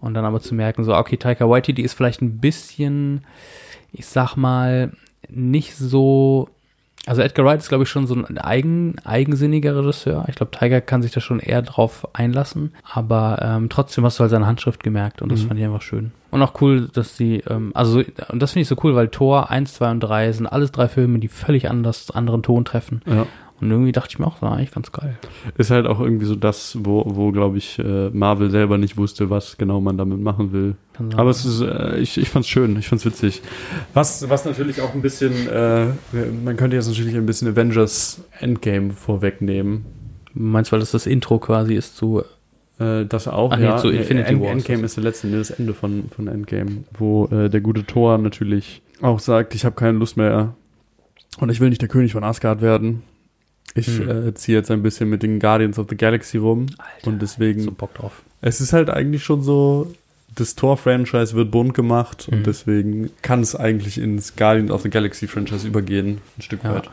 Und 0.00 0.14
dann 0.14 0.24
aber 0.24 0.40
zu 0.40 0.54
merken, 0.54 0.84
so, 0.84 0.94
okay, 0.94 1.16
Taika 1.16 1.48
Waititi 1.48 1.82
ist 1.82 1.94
vielleicht 1.94 2.22
ein 2.22 2.38
bisschen, 2.38 3.22
ich 3.92 4.06
sag 4.06 4.36
mal, 4.36 4.92
nicht 5.28 5.74
so. 5.74 6.48
Also 7.08 7.22
Edgar 7.22 7.46
Wright 7.46 7.58
ist, 7.60 7.68
glaube 7.68 7.84
ich, 7.84 7.90
schon 7.90 8.06
so 8.06 8.14
ein 8.14 8.38
eigen, 8.38 8.96
eigensinniger 9.04 9.76
Regisseur. 9.76 10.24
Ich 10.28 10.34
glaube, 10.36 10.52
Tiger 10.56 10.80
kann 10.80 11.02
sich 11.02 11.10
da 11.12 11.20
schon 11.20 11.40
eher 11.40 11.62
drauf 11.62 12.06
einlassen. 12.12 12.74
Aber 12.92 13.38
ähm, 13.42 13.68
trotzdem 13.68 14.04
hast 14.04 14.18
du 14.18 14.22
halt 14.22 14.30
seine 14.30 14.46
Handschrift 14.46 14.82
gemerkt 14.82 15.22
und 15.22 15.32
das 15.32 15.42
Mhm. 15.42 15.48
fand 15.48 15.60
ich 15.60 15.66
einfach 15.66 15.82
schön. 15.82 16.12
Und 16.30 16.42
auch 16.42 16.60
cool, 16.60 16.88
dass 16.92 17.16
sie, 17.16 17.42
ähm, 17.48 17.70
also, 17.74 18.02
und 18.30 18.42
das 18.42 18.52
finde 18.52 18.62
ich 18.62 18.68
so 18.68 18.76
cool, 18.82 18.94
weil 18.94 19.08
Tor 19.08 19.50
1, 19.50 19.72
2 19.74 19.90
und 19.90 20.00
3 20.00 20.32
sind 20.32 20.46
alles 20.46 20.70
drei 20.72 20.88
Filme, 20.88 21.18
die 21.18 21.28
völlig 21.28 21.70
anders, 21.70 22.10
anderen 22.10 22.42
Ton 22.42 22.64
treffen. 22.66 23.00
Ja. 23.06 23.26
Und 23.60 23.70
irgendwie 23.70 23.92
dachte 23.92 24.08
ich 24.12 24.18
mir 24.18 24.26
auch, 24.26 24.40
war 24.40 24.52
eigentlich 24.52 24.70
ganz 24.70 24.92
geil. 24.92 25.18
Ist 25.56 25.70
halt 25.70 25.86
auch 25.86 25.98
irgendwie 26.00 26.26
so 26.26 26.36
das, 26.36 26.78
wo, 26.80 27.04
wo 27.06 27.32
glaube 27.32 27.58
ich, 27.58 27.78
äh, 27.78 28.10
Marvel 28.10 28.50
selber 28.50 28.78
nicht 28.78 28.96
wusste, 28.96 29.30
was 29.30 29.58
genau 29.58 29.80
man 29.80 29.98
damit 29.98 30.20
machen 30.20 30.52
will. 30.52 30.76
Sein. 30.96 31.14
Aber 31.16 31.30
es 31.30 31.44
ist, 31.44 31.60
äh, 31.62 31.98
ich, 31.98 32.18
ich 32.18 32.28
fand's 32.28 32.48
schön, 32.48 32.78
ich 32.78 32.88
fand's 32.88 33.04
witzig. 33.04 33.42
Was, 33.94 34.28
was 34.28 34.44
natürlich 34.44 34.80
auch 34.80 34.94
ein 34.94 35.02
bisschen, 35.02 35.48
äh, 35.48 35.86
man 36.44 36.56
könnte 36.56 36.76
jetzt 36.76 36.88
natürlich 36.88 37.16
ein 37.16 37.26
bisschen 37.26 37.48
Avengers 37.48 38.20
Endgame 38.38 38.92
vorwegnehmen. 38.92 39.84
Meinst 40.34 40.70
du, 40.70 40.72
weil 40.72 40.80
das 40.80 40.92
das 40.92 41.06
Intro 41.06 41.38
quasi 41.38 41.74
ist 41.74 41.96
zu, 41.96 42.22
Äh, 42.78 43.06
das 43.06 43.26
auch, 43.26 43.50
Ach 43.50 43.58
nee, 43.58 43.64
ja. 43.64 43.76
zu 43.76 43.88
Infinity 43.90 44.34
End, 44.34 44.40
War 44.40 44.50
ist 44.50 44.54
Endgame 44.68 44.84
ist 44.84 44.96
der 44.96 45.02
letzte, 45.02 45.26
nee, 45.26 45.36
das 45.36 45.50
Ende 45.50 45.74
von, 45.74 46.04
von 46.14 46.28
Endgame, 46.28 46.84
wo 46.96 47.26
äh, 47.26 47.48
der 47.50 47.60
gute 47.60 47.84
Thor 47.84 48.18
natürlich 48.18 48.82
auch 49.02 49.18
sagt, 49.18 49.56
ich 49.56 49.64
habe 49.64 49.74
keine 49.74 49.98
Lust 49.98 50.16
mehr 50.16 50.54
und 51.40 51.50
ich 51.50 51.58
will 51.60 51.70
nicht 51.70 51.82
der 51.82 51.88
König 51.88 52.12
von 52.12 52.22
Asgard 52.22 52.62
werden. 52.62 53.02
Ich 53.74 53.86
Hm. 53.86 54.28
äh, 54.28 54.34
ziehe 54.34 54.56
jetzt 54.58 54.70
ein 54.70 54.82
bisschen 54.82 55.08
mit 55.08 55.22
den 55.22 55.38
Guardians 55.40 55.78
of 55.78 55.86
the 55.90 55.96
Galaxy 55.96 56.38
rum 56.38 56.66
Alter, 56.78 57.06
und 57.08 57.22
deswegen, 57.22 57.60
so 57.60 57.70
Bock 57.72 57.94
drauf. 57.94 58.22
es 58.40 58.60
ist 58.60 58.72
halt 58.72 58.90
eigentlich 58.90 59.22
schon 59.24 59.42
so, 59.42 59.92
das 60.34 60.54
Thor-Franchise 60.54 61.34
wird 61.34 61.50
bunt 61.50 61.74
gemacht 61.74 62.28
Mhm. 62.30 62.38
und 62.38 62.46
deswegen 62.46 63.10
kann 63.22 63.40
es 63.40 63.54
eigentlich 63.54 63.98
ins 63.98 64.36
Guardians 64.36 64.70
of 64.70 64.82
the 64.82 64.90
Galaxy-Franchise 64.90 65.66
übergehen, 65.66 66.18
ein 66.38 66.42
Stück 66.42 66.64
Ja. 66.64 66.74
weit. 66.74 66.90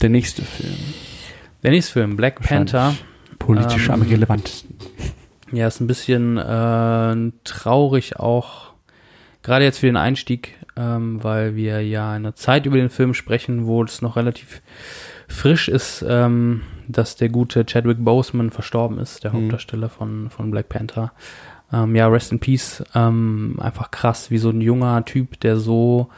Der 0.00 0.10
nächste 0.10 0.42
Film. 0.42 0.74
Der 1.62 1.70
nächste 1.72 1.92
Film, 1.94 2.16
Black 2.16 2.40
Panther. 2.40 2.94
Politisch 3.38 3.86
Ähm, 3.88 3.94
am 3.94 4.02
relevantesten. 4.02 4.76
Ja, 5.52 5.66
ist 5.66 5.80
ein 5.80 5.86
bisschen 5.86 6.36
äh, 6.36 7.32
traurig 7.44 8.16
auch, 8.18 8.72
gerade 9.42 9.64
jetzt 9.64 9.78
für 9.78 9.86
den 9.86 9.96
Einstieg, 9.96 10.54
ähm, 10.76 11.22
weil 11.24 11.56
wir 11.56 11.80
ja 11.82 12.10
in 12.16 12.24
einer 12.26 12.34
Zeit 12.36 12.66
über 12.66 12.76
den 12.76 12.90
Film 12.90 13.14
sprechen, 13.14 13.66
wo 13.66 13.82
es 13.82 14.02
noch 14.02 14.16
relativ 14.16 14.60
frisch 15.28 15.68
ist, 15.68 16.04
ähm, 16.08 16.62
dass 16.88 17.16
der 17.16 17.28
gute 17.28 17.64
Chadwick 17.66 18.02
Boseman 18.04 18.50
verstorben 18.50 18.98
ist, 18.98 19.22
der 19.24 19.32
Mhm. 19.32 19.42
Hauptdarsteller 19.42 19.88
von, 19.88 20.30
von 20.30 20.50
Black 20.50 20.68
Panther. 20.68 21.12
Ähm, 21.72 21.94
ja, 21.94 22.08
Rest 22.08 22.32
in 22.32 22.38
Peace. 22.40 22.82
Ähm, 22.94 23.56
einfach 23.60 23.90
krass, 23.90 24.30
wie 24.30 24.38
so 24.38 24.48
ein 24.50 24.60
junger 24.62 25.04
Typ, 25.04 25.38
der 25.40 25.58
so, 25.58 26.08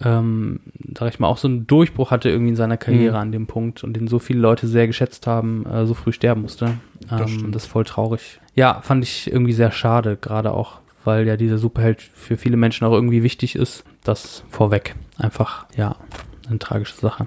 ähm, 0.00 0.60
sag 0.96 1.08
ich 1.12 1.18
mal, 1.18 1.28
auch 1.28 1.38
so 1.38 1.48
einen 1.48 1.66
Durchbruch 1.66 2.10
hatte 2.10 2.28
irgendwie 2.30 2.50
in 2.50 2.56
seiner 2.56 2.76
Karriere 2.76 3.14
Mhm. 3.16 3.20
an 3.20 3.32
dem 3.32 3.46
Punkt 3.46 3.84
und 3.84 3.94
den 3.94 4.08
so 4.08 4.18
viele 4.18 4.40
Leute 4.40 4.66
sehr 4.66 4.86
geschätzt 4.86 5.26
haben, 5.26 5.64
äh, 5.66 5.86
so 5.86 5.94
früh 5.94 6.12
sterben 6.12 6.42
musste. 6.42 6.74
Das 7.08 7.30
Ähm, 7.30 7.38
stimmt. 7.38 7.54
das 7.54 7.64
ist 7.64 7.68
voll 7.70 7.84
traurig. 7.84 8.40
Ja, 8.54 8.80
fand 8.82 9.04
ich 9.04 9.30
irgendwie 9.30 9.52
sehr 9.52 9.72
schade, 9.72 10.16
gerade 10.18 10.52
auch, 10.52 10.78
weil 11.04 11.26
ja 11.26 11.36
dieser 11.36 11.58
Superheld 11.58 12.00
für 12.02 12.36
viele 12.36 12.56
Menschen 12.56 12.86
auch 12.86 12.92
irgendwie 12.92 13.22
wichtig 13.22 13.56
ist. 13.56 13.84
Das 14.04 14.42
vorweg. 14.50 14.94
Einfach, 15.18 15.66
ja, 15.76 15.96
eine 16.48 16.58
tragische 16.58 16.96
Sache. 16.96 17.26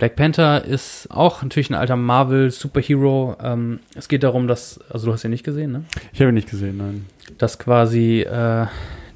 Black 0.00 0.16
Panther 0.16 0.64
ist 0.64 1.08
auch 1.10 1.42
natürlich 1.42 1.68
ein 1.68 1.74
alter 1.74 1.94
Marvel-Superhero. 1.94 3.36
Ähm, 3.42 3.80
es 3.94 4.08
geht 4.08 4.22
darum, 4.22 4.48
dass, 4.48 4.80
also 4.88 5.06
du 5.06 5.12
hast 5.12 5.24
ihn 5.24 5.30
nicht 5.30 5.44
gesehen, 5.44 5.72
ne? 5.72 5.84
Ich 6.14 6.20
habe 6.20 6.30
ihn 6.30 6.34
nicht 6.34 6.48
gesehen, 6.48 6.78
nein. 6.78 7.04
dass 7.36 7.58
quasi 7.58 8.22
äh, 8.22 8.66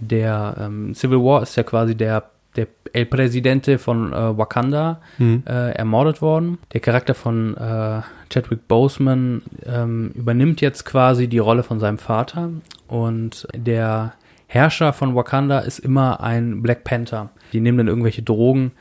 der 0.00 0.56
ähm, 0.60 0.94
Civil 0.94 1.20
War 1.20 1.42
ist 1.42 1.56
ja 1.56 1.62
quasi 1.62 1.94
der, 1.94 2.24
der 2.54 2.66
El 2.92 3.06
Presidente 3.06 3.78
von 3.78 4.12
äh, 4.12 4.36
Wakanda 4.36 5.00
äh, 5.18 5.70
ermordet 5.74 6.20
worden. 6.20 6.58
Der 6.74 6.82
Charakter 6.82 7.14
von 7.14 7.56
äh, 7.56 8.02
Chadwick 8.28 8.68
Boseman 8.68 9.40
ähm, 9.64 10.10
übernimmt 10.14 10.60
jetzt 10.60 10.84
quasi 10.84 11.28
die 11.28 11.38
Rolle 11.38 11.62
von 11.62 11.80
seinem 11.80 11.96
Vater 11.96 12.50
und 12.88 13.48
der 13.56 14.12
Herrscher 14.48 14.92
von 14.92 15.14
Wakanda 15.14 15.60
ist 15.60 15.78
immer 15.78 16.20
ein 16.20 16.62
Black 16.62 16.84
Panther. 16.84 17.30
Die 17.54 17.60
nehmen 17.60 17.78
dann 17.78 17.88
irgendwelche 17.88 18.22
Drogen, 18.22 18.72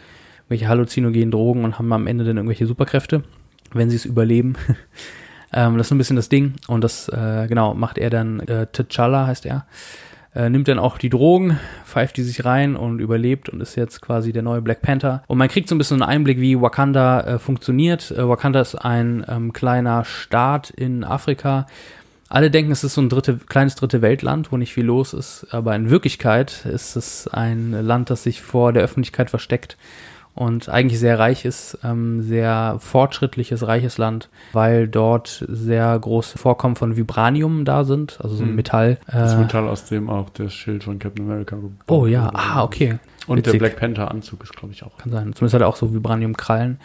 welche 0.50 0.68
halluzinogenen 0.68 1.32
Drogen 1.32 1.64
und 1.64 1.78
haben 1.80 1.91
am 1.94 2.08
Ende 2.08 2.24
dann 2.24 2.38
irgendwelche 2.38 2.68
Superkräfte. 2.68 3.24
wenn 3.74 3.89
sie 3.89 3.96
es 3.96 4.06
überleben. 4.06 4.56
ähm, 5.54 5.78
das 5.78 5.86
ist 5.86 5.89
so 5.89 5.96
ein 5.96 5.98
bisschen 5.98 6.16
das 6.16 6.30
Ding. 6.30 6.54
Und 6.68 6.84
das, 6.84 7.10
äh, 7.10 7.48
genau, 7.48 7.74
macht 7.74 7.98
er 7.98 8.10
dann, 8.10 8.39
äh, 8.41 8.68
T'Challa 8.72 9.28
heißt 9.28 9.46
er. 9.46 9.66
Äh, 10.36 10.50
nimmt 10.50 10.68
dann 10.68 10.80
auch 10.80 10.98
die 10.98 11.10
Drogen, 11.10 11.60
pfeift 11.86 12.18
die 12.18 12.24
sich 12.24 12.44
rein 12.44 12.76
und 12.76 13.00
überlebt 13.00 13.50
und 13.50 13.62
ist 13.62 13.76
jetzt 13.76 14.02
quasi 14.02 14.34
der 14.34 14.41
neue 14.41 14.62
Black 14.62 14.82
Panther. 14.82 15.24
Und 15.28 15.38
man 15.38 15.48
kriegt 15.48 15.70
so 15.70 15.76
ein 15.76 15.78
bisschen 15.78 16.02
einen 16.02 16.10
Einblick, 16.10 16.39
wie 16.39 16.60
Wakanda 16.60 17.22
äh, 17.22 17.39
funktioniert. 17.39 18.10
Äh, 18.12 18.28
Wakanda 18.28 18.62
ist 18.62 18.74
ein 18.74 19.24
ähm, 19.28 19.54
kleiner 19.54 20.06
Staat 20.06 20.72
in 20.72 21.04
Afrika. 21.04 21.68
Alle 22.30 22.50
denken, 22.50 22.72
es 22.72 22.84
ist 22.84 22.96
so 22.96 23.02
ein 23.02 23.10
dritte, 23.10 23.38
kleines 23.48 23.76
dritte 23.76 24.02
Weltland, 24.02 24.52
wo 24.52 24.58
nicht 24.58 24.74
viel 24.74 24.86
los 24.86 25.14
ist. 25.14 25.46
Aber 25.52 25.76
in 25.76 25.91
Wirklichkeit 25.91 26.66
ist 26.66 26.96
es 26.96 27.28
ein 27.28 27.72
Land, 27.72 28.10
das 28.10 28.24
sich 28.24 28.41
vor 28.41 28.74
der 28.74 28.82
Öffentlichkeit 28.82 29.30
versteckt 29.30 29.78
und 30.36 30.68
eigentlich 30.70 31.00
sehr 31.00 31.20
reich 31.20 31.46
ist, 31.46 31.78
ähm, 31.84 32.22
sehr 32.22 32.78
fortschrittliches, 32.80 33.68
reiches 33.68 33.98
Land, 33.98 34.30
weil 34.52 34.88
dort 34.88 35.46
sehr 35.48 35.98
große 36.00 36.38
Vorkommen 36.38 36.76
von 36.76 36.96
Vibranium 36.98 37.66
da 37.66 37.84
sind, 37.84 38.20
also 38.22 38.36
so 38.36 38.44
ein 38.44 38.50
Mhm. 38.52 38.56
Metall. 38.56 38.98
Das 39.08 39.34
Äh, 39.34 39.38
Metall, 39.38 39.68
aus 39.68 39.86
dem 39.86 40.10
auch 40.10 40.30
das 40.32 40.54
Schild 40.54 40.84
von 40.86 40.98
Captain 41.00 41.26
America 41.26 41.58
oh 41.88 42.06
ja, 42.08 42.32
ah, 42.34 42.64
okay. 42.64 42.98
Und 43.28 43.38
Witzig. 43.38 43.54
der 43.54 43.60
Black 43.60 43.78
Panther 43.78 44.12
Anzug 44.12 44.44
ist, 44.44 44.54
glaube 44.56 44.74
ich, 44.74 44.84
auch. 44.84 44.98
Kann 44.98 45.12
sein. 45.12 45.34
Zumindest 45.34 45.54
hat 45.54 45.62
er 45.62 45.68
auch 45.70 45.78
so 45.78 45.94
Vibranium-Krallen. 45.94 46.78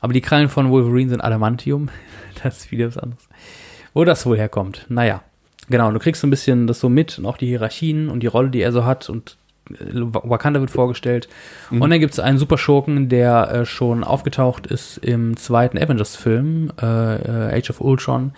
Aber 0.00 0.12
die 0.12 0.20
Krallen 0.20 0.48
von 0.50 0.68
Wolverine 0.70 1.08
sind 1.08 1.22
Adamantium. 1.22 1.88
das 2.42 2.58
ist 2.58 2.70
wieder 2.70 2.88
was 2.88 2.98
anderes. 2.98 3.26
Wo 3.94 4.04
das 4.04 4.26
wohl 4.26 4.36
herkommt. 4.36 4.84
Naja. 4.88 5.22
Genau, 5.70 5.88
und 5.88 5.94
du 5.94 6.00
kriegst 6.00 6.20
so 6.20 6.26
ein 6.26 6.30
bisschen 6.30 6.66
das 6.66 6.80
so 6.80 6.88
mit 6.88 7.18
und 7.18 7.26
auch 7.26 7.36
die 7.36 7.46
Hierarchien 7.46 8.08
und 8.10 8.20
die 8.20 8.26
Rolle, 8.26 8.50
die 8.50 8.60
er 8.60 8.72
so 8.72 8.84
hat 8.84 9.08
und 9.08 9.36
Wakanda 9.70 10.60
wird 10.60 10.70
vorgestellt. 10.70 11.28
Mhm. 11.70 11.82
Und 11.82 11.90
dann 11.90 12.00
gibt 12.00 12.12
es 12.12 12.20
einen 12.20 12.38
Superschurken, 12.38 13.08
der 13.08 13.50
äh, 13.50 13.66
schon 13.66 14.04
aufgetaucht 14.04 14.66
ist 14.66 14.98
im 14.98 15.36
zweiten 15.36 15.78
Avengers-Film, 15.78 16.72
äh, 16.80 16.86
äh, 16.86 17.58
Age 17.58 17.70
of 17.70 17.80
Ultron, 17.80 18.32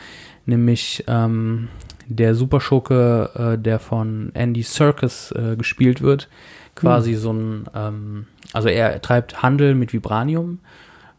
nämlich 0.47 1.05
ähm, 1.07 1.69
der 2.07 2.35
Superschurke, 2.35 3.31
äh, 3.55 3.59
der 3.59 3.79
von 3.79 4.31
Andy 4.35 4.63
Serkis 4.63 5.33
äh, 5.33 5.57
gespielt 5.57 6.03
wird. 6.03 6.29
Quasi 6.75 7.15
so 7.15 7.33
ein, 7.33 7.67
ähm, 7.75 8.27
also 8.53 8.69
er 8.69 9.01
treibt 9.03 9.43
Handel 9.43 9.75
mit 9.75 9.93
Vibranium, 9.93 10.61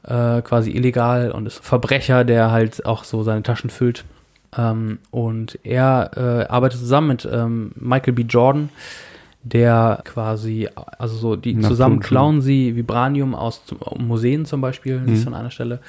äh, 0.03 0.41
quasi 0.41 0.71
illegal 0.71 1.31
und 1.31 1.45
ist 1.45 1.63
Verbrecher, 1.63 2.23
der 2.23 2.51
halt 2.51 2.85
auch 2.85 3.03
so 3.03 3.23
seine 3.23 3.43
Taschen 3.43 3.69
füllt. 3.69 4.03
Ähm, 4.57 4.99
und 5.11 5.59
er 5.63 6.49
arbeitet 6.49 6.79
zusammen 6.79 7.07
mit 7.07 7.29
ähm, 7.31 7.71
Michael 7.75 8.13
B. 8.13 8.23
Jordan, 8.23 8.69
der 9.43 10.01
quasi, 10.05 10.69
also 10.99 11.15
so, 11.15 11.35
die 11.35 11.53
Nach 11.55 11.69
zusammen 11.69 11.95
Tonschule. 11.95 12.07
klauen 12.19 12.41
sie 12.41 12.75
Vibranium 12.75 13.33
aus 13.35 13.61
Museen 13.97 14.45
zum 14.45 14.61
Beispiel, 14.61 14.99
Mhm. 14.99 15.13
ist 15.13 15.25
an 15.27 15.33
einer 15.33 15.51
Stelle, 15.51 15.79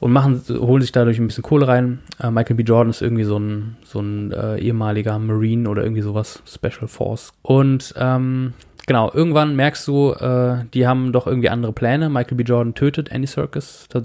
und 0.00 0.12
machen, 0.12 0.42
holen 0.48 0.82
sich 0.82 0.92
dadurch 0.92 1.18
ein 1.18 1.26
bisschen 1.26 1.42
Kohle 1.42 1.66
rein. 1.66 2.00
Äh, 2.22 2.30
Michael 2.30 2.56
B. 2.56 2.62
Jordan 2.62 2.90
ist 2.90 3.00
irgendwie 3.02 3.24
so 3.24 3.38
ein, 3.38 3.76
so 3.84 4.00
ein 4.00 4.32
äh, 4.32 4.58
ehemaliger 4.58 5.18
Marine 5.18 5.68
oder 5.68 5.82
irgendwie 5.82 6.02
sowas, 6.02 6.42
Special 6.46 6.88
Force. 6.88 7.32
Und 7.42 7.94
ähm, 7.96 8.52
genau, 8.86 9.10
irgendwann 9.14 9.56
merkst 9.56 9.86
du, 9.88 10.12
äh, 10.12 10.64
die 10.74 10.86
haben 10.86 11.12
doch 11.12 11.26
irgendwie 11.26 11.48
andere 11.48 11.72
Pläne. 11.72 12.10
Michael 12.10 12.36
B. 12.36 12.42
Jordan 12.44 12.74
tötet 12.74 13.10
Andy 13.10 13.26
Serkis, 13.26 13.88
äh, 13.94 14.00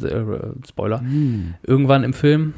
Spoiler, 0.68 1.02
Mhm. 1.02 1.56
irgendwann 1.64 2.04
im 2.04 2.14
Film. 2.14 2.54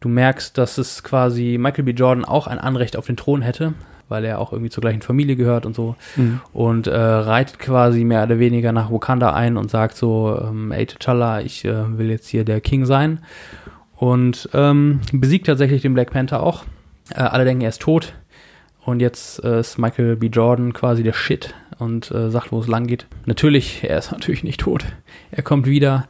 Du 0.00 0.08
merkst, 0.08 0.56
dass 0.58 0.78
es 0.78 1.02
quasi 1.02 1.58
Michael 1.60 1.84
B. 1.84 1.92
Jordan 1.92 2.24
auch 2.24 2.46
ein 2.48 2.58
Anrecht 2.58 2.96
auf 2.96 3.06
den 3.06 3.16
Thron 3.18 3.42
hätte, 3.42 3.74
weil 4.10 4.24
er 4.24 4.38
auch 4.38 4.52
irgendwie 4.52 4.70
zur 4.70 4.82
gleichen 4.82 5.02
Familie 5.02 5.36
gehört 5.36 5.64
und 5.64 5.74
so. 5.74 5.94
Mhm. 6.16 6.40
Und 6.52 6.86
äh, 6.86 6.98
reitet 6.98 7.58
quasi 7.58 8.04
mehr 8.04 8.24
oder 8.24 8.38
weniger 8.38 8.72
nach 8.72 8.90
Wakanda 8.90 9.32
ein 9.32 9.56
und 9.56 9.70
sagt 9.70 9.96
so, 9.96 10.38
ähm, 10.42 10.72
ey 10.72 10.84
T'Challa, 10.84 11.42
ich 11.42 11.64
äh, 11.64 11.98
will 11.98 12.10
jetzt 12.10 12.28
hier 12.28 12.44
der 12.44 12.60
King 12.60 12.84
sein. 12.84 13.20
Und 13.96 14.48
ähm, 14.54 15.00
besiegt 15.12 15.46
tatsächlich 15.46 15.82
den 15.82 15.94
Black 15.94 16.10
Panther 16.10 16.42
auch. 16.42 16.64
Äh, 17.14 17.20
alle 17.20 17.44
denken, 17.44 17.62
er 17.62 17.68
ist 17.68 17.82
tot. 17.82 18.14
Und 18.84 19.00
jetzt 19.00 19.44
äh, 19.44 19.60
ist 19.60 19.78
Michael 19.78 20.16
B. 20.16 20.26
Jordan 20.26 20.72
quasi 20.72 21.02
der 21.02 21.12
Shit 21.12 21.54
und 21.78 22.10
äh, 22.10 22.30
sagt, 22.30 22.50
wo 22.50 22.60
es 22.60 22.66
lang 22.66 22.86
geht. 22.86 23.06
Natürlich, 23.26 23.84
er 23.84 23.98
ist 23.98 24.12
natürlich 24.12 24.42
nicht 24.42 24.60
tot. 24.60 24.84
Er 25.30 25.42
kommt 25.42 25.66
wieder 25.66 26.08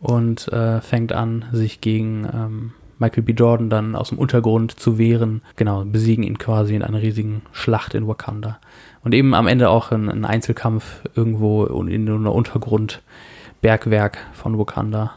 und 0.00 0.48
äh, 0.52 0.80
fängt 0.80 1.12
an, 1.12 1.46
sich 1.52 1.80
gegen 1.80 2.26
ähm, 2.32 2.72
Michael 2.98 3.22
B. 3.22 3.32
Jordan 3.32 3.70
dann 3.70 3.94
aus 3.94 4.08
dem 4.10 4.18
Untergrund 4.18 4.78
zu 4.78 4.98
wehren. 4.98 5.42
Genau, 5.56 5.84
besiegen 5.84 6.24
ihn 6.24 6.38
quasi 6.38 6.74
in 6.74 6.82
einer 6.82 7.00
riesigen 7.00 7.42
Schlacht 7.52 7.94
in 7.94 8.06
Wakanda. 8.08 8.58
Und 9.02 9.14
eben 9.14 9.34
am 9.34 9.46
Ende 9.46 9.70
auch 9.70 9.90
ein, 9.90 10.08
ein 10.08 10.24
Einzelkampf 10.24 11.02
irgendwo 11.14 11.64
in 11.64 12.08
einer 12.08 12.34
Untergrundbergwerk 12.34 14.18
von 14.32 14.58
Wakanda. 14.58 15.12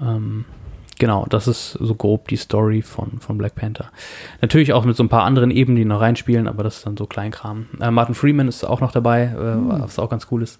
Ähm, 0.00 0.44
genau, 0.98 1.26
das 1.28 1.46
ist 1.46 1.72
so 1.72 1.94
grob 1.94 2.28
die 2.28 2.36
Story 2.36 2.82
von, 2.82 3.20
von 3.20 3.38
Black 3.38 3.54
Panther. 3.54 3.90
Natürlich 4.40 4.72
auch 4.72 4.84
mit 4.84 4.96
so 4.96 5.04
ein 5.04 5.08
paar 5.08 5.24
anderen 5.24 5.50
Ebenen, 5.50 5.76
die 5.76 5.84
noch 5.84 6.00
reinspielen, 6.00 6.48
aber 6.48 6.64
das 6.64 6.78
ist 6.78 6.86
dann 6.86 6.96
so 6.96 7.06
Kleinkram. 7.06 7.66
Äh, 7.80 7.90
Martin 7.90 8.14
Freeman 8.14 8.48
ist 8.48 8.64
auch 8.64 8.80
noch 8.80 8.92
dabei, 8.92 9.24
äh, 9.24 9.80
was 9.80 9.98
auch 9.98 10.10
ganz 10.10 10.26
cool 10.30 10.42
ist. 10.42 10.58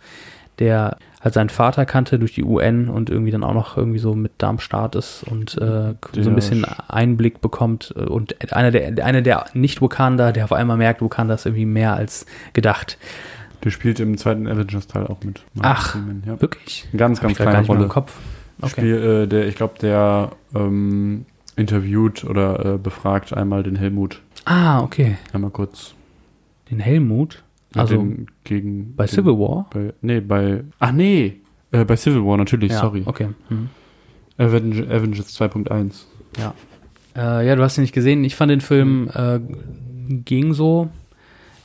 Der 0.59 0.97
halt 1.21 1.35
seinen 1.35 1.49
Vater 1.49 1.87
kannte 1.87 2.19
durch 2.19 2.35
die 2.35 2.45
UN 2.45 2.89
und 2.89 3.09
irgendwie 3.11 3.31
dann 3.33 3.43
auch 3.45 3.55
noch 3.55 3.77
irgendwie 3.79 3.99
so 3.99 4.15
mit 4.15 4.33
da 4.39 4.51
am 4.51 4.59
Start 4.59 4.95
ist 4.95 5.25
und 5.25 5.57
äh, 5.57 5.95
so 6.13 6.29
ein 6.31 6.35
bisschen 6.35 6.65
Sch- 6.67 6.91
Einblick 6.91 7.41
bekommt 7.41 7.95
äh, 7.97 8.01
und 8.01 8.53
einer 8.53 8.71
der, 8.71 9.05
einer 9.05 9.23
der 9.23 9.47
Nicht-Wakanda, 9.55 10.33
der 10.33 10.45
auf 10.45 10.53
einmal 10.53 10.77
merkt, 10.77 11.01
Wakanda 11.03 11.35
ist 11.35 11.47
irgendwie 11.47 11.65
mehr 11.67 11.95
als 11.95 12.27
gedacht. 12.53 12.99
Der 13.65 13.71
spielt 13.71 13.99
im 14.01 14.19
zweiten 14.19 14.47
Avengers-Teil 14.47 15.07
auch 15.07 15.23
mit. 15.25 15.43
Martin 15.55 16.23
Ach, 16.23 16.27
ja. 16.27 16.41
Wirklich? 16.43 16.87
Eine 16.93 16.99
ganz, 16.99 17.19
Hab 17.19 17.23
ganz 17.29 17.37
kleine 17.39 17.59
nicht 17.61 17.69
Rolle. 17.71 17.85
im 17.85 17.89
Kopf. 17.89 18.13
Okay. 18.61 18.71
Spiel, 18.71 19.23
äh, 19.25 19.27
der, 19.27 19.49
ich 19.49 19.55
glaube, 19.57 19.79
der 19.81 20.33
ähm, 20.55 21.25
interviewt 21.57 22.25
oder 22.25 22.75
äh, 22.75 22.79
befragt 22.79 23.33
einmal 23.33 23.63
den 23.63 23.77
Helmut. 23.77 24.21
Ah, 24.45 24.83
okay. 24.83 25.17
Einmal 25.33 25.51
kurz. 25.51 25.95
Den 26.71 26.81
Helmut. 26.81 27.43
Also 27.81 27.97
den, 27.97 28.27
gegen 28.45 28.95
bei 28.97 29.07
den, 29.07 29.15
Civil 29.15 29.33
War? 29.35 29.67
Bei, 29.71 29.93
nee, 30.01 30.21
bei. 30.21 30.65
Ach 30.79 30.93
nee! 30.93 31.41
Äh, 31.73 31.85
bei 31.85 31.97
Civil 31.97 32.25
War 32.25 32.37
natürlich, 32.37 32.73
Ja, 32.73 32.81
sorry. 32.81 33.03
Okay. 33.05 33.29
Mhm. 33.49 33.69
Avengers, 34.39 34.89
Avengers 34.89 35.41
2.1. 35.41 36.05
Äh, 37.17 37.47
ja, 37.47 37.57
du 37.57 37.63
hast 37.63 37.79
ihn 37.79 37.83
nicht 37.83 37.95
gesehen. 37.95 38.25
Ich 38.25 38.35
fand 38.35 38.51
den 38.51 38.61
Film 38.61 39.09
äh, 39.15 39.39
ging 40.09 40.53
so. 40.55 40.91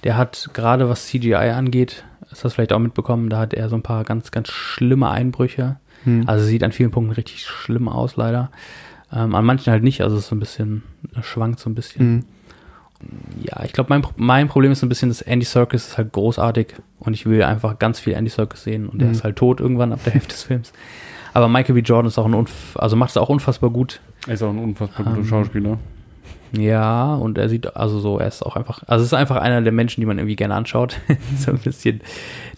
Der 0.03 0.17
hat 0.17 0.49
gerade 0.53 0.87
was 0.87 1.07
CGI 1.07 1.33
angeht, 1.33 2.05
hast 2.29 2.45
das 2.45 2.53
vielleicht 2.53 2.71
auch 2.71 2.79
mitbekommen, 2.79 3.29
da 3.29 3.39
hat 3.39 3.53
er 3.53 3.67
so 3.67 3.75
ein 3.75 3.81
paar 3.81 4.05
ganz, 4.05 4.31
ganz 4.31 4.49
schlimme 4.49 5.09
Einbrüche. 5.09 5.77
Hm. 6.05 6.23
Also 6.27 6.45
sieht 6.45 6.63
an 6.63 6.71
vielen 6.71 6.91
Punkten 6.91 7.11
richtig 7.11 7.45
schlimm 7.45 7.89
aus, 7.89 8.15
leider. 8.15 8.49
Ähm, 9.11 9.35
an 9.35 9.43
manchen 9.43 9.71
halt 9.71 9.83
nicht, 9.83 10.01
also 10.01 10.15
es 10.15 10.23
ist 10.23 10.29
so 10.29 10.35
ein 10.35 10.39
bisschen, 10.39 10.83
schwankt 11.21 11.59
so 11.59 11.69
ein 11.69 11.75
bisschen. 11.75 11.99
Hm. 11.99 12.25
Ja, 13.41 13.63
ich 13.63 13.71
glaube, 13.73 13.89
mein, 13.89 14.05
mein 14.17 14.47
Problem 14.49 14.71
ist 14.71 14.83
ein 14.83 14.89
bisschen, 14.89 15.09
dass 15.09 15.21
Andy 15.21 15.45
Serkis 15.45 15.87
ist 15.87 15.97
halt 15.97 16.11
großartig 16.11 16.73
und 16.99 17.13
ich 17.13 17.25
will 17.25 17.43
einfach 17.43 17.79
ganz 17.79 17.99
viel 17.99 18.13
Andy 18.13 18.29
Serkis 18.29 18.63
sehen 18.63 18.89
und 18.89 18.99
der 18.99 19.07
Mhm. 19.07 19.13
ist 19.13 19.23
halt 19.23 19.37
tot 19.37 19.59
irgendwann 19.61 19.93
ab 19.93 19.99
der 20.03 20.13
Hälfte 20.13 20.29
des 20.33 20.43
Films. 20.43 20.73
Aber 21.33 21.47
Michael 21.47 21.75
B. 21.75 21.81
Jordan 21.81 22.07
ist 22.07 22.17
auch 22.17 22.25
ein 22.25 22.33
Unf 22.33 22.75
also 22.75 22.95
macht 22.95 23.11
es 23.11 23.17
auch 23.17 23.29
unfassbar 23.29 23.69
gut. 23.69 24.01
Er 24.27 24.33
ist 24.33 24.43
auch 24.43 24.49
ein 24.49 24.59
unfassbar 24.59 25.05
guter 25.05 25.17
Ähm, 25.19 25.25
Schauspieler. 25.25 25.77
Ja, 26.51 27.13
und 27.13 27.37
er 27.37 27.47
sieht, 27.47 27.75
also 27.77 27.99
so, 27.99 28.17
er 28.17 28.27
ist 28.27 28.43
auch 28.43 28.55
einfach, 28.55 28.81
also 28.87 29.05
ist 29.05 29.13
einfach 29.13 29.35
einer 29.37 29.61
der 29.61 29.71
Menschen, 29.71 30.01
die 30.01 30.07
man 30.07 30.17
irgendwie 30.17 30.35
gerne 30.35 30.55
anschaut. 30.55 30.99
so 31.37 31.51
ein 31.51 31.59
bisschen. 31.59 32.01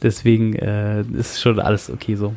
Deswegen 0.01 0.53
äh, 0.55 1.01
ist 1.01 1.41
schon 1.41 1.59
alles 1.59 1.89
okay 1.91 2.15
so. 2.15 2.33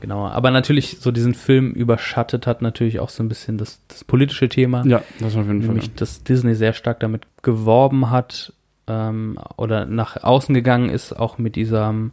Genau. 0.00 0.26
Aber 0.26 0.50
natürlich, 0.50 0.98
so 1.00 1.10
diesen 1.10 1.34
Film 1.34 1.72
überschattet 1.72 2.46
hat 2.46 2.62
natürlich 2.62 3.00
auch 3.00 3.08
so 3.08 3.22
ein 3.22 3.28
bisschen 3.28 3.58
das, 3.58 3.80
das 3.88 4.04
politische 4.04 4.48
Thema. 4.48 4.84
Ja, 4.86 5.02
das 5.18 5.36
auf 5.36 5.46
jeden 5.46 5.62
Fall. 5.62 5.74
Nämlich, 5.74 5.94
dass 5.94 6.22
Disney 6.22 6.54
sehr 6.54 6.72
stark 6.72 7.00
damit 7.00 7.26
geworben 7.42 8.10
hat 8.10 8.52
ähm, 8.86 9.38
oder 9.56 9.86
nach 9.86 10.22
außen 10.22 10.54
gegangen 10.54 10.88
ist, 10.88 11.12
auch 11.12 11.38
mit 11.38 11.56
diesem, 11.56 12.12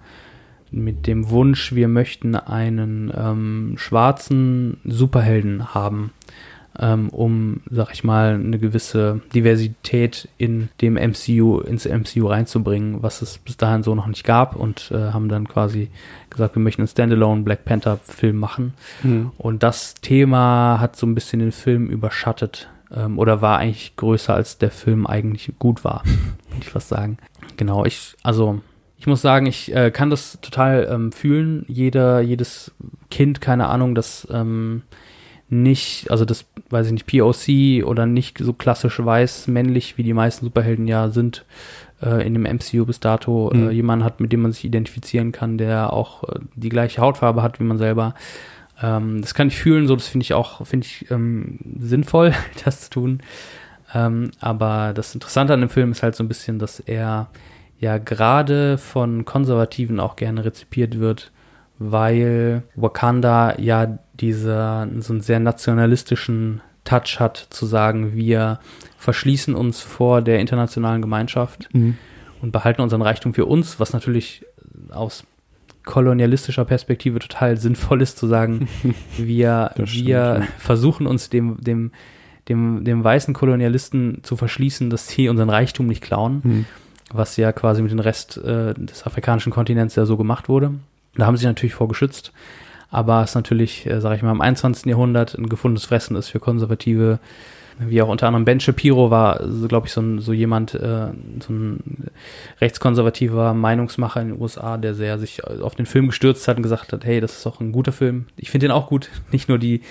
mit 0.71 1.07
dem 1.07 1.29
Wunsch, 1.29 1.73
wir 1.73 1.87
möchten 1.87 2.35
einen 2.35 3.11
ähm, 3.15 3.75
schwarzen 3.77 4.77
Superhelden 4.83 5.73
haben, 5.73 6.11
ähm, 6.77 7.09
um, 7.09 7.61
sag 7.69 7.93
ich 7.93 8.03
mal, 8.03 8.33
eine 8.33 8.59
gewisse 8.59 9.21
Diversität 9.33 10.27
in 10.37 10.69
dem 10.81 10.95
MCU, 10.95 11.59
ins 11.59 11.85
MCU 11.85 12.27
reinzubringen, 12.27 13.01
was 13.01 13.21
es 13.21 13.37
bis 13.37 13.57
dahin 13.57 13.83
so 13.83 13.95
noch 13.95 14.07
nicht 14.07 14.25
gab 14.25 14.55
und 14.55 14.91
äh, 14.91 15.11
haben 15.11 15.29
dann 15.29 15.47
quasi 15.47 15.89
gesagt, 16.35 16.55
wir 16.55 16.61
möchten 16.61 16.81
einen 16.81 16.87
Standalone 16.87 17.41
Black 17.41 17.65
Panther 17.65 17.97
Film 18.03 18.37
machen. 18.37 18.73
Mhm. 19.03 19.31
Und 19.37 19.63
das 19.63 19.95
Thema 19.95 20.79
hat 20.79 20.95
so 20.95 21.07
ein 21.07 21.15
bisschen 21.15 21.39
den 21.39 21.51
Film 21.51 21.87
überschattet 21.87 22.69
ähm, 22.95 23.17
oder 23.17 23.41
war 23.41 23.59
eigentlich 23.59 23.95
größer, 23.95 24.33
als 24.33 24.57
der 24.57 24.71
Film 24.71 25.07
eigentlich 25.07 25.51
gut 25.59 25.83
war, 25.83 26.03
würde 26.49 26.61
ich 26.61 26.69
fast 26.69 26.89
sagen. 26.89 27.17
Genau, 27.57 27.85
ich, 27.85 28.15
also 28.23 28.61
ich 28.97 29.07
muss 29.07 29.21
sagen, 29.21 29.45
ich 29.45 29.73
äh, 29.75 29.91
kann 29.91 30.09
das 30.09 30.39
total 30.41 30.87
ähm, 30.91 31.11
fühlen. 31.11 31.65
Jeder, 31.67 32.21
jedes 32.21 32.71
Kind, 33.09 33.41
keine 33.41 33.67
Ahnung, 33.67 33.95
das 33.95 34.27
ähm, 34.31 34.83
nicht, 35.47 36.09
also 36.09 36.25
das, 36.25 36.45
weiß 36.69 36.87
ich 36.87 36.93
nicht, 36.93 37.07
POC 37.07 37.87
oder 37.87 38.05
nicht 38.05 38.39
so 38.39 38.53
klassisch 38.53 38.99
weiß, 39.03 39.47
männlich, 39.47 39.97
wie 39.97 40.03
die 40.03 40.13
meisten 40.13 40.45
Superhelden 40.45 40.87
ja 40.87 41.09
sind, 41.09 41.45
in 42.25 42.33
dem 42.33 42.43
MCU 42.43 42.85
bis 42.85 42.99
dato, 42.99 43.51
Mhm. 43.53 43.69
äh, 43.69 43.71
jemanden 43.71 44.05
hat, 44.05 44.19
mit 44.19 44.31
dem 44.31 44.41
man 44.41 44.51
sich 44.51 44.65
identifizieren 44.65 45.31
kann, 45.31 45.57
der 45.57 45.93
auch 45.93 46.23
äh, 46.23 46.39
die 46.55 46.69
gleiche 46.69 47.01
Hautfarbe 47.01 47.41
hat 47.41 47.59
wie 47.59 47.63
man 47.63 47.77
selber. 47.77 48.13
Ähm, 48.81 49.21
das 49.21 49.33
kann 49.33 49.47
ich 49.47 49.55
fühlen, 49.57 49.87
so 49.87 49.95
das 49.95 50.07
finde 50.07 50.23
ich 50.23 50.33
auch, 50.33 50.65
finde 50.65 50.85
ich 50.85 51.09
ähm, 51.09 51.59
sinnvoll, 51.79 52.33
das 52.65 52.81
zu 52.81 52.89
tun. 52.89 53.19
Ähm, 53.93 54.31
aber 54.41 54.91
das 54.93 55.13
Interessante 55.13 55.53
an 55.53 55.61
dem 55.61 55.69
Film 55.69 55.91
ist 55.91 56.03
halt 56.03 56.15
so 56.15 56.23
ein 56.23 56.27
bisschen, 56.27 56.59
dass 56.59 56.79
er 56.81 57.27
ja 57.79 57.97
gerade 57.97 58.77
von 58.77 59.23
Konservativen 59.25 59.99
auch 59.99 60.15
gerne 60.17 60.43
rezipiert 60.43 60.99
wird, 60.99 61.31
weil 61.79 62.63
Wakanda 62.75 63.57
ja 63.59 63.97
dieser 64.13 64.87
so 64.99 65.13
einen 65.13 65.21
sehr 65.21 65.39
nationalistischen 65.39 66.61
Touch 66.83 67.19
hat, 67.19 67.47
zu 67.49 67.65
sagen, 67.65 68.15
wir 68.15 68.59
verschließen 69.05 69.55
uns 69.55 69.79
vor 69.81 70.21
der 70.21 70.39
internationalen 70.39 71.01
Gemeinschaft 71.01 71.69
Mhm. 71.73 71.97
und 72.41 72.51
behalten 72.51 72.81
unseren 72.81 73.01
Reichtum 73.01 73.33
für 73.33 73.45
uns, 73.45 73.79
was 73.79 73.93
natürlich 73.93 74.43
aus 74.91 75.23
kolonialistischer 75.85 76.65
Perspektive 76.65 77.19
total 77.19 77.57
sinnvoll 77.57 78.01
ist, 78.01 78.17
zu 78.17 78.27
sagen, 78.27 78.67
wir, 79.17 79.71
wir 79.77 80.47
versuchen 80.57 81.07
uns 81.07 81.29
dem, 81.29 81.57
dem, 81.61 81.91
dem, 82.49 82.83
dem 82.83 83.03
weißen 83.03 83.33
Kolonialisten 83.33 84.19
zu 84.23 84.35
verschließen, 84.35 84.89
dass 84.89 85.07
sie 85.07 85.29
unseren 85.29 85.49
Reichtum 85.49 85.87
nicht 85.87 86.01
klauen, 86.01 86.41
Mhm. 86.43 86.65
was 87.13 87.37
ja 87.37 87.51
quasi 87.51 87.81
mit 87.81 87.91
dem 87.91 87.99
Rest 87.99 88.37
äh, 88.37 88.73
des 88.73 89.05
afrikanischen 89.05 89.51
Kontinents 89.51 89.95
ja 89.95 90.05
so 90.05 90.17
gemacht 90.17 90.49
wurde. 90.49 90.71
Da 91.15 91.25
haben 91.27 91.35
sie 91.37 91.41
sich 91.41 91.47
natürlich 91.47 91.75
vor 91.75 91.87
geschützt, 91.87 92.33
aber 92.89 93.21
es 93.23 93.35
natürlich, 93.35 93.85
äh, 93.85 94.01
sage 94.01 94.15
ich 94.15 94.23
mal, 94.23 94.31
im 94.31 94.41
21. 94.41 94.87
Jahrhundert 94.89 95.35
ein 95.37 95.49
gefundenes 95.49 95.85
Fressen 95.85 96.15
ist 96.17 96.29
für 96.29 96.39
Konservative, 96.39 97.19
wie 97.79 98.01
auch 98.01 98.07
unter 98.07 98.27
anderem 98.27 98.45
Ben 98.45 98.59
Shapiro 98.59 99.11
war, 99.11 99.41
so, 99.47 99.67
glaube 99.67 99.87
ich, 99.87 99.93
so, 99.93 100.01
ein, 100.01 100.19
so 100.19 100.33
jemand, 100.33 100.73
äh, 100.75 101.07
so 101.45 101.53
ein 101.53 102.07
rechtskonservativer 102.61 103.53
Meinungsmacher 103.53 104.21
in 104.21 104.29
den 104.29 104.41
USA, 104.41 104.77
der 104.77 104.93
sehr 104.95 105.19
sich 105.19 105.43
auf 105.43 105.75
den 105.75 105.85
Film 105.85 106.07
gestürzt 106.07 106.47
hat 106.47 106.57
und 106.57 106.63
gesagt 106.63 106.93
hat, 106.93 107.05
hey, 107.05 107.19
das 107.19 107.37
ist 107.37 107.45
doch 107.45 107.59
ein 107.59 107.71
guter 107.71 107.91
Film. 107.91 108.25
Ich 108.37 108.49
finde 108.49 108.67
den 108.67 108.71
auch 108.71 108.87
gut, 108.87 109.09
nicht 109.31 109.49
nur 109.49 109.59
die, 109.59 109.81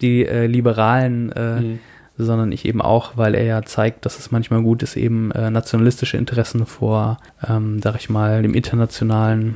die 0.00 0.26
äh, 0.26 0.46
Liberalen, 0.46 1.32
äh, 1.32 1.60
Mhm. 1.60 1.78
sondern 2.18 2.52
ich 2.52 2.64
eben 2.64 2.80
auch, 2.82 3.16
weil 3.16 3.34
er 3.34 3.44
ja 3.44 3.62
zeigt, 3.62 4.04
dass 4.04 4.18
es 4.18 4.30
manchmal 4.30 4.62
gut 4.62 4.82
ist, 4.82 4.96
eben 4.96 5.30
äh, 5.32 5.50
nationalistische 5.50 6.16
Interessen 6.18 6.66
vor, 6.66 7.18
ähm, 7.48 7.80
sag 7.82 7.96
ich 7.96 8.10
mal, 8.10 8.42
dem 8.42 8.54
internationalen 8.54 9.54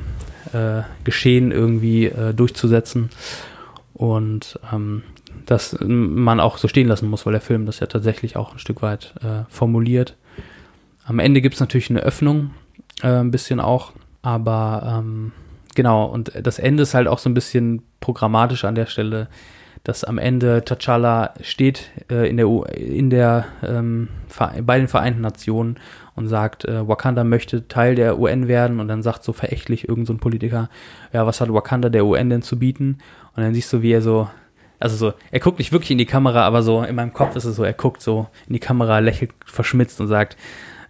äh, 0.53 0.81
Geschehen 1.03 1.51
irgendwie 1.51 2.05
äh, 2.07 2.33
durchzusetzen. 2.33 3.09
Und 3.93 4.59
ähm, 4.73 5.03
das 5.47 5.77
man 5.79 6.39
auch 6.39 6.57
so 6.57 6.67
stehen 6.67 6.87
lassen 6.87 7.09
muss, 7.09 7.25
weil 7.25 7.31
der 7.31 7.41
Film 7.41 7.65
das 7.65 7.79
ja 7.79 7.87
tatsächlich 7.87 8.35
auch 8.35 8.53
ein 8.53 8.59
Stück 8.59 8.81
weit 8.81 9.15
äh, 9.21 9.49
formuliert. 9.49 10.15
Am 11.05 11.19
Ende 11.19 11.41
gibt 11.41 11.55
es 11.55 11.61
natürlich 11.61 11.89
eine 11.89 12.01
Öffnung, 12.01 12.51
äh, 13.01 13.07
ein 13.07 13.31
bisschen 13.31 13.59
auch, 13.59 13.93
aber 14.21 14.99
ähm, 14.99 15.31
genau, 15.73 16.05
und 16.05 16.33
das 16.41 16.59
Ende 16.59 16.83
ist 16.83 16.93
halt 16.93 17.07
auch 17.07 17.17
so 17.17 17.29
ein 17.29 17.33
bisschen 17.33 17.81
programmatisch 18.01 18.65
an 18.65 18.75
der 18.75 18.87
Stelle, 18.87 19.29
dass 19.85 20.03
am 20.03 20.17
Ende 20.17 20.59
T'Challa 20.59 21.31
steht 21.41 21.91
äh, 22.11 22.29
in 22.29 22.35
der, 22.35 22.47
in 22.75 23.09
der 23.09 23.45
ähm, 23.63 24.09
bei 24.61 24.79
den 24.79 24.89
Vereinten 24.89 25.21
Nationen 25.21 25.77
und 26.13 26.27
sagt, 26.27 26.65
äh, 26.65 26.85
Wakanda 26.85 27.23
möchte 27.23 27.69
Teil 27.69 27.95
der 27.95 28.19
UN 28.19 28.49
werden 28.49 28.81
und 28.81 28.89
dann 28.89 29.01
sagt 29.01 29.23
so 29.23 29.31
verächtlich 29.31 29.87
irgend 29.87 30.07
so 30.07 30.13
ein 30.13 30.19
Politiker, 30.19 30.69
ja, 31.13 31.25
was 31.25 31.39
hat 31.39 31.53
Wakanda 31.53 31.87
der 31.87 32.05
UN 32.05 32.29
denn 32.29 32.41
zu 32.41 32.59
bieten? 32.59 32.97
Und 33.33 33.43
dann 33.43 33.53
siehst 33.53 33.71
du, 33.71 33.81
wie 33.81 33.93
er 33.93 34.01
so, 34.01 34.27
also 34.79 34.95
so, 34.95 35.13
er 35.31 35.39
guckt 35.39 35.59
nicht 35.59 35.71
wirklich 35.71 35.91
in 35.91 35.97
die 35.97 36.05
Kamera, 36.05 36.43
aber 36.43 36.61
so 36.61 36.83
in 36.83 36.95
meinem 36.95 37.13
Kopf 37.13 37.35
ist 37.35 37.45
es 37.45 37.55
so, 37.55 37.63
er 37.63 37.73
guckt 37.73 38.01
so 38.01 38.27
in 38.47 38.53
die 38.53 38.59
Kamera, 38.59 38.99
lächelt 38.99 39.31
verschmitzt 39.45 39.99
und 39.99 40.07
sagt, 40.07 40.37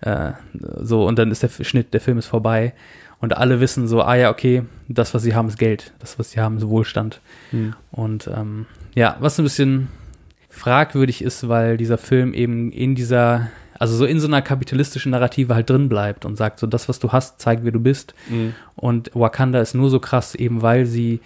äh, 0.01 0.31
so, 0.53 1.05
und 1.07 1.17
dann 1.17 1.31
ist 1.31 1.43
der 1.43 1.49
Schnitt, 1.63 1.93
der 1.93 2.01
Film 2.01 2.17
ist 2.17 2.27
vorbei. 2.27 2.73
Und 3.19 3.35
alle 3.35 3.59
wissen 3.59 3.88
so, 3.88 4.01
ah 4.03 4.15
ja, 4.15 4.29
okay, 4.29 4.63
das, 4.88 5.13
was 5.13 5.23
sie 5.23 5.33
haben, 5.33 5.47
ist 5.47 5.57
Geld. 5.57 5.93
Das, 5.99 6.19
was 6.19 6.31
sie 6.31 6.39
haben, 6.39 6.57
ist 6.57 6.67
Wohlstand. 6.67 7.19
Mhm. 7.51 7.73
Und 7.91 8.27
ähm, 8.27 8.67
ja, 8.93 9.17
was 9.19 9.39
ein 9.39 9.43
bisschen 9.43 9.88
fragwürdig 10.49 11.23
ist, 11.23 11.47
weil 11.47 11.77
dieser 11.77 11.97
Film 11.97 12.33
eben 12.33 12.71
in 12.71 12.93
dieser, 12.93 13.47
also 13.79 13.95
so 13.95 14.05
in 14.05 14.19
so 14.19 14.27
einer 14.27 14.43
kapitalistischen 14.43 15.11
Narrative 15.11 15.55
halt 15.55 15.69
drin 15.69 15.89
bleibt 15.89 16.25
und 16.25 16.35
sagt, 16.35 16.59
so 16.59 16.67
das, 16.67 16.89
was 16.89 16.99
du 16.99 17.11
hast, 17.11 17.41
zeigt, 17.41 17.63
wer 17.63 17.71
du 17.71 17.79
bist. 17.79 18.13
Mhm. 18.29 18.53
Und 18.75 19.09
Wakanda 19.15 19.61
ist 19.61 19.73
nur 19.73 19.89
so 19.89 19.99
krass, 19.99 20.35
eben 20.35 20.61
weil 20.61 20.85
sie 20.85 21.19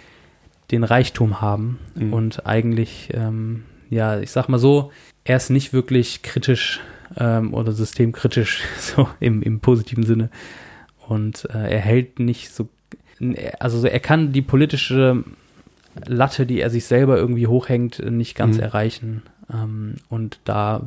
den 0.71 0.83
Reichtum 0.83 1.41
haben 1.41 1.79
Mhm. 1.95 2.13
und 2.13 2.45
eigentlich, 2.45 3.09
ähm, 3.13 3.63
ja, 3.89 4.19
ich 4.19 4.31
sag 4.31 4.47
mal 4.49 4.57
so, 4.59 4.91
er 5.23 5.37
ist 5.37 5.49
nicht 5.49 5.73
wirklich 5.73 6.21
kritisch 6.23 6.79
ähm, 7.17 7.53
oder 7.53 7.71
systemkritisch, 7.73 8.61
so 8.79 9.07
im, 9.19 9.41
im 9.41 9.59
positiven 9.59 10.03
Sinne. 10.05 10.29
Und 11.07 11.45
äh, 11.53 11.71
er 11.73 11.79
hält 11.79 12.19
nicht 12.19 12.51
so, 12.53 12.69
also 13.59 13.79
so, 13.79 13.87
er 13.87 13.99
kann 13.99 14.31
die 14.31 14.41
politische 14.41 15.23
Latte, 16.05 16.45
die 16.45 16.61
er 16.61 16.69
sich 16.69 16.85
selber 16.85 17.17
irgendwie 17.17 17.47
hochhängt, 17.47 17.99
nicht 18.09 18.35
ganz 18.35 18.55
Mhm. 18.57 18.63
erreichen. 18.63 19.21
Ähm, 19.53 19.95
und 20.07 20.39
da 20.45 20.83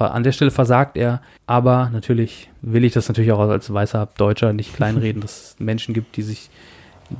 an 0.00 0.24
der 0.24 0.32
Stelle 0.32 0.50
versagt 0.50 0.96
er. 0.96 1.22
Aber 1.46 1.90
natürlich 1.92 2.50
will 2.60 2.84
ich 2.84 2.92
das 2.92 3.06
natürlich 3.08 3.30
auch 3.30 3.38
als 3.38 3.72
weißer 3.72 4.08
Deutscher 4.16 4.52
nicht 4.52 4.74
kleinreden, 4.76 5.22
dass 5.22 5.52
es 5.54 5.60
Menschen 5.60 5.94
gibt, 5.94 6.16
die 6.16 6.22
sich, 6.22 6.50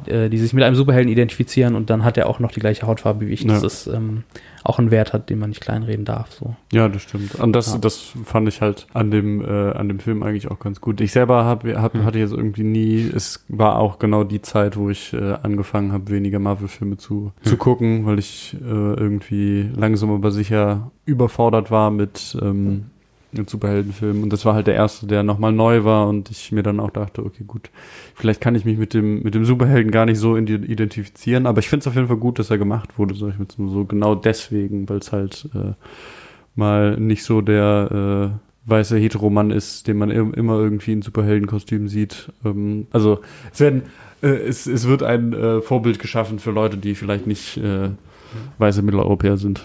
äh, 0.06 0.28
die 0.28 0.38
sich 0.38 0.52
mit 0.52 0.64
einem 0.64 0.76
Superhelden 0.76 1.10
identifizieren 1.10 1.74
und 1.74 1.90
dann 1.90 2.04
hat 2.04 2.16
er 2.16 2.28
auch 2.28 2.40
noch 2.40 2.50
die 2.52 2.60
gleiche 2.60 2.86
Hautfarbe 2.86 3.26
wie 3.26 3.32
ich. 3.32 3.42
Ja. 3.42 3.48
Dass 3.54 3.62
es 3.62 3.86
ähm, 3.86 4.24
auch 4.64 4.78
einen 4.78 4.90
Wert 4.90 5.12
hat, 5.12 5.30
den 5.30 5.38
man 5.38 5.50
nicht 5.50 5.60
kleinreden 5.62 6.04
darf. 6.04 6.32
So. 6.32 6.54
Ja, 6.72 6.88
das 6.88 7.02
stimmt. 7.02 7.36
Und 7.36 7.52
das, 7.54 7.72
Ja. 7.72 7.78
das 7.78 8.12
fand 8.24 8.48
ich 8.48 8.60
halt 8.60 8.86
an 8.92 9.10
dem, 9.10 9.40
äh, 9.42 9.70
an 9.72 9.88
dem 9.88 9.98
Film 9.98 10.22
eigentlich 10.22 10.50
auch 10.50 10.58
ganz 10.58 10.80
gut. 10.80 11.00
Ich 11.00 11.12
selber 11.12 11.44
hab, 11.44 11.64
hab, 11.64 11.94
Mhm. 11.94 12.04
hatte 12.04 12.18
jetzt 12.18 12.32
irgendwie 12.32 12.64
nie, 12.64 13.10
es 13.14 13.44
war 13.48 13.78
auch 13.78 13.98
genau 13.98 14.24
die 14.24 14.42
Zeit, 14.42 14.76
wo 14.76 14.90
ich 14.90 15.12
äh, 15.14 15.34
angefangen 15.42 15.92
habe, 15.92 16.10
weniger 16.10 16.38
Marvel-Filme 16.38 16.96
zu, 16.98 17.32
zu 17.42 17.54
Mhm. 17.54 17.58
gucken, 17.58 18.06
weil 18.06 18.18
ich 18.18 18.56
äh, 18.60 18.66
irgendwie 18.68 19.70
langsam 19.74 20.10
aber 20.10 20.30
sicher 20.32 20.90
überfordert 21.06 21.70
war 21.70 21.90
mit, 21.90 22.36
ähm, 22.42 22.86
mit 23.32 23.50
Superheldenfilmen. 23.50 24.22
Und 24.22 24.32
das 24.32 24.44
war 24.44 24.54
halt 24.54 24.66
der 24.66 24.74
erste, 24.74 25.06
der 25.06 25.22
nochmal 25.22 25.52
neu 25.52 25.84
war 25.84 26.08
und 26.08 26.30
ich 26.30 26.52
mir 26.52 26.62
dann 26.62 26.80
auch 26.80 26.90
dachte, 26.90 27.24
okay, 27.24 27.44
gut, 27.46 27.70
vielleicht 28.14 28.40
kann 28.40 28.54
ich 28.54 28.64
mich 28.64 28.78
mit 28.78 28.94
dem, 28.94 29.22
mit 29.22 29.34
dem 29.34 29.44
Superhelden 29.44 29.90
gar 29.90 30.06
nicht 30.06 30.18
so 30.18 30.36
identifizieren, 30.36 31.46
aber 31.46 31.58
ich 31.58 31.68
finde 31.68 31.82
es 31.82 31.86
auf 31.86 31.94
jeden 31.94 32.08
Fall 32.08 32.16
gut, 32.16 32.38
dass 32.38 32.50
er 32.50 32.58
gemacht 32.58 32.98
wurde, 32.98 33.14
sag 33.14 33.34
ich 33.34 33.38
jetzt 33.38 33.58
mal 33.58 33.70
so 33.70 33.84
genau 33.84 34.14
deswegen, 34.14 34.88
weil 34.88 34.98
es 34.98 35.12
halt 35.12 35.48
äh, 35.54 35.72
mal 36.56 36.96
nicht 36.98 37.24
so 37.24 37.40
der 37.40 38.32
äh, 38.32 38.70
weiße 38.70 38.96
Heteromann 38.98 39.50
ist, 39.50 39.86
den 39.86 39.98
man 39.98 40.10
im, 40.10 40.34
immer 40.34 40.58
irgendwie 40.58 40.92
in 40.92 41.02
Superheldenkostüm 41.02 41.88
sieht. 41.88 42.32
Ähm, 42.44 42.86
also 42.90 43.20
es 43.52 43.60
werden 43.60 43.82
äh, 44.22 44.28
es, 44.28 44.66
es 44.66 44.86
wird 44.86 45.02
ein 45.02 45.32
äh, 45.32 45.60
Vorbild 45.60 45.98
geschaffen 45.98 46.38
für 46.38 46.50
Leute, 46.50 46.76
die 46.76 46.94
vielleicht 46.94 47.26
nicht 47.26 47.56
äh, 47.58 47.90
weiße 48.58 48.82
Mitteleuropäer 48.82 49.36
sind. 49.36 49.64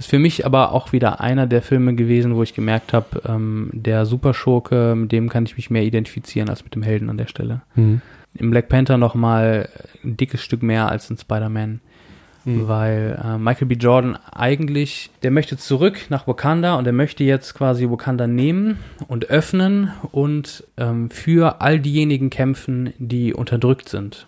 Ist 0.00 0.08
für 0.08 0.18
mich 0.18 0.46
aber 0.46 0.72
auch 0.72 0.92
wieder 0.92 1.20
einer 1.20 1.46
der 1.46 1.60
Filme 1.62 1.94
gewesen, 1.94 2.34
wo 2.34 2.42
ich 2.42 2.54
gemerkt 2.54 2.92
habe, 2.94 3.22
ähm, 3.28 3.68
der 3.72 4.06
Superschurke, 4.06 4.94
mit 4.96 5.12
dem 5.12 5.28
kann 5.28 5.44
ich 5.44 5.56
mich 5.56 5.68
mehr 5.70 5.82
identifizieren 5.82 6.48
als 6.48 6.64
mit 6.64 6.74
dem 6.74 6.82
Helden 6.82 7.10
an 7.10 7.18
der 7.18 7.26
Stelle. 7.28 7.60
Im 7.76 8.50
Black 8.50 8.68
Panther 8.70 8.96
noch 8.96 9.14
mal 9.14 9.68
ein 10.02 10.16
dickes 10.16 10.42
Stück 10.42 10.62
mehr 10.62 10.88
als 10.88 11.10
in 11.10 11.18
Spider-Man, 11.18 11.80
Mhm. 12.46 12.68
weil 12.68 13.20
äh, 13.22 13.36
Michael 13.36 13.66
B. 13.66 13.74
Jordan 13.74 14.16
eigentlich, 14.32 15.10
der 15.22 15.30
möchte 15.30 15.58
zurück 15.58 16.06
nach 16.08 16.26
Wakanda 16.26 16.76
und 16.76 16.86
er 16.86 16.94
möchte 16.94 17.22
jetzt 17.22 17.52
quasi 17.54 17.90
Wakanda 17.90 18.26
nehmen 18.26 18.78
und 19.08 19.28
öffnen 19.28 19.92
und 20.10 20.64
ähm, 20.78 21.10
für 21.10 21.60
all 21.60 21.78
diejenigen 21.78 22.30
kämpfen, 22.30 22.94
die 22.98 23.34
unterdrückt 23.34 23.90
sind. 23.90 24.26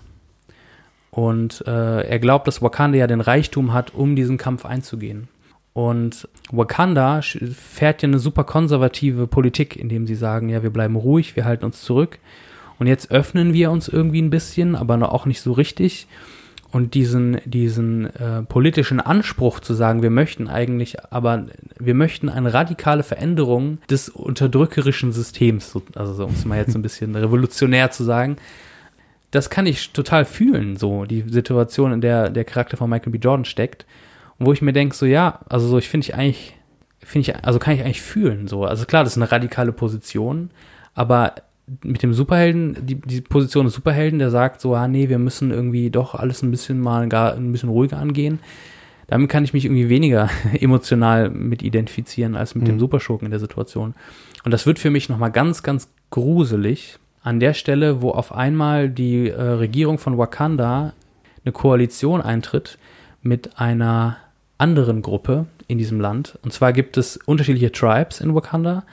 Und 1.11 1.65
äh, 1.67 2.03
er 2.07 2.19
glaubt, 2.19 2.47
dass 2.47 2.61
Wakanda 2.61 2.99
ja 2.99 3.07
den 3.07 3.23
Reichtum 3.23 3.73
hat, 3.73 3.95
um 3.95 4.15
diesen 4.17 4.37
Kampf 4.37 4.67
einzugehen. 4.67 5.29
Und 5.75 6.29
Wakanda 6.51 7.23
fährt 7.23 8.03
ja 8.03 8.09
eine 8.09 8.19
super 8.19 8.45
konservative 8.45 9.27
Politik, 9.27 9.77
indem 9.77 10.07
sie 10.07 10.15
sagen, 10.15 10.49
ja, 10.51 10.63
wir 10.63 10.71
bleiben 10.71 10.97
ruhig, 10.97 11.35
wir 11.35 11.45
halten 11.45 11.65
uns 11.65 11.83
zurück. 11.83 12.19
Und 12.79 12.87
jetzt 12.89 13.11
öffnen 13.11 13.55
wir 13.55 13.71
uns 13.71 13.89
irgendwie 13.89 14.21
ein 14.21 14.31
bisschen, 14.31 14.77
aber 14.77 15.13
auch 15.13 15.25
nicht 15.25 15.41
so 15.41 15.53
richtig. 15.53 16.07
Und 16.73 16.95
diesen, 16.95 17.39
diesen 17.45 18.07
äh, 18.17 18.43
politischen 18.43 18.99
Anspruch 18.99 19.61
zu 19.61 19.75
sagen, 19.75 20.03
wir 20.03 20.09
möchten 20.11 20.49
eigentlich, 20.49 20.97
aber 21.13 21.45
wir 21.79 21.95
möchten 21.95 22.29
eine 22.31 22.53
radikale 22.55 23.03
Veränderung 23.03 23.79
des 23.91 24.09
unterdrückerischen 24.09 25.13
Systems, 25.13 25.71
so- 25.71 25.83
also 25.95 26.15
so, 26.15 26.25
um 26.25 26.33
es 26.33 26.47
mal 26.47 26.57
jetzt 26.59 26.75
ein 26.75 26.81
bisschen 26.83 27.15
revolutionär 27.15 27.91
zu 27.91 28.05
sagen, 28.05 28.37
das 29.33 29.51
kann 29.51 29.67
ich 29.67 29.93
total 29.93 30.25
fühlen, 30.25 30.77
so 30.77 31.05
die 31.05 31.25
Situation, 31.29 31.93
in 31.93 32.01
der 32.01 32.31
der 32.31 32.45
Charakter 32.45 32.77
von 32.79 32.89
Michael 32.91 33.13
B. 33.13 33.19
Jordan 33.19 33.45
steckt. 33.45 33.85
Und 34.39 34.47
wo 34.47 34.53
ich 34.53 34.63
mir 34.63 34.73
denke, 34.73 34.95
so 34.95 35.07
ja, 35.07 35.41
also 35.49 35.69
so, 35.69 35.79
ich 35.79 35.89
finde 35.89 36.07
ich 36.07 36.15
eigentlich, 36.15 36.55
finde 37.01 37.31
ich, 37.31 37.45
also 37.45 37.59
kann 37.59 37.75
ich 37.75 37.83
eigentlich 37.83 38.03
fühlen, 38.03 38.49
so. 38.49 38.65
Also 38.65 38.85
klar, 38.87 39.05
das 39.05 39.15
ist 39.15 39.23
eine 39.23 39.31
radikale 39.31 39.73
Position, 39.73 40.51
aber 40.95 41.35
mit 41.83 42.03
dem 42.03 42.13
Superhelden, 42.13 42.77
die, 42.85 42.97
die 42.97 43.21
Position 43.21 43.67
des 43.67 43.75
Superhelden, 43.75 44.19
der 44.19 44.31
sagt 44.31 44.61
so, 44.61 44.75
ah 44.75 44.89
nee, 44.89 45.09
wir 45.09 45.19
müssen 45.19 45.51
irgendwie 45.51 45.91
doch 45.91 46.15
alles 46.15 46.43
ein 46.43 46.51
bisschen 46.51 46.81
mal 46.81 47.09
gar 47.09 47.35
ein 47.35 47.53
bisschen 47.53 47.69
ruhiger 47.69 47.99
angehen. 47.99 48.41
Damit 49.07 49.31
kann 49.31 49.45
ich 49.45 49.53
mich 49.53 49.65
irgendwie 49.65 49.89
weniger 49.89 50.29
emotional 50.61 51.31
mit 51.31 51.63
identifizieren 51.63 52.35
als 52.35 52.55
mit 52.55 52.67
dem 52.67 52.77
Mhm. 52.77 52.81
Superschurken 52.81 53.27
in 53.27 53.31
der 53.31 53.41
Situation. 53.41 53.95
Und 54.45 54.51
das 54.51 54.67
wird 54.67 54.79
für 54.79 54.91
mich 54.91 55.09
nochmal 55.09 55.31
ganz, 55.31 55.63
ganz 55.63 55.89
gruselig 56.11 56.99
an 57.23 57.39
der 57.39 57.55
Stelle, 57.55 58.03
wo 58.03 58.11
auf 58.11 58.33
einmal 58.33 58.89
die 58.89 59.29
äh, 59.29 59.41
Regierung 59.41 59.99
von 59.99 60.19
Wakanda 60.19 60.95
eine 61.45 61.53
Koalition 61.53 62.21
eintritt 62.21 62.79
mit 63.23 63.59
einer 63.59 64.19
anderen 64.59 65.03
Gruppe 65.03 65.47
in 65.69 65.79
diesem 65.79 66.01
Land. 66.01 66.39
Und 66.43 66.53
zwar 66.53 66.73
gibt 66.73 66.97
es 66.97 67.17
unterschiedliche 67.17 67.73
Tribes 67.73 68.21
in 68.21 68.35
Wakanda 68.35 68.85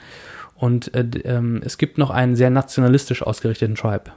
und 0.54 0.94
äh, 0.94 1.06
ähm, 1.24 1.62
es 1.64 1.78
gibt 1.78 1.96
noch 1.96 2.10
einen 2.10 2.36
sehr 2.36 2.50
nationalistisch 2.50 3.22
ausgerichteten 3.22 3.76
Tribe. 3.76 4.12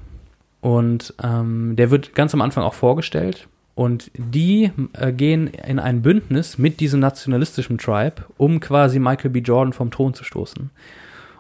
Und 0.62 1.14
ähm, 1.24 1.76
der 1.76 1.92
wird 1.92 2.16
ganz 2.16 2.34
am 2.34 2.42
Anfang 2.42 2.64
auch 2.64 2.74
vorgestellt. 2.74 3.48
Und 3.76 4.12
die 4.16 4.72
äh, 4.94 5.12
gehen 5.12 5.48
in 5.48 5.80
ein 5.80 6.02
Bündnis 6.02 6.58
mit 6.58 6.80
diesem 6.80 7.00
nationalistischen 7.00 7.78
Tribe, 7.78 8.24
um 8.38 8.60
quasi 8.60 9.00
Michael 9.00 9.32
B. 9.32 9.40
Jordan 9.40 9.74
vom 9.74 9.90
Thron 9.90 10.14
zu 10.14 10.24
stoßen. 10.24 10.70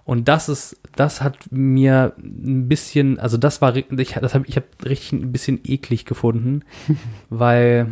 Und 0.05 0.27
das 0.27 0.49
ist, 0.49 0.77
das 0.95 1.21
hat 1.21 1.37
mir 1.51 2.13
ein 2.17 2.67
bisschen, 2.67 3.19
also 3.19 3.37
das 3.37 3.61
war, 3.61 3.75
ich, 3.75 3.87
das 3.87 4.33
hab, 4.33 4.47
ich 4.47 4.55
habe 4.55 4.65
richtig 4.85 5.13
ein 5.13 5.31
bisschen 5.31 5.59
eklig 5.63 6.05
gefunden, 6.05 6.63
weil, 7.29 7.87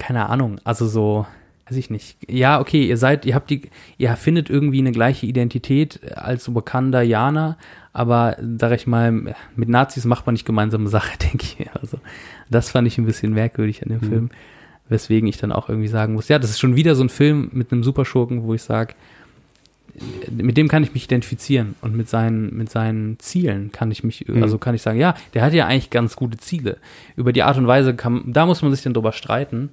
keine 0.00 0.28
Ahnung, 0.28 0.58
also 0.64 0.88
so, 0.88 1.26
weiß 1.68 1.76
ich 1.76 1.90
nicht. 1.90 2.16
Ja, 2.28 2.58
okay, 2.60 2.84
ihr 2.88 2.96
seid, 2.96 3.26
ihr 3.26 3.34
habt 3.34 3.50
die, 3.50 3.70
ihr 3.98 4.16
findet 4.16 4.50
irgendwie 4.50 4.78
eine 4.80 4.92
gleiche 4.92 5.26
Identität 5.26 6.00
als 6.16 6.52
Wakandaner, 6.52 7.56
aber 7.92 8.36
sag 8.58 8.72
ich 8.72 8.86
mal, 8.86 9.12
mit 9.12 9.68
Nazis 9.68 10.04
macht 10.04 10.26
man 10.26 10.32
nicht 10.32 10.46
gemeinsame 10.46 10.88
Sache, 10.88 11.16
denke 11.22 11.44
ich. 11.44 11.70
Also 11.80 11.98
das 12.48 12.70
fand 12.70 12.88
ich 12.88 12.98
ein 12.98 13.06
bisschen 13.06 13.32
merkwürdig 13.34 13.82
an 13.82 13.90
dem 13.90 14.00
Mhm. 14.00 14.08
Film, 14.08 14.30
weswegen 14.88 15.28
ich 15.28 15.36
dann 15.36 15.52
auch 15.52 15.68
irgendwie 15.68 15.88
sagen 15.88 16.14
muss, 16.14 16.28
ja, 16.28 16.38
das 16.38 16.50
ist 16.50 16.58
schon 16.60 16.76
wieder 16.76 16.94
so 16.94 17.04
ein 17.04 17.08
Film 17.10 17.50
mit 17.52 17.70
einem 17.70 17.84
Superschurken, 17.84 18.42
wo 18.42 18.54
ich 18.54 18.62
sage, 18.62 18.94
mit 20.30 20.56
dem 20.56 20.68
kann 20.68 20.82
ich 20.82 20.94
mich 20.94 21.04
identifizieren 21.04 21.74
und 21.82 21.96
mit 21.96 22.08
seinen, 22.08 22.56
mit 22.56 22.70
seinen 22.70 23.18
Zielen 23.18 23.72
kann 23.72 23.90
ich 23.90 24.04
mich, 24.04 24.26
Mhm. 24.28 24.42
also 24.42 24.58
kann 24.58 24.74
ich 24.74 24.82
sagen, 24.82 24.98
ja, 24.98 25.14
der 25.34 25.42
hat 25.42 25.52
ja 25.52 25.66
eigentlich 25.66 25.90
ganz 25.90 26.16
gute 26.16 26.38
Ziele. 26.38 26.76
Über 27.16 27.32
die 27.32 27.42
Art 27.42 27.56
und 27.58 27.66
Weise 27.66 27.94
kann, 27.94 28.22
da 28.26 28.46
muss 28.46 28.62
man 28.62 28.70
sich 28.72 28.82
dann 28.82 28.94
drüber 28.94 29.12
streiten, 29.12 29.70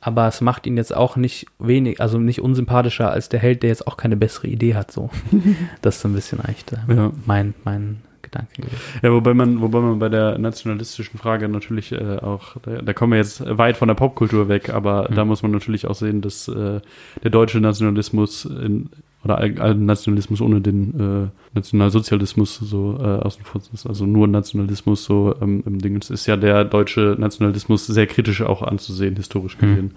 aber 0.00 0.28
es 0.28 0.40
macht 0.40 0.66
ihn 0.66 0.76
jetzt 0.76 0.94
auch 0.94 1.16
nicht 1.16 1.46
wenig, 1.58 2.00
also 2.00 2.18
nicht 2.18 2.40
unsympathischer 2.40 3.10
als 3.10 3.28
der 3.28 3.40
Held, 3.40 3.62
der 3.62 3.70
jetzt 3.70 3.86
auch 3.86 3.96
keine 3.96 4.16
bessere 4.16 4.46
Idee 4.48 4.74
hat, 4.74 4.90
so. 4.92 5.10
das 5.82 5.96
ist 5.96 6.02
so 6.02 6.08
ein 6.08 6.14
bisschen 6.14 6.40
eigentlich 6.40 6.64
der, 6.66 6.84
Ja. 6.88 7.12
mein, 7.26 7.54
mein 7.64 7.98
Gedanke. 8.22 8.62
gewesen. 8.62 8.76
Ja, 9.02 9.10
wobei 9.12 9.32
man, 9.32 9.60
wobei 9.62 9.80
man 9.80 9.98
bei 9.98 10.08
der 10.10 10.36
nationalistischen 10.38 11.18
Frage 11.18 11.48
natürlich 11.48 11.92
äh, 11.92 12.18
auch, 12.18 12.56
da, 12.62 12.82
da 12.82 12.92
kommen 12.92 13.12
wir 13.12 13.18
jetzt 13.18 13.42
weit 13.58 13.76
von 13.78 13.88
der 13.88 13.94
Popkultur 13.94 14.48
weg, 14.48 14.68
aber 14.68 15.08
Mhm. 15.10 15.14
da 15.14 15.24
muss 15.24 15.42
man 15.42 15.50
natürlich 15.52 15.86
auch 15.86 15.94
sehen, 15.94 16.20
dass 16.20 16.46
äh, 16.46 16.80
der 17.22 17.30
deutsche 17.30 17.58
Nationalismus 17.60 18.44
in, 18.44 18.90
oder 19.24 19.38
all- 19.38 19.58
allen 19.60 19.84
Nationalismus 19.86 20.40
ohne 20.40 20.60
den 20.60 21.00
äh, 21.24 21.28
Nationalsozialismus 21.54 22.56
so 22.56 22.98
äh, 23.00 23.02
außen 23.04 23.44
vor 23.44 23.60
ist, 23.72 23.86
also 23.86 24.06
nur 24.06 24.28
Nationalismus 24.28 25.04
so 25.04 25.34
ähm, 25.42 25.62
im 25.66 25.78
Ding. 25.80 25.96
Es 25.96 26.10
ist 26.10 26.26
ja 26.26 26.36
der 26.36 26.64
deutsche 26.64 27.16
Nationalismus 27.18 27.86
sehr 27.86 28.06
kritisch 28.06 28.42
auch 28.42 28.62
anzusehen, 28.62 29.16
historisch 29.16 29.56
Mhm. 29.60 29.66
gesehen. 29.66 29.90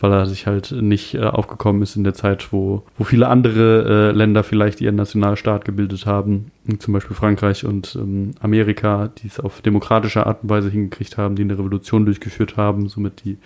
Weil 0.00 0.10
er 0.12 0.26
sich 0.26 0.48
halt 0.48 0.72
nicht 0.72 1.14
äh, 1.14 1.20
aufgekommen 1.22 1.80
ist 1.82 1.94
in 1.94 2.02
der 2.02 2.14
Zeit, 2.14 2.52
wo, 2.52 2.82
wo 2.98 3.04
viele 3.04 3.28
andere 3.28 4.10
äh, 4.10 4.16
Länder 4.16 4.42
vielleicht 4.42 4.80
ihren 4.80 4.96
Nationalstaat 4.96 5.64
gebildet 5.64 6.04
haben, 6.04 6.50
zum 6.80 6.94
Beispiel 6.94 7.14
Frankreich 7.14 7.64
und 7.64 7.94
ähm, 7.94 8.32
Amerika, 8.40 9.08
die 9.22 9.28
es 9.28 9.38
auf 9.38 9.60
demokratische 9.60 10.26
Art 10.26 10.42
und 10.42 10.50
Weise 10.50 10.68
hingekriegt 10.68 11.16
haben, 11.16 11.36
die 11.36 11.42
eine 11.42 11.56
Revolution 11.56 12.06
durchgeführt 12.06 12.56
haben, 12.56 12.88
somit 12.88 13.24
die 13.24 13.38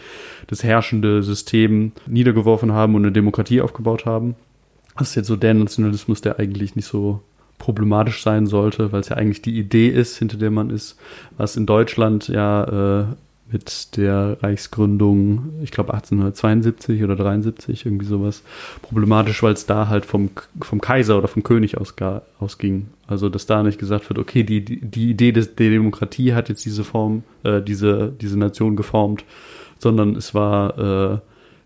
das 0.47 0.65
herrschende 0.65 1.23
System 1.23 1.93
niedergeworfen 2.07 2.73
haben 2.73 2.95
und 2.95 3.03
eine 3.03 3.13
Demokratie 3.13 3.61
aufgebaut 3.61 4.07
haben. 4.07 4.35
Das 4.99 5.11
ist 5.11 5.15
jetzt 5.15 5.29
so 5.29 5.37
der 5.37 5.55
Nationalismus, 5.55 6.21
der 6.21 6.39
eigentlich 6.39 6.77
nicht 6.77 6.87
so 6.87 7.23
problematisch 7.59 8.23
sein 8.23 8.47
sollte, 8.47 8.93
weil 8.93 9.01
es 9.01 9.09
ja 9.09 9.17
eigentlich 9.17 9.43
die 9.43 9.59
Idee 9.59 9.89
ist, 9.89 10.17
hinter 10.17 10.37
der 10.37 10.51
man 10.51 10.71
ist, 10.71 10.97
was 11.37 11.57
in 11.57 11.67
Deutschland 11.67 12.29
ja 12.29 13.01
äh, 13.01 13.05
mit 13.51 13.97
der 13.97 14.37
Reichsgründung, 14.43 15.55
ich 15.63 15.71
glaube 15.71 15.95
1872 15.95 17.03
oder 17.03 17.17
73, 17.17 17.87
irgendwie 17.87 18.07
sowas, 18.07 18.43
problematisch, 18.83 19.43
weil 19.43 19.55
es 19.55 19.67
da 19.67 19.89
halt 19.89 20.05
vom, 20.05 20.31
vom 20.61 20.81
Kaiser 20.81 21.17
oder 21.19 21.29
vom 21.29 21.43
König 21.43 21.79
ausga, 21.79 22.23
ausging. 22.41 22.89
Also, 23.07 23.29
dass 23.29 23.47
da 23.47 23.63
nicht 23.63 23.79
gesagt 23.79 24.09
wird, 24.11 24.19
okay, 24.19 24.43
die, 24.43 24.63
die, 24.63 25.11
Idee 25.11 25.33
des, 25.33 25.55
der 25.55 25.71
Demokratie 25.71 26.35
hat 26.35 26.49
jetzt 26.51 26.65
diese 26.65 26.85
Form, 26.85 27.23
äh, 27.43 27.63
diese, 27.63 28.13
diese 28.21 28.39
Nation 28.39 28.77
geformt, 28.77 29.25
sondern 29.79 30.15
es 30.15 30.35
war 30.35 30.79
äh, 31.15 31.19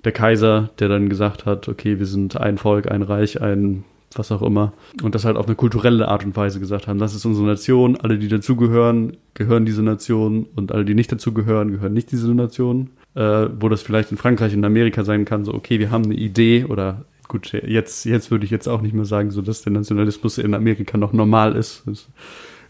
der 0.04 0.12
Kaiser, 0.12 0.70
der 0.78 0.88
dann 0.88 1.08
gesagt 1.08 1.46
hat, 1.46 1.68
okay, 1.68 1.98
wir 1.98 2.06
sind 2.06 2.36
ein 2.36 2.58
Volk, 2.58 2.90
ein 2.90 3.02
Reich, 3.02 3.40
ein 3.40 3.84
was 4.18 4.32
auch 4.32 4.42
immer. 4.42 4.72
Und 5.02 5.14
das 5.14 5.24
halt 5.24 5.36
auf 5.36 5.46
eine 5.46 5.54
kulturelle 5.54 6.08
Art 6.08 6.24
und 6.24 6.36
Weise 6.36 6.60
gesagt 6.60 6.86
haben. 6.86 6.98
Das 6.98 7.14
ist 7.14 7.24
unsere 7.24 7.46
Nation, 7.46 7.96
alle, 7.96 8.18
die 8.18 8.28
dazugehören, 8.28 9.16
gehören 9.34 9.64
diese 9.64 9.82
Nation 9.82 10.46
und 10.54 10.72
alle, 10.72 10.84
die 10.84 10.94
nicht 10.94 11.10
dazugehören, 11.10 11.70
gehören 11.70 11.92
nicht 11.94 12.12
diese 12.12 12.32
Nation. 12.34 12.90
Äh, 13.14 13.48
wo 13.60 13.68
das 13.68 13.82
vielleicht 13.82 14.10
in 14.10 14.16
Frankreich 14.16 14.54
in 14.54 14.64
Amerika 14.64 15.04
sein 15.04 15.26
kann, 15.26 15.44
so, 15.44 15.52
okay, 15.52 15.78
wir 15.78 15.90
haben 15.90 16.04
eine 16.04 16.14
Idee 16.14 16.64
oder 16.64 17.04
gut, 17.28 17.52
jetzt, 17.52 18.06
jetzt 18.06 18.30
würde 18.30 18.46
ich 18.46 18.50
jetzt 18.50 18.68
auch 18.68 18.80
nicht 18.80 18.94
mehr 18.94 19.04
sagen, 19.04 19.30
so 19.30 19.42
dass 19.42 19.62
der 19.62 19.72
Nationalismus 19.72 20.38
in 20.38 20.54
Amerika 20.54 20.96
noch 20.96 21.12
normal 21.12 21.54
ist. 21.54 21.82
Das 21.86 22.08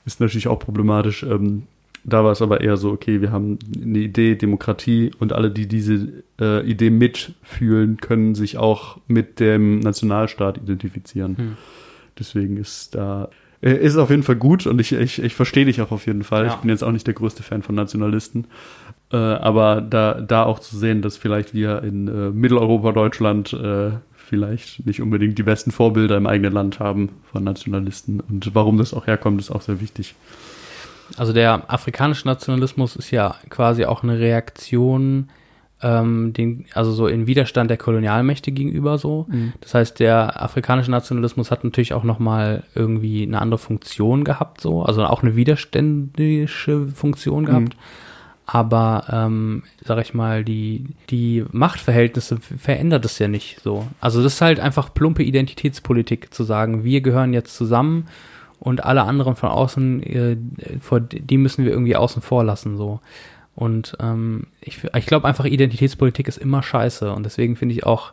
ist 0.04 0.20
natürlich 0.20 0.48
auch 0.48 0.58
problematisch. 0.58 1.22
Ähm, 1.22 1.64
da 2.04 2.24
war 2.24 2.32
es 2.32 2.42
aber 2.42 2.60
eher 2.60 2.76
so, 2.76 2.90
okay, 2.90 3.20
wir 3.20 3.30
haben 3.30 3.58
eine 3.80 3.98
Idee, 3.98 4.34
Demokratie 4.34 5.12
und 5.18 5.32
alle, 5.32 5.50
die 5.50 5.68
diese 5.68 6.24
äh, 6.40 6.68
Idee 6.68 6.90
mitfühlen, 6.90 7.98
können 7.98 8.34
sich 8.34 8.56
auch 8.58 8.98
mit 9.06 9.38
dem 9.40 9.80
Nationalstaat 9.80 10.58
identifizieren. 10.58 11.36
Hm. 11.36 11.56
Deswegen 12.18 12.56
ist 12.56 12.94
da, 12.94 13.28
äh, 13.60 13.74
ist 13.74 13.96
auf 13.96 14.10
jeden 14.10 14.24
Fall 14.24 14.36
gut 14.36 14.66
und 14.66 14.80
ich, 14.80 14.92
ich, 14.92 15.22
ich 15.22 15.34
verstehe 15.34 15.64
dich 15.64 15.80
auch 15.80 15.92
auf 15.92 16.06
jeden 16.06 16.24
Fall. 16.24 16.46
Ja. 16.46 16.54
Ich 16.54 16.56
bin 16.56 16.70
jetzt 16.70 16.82
auch 16.82 16.92
nicht 16.92 17.06
der 17.06 17.14
größte 17.14 17.42
Fan 17.42 17.62
von 17.62 17.74
Nationalisten. 17.74 18.46
Äh, 19.12 19.16
aber 19.16 19.80
da, 19.80 20.20
da 20.20 20.42
auch 20.44 20.58
zu 20.58 20.76
sehen, 20.76 21.02
dass 21.02 21.16
vielleicht 21.16 21.54
wir 21.54 21.82
in 21.82 22.08
äh, 22.08 22.30
Mitteleuropa, 22.30 22.92
Deutschland 22.92 23.52
äh, 23.52 23.92
vielleicht 24.16 24.86
nicht 24.86 25.02
unbedingt 25.02 25.38
die 25.38 25.42
besten 25.42 25.70
Vorbilder 25.70 26.16
im 26.16 26.26
eigenen 26.26 26.52
Land 26.52 26.80
haben 26.80 27.10
von 27.30 27.44
Nationalisten. 27.44 28.20
Und 28.20 28.54
warum 28.54 28.78
das 28.78 28.94
auch 28.94 29.06
herkommt, 29.06 29.40
ist 29.40 29.50
auch 29.50 29.60
sehr 29.60 29.80
wichtig. 29.80 30.14
Also 31.16 31.32
der 31.32 31.70
afrikanische 31.72 32.26
Nationalismus 32.26 32.96
ist 32.96 33.10
ja 33.10 33.36
quasi 33.50 33.84
auch 33.84 34.02
eine 34.02 34.18
Reaktion, 34.18 35.28
ähm, 35.82 36.32
den, 36.32 36.64
also 36.74 36.92
so 36.92 37.06
in 37.06 37.26
Widerstand 37.26 37.70
der 37.70 37.76
Kolonialmächte 37.76 38.52
gegenüber 38.52 38.98
so. 38.98 39.26
Das 39.60 39.74
heißt, 39.74 40.00
der 40.00 40.42
afrikanische 40.42 40.90
Nationalismus 40.90 41.50
hat 41.50 41.64
natürlich 41.64 41.92
auch 41.92 42.04
nochmal 42.04 42.62
irgendwie 42.74 43.22
eine 43.24 43.40
andere 43.40 43.58
Funktion 43.58 44.24
gehabt, 44.24 44.60
so, 44.60 44.82
also 44.82 45.04
auch 45.04 45.22
eine 45.22 45.36
widerständische 45.36 46.86
Funktion 46.88 47.44
gehabt. 47.44 47.76
Aber, 48.44 49.04
ähm, 49.10 49.62
sag 49.84 49.98
ich 50.00 50.14
mal, 50.14 50.44
die, 50.44 50.86
die 51.10 51.44
Machtverhältnisse 51.52 52.38
verändert 52.38 53.04
es 53.04 53.18
ja 53.18 53.28
nicht 53.28 53.60
so. 53.62 53.86
Also 54.00 54.22
das 54.22 54.34
ist 54.34 54.40
halt 54.40 54.60
einfach 54.60 54.92
plumpe 54.92 55.22
Identitätspolitik 55.22 56.34
zu 56.34 56.44
sagen, 56.44 56.84
wir 56.84 57.00
gehören 57.00 57.32
jetzt 57.32 57.56
zusammen 57.56 58.08
und 58.62 58.84
alle 58.84 59.02
anderen 59.02 59.34
von 59.34 59.48
außen, 59.48 60.78
vor, 60.80 61.00
die 61.00 61.36
müssen 61.36 61.64
wir 61.64 61.72
irgendwie 61.72 61.96
außen 61.96 62.22
vor 62.22 62.44
lassen, 62.44 62.76
so. 62.76 63.00
Und 63.54 63.96
ähm, 64.00 64.46
ich, 64.60 64.82
ich 64.96 65.06
glaube 65.06 65.26
einfach, 65.28 65.44
Identitätspolitik 65.44 66.28
ist 66.28 66.38
immer 66.38 66.62
scheiße. 66.62 67.12
Und 67.12 67.24
deswegen 67.24 67.56
finde 67.56 67.74
ich 67.74 67.84
auch 67.84 68.12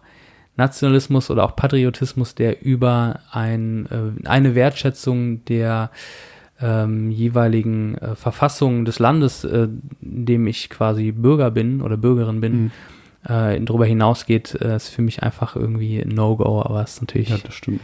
Nationalismus 0.58 1.30
oder 1.30 1.46
auch 1.46 1.56
Patriotismus, 1.56 2.36
der 2.36 2.62
über 2.62 3.22
ein, 3.32 3.86
äh, 3.86 4.28
eine 4.28 4.56
Wertschätzung 4.56 5.46
der 5.46 5.92
ähm, 6.62 7.10
jeweiligen 7.12 7.96
äh, 8.00 8.16
Verfassung 8.16 8.84
des 8.84 9.00
Landes, 9.00 9.46
äh, 9.46 9.70
dem 10.02 10.48
ich 10.48 10.70
quasi 10.70 11.14
Bürger 11.14 11.52
bin 11.52 11.82
oder 11.82 11.96
Bürgerin 11.96 12.42
bin, 12.42 12.64
Mhm. 12.64 12.72
Äh, 13.26 13.60
darüber 13.60 13.86
hinausgeht, 13.86 14.56
äh, 14.62 14.76
ist 14.78 14.90
für 14.90 15.02
mich 15.02 15.24
einfach 15.24 15.56
irgendwie 15.56 16.00
ein 16.02 16.10
No-Go, 16.10 16.62
aber 16.62 16.82
es 16.84 16.94
ist 16.96 17.02
natürlich. 17.02 17.30
Ja, 17.30 17.38
das 17.44 17.54
stimmt. 17.54 17.82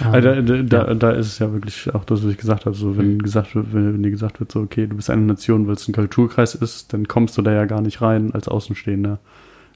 ähm, 0.00 0.06
Also 0.12 0.28
da, 0.42 0.62
da, 0.62 0.88
ja. 0.88 0.94
da 0.94 1.10
ist 1.10 1.26
es 1.26 1.38
ja 1.40 1.52
wirklich 1.52 1.94
auch 1.94 2.04
das, 2.04 2.24
was 2.24 2.30
ich 2.32 2.38
gesagt 2.38 2.64
habe. 2.66 2.74
So, 2.74 2.96
wenn 2.96 3.14
Mhm. 3.14 3.22
gesagt 3.22 3.54
wird, 3.54 3.72
wenn, 3.74 3.92
wenn 3.94 4.02
dir 4.02 4.10
gesagt 4.10 4.40
wird, 4.40 4.50
so, 4.50 4.60
okay, 4.60 4.86
du 4.86 4.96
bist 4.96 5.10
eine 5.10 5.22
Nation, 5.22 5.66
weil 5.66 5.74
es 5.74 5.86
ein 5.88 5.92
Kulturkreis 5.94 6.54
ist, 6.54 6.92
dann 6.92 7.06
kommst 7.06 7.36
du 7.36 7.42
da 7.42 7.52
ja 7.52 7.66
gar 7.66 7.82
nicht 7.82 8.00
rein 8.00 8.32
als 8.32 8.48
Außenstehender. 8.48 9.18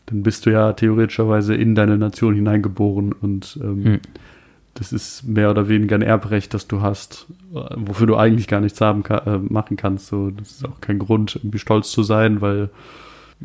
Dann 0.06 0.22
bist 0.22 0.47
du 0.47 0.51
ja 0.51 0.72
theoretischerweise 0.72 1.55
in 1.55 1.74
deine 1.74 1.97
Nation 1.98 2.34
hineingeboren 2.34 3.12
und 3.12 3.59
ähm, 3.62 3.82
Mhm. 3.82 4.01
das 4.74 4.93
ist 4.94 5.24
mehr 5.28 5.51
oder 5.51 5.68
weniger 5.68 5.94
ein 5.97 6.02
Erbrecht, 6.02 6.55
das 6.55 6.66
du 6.66 6.80
hast, 6.80 7.26
wofür 7.76 8.06
du 8.06 8.16
eigentlich 8.16 8.48
gar 8.48 8.60
nichts 8.62 8.80
haben 8.80 9.05
äh, 9.05 9.36
machen 9.39 9.76
kannst. 9.76 10.06
So, 10.06 10.30
das 10.30 10.51
ist 10.52 10.64
auch 10.66 10.80
kein 10.80 10.98
Grund, 10.98 11.36
irgendwie 11.36 11.59
stolz 11.59 11.90
zu 11.93 12.02
sein, 12.02 12.40
weil 12.40 12.70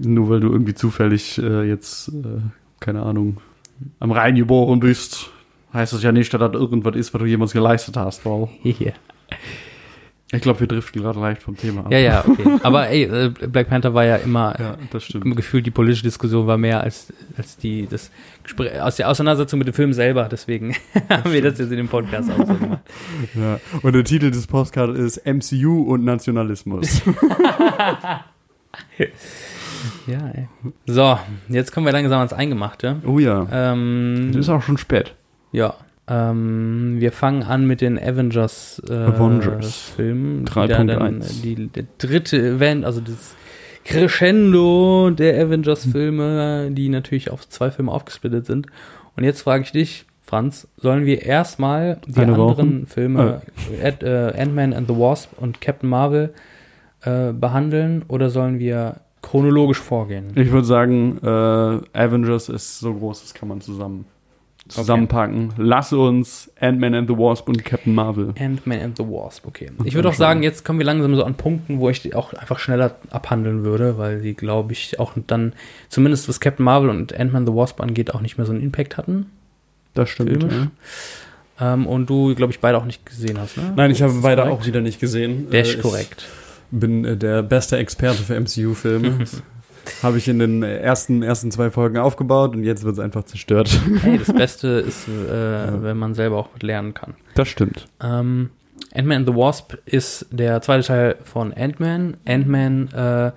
nur 0.02 0.30
weil 0.30 0.40
du 0.40 0.52
irgendwie 0.52 0.74
zufällig 0.74 1.38
äh, 1.38 1.64
jetzt, 1.68 2.10
äh, 2.10 2.42
keine 2.80 3.04
Ahnung, 3.04 3.38
am 4.00 4.12
Rhein 4.12 4.36
geboren 4.36 4.80
bist, 4.80 5.30
heißt 5.74 5.94
das 5.94 6.04
ja 6.04 6.12
nicht, 6.12 6.34
dass 6.34 6.40
das 6.40 6.54
irgendwas 6.54 6.96
ist, 6.96 7.14
was 7.14 7.20
du 7.22 7.26
jemals 7.28 7.54
geleistet 7.54 7.98
hast, 7.98 8.26
wow. 8.26 8.50
Hier. 8.62 8.94
Ich 10.34 10.42
glaube, 10.42 10.60
wir 10.60 10.68
driften 10.68 11.02
gerade 11.02 11.22
leicht 11.22 11.42
vom 11.42 11.56
Thema 11.56 11.86
ab. 11.86 11.92
Ja, 11.92 12.00
ja, 12.00 12.26
okay. 12.28 12.60
Aber 12.62 12.90
ey, 12.90 13.04
äh, 13.04 13.30
Black 13.30 13.70
Panther 13.70 13.94
war 13.94 14.04
ja 14.04 14.18
immer 14.18 14.54
Ja, 14.60 14.78
das 14.92 15.06
stimmt. 15.06 15.24
im 15.24 15.36
Gefühl, 15.36 15.62
die 15.62 15.72
politische 15.72 16.04
Diskussion 16.04 16.46
war 16.48 16.58
mehr 16.58 16.82
als, 16.82 17.14
als 17.38 17.56
die, 17.56 17.88
das 17.88 18.12
Gespräch, 18.44 18.82
aus 18.82 18.98
der 18.98 19.10
Auseinandersetzung 19.10 19.58
mit 19.60 19.70
dem 19.70 19.74
Film 19.74 19.94
selber. 19.94 20.28
Deswegen 20.30 20.76
haben 21.10 21.32
wir 21.32 21.42
das 21.42 21.58
jetzt 21.60 21.72
in 21.72 21.78
dem 21.78 21.88
Podcast 21.88 22.30
auch 22.30 22.46
so 22.46 22.56
gemacht. 22.56 22.82
Ja. 23.36 23.62
Und 23.82 23.94
der 23.94 24.04
Titel 24.04 24.30
des 24.30 24.48
Postcards 24.48 25.00
ist 25.00 25.26
MCU 25.26 25.84
und 25.84 26.04
Nationalismus. 26.04 27.02
Ja, 30.08 30.20
ey. 30.34 30.48
So, 30.86 31.18
jetzt 31.50 31.72
kommen 31.72 31.86
wir 31.86 31.94
langsam 31.94 32.20
ans 32.20 32.34
Eingemachte. 32.34 32.98
Oh 33.06 33.20
ja. 33.20 33.48
Ähm, 33.52 34.32
ist 34.36 34.50
auch 34.50 34.62
schon 34.62 34.78
spät. 34.78 35.16
ja. 35.52 35.74
Ähm, 36.10 36.96
wir 37.02 37.12
fangen 37.12 37.44
an 37.44 37.68
mit 37.68 37.82
den 37.82 38.00
Avengers, 38.00 38.82
äh, 38.90 38.94
Avengers. 38.94 39.92
Filmen. 39.98 40.46
die 40.46 40.52
3.1. 40.52 40.68
da 40.68 40.84
dann, 40.86 41.20
äh, 41.22 41.26
Die, 41.44 41.68
der 41.68 41.84
dritte 41.98 42.38
Event, 42.38 42.86
also 42.86 43.02
das 43.02 43.36
Crescendo 43.84 45.10
der 45.10 45.44
Avengers-Filme, 45.46 46.70
die 46.72 46.88
natürlich 46.88 47.30
auf 47.30 47.50
zwei 47.50 47.72
Filme 47.72 47.92
aufgesplittet 47.92 48.46
sind. 48.46 48.68
Und 49.18 49.26
jetzt 49.26 49.42
frage 49.42 49.64
ich 49.64 49.72
dich, 49.74 50.06
Franz, 50.22 50.68
sollen 50.78 51.06
wir 51.06 51.24
erstmal 51.24 51.98
die 52.08 52.16
Eine 52.20 52.34
anderen 52.34 52.50
rauchen? 52.50 52.88
Filme, 52.88 53.42
Ant- 53.84 54.04
äh, 54.04 54.34
Ant-Man 54.42 54.74
and 54.74 54.88
the 54.88 54.96
Wasp 54.96 55.32
und 55.38 55.60
Captain 55.60 55.90
Marvel, 55.90 56.34
äh, 57.02 57.34
behandeln 57.34 58.04
oder 58.08 58.30
sollen 58.30 58.60
wir 58.60 58.98
chronologisch 59.22 59.80
vorgehen? 59.80 60.32
Ich 60.36 60.52
würde 60.52 60.66
sagen, 60.68 61.20
äh, 61.24 61.28
Avengers 61.98 62.50
ist 62.50 62.80
so 62.80 62.94
groß, 62.94 63.22
das 63.22 63.34
kann 63.34 63.50
man 63.50 63.62
zusammen 63.62 64.06
zusammenpacken. 64.68 65.54
Lass 65.58 65.94
uns 65.94 66.52
Ant-Man 66.60 66.94
and 66.94 67.08
the 67.10 67.18
Wasp 67.18 67.48
und 67.48 67.64
Captain 67.64 67.96
Marvel. 67.96 68.34
Ant-Man 68.38 68.82
and 68.82 68.98
the 68.98 69.04
Wasp, 69.04 69.48
okay. 69.48 69.72
Ich 69.86 69.96
würde 69.96 70.10
auch 70.10 70.14
sagen, 70.14 70.44
jetzt 70.44 70.66
kommen 70.66 70.78
wir 70.80 70.86
langsam 70.86 71.16
so 71.16 71.24
an 71.24 71.36
Punkten, 71.36 71.80
wo 71.80 71.90
ich 71.90 72.02
die 72.02 72.14
auch 72.14 72.34
einfach 72.34 72.60
schneller 72.60 72.96
abhandeln 73.10 73.64
würde, 73.64 73.98
weil 73.98 74.20
sie, 74.20 74.34
glaube 74.34 74.74
ich, 74.74 75.00
auch 75.00 75.14
dann, 75.28 75.54
zumindest 75.88 76.28
was 76.28 76.42
Captain 76.42 76.66
Marvel 76.66 76.90
und 76.90 77.18
Ant-Man 77.18 77.48
the 77.48 77.54
Wasp 77.54 77.80
angeht, 77.80 78.14
auch 78.14 78.20
nicht 78.20 78.38
mehr 78.38 78.46
so 78.46 78.52
einen 78.52 78.62
Impact 78.62 78.98
hatten. 78.98 79.28
Das 79.94 80.10
stimmt. 80.10 80.44
Ja. 80.52 80.68
Ähm, 81.74 81.88
und 81.88 82.10
du, 82.10 82.36
glaube 82.36 82.52
ich, 82.52 82.60
beide 82.60 82.78
auch 82.78 82.86
nicht 82.86 83.06
gesehen 83.06 83.40
hast, 83.40 83.56
ne? 83.58 83.72
Nein, 83.76 83.90
ich 83.92 84.02
habe 84.02 84.12
Ist 84.12 84.22
beide 84.22 84.42
korrekt? 84.44 84.62
auch 84.62 84.66
wieder 84.68 84.82
nicht 84.82 85.00
gesehen. 85.00 85.50
Der 85.50 85.62
Äh, 85.62 85.70
ist 85.70 85.82
korrekt. 85.82 86.26
Ich 86.28 86.47
bin 86.72 87.06
äh, 87.06 87.18
der 87.18 87.44
beste 87.44 87.78
Experte 87.78 88.24
für 88.24 88.40
MCU-Filme. 88.40 89.20
habe 90.04 90.18
ich 90.18 90.28
in 90.28 90.40
den 90.40 90.64
ersten, 90.64 91.24
ersten 91.24 91.50
zwei 91.52 91.72
Folgen 91.72 91.98
aufgebaut 91.98 92.56
und 92.56 92.64
jetzt 92.64 92.84
wird 92.84 92.96
es 92.96 93.00
einfach 93.00 93.24
zerstört. 93.24 93.70
Hey, 94.02 94.18
das 94.18 94.34
Beste 94.36 94.68
ist, 94.68 95.08
äh, 95.08 95.12
wenn 95.82 95.98
man 95.98 96.14
selber 96.14 96.38
auch 96.38 96.50
lernen 96.62 96.94
kann. 96.94 97.14
Das 97.36 97.48
stimmt. 97.48 97.88
Ähm, 98.04 98.50
Ant-Man 98.94 99.18
and 99.20 99.28
the 99.28 99.34
Wasp 99.36 99.76
ist 99.86 100.26
der 100.32 100.62
zweite 100.62 100.86
Teil 100.86 101.16
von 101.24 101.54
Ant-Man. 101.54 102.18
Ant-Man, 102.26 102.90
äh, 102.94 103.32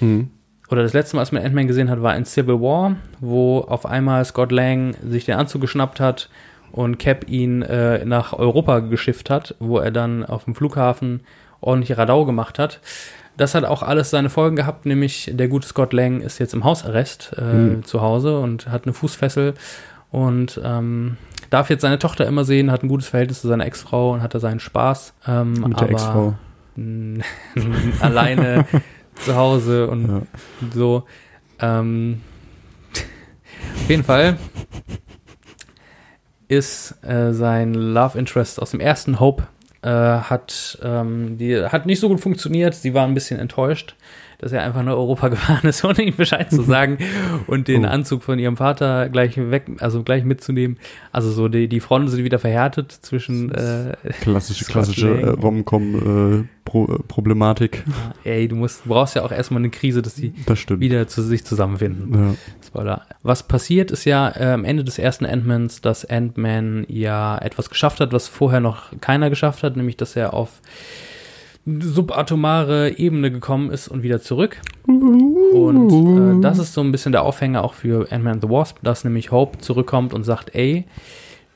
Mhm. 0.00 0.30
oder 0.70 0.82
das 0.82 0.92
letzte 0.94 1.14
Mal, 1.16 1.20
als 1.20 1.30
man 1.30 1.44
Ant-Man 1.44 1.68
gesehen 1.68 1.88
hat, 1.88 2.02
war 2.02 2.16
in 2.16 2.24
Civil 2.24 2.60
War, 2.60 2.96
wo 3.20 3.60
auf 3.60 3.86
einmal 3.86 4.24
Scott 4.24 4.50
Lang 4.50 4.96
sich 5.08 5.24
den 5.26 5.36
Anzug 5.36 5.60
geschnappt 5.60 6.00
hat 6.00 6.28
und 6.72 6.98
Cap 6.98 7.28
ihn 7.28 7.62
äh, 7.62 8.04
nach 8.04 8.32
Europa 8.32 8.80
geschifft 8.80 9.30
hat, 9.30 9.54
wo 9.60 9.78
er 9.78 9.92
dann 9.92 10.24
auf 10.24 10.44
dem 10.46 10.56
Flughafen 10.56 11.20
ordentlich 11.62 11.96
Radau 11.96 12.24
gemacht 12.26 12.58
hat. 12.58 12.80
Das 13.38 13.54
hat 13.54 13.64
auch 13.64 13.82
alles 13.82 14.10
seine 14.10 14.28
Folgen 14.28 14.56
gehabt, 14.56 14.84
nämlich 14.84 15.30
der 15.32 15.48
gute 15.48 15.66
Scott 15.66 15.94
Lang 15.94 16.20
ist 16.20 16.38
jetzt 16.38 16.52
im 16.52 16.64
Hausarrest 16.64 17.32
äh, 17.38 17.42
Mhm. 17.42 17.84
zu 17.84 18.02
Hause 18.02 18.38
und 18.38 18.66
hat 18.68 18.84
eine 18.84 18.92
Fußfessel 18.92 19.54
und 20.10 20.60
ähm, 20.62 21.16
darf 21.48 21.70
jetzt 21.70 21.80
seine 21.80 21.98
Tochter 21.98 22.26
immer 22.26 22.44
sehen, 22.44 22.70
hat 22.70 22.82
ein 22.82 22.88
gutes 22.88 23.08
Verhältnis 23.08 23.40
zu 23.40 23.48
seiner 23.48 23.64
Ex-Frau 23.64 24.12
und 24.12 24.22
hat 24.22 24.34
da 24.34 24.40
seinen 24.40 24.60
Spaß. 24.60 25.14
Ähm, 25.26 25.52
Mit 25.54 25.80
der 25.80 25.90
Ex-Frau. 25.90 26.34
alleine 28.00 28.66
zu 29.24 29.34
Hause 29.34 29.88
und 29.88 30.08
Ja. 30.08 30.22
so. 30.74 31.04
Ähm, 31.60 32.20
auf 32.92 33.88
jeden 33.88 34.04
Fall 34.04 34.36
ist 36.48 36.94
äh, 37.04 37.32
sein 37.32 37.72
Love 37.74 38.18
Interest 38.18 38.60
aus 38.60 38.72
dem 38.72 38.80
ersten 38.80 39.20
Hope 39.20 39.44
äh, 39.82 39.88
hat 39.88 40.78
ähm, 40.82 41.38
die 41.38 41.64
hat 41.64 41.86
nicht 41.86 42.00
so 42.00 42.08
gut 42.08 42.20
funktioniert. 42.20 42.74
Sie 42.74 42.94
war 42.94 43.06
ein 43.06 43.14
bisschen 43.14 43.38
enttäuscht, 43.38 43.94
dass 44.42 44.52
er 44.52 44.62
einfach 44.64 44.82
nach 44.82 44.92
Europa 44.92 45.28
gefahren 45.28 45.66
ist, 45.68 45.82
ohne 45.86 46.02
ihm 46.02 46.14
Bescheid 46.16 46.50
zu 46.50 46.60
sagen 46.62 46.98
und 47.46 47.68
den 47.68 47.84
Oh. 47.86 47.88
Anzug 47.88 48.22
von 48.24 48.38
ihrem 48.38 48.56
Vater 48.58 49.08
gleich 49.08 49.36
weg, 49.38 49.66
also 49.78 50.02
gleich 50.02 50.24
mitzunehmen. 50.24 50.78
Also 51.12 51.30
so 51.30 51.48
die 51.48 51.68
die 51.68 51.80
Fronten 51.80 52.08
sind 52.08 52.24
wieder 52.24 52.38
verhärtet 52.38 52.92
zwischen 52.92 53.50
äh, 53.54 53.94
Klassische, 54.20 54.64
klassische 54.70 55.14
Lang. 55.14 55.24
äh, 55.24 55.30
Rom-Com-Problematik. 56.64 57.84
ey, 58.24 58.48
du 58.48 58.56
musst 58.56 58.84
brauchst 58.84 59.14
ja 59.16 59.22
auch 59.22 59.32
erstmal 59.32 59.60
eine 59.62 59.70
Krise, 59.70 60.02
dass 60.02 60.14
die 60.14 60.32
das 60.46 60.58
wieder 60.68 61.06
zu 61.08 61.22
sich 61.22 61.44
zusammenfinden. 61.44 62.12
Ja. 62.14 62.34
Spoiler. 62.66 63.02
Was 63.22 63.42
passiert 63.44 63.90
ist 63.90 64.04
ja 64.04 64.28
äh, 64.36 64.52
am 64.52 64.64
Ende 64.64 64.84
des 64.84 64.98
ersten 64.98 65.24
Ant-Mans, 65.26 65.80
dass 65.82 66.04
Ant-Man 66.04 66.84
ja 66.88 67.38
etwas 67.38 67.70
geschafft 67.70 68.00
hat, 68.00 68.12
was 68.12 68.28
vorher 68.28 68.60
noch 68.60 68.84
keiner 69.00 69.30
geschafft 69.30 69.62
hat, 69.62 69.76
nämlich 69.76 69.96
dass 69.96 70.16
er 70.16 70.34
auf 70.34 70.60
subatomare 71.66 72.98
Ebene 72.98 73.30
gekommen 73.30 73.70
ist 73.70 73.88
und 73.88 74.02
wieder 74.02 74.20
zurück. 74.20 74.58
Und 74.86 76.38
äh, 76.38 76.40
das 76.42 76.58
ist 76.58 76.74
so 76.74 76.80
ein 76.80 76.92
bisschen 76.92 77.12
der 77.12 77.22
Aufhänger 77.22 77.62
auch 77.62 77.74
für 77.74 78.10
Ant-Man 78.10 78.40
the 78.40 78.48
Wasp, 78.48 78.78
dass 78.82 79.04
nämlich 79.04 79.30
Hope 79.30 79.58
zurückkommt 79.58 80.12
und 80.12 80.24
sagt, 80.24 80.54
ey, 80.54 80.84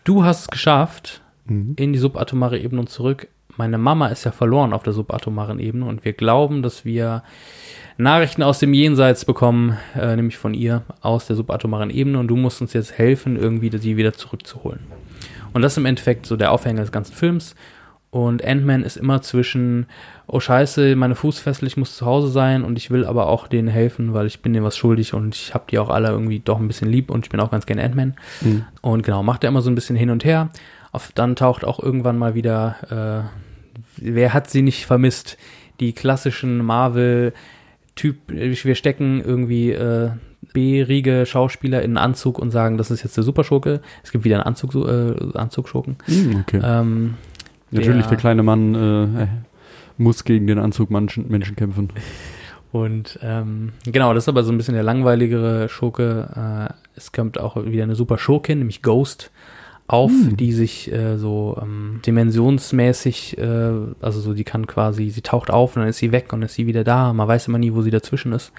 du 0.04 0.24
hast 0.24 0.40
es 0.42 0.48
geschafft 0.48 1.22
Mhm. 1.48 1.74
in 1.76 1.92
die 1.92 1.98
subatomare 1.98 2.58
Ebene 2.58 2.80
und 2.80 2.90
zurück. 2.90 3.28
Meine 3.56 3.78
Mama 3.78 4.08
ist 4.08 4.24
ja 4.24 4.32
verloren 4.32 4.72
auf 4.72 4.82
der 4.82 4.92
subatomaren 4.92 5.58
Ebene 5.60 5.86
und 5.86 6.04
wir 6.04 6.12
glauben, 6.12 6.62
dass 6.62 6.84
wir 6.84 7.22
Nachrichten 7.96 8.42
aus 8.42 8.58
dem 8.58 8.74
Jenseits 8.74 9.24
bekommen, 9.24 9.78
äh, 9.98 10.14
nämlich 10.16 10.36
von 10.36 10.52
ihr 10.52 10.82
aus 11.00 11.26
der 11.26 11.36
subatomaren 11.36 11.90
Ebene 11.90 12.18
und 12.18 12.28
du 12.28 12.36
musst 12.36 12.60
uns 12.60 12.74
jetzt 12.74 12.98
helfen, 12.98 13.36
irgendwie 13.36 13.74
sie 13.78 13.96
wieder 13.96 14.12
zurückzuholen. 14.12 14.80
Und 15.54 15.62
das 15.62 15.72
ist 15.72 15.78
im 15.78 15.86
Endeffekt 15.86 16.26
so 16.26 16.36
der 16.36 16.52
Aufhänger 16.52 16.82
des 16.82 16.92
ganzen 16.92 17.14
Films. 17.14 17.54
Und 18.16 18.42
Ant-Man 18.42 18.82
ist 18.82 18.96
immer 18.96 19.20
zwischen, 19.20 19.84
oh 20.26 20.40
scheiße, 20.40 20.96
meine 20.96 21.14
Fußfessel, 21.14 21.68
ich 21.68 21.76
muss 21.76 21.98
zu 21.98 22.06
Hause 22.06 22.28
sein 22.28 22.64
und 22.64 22.78
ich 22.78 22.90
will 22.90 23.04
aber 23.04 23.26
auch 23.26 23.46
denen 23.46 23.68
helfen, 23.68 24.14
weil 24.14 24.26
ich 24.26 24.40
bin 24.40 24.54
denen 24.54 24.64
was 24.64 24.74
schuldig 24.74 25.12
und 25.12 25.34
ich 25.34 25.52
habe 25.52 25.66
die 25.70 25.78
auch 25.78 25.90
alle 25.90 26.08
irgendwie 26.08 26.38
doch 26.38 26.58
ein 26.58 26.66
bisschen 26.66 26.88
lieb 26.88 27.10
und 27.10 27.26
ich 27.26 27.30
bin 27.30 27.40
auch 27.40 27.50
ganz 27.50 27.66
gerne 27.66 27.84
Ant-Man. 27.84 28.14
Mhm. 28.40 28.64
Und 28.80 29.02
genau, 29.02 29.22
macht 29.22 29.44
er 29.44 29.48
immer 29.48 29.60
so 29.60 29.68
ein 29.68 29.74
bisschen 29.74 29.96
hin 29.96 30.08
und 30.08 30.24
her. 30.24 30.48
Auf, 30.92 31.12
dann 31.14 31.36
taucht 31.36 31.62
auch 31.62 31.78
irgendwann 31.78 32.16
mal 32.16 32.34
wieder, 32.34 33.28
äh, 33.28 33.80
wer 33.98 34.32
hat 34.32 34.48
sie 34.48 34.62
nicht 34.62 34.86
vermisst? 34.86 35.36
Die 35.80 35.92
klassischen 35.92 36.64
Marvel-Typ, 36.64 38.16
wir 38.28 38.74
stecken 38.76 39.20
irgendwie 39.22 39.72
äh, 39.72 40.08
B-Riege 40.54 41.26
Schauspieler 41.26 41.82
in 41.82 41.98
einen 41.98 41.98
Anzug 41.98 42.38
und 42.38 42.50
sagen, 42.50 42.78
das 42.78 42.90
ist 42.90 43.02
jetzt 43.02 43.18
der 43.18 43.24
Superschurke. 43.24 43.82
Es 44.02 44.10
gibt 44.10 44.24
wieder 44.24 44.36
einen 44.36 44.44
Anzug, 44.44 44.74
äh, 44.74 45.36
Anzugschurken. 45.36 45.96
Mhm, 46.06 46.40
okay. 46.40 46.62
Ähm, 46.64 47.14
Natürlich, 47.70 48.02
der- 48.02 48.10
der 48.10 48.18
kleine 48.18 48.42
Mann 48.42 48.74
äh, 48.74 49.22
äh, 49.24 49.26
muss 49.98 50.24
gegen 50.24 50.46
den 50.46 50.58
Anzug 50.58 50.90
Menschen, 50.90 51.28
Menschen 51.28 51.56
kämpfen. 51.56 51.90
Und 52.72 53.18
ähm, 53.22 53.72
genau, 53.86 54.12
das 54.12 54.24
ist 54.24 54.28
aber 54.28 54.44
so 54.44 54.52
ein 54.52 54.58
bisschen 54.58 54.74
der 54.74 54.82
langweiligere 54.82 55.68
Schurke. 55.68 56.68
Äh, 56.70 56.74
es 56.96 57.12
kommt 57.12 57.38
auch 57.40 57.56
wieder 57.64 57.84
eine 57.84 57.94
super 57.94 58.18
Schurkin, 58.18 58.58
nämlich 58.58 58.82
Ghost, 58.82 59.30
auf, 59.88 60.10
Hm. 60.10 60.36
die 60.36 60.52
sich 60.52 60.92
äh, 60.92 61.16
so 61.16 61.56
ähm, 61.62 62.00
dimensionsmäßig, 62.04 63.38
äh, 63.38 63.70
also 64.00 64.20
so, 64.20 64.34
die 64.34 64.44
kann 64.44 64.66
quasi, 64.66 65.10
sie 65.10 65.22
taucht 65.22 65.48
auf 65.50 65.76
und 65.76 65.80
dann 65.82 65.88
ist 65.88 65.98
sie 65.98 66.12
weg 66.12 66.32
und 66.32 66.42
ist 66.42 66.54
sie 66.54 66.66
wieder 66.66 66.84
da. 66.84 67.12
Man 67.12 67.28
weiß 67.28 67.48
immer 67.48 67.58
nie, 67.58 67.72
wo 67.72 67.82
sie 67.82 67.90
dazwischen 67.92 68.32
ist. 68.32 68.52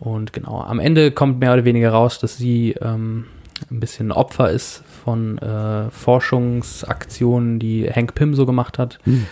Und 0.00 0.32
genau, 0.32 0.60
am 0.62 0.80
Ende 0.80 1.10
kommt 1.10 1.38
mehr 1.40 1.52
oder 1.52 1.64
weniger 1.64 1.90
raus, 1.90 2.18
dass 2.18 2.36
sie 2.38 2.74
ähm, 2.80 3.24
ein 3.70 3.80
bisschen 3.80 4.10
Opfer 4.12 4.50
ist 4.50 4.82
von 5.08 5.38
äh, 5.38 5.90
Forschungsaktionen, 5.90 7.58
die 7.58 7.88
Hank 7.90 8.14
Pym 8.14 8.34
so 8.34 8.44
gemacht 8.44 8.78
hat. 8.78 8.98
Hm. 9.04 9.24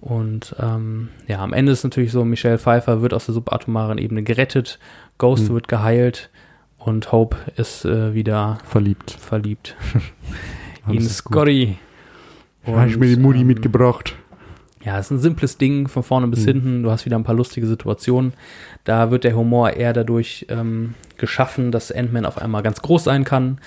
Und 0.00 0.56
ähm, 0.58 1.10
ja, 1.26 1.40
am 1.40 1.52
Ende 1.52 1.72
ist 1.72 1.84
natürlich 1.84 2.10
so, 2.10 2.24
Michelle 2.24 2.58
Pfeiffer 2.58 3.02
wird 3.02 3.12
aus 3.12 3.26
der 3.26 3.34
subatomaren 3.34 3.98
Ebene 3.98 4.22
gerettet, 4.22 4.78
Ghost 5.18 5.48
Hm. 5.48 5.54
wird 5.56 5.68
geheilt 5.68 6.30
und 6.78 7.12
Hope 7.12 7.36
ist 7.56 7.84
äh, 7.84 8.14
wieder 8.14 8.56
Verliebt. 8.64 9.10
verliebt 9.10 9.76
in. 10.88 11.02
Scotty. 11.02 11.76
Habe 12.64 12.88
ich 12.88 12.96
mir 12.96 13.14
die 13.14 13.20
Mutti 13.20 13.40
ähm, 13.40 13.46
mitgebracht. 13.46 14.14
Ja, 14.82 14.98
es 14.98 15.06
ist 15.06 15.10
ein 15.10 15.18
simples 15.18 15.58
Ding 15.58 15.86
von 15.88 16.02
vorne 16.02 16.28
bis 16.28 16.46
Hm. 16.46 16.46
hinten. 16.46 16.82
Du 16.82 16.90
hast 16.90 17.04
wieder 17.04 17.18
ein 17.18 17.24
paar 17.24 17.34
lustige 17.34 17.66
Situationen. 17.66 18.32
Da 18.84 19.10
wird 19.10 19.24
der 19.24 19.36
Humor 19.36 19.74
eher 19.74 19.92
dadurch 19.92 20.46
ähm, 20.48 20.94
geschaffen, 21.18 21.72
dass 21.72 21.92
Ant-Man 21.92 22.24
auf 22.24 22.38
einmal 22.38 22.62
ganz 22.62 22.80
groß 22.80 23.04
sein 23.04 23.24
kann 23.24 23.58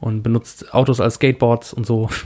und 0.00 0.22
benutzt 0.22 0.72
Autos 0.74 1.00
als 1.00 1.14
Skateboards 1.14 1.72
und 1.72 1.86
so. 1.86 2.08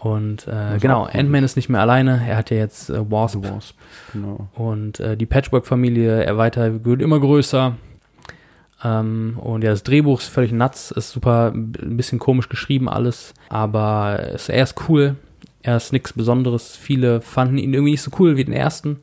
Und 0.00 0.46
äh, 0.46 0.76
ist 0.76 0.82
genau. 0.82 1.08
Ant-Man 1.12 1.42
ist 1.42 1.56
nicht 1.56 1.68
mehr 1.68 1.80
alleine. 1.80 2.22
Er 2.24 2.36
hat 2.36 2.50
ja 2.50 2.56
jetzt 2.56 2.88
äh, 2.88 3.10
Wasp. 3.10 3.42
Wasp. 3.42 3.76
Genau. 4.12 4.48
Und 4.54 5.00
äh, 5.00 5.16
die 5.16 5.26
Patchwork-Familie 5.26 6.22
erweitert, 6.22 6.84
wird 6.84 7.02
immer 7.02 7.18
größer. 7.18 7.74
Ähm, 8.84 9.38
und 9.40 9.64
ja, 9.64 9.70
das 9.70 9.82
Drehbuch 9.82 10.20
ist 10.20 10.28
völlig 10.28 10.52
nuts, 10.52 10.92
ist 10.92 11.10
super, 11.10 11.52
ein 11.52 11.96
bisschen 11.96 12.20
komisch 12.20 12.48
geschrieben 12.48 12.88
alles, 12.88 13.34
aber 13.48 14.20
es, 14.34 14.48
er 14.48 14.62
ist 14.62 14.88
cool. 14.88 15.16
Er 15.62 15.76
ist 15.76 15.92
nichts 15.92 16.12
Besonderes. 16.12 16.76
Viele 16.76 17.20
fanden 17.20 17.58
ihn 17.58 17.74
irgendwie 17.74 17.92
nicht 17.92 18.02
so 18.02 18.12
cool 18.20 18.36
wie 18.36 18.44
den 18.44 18.54
ersten. 18.54 19.00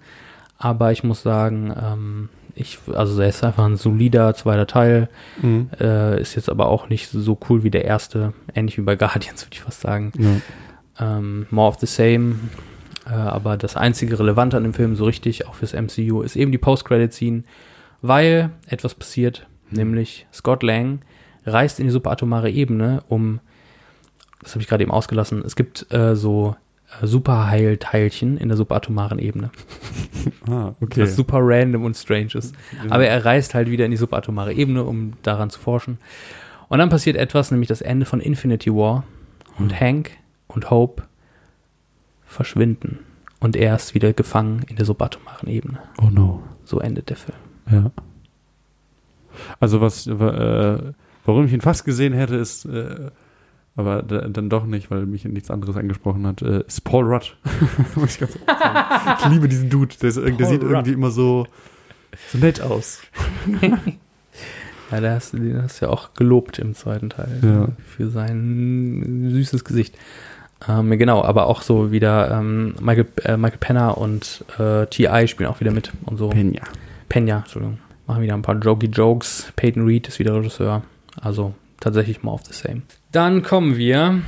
Aber 0.57 0.93
ich 0.93 1.03
muss 1.03 1.21
sagen, 1.21 1.73
ähm, 1.77 2.29
ich, 2.55 2.79
also 2.93 3.21
er 3.21 3.29
ist 3.29 3.43
einfach 3.43 3.65
ein 3.65 3.77
solider 3.77 4.33
zweiter 4.33 4.67
Teil. 4.67 5.09
Mhm. 5.41 5.69
Äh, 5.79 6.21
ist 6.21 6.35
jetzt 6.35 6.49
aber 6.49 6.67
auch 6.67 6.89
nicht 6.89 7.09
so 7.09 7.37
cool 7.49 7.63
wie 7.63 7.71
der 7.71 7.85
erste. 7.85 8.33
Ähnlich 8.53 8.77
wie 8.77 8.81
bei 8.81 8.95
Guardians, 8.95 9.43
würde 9.45 9.53
ich 9.53 9.61
fast 9.61 9.81
sagen. 9.81 10.11
Ja. 10.17 11.17
Ähm, 11.17 11.47
more 11.51 11.67
of 11.67 11.79
the 11.79 11.85
same. 11.85 12.35
Äh, 13.05 13.13
aber 13.13 13.57
das 13.57 13.75
einzige 13.75 14.17
Relevante 14.17 14.57
an 14.57 14.63
dem 14.63 14.73
Film, 14.73 14.95
so 14.95 15.05
richtig, 15.05 15.47
auch 15.47 15.55
fürs 15.55 15.73
MCU, 15.73 16.21
ist 16.21 16.35
eben 16.35 16.51
die 16.51 16.57
Post-Credit-Scene, 16.57 17.43
weil 18.01 18.51
etwas 18.67 18.95
passiert, 18.95 19.47
nämlich 19.69 20.25
Scott 20.33 20.63
Lang 20.63 21.01
reist 21.45 21.79
in 21.79 21.85
die 21.85 21.91
subatomare 21.91 22.49
Ebene, 22.49 23.03
um, 23.07 23.39
das 24.41 24.53
habe 24.53 24.61
ich 24.61 24.67
gerade 24.67 24.83
eben 24.83 24.91
ausgelassen, 24.91 25.43
es 25.45 25.55
gibt 25.55 25.91
äh, 25.93 26.15
so 26.15 26.55
Superheilteilchen 27.01 28.37
in 28.37 28.47
der 28.49 28.57
subatomaren 28.57 29.19
Ebene, 29.19 29.51
Ah, 30.49 30.73
okay. 30.81 31.01
das 31.01 31.15
super 31.15 31.39
random 31.41 31.83
und 31.85 31.95
strange 31.95 32.33
ist. 32.35 32.55
Aber 32.89 33.05
er 33.05 33.23
reist 33.25 33.53
halt 33.53 33.69
wieder 33.69 33.85
in 33.85 33.91
die 33.91 33.97
subatomare 33.97 34.53
Ebene, 34.53 34.83
um 34.83 35.13
daran 35.23 35.49
zu 35.49 35.59
forschen. 35.59 35.97
Und 36.69 36.79
dann 36.79 36.89
passiert 36.89 37.15
etwas, 37.15 37.51
nämlich 37.51 37.67
das 37.67 37.81
Ende 37.81 38.05
von 38.05 38.19
Infinity 38.19 38.71
War. 38.73 39.03
Und 39.57 39.79
Hank 39.79 40.11
und 40.47 40.69
Hope 40.71 41.03
verschwinden. 42.25 42.99
Und 43.39 43.55
er 43.55 43.75
ist 43.75 43.93
wieder 43.93 44.13
gefangen 44.13 44.63
in 44.67 44.75
der 44.75 44.85
subatomaren 44.85 45.47
Ebene. 45.47 45.79
oh 46.01 46.09
no. 46.09 46.43
So 46.63 46.79
endet 46.79 47.09
der 47.09 47.17
Film. 47.17 47.37
Ja. 47.71 47.91
Also 49.59 49.81
was, 49.81 50.07
äh, 50.07 50.77
warum 51.25 51.45
ich 51.45 51.53
ihn 51.53 51.61
fast 51.61 51.85
gesehen 51.85 52.13
hätte, 52.13 52.35
ist, 52.35 52.65
äh, 52.65 53.11
aber 53.75 54.01
da, 54.03 54.21
dann 54.27 54.49
doch 54.49 54.65
nicht, 54.65 54.89
weil 54.91 55.05
mich 55.05 55.25
nichts 55.25 55.51
anderes 55.51 55.75
angesprochen 55.75 56.25
hat, 56.27 56.41
äh, 56.41 56.63
ist 56.67 56.83
Paul 56.83 57.05
Rudd. 57.05 57.35
Muss 57.95 58.13
ich 58.15 58.19
ganz 58.19 58.35
ehrlich 58.35 58.59
sagen. 58.59 59.17
Ich 59.19 59.25
liebe 59.29 59.47
diesen 59.49 59.69
Dude. 59.69 59.95
Der, 60.01 60.09
ist, 60.09 60.17
der 60.17 60.25
sieht 60.47 60.61
Rudd. 60.63 60.71
irgendwie 60.71 60.93
immer 60.93 61.11
so, 61.11 61.45
so 62.31 62.37
nett 62.37 62.61
aus. 62.61 63.01
Ja, 64.91 65.01
da 65.01 65.13
hast 65.15 65.33
du 65.33 65.39
den 65.39 65.63
hast 65.63 65.81
du 65.81 65.85
ja 65.87 65.91
auch 65.91 66.13
gelobt 66.13 66.59
im 66.59 66.75
zweiten 66.75 67.09
Teil 67.09 67.39
Ja. 67.41 67.67
für 67.87 68.07
sein 68.09 69.29
süßes 69.31 69.63
Gesicht. 69.65 69.97
Ähm, 70.69 70.91
genau, 70.99 71.23
aber 71.23 71.47
auch 71.47 71.63
so 71.63 71.91
wieder 71.91 72.29
ähm, 72.31 72.75
Michael, 72.79 73.07
äh, 73.23 73.35
Michael 73.35 73.57
Penner 73.59 73.97
und 73.97 74.45
äh, 74.59 74.85
T.I. 74.85 75.27
spielen 75.27 75.49
auch 75.49 75.59
wieder 75.59 75.71
mit 75.71 75.91
und 76.05 76.17
so. 76.17 76.29
Pena. 76.29 76.61
Pena, 77.09 77.37
Entschuldigung. 77.39 77.79
Machen 78.05 78.21
wieder 78.21 78.35
ein 78.35 78.43
paar 78.43 78.57
jokey 78.59 78.85
Jokes. 78.85 79.51
Peyton 79.55 79.85
Reed 79.85 80.07
ist 80.07 80.19
wieder 80.19 80.35
Regisseur. 80.35 80.83
Also 81.19 81.55
tatsächlich 81.79 82.21
more 82.21 82.35
of 82.35 82.45
the 82.45 82.53
same. 82.53 82.83
Dann 83.15 83.43
kommen 83.43 83.77
wir 83.77 84.21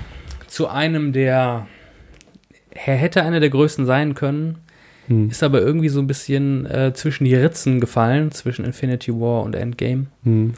zu 0.48 0.68
einem, 0.70 1.12
der 1.12 1.68
er 2.72 2.96
hätte 2.96 3.24
einer 3.24 3.40
der 3.42 3.50
größten 3.50 3.86
sein 3.86 4.14
können, 4.16 4.60
Hm. 5.08 5.30
ist 5.30 5.42
aber 5.44 5.62
irgendwie 5.62 5.90
so 5.90 6.00
ein 6.00 6.08
bisschen 6.08 6.66
äh, 6.66 6.94
zwischen 6.94 7.24
die 7.26 7.34
Ritzen 7.36 7.80
gefallen, 7.80 8.32
zwischen 8.32 8.66
Infinity 8.66 9.14
War 9.14 9.44
und 9.44 9.56
Endgame. 9.56 10.08
Hm. 10.24 10.54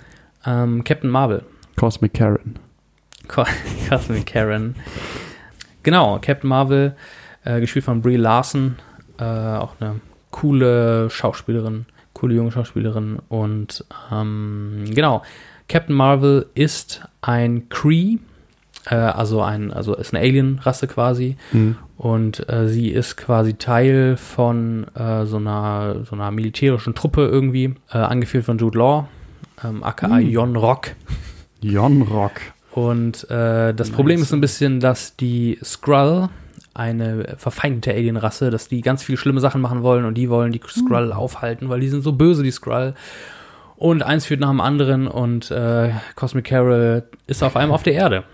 Ähm, 0.45 0.83
Captain 0.83 1.09
Marvel. 1.09 1.43
Cosmic 1.75 2.13
Karen. 2.15 2.55
Co- 3.27 3.45
Cosmic 3.89 4.25
Karen. 4.25 4.75
Genau, 5.83 6.19
Captain 6.21 6.49
Marvel, 6.49 6.95
äh, 7.45 7.59
gespielt 7.59 7.85
von 7.85 8.01
Brie 8.01 8.15
Larson, 8.17 8.75
äh, 9.19 9.23
auch 9.23 9.75
eine 9.79 10.01
coole 10.31 11.09
Schauspielerin, 11.09 11.85
coole 12.13 12.33
junge 12.35 12.51
Schauspielerin. 12.51 13.19
Und 13.29 13.85
ähm, 14.11 14.85
genau, 14.89 15.21
Captain 15.69 15.95
Marvel 15.95 16.47
ist 16.55 17.01
ein 17.21 17.69
Kree, 17.69 18.17
äh, 18.87 18.95
also 18.95 19.41
ein, 19.41 19.71
also 19.71 19.95
ist 19.95 20.13
eine 20.13 20.23
Alien-Rasse 20.25 20.87
quasi. 20.87 21.37
Hm. 21.51 21.77
Und 21.97 22.49
äh, 22.49 22.67
sie 22.67 22.89
ist 22.89 23.17
quasi 23.17 23.53
Teil 23.53 24.17
von 24.17 24.87
äh, 24.95 25.25
so, 25.25 25.37
einer, 25.37 26.05
so 26.05 26.15
einer 26.15 26.31
militärischen 26.31 26.95
Truppe 26.95 27.27
irgendwie, 27.27 27.75
äh, 27.91 27.97
angeführt 27.97 28.45
von 28.45 28.57
Jude 28.57 28.77
Law, 28.77 29.07
ähm, 29.63 29.83
aka 29.83 30.19
Jon 30.19 30.55
Rock. 30.55 30.91
Jon 31.61 32.01
Rock. 32.03 32.39
Und 32.71 33.29
äh, 33.29 33.73
das 33.73 33.89
Nice. 33.89 33.95
Problem 33.95 34.21
ist 34.21 34.29
so 34.29 34.37
ein 34.37 34.41
bisschen, 34.41 34.79
dass 34.79 35.15
die 35.15 35.59
Skrull, 35.63 36.29
eine 36.73 37.35
verfeindete 37.37 37.91
Alienrasse, 37.91 38.51
dass 38.51 38.69
die 38.69 38.79
ganz 38.81 39.03
viele 39.03 39.17
schlimme 39.17 39.41
Sachen 39.41 39.59
machen 39.59 39.83
wollen 39.83 40.05
und 40.05 40.13
die 40.15 40.29
wollen 40.29 40.53
die 40.53 40.61
Skrull 40.65 41.11
aufhalten, 41.11 41.67
weil 41.67 41.81
die 41.81 41.89
sind 41.89 42.03
so 42.03 42.13
böse, 42.13 42.41
die 42.41 42.51
Skrull. 42.51 42.93
Und 43.79 44.03
eins 44.03 44.25
führt 44.25 44.41
nach 44.41 44.49
dem 44.49 44.59
anderen 44.59 45.07
und 45.07 45.51
äh, 45.51 45.91
Cosmic 46.15 46.45
Carol 46.45 47.03
ist 47.27 47.41
auf 47.43 47.55
einmal 47.55 47.75
auf 47.75 47.83
der 47.83 47.93
Erde. 47.93 48.25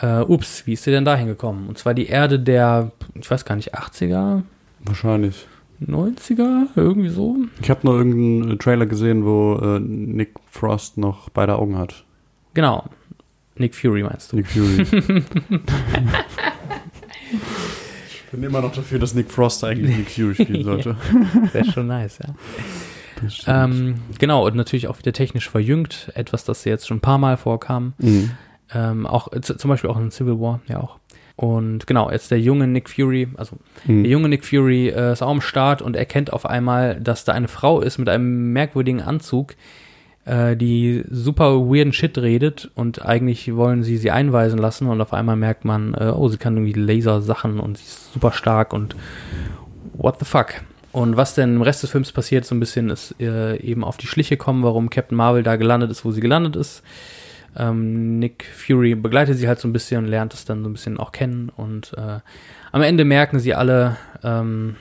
Äh, 0.00 0.22
ups, 0.22 0.66
wie 0.66 0.72
ist 0.72 0.82
sie 0.82 0.90
denn 0.90 1.04
da 1.04 1.14
hingekommen? 1.14 1.68
Und 1.68 1.78
zwar 1.78 1.94
die 1.94 2.06
Erde 2.06 2.40
der, 2.40 2.90
ich 3.14 3.30
weiß 3.30 3.44
gar 3.44 3.54
nicht, 3.54 3.76
80er, 3.76 4.42
Wahrscheinlich. 4.80 5.46
90er, 5.86 6.66
irgendwie 6.74 7.08
so. 7.08 7.36
Ich 7.62 7.70
habe 7.70 7.86
noch 7.86 7.92
irgendeinen 7.92 8.54
äh, 8.54 8.56
Trailer 8.56 8.86
gesehen, 8.86 9.24
wo 9.24 9.54
äh, 9.62 9.78
Nick 9.78 10.34
Frost 10.50 10.98
noch 10.98 11.28
beide 11.30 11.56
Augen 11.56 11.78
hat. 11.78 12.04
Genau. 12.54 12.84
Nick 13.56 13.76
Fury 13.76 14.02
meinst 14.02 14.32
du? 14.32 14.36
Nick 14.36 14.48
Fury. 14.48 14.82
ich 18.08 18.24
bin 18.32 18.42
immer 18.42 18.60
noch 18.60 18.72
dafür, 18.72 18.98
dass 18.98 19.14
Nick 19.14 19.30
Frost 19.30 19.62
eigentlich 19.62 19.96
Nick 19.96 20.10
Fury 20.10 20.34
spielen 20.34 20.64
sollte. 20.64 20.96
Wäre 21.52 21.64
schon 21.64 21.86
nice, 21.86 22.18
ja. 22.18 22.34
Ähm, 23.46 23.96
genau, 24.18 24.46
und 24.46 24.56
natürlich 24.56 24.88
auch 24.88 24.98
wieder 24.98 25.12
technisch 25.12 25.48
verjüngt, 25.48 26.10
etwas, 26.14 26.44
das 26.44 26.64
jetzt 26.64 26.86
schon 26.86 26.98
ein 26.98 27.00
paar 27.02 27.18
Mal 27.18 27.36
vorkam. 27.36 27.92
Mhm. 27.98 28.30
Ähm, 28.74 29.06
auch 29.06 29.28
z- 29.40 29.58
zum 29.60 29.68
Beispiel 29.70 29.88
auch 29.90 29.98
in 29.98 30.10
Civil 30.10 30.38
War, 30.40 30.60
ja 30.68 30.78
auch. 30.80 30.98
Und 31.36 31.86
genau, 31.86 32.10
jetzt 32.10 32.30
der 32.32 32.40
junge 32.40 32.66
Nick 32.66 32.90
Fury, 32.90 33.28
also 33.36 33.56
Mhm. 33.86 34.02
der 34.02 34.10
junge 34.12 34.28
Nick 34.28 34.44
Fury 34.44 34.88
äh, 34.88 35.12
ist 35.12 35.22
auch 35.22 35.30
am 35.30 35.40
Start 35.40 35.80
und 35.82 35.94
erkennt 35.96 36.32
auf 36.32 36.44
einmal, 36.46 37.00
dass 37.00 37.24
da 37.24 37.32
eine 37.32 37.48
Frau 37.48 37.80
ist 37.80 37.98
mit 37.98 38.08
einem 38.08 38.52
merkwürdigen 38.52 39.00
Anzug, 39.00 39.54
äh, 40.24 40.56
die 40.56 41.04
super 41.08 41.60
weirden 41.60 41.92
Shit 41.92 42.18
redet 42.18 42.70
und 42.74 43.06
eigentlich 43.06 43.54
wollen 43.54 43.84
sie 43.84 43.96
sie 43.98 44.10
einweisen 44.10 44.58
lassen 44.58 44.88
und 44.88 45.00
auf 45.00 45.12
einmal 45.12 45.36
merkt 45.36 45.64
man, 45.64 45.94
äh, 45.94 46.12
oh, 46.14 46.28
sie 46.28 46.38
kann 46.38 46.56
irgendwie 46.56 46.78
Lasersachen 46.78 47.60
und 47.60 47.78
sie 47.78 47.84
ist 47.84 48.12
super 48.12 48.32
stark 48.32 48.72
und 48.72 48.96
what 49.94 50.16
the 50.18 50.24
fuck. 50.24 50.54
Und 50.92 51.16
was 51.16 51.34
denn 51.34 51.56
im 51.56 51.62
Rest 51.62 51.82
des 51.82 51.90
Films 51.90 52.12
passiert, 52.12 52.44
so 52.44 52.54
ein 52.54 52.60
bisschen 52.60 52.90
ist 52.90 53.14
äh, 53.20 53.56
eben 53.60 53.84
auf 53.84 53.96
die 53.98 54.06
Schliche 54.06 54.36
kommen, 54.36 54.62
warum 54.62 54.90
Captain 54.90 55.16
Marvel 55.16 55.42
da 55.42 55.56
gelandet 55.56 55.90
ist, 55.90 56.04
wo 56.04 56.12
sie 56.12 56.20
gelandet 56.20 56.56
ist. 56.56 56.82
Ähm, 57.56 58.18
Nick 58.18 58.44
Fury 58.44 58.94
begleitet 58.94 59.36
sie 59.36 59.48
halt 59.48 59.58
so 59.58 59.68
ein 59.68 59.72
bisschen 59.72 60.04
und 60.04 60.10
lernt 60.10 60.34
es 60.34 60.44
dann 60.44 60.62
so 60.62 60.68
ein 60.68 60.72
bisschen 60.72 60.98
auch 60.98 61.12
kennen. 61.12 61.50
Und 61.54 61.92
äh, 61.96 62.20
am 62.72 62.82
Ende 62.82 63.04
merken 63.04 63.38
sie 63.38 63.54
alle, 63.54 63.96
ähm, 64.22 64.76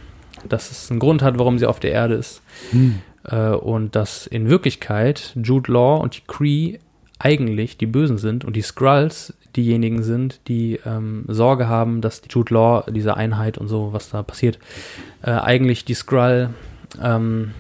dass 0.48 0.72
es 0.72 0.90
einen 0.90 1.00
Grund 1.00 1.22
hat, 1.22 1.38
warum 1.40 1.60
sie 1.60 1.66
auf 1.66 1.80
der 1.80 1.92
Erde 1.92 2.16
ist. 2.16 2.42
Mhm. 2.72 3.02
Äh, 3.24 3.50
und 3.50 3.96
dass 3.96 4.28
in 4.28 4.50
Wirklichkeit 4.50 5.34
Jude 5.42 5.72
Law 5.72 5.98
und 5.98 6.16
die 6.16 6.24
Kree 6.28 6.80
eigentlich 7.20 7.78
die 7.78 7.88
Bösen 7.88 8.18
sind 8.18 8.46
und 8.46 8.56
die 8.56 8.62
Skrulls 8.62 9.34
diejenigen 9.58 10.04
sind, 10.04 10.40
die 10.48 10.80
ähm, 10.86 11.26
Sorge 11.28 11.68
haben, 11.68 12.02
dass 12.02 12.22
die 12.22 12.30
Jude 12.30 12.54
Law, 12.54 12.84
diese 12.90 13.18
Einheit 13.18 13.58
und 13.58 13.68
so, 13.68 13.92
was 13.92 14.10
da 14.10 14.24
passiert, 14.24 14.60
äh, 15.24 15.32
eigentlich 15.32 15.84
die 15.84 15.96
Skrull, 15.96 16.52
ähm, 17.02 17.52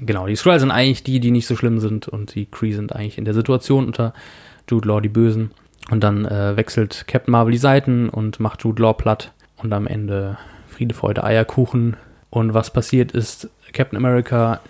genau, 0.00 0.26
die 0.26 0.36
Skrull 0.36 0.58
sind 0.58 0.70
eigentlich 0.70 1.04
die, 1.04 1.20
die 1.20 1.30
nicht 1.30 1.46
so 1.46 1.56
schlimm 1.56 1.78
sind 1.78 2.08
und 2.08 2.34
die 2.34 2.46
Kree 2.46 2.72
sind 2.72 2.94
eigentlich 2.94 3.18
in 3.18 3.24
der 3.24 3.34
Situation 3.34 3.86
unter 3.86 4.14
Jude 4.68 4.88
Law 4.88 5.00
die 5.00 5.08
Bösen. 5.08 5.50
Und 5.90 6.02
dann 6.02 6.24
äh, 6.24 6.56
wechselt 6.56 7.04
Captain 7.06 7.32
Marvel 7.32 7.52
die 7.52 7.58
Seiten 7.58 8.08
und 8.08 8.40
macht 8.40 8.62
Jude 8.62 8.82
Law 8.82 8.94
platt 8.94 9.32
und 9.58 9.72
am 9.72 9.86
Ende 9.86 10.38
Friede, 10.68 10.94
Freude, 10.94 11.22
Eierkuchen. 11.22 11.96
Und 12.30 12.54
was 12.54 12.72
passiert 12.72 13.12
ist, 13.12 13.50
Captain 13.72 13.98
America 13.98 14.60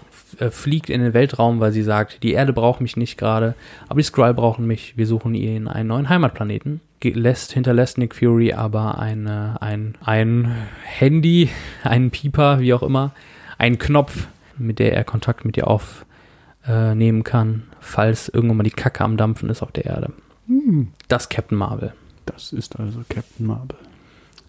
fliegt 0.51 0.91
in 0.91 1.01
den 1.01 1.15
Weltraum, 1.15 1.61
weil 1.61 1.73
sie 1.73 1.83
sagt, 1.83 2.23
die 2.23 2.33
Erde 2.33 2.53
braucht 2.53 2.81
mich 2.81 2.97
nicht 2.97 3.17
gerade, 3.17 3.55
aber 3.89 4.01
die 4.01 4.05
Skrull 4.05 4.35
brauchen 4.35 4.67
mich. 4.67 4.97
Wir 4.97 5.07
suchen 5.07 5.35
ihnen 5.35 5.69
einen 5.69 5.89
neuen 5.89 6.09
Heimatplaneten. 6.09 6.81
Lässt, 7.03 7.53
hinterlässt 7.53 7.99
Nick 7.99 8.15
Fury 8.15 8.55
aber 8.55 8.99
eine, 8.99 9.61
ein, 9.61 9.95
ein 10.03 10.55
Handy, 10.85 11.51
einen 11.83 12.11
Pieper, 12.11 12.61
wie 12.61 12.73
auch 12.73 12.83
immer, 12.83 13.13
einen 13.59 13.79
Knopf, 13.79 14.27
mit 14.57 14.79
der 14.79 14.95
er 14.95 15.05
Kontakt 15.05 15.45
mit 15.45 15.57
ihr 15.59 15.69
aufnehmen 15.69 17.25
kann, 17.25 17.65
falls 17.81 18.31
irgendwann 18.31 18.57
mal 18.59 18.63
die 18.63 18.71
Kacke 18.71 19.05
am 19.05 19.19
Dampfen 19.19 19.51
ist 19.51 19.63
auf 19.63 19.73
der 19.73 19.85
Erde. 19.85 20.13
Mhm. 20.47 20.89
Das 21.09 21.29
Captain 21.29 21.59
Marvel. 21.59 21.93
Das 22.27 22.53
ist 22.53 22.79
also 22.79 23.01
Captain 23.09 23.47
Marvel. 23.47 23.77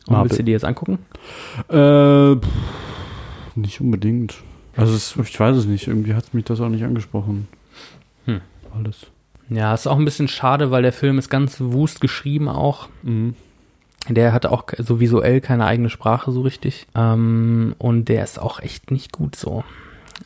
Und 0.08 0.14
Marvel. 0.14 0.30
willst 0.30 0.40
du 0.40 0.44
dir 0.44 0.52
jetzt 0.52 0.66
angucken? 0.66 1.00
Äh, 1.68 2.36
pff, 2.36 3.56
nicht 3.56 3.82
unbedingt. 3.82 4.36
Also 4.78 4.94
es, 4.94 5.16
ich 5.16 5.40
weiß 5.40 5.58
es 5.58 5.66
nicht. 5.66 5.88
Irgendwie 5.88 6.14
hat 6.14 6.34
mich 6.34 6.46
das 6.46 6.62
auch 6.62 6.70
nicht 6.70 6.84
angesprochen. 6.84 7.48
Hm. 8.26 8.42
Alles. 8.74 9.08
Ja, 9.50 9.74
ist 9.74 9.88
auch 9.88 9.98
ein 9.98 10.06
bisschen 10.06 10.28
schade, 10.28 10.72
weil 10.72 10.82
der 10.82 10.94
Film 10.94 11.20
ist 11.20 11.30
ganz 11.30 11.58
wust 11.60 12.02
geschrieben 12.02 12.50
auch. 12.50 12.90
Mhm. 13.04 13.36
Der 14.10 14.34
hatte 14.34 14.52
auch 14.52 14.66
so 14.78 15.00
visuell 15.00 15.42
keine 15.42 15.66
eigene 15.66 15.90
Sprache 15.90 16.32
so 16.32 16.42
richtig. 16.42 16.88
Ähm, 16.96 17.76
und 17.78 18.10
der 18.10 18.24
ist 18.24 18.40
auch 18.40 18.60
echt 18.60 18.92
nicht 18.92 19.12
gut 19.12 19.36
so. 19.36 19.64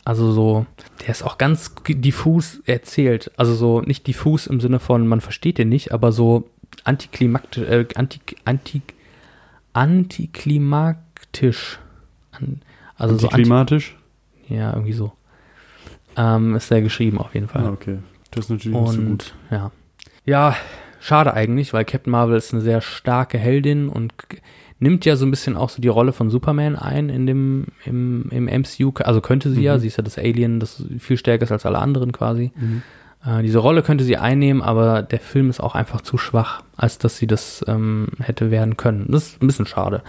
Also 0.05 0.31
so, 0.31 0.65
der 1.01 1.09
ist 1.09 1.23
auch 1.23 1.37
ganz 1.37 1.73
diffus 1.87 2.61
erzählt. 2.65 3.31
Also 3.37 3.55
so 3.55 3.81
nicht 3.81 4.07
diffus 4.07 4.47
im 4.47 4.59
Sinne 4.59 4.79
von, 4.79 5.07
man 5.07 5.21
versteht 5.21 5.57
den 5.57 5.69
nicht, 5.69 5.93
aber 5.93 6.11
so 6.11 6.49
antiklimaktisch, 6.83 7.67
äh, 7.67 7.85
anti, 7.95 8.19
anti, 8.45 8.81
antiklimaktisch. 9.73 11.79
An, 12.31 12.61
also 12.97 13.17
so 13.17 13.27
anti, 13.27 13.35
Antiklimatisch? 13.35 13.95
Ja, 14.49 14.73
irgendwie 14.73 14.93
so. 14.93 15.11
Ähm, 16.17 16.55
ist 16.55 16.69
der 16.71 16.81
geschrieben 16.81 17.17
auf 17.19 17.33
jeden 17.33 17.47
Fall. 17.47 17.65
Ah, 17.65 17.69
okay. 17.71 17.99
Das 18.31 18.45
ist 18.45 18.49
natürlich 18.51 18.77
nicht 18.77 18.91
so 18.93 18.99
Und 18.99 19.07
gut. 19.09 19.33
ja. 19.51 19.71
Ja, 20.25 20.55
schade 20.99 21.33
eigentlich, 21.33 21.73
weil 21.73 21.85
Captain 21.85 22.11
Marvel 22.11 22.35
ist 22.37 22.53
eine 22.53 22.61
sehr 22.61 22.81
starke 22.81 23.37
Heldin 23.37 23.89
und 23.89 24.13
nimmt 24.79 25.05
ja 25.05 25.15
so 25.15 25.25
ein 25.25 25.31
bisschen 25.31 25.55
auch 25.57 25.69
so 25.69 25.81
die 25.81 25.87
Rolle 25.87 26.13
von 26.13 26.29
Superman 26.29 26.75
ein 26.75 27.09
in 27.09 27.25
dem, 27.25 27.67
im, 27.85 28.29
im 28.31 28.45
MCU, 28.45 28.91
also 29.03 29.21
könnte 29.21 29.49
sie 29.51 29.61
ja, 29.63 29.75
Mhm. 29.75 29.79
sie 29.79 29.87
ist 29.87 29.97
ja 29.97 30.03
das 30.03 30.17
Alien, 30.17 30.59
das 30.59 30.83
viel 30.99 31.17
stärker 31.17 31.43
ist 31.43 31.51
als 31.51 31.65
alle 31.65 31.79
anderen 31.79 32.11
quasi. 32.11 32.51
Mhm. 32.55 32.81
Äh, 33.25 33.41
diese 33.43 33.59
Rolle 33.59 33.81
könnte 33.81 34.03
sie 34.03 34.17
einnehmen, 34.17 34.61
aber 34.61 35.01
der 35.01 35.19
Film 35.19 35.49
ist 35.49 35.59
auch 35.59 35.75
einfach 35.75 36.01
zu 36.01 36.17
schwach, 36.17 36.63
als 36.77 36.97
dass 36.97 37.17
sie 37.17 37.27
das 37.27 37.63
ähm, 37.67 38.07
hätte 38.19 38.51
werden 38.51 38.77
können. 38.77 39.07
Das 39.09 39.23
ist 39.29 39.41
ein 39.41 39.47
bisschen 39.47 39.65
schade. 39.65 40.01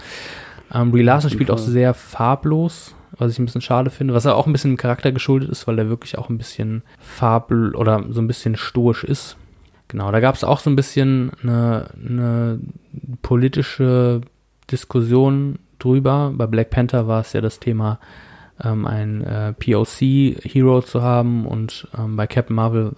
Ähm, 0.73 0.91
Brie 0.91 1.01
Larson 1.03 1.31
spielt 1.31 1.51
auch 1.51 1.57
sehr 1.57 1.93
farblos, 1.93 2.95
was 3.17 3.31
ich 3.31 3.39
ein 3.39 3.45
bisschen 3.45 3.61
schade 3.61 3.89
finde, 3.89 4.13
was 4.13 4.25
er 4.25 4.35
auch 4.35 4.47
ein 4.47 4.53
bisschen 4.53 4.71
dem 4.71 4.77
Charakter 4.77 5.11
geschuldet 5.11 5.49
ist, 5.49 5.67
weil 5.67 5.79
er 5.79 5.89
wirklich 5.89 6.17
auch 6.17 6.29
ein 6.29 6.37
bisschen 6.37 6.83
farbl 6.99 7.75
oder 7.75 8.05
so 8.09 8.21
ein 8.21 8.27
bisschen 8.27 8.55
stoisch 8.55 9.03
ist. 9.03 9.37
Genau, 9.87 10.11
da 10.11 10.19
gab 10.21 10.35
es 10.35 10.43
auch 10.43 10.59
so 10.59 10.69
ein 10.69 10.75
bisschen 10.75 11.31
eine, 11.43 11.89
eine 12.01 12.59
politische 13.21 14.21
Diskussion 14.71 15.59
drüber. 15.79 16.31
Bei 16.33 16.47
Black 16.47 16.69
Panther 16.69 17.07
war 17.07 17.21
es 17.21 17.33
ja 17.33 17.41
das 17.41 17.59
Thema, 17.59 17.99
ähm, 18.63 18.85
ein 18.85 19.21
äh, 19.23 19.53
POC-Hero 19.53 20.81
zu 20.81 21.01
haben 21.01 21.45
und 21.45 21.87
ähm, 21.97 22.15
bei 22.15 22.27
Captain 22.27 22.55
Marvel 22.55 22.93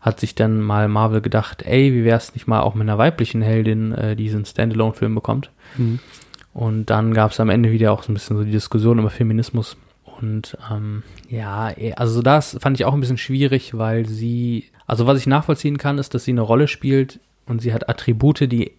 hat 0.00 0.20
sich 0.20 0.34
dann 0.34 0.60
mal 0.60 0.88
Marvel 0.88 1.20
gedacht, 1.20 1.62
ey, 1.62 1.92
wie 1.92 2.04
wär's 2.04 2.34
nicht 2.34 2.46
mal 2.46 2.60
auch 2.60 2.74
mit 2.74 2.82
einer 2.82 2.98
weiblichen 2.98 3.42
Heldin, 3.42 3.92
äh, 3.92 4.14
die 4.14 4.24
diesen 4.24 4.44
Standalone-Film 4.44 5.14
bekommt. 5.14 5.50
Mhm. 5.76 5.98
Und 6.56 6.86
dann 6.86 7.12
gab 7.12 7.32
es 7.32 7.40
am 7.40 7.50
Ende 7.50 7.70
wieder 7.70 7.92
auch 7.92 8.02
so 8.02 8.10
ein 8.10 8.14
bisschen 8.14 8.38
so 8.38 8.42
die 8.42 8.50
Diskussion 8.50 8.98
über 8.98 9.10
Feminismus. 9.10 9.76
Und 10.22 10.56
ähm, 10.72 11.02
ja, 11.28 11.70
eh, 11.76 11.92
also 11.92 12.22
das 12.22 12.56
fand 12.62 12.80
ich 12.80 12.86
auch 12.86 12.94
ein 12.94 13.00
bisschen 13.00 13.18
schwierig, 13.18 13.76
weil 13.76 14.06
sie, 14.06 14.64
also 14.86 15.06
was 15.06 15.18
ich 15.18 15.26
nachvollziehen 15.26 15.76
kann, 15.76 15.98
ist, 15.98 16.14
dass 16.14 16.24
sie 16.24 16.30
eine 16.30 16.40
Rolle 16.40 16.66
spielt 16.66 17.20
und 17.44 17.60
sie 17.60 17.74
hat 17.74 17.90
Attribute, 17.90 18.50
die 18.50 18.72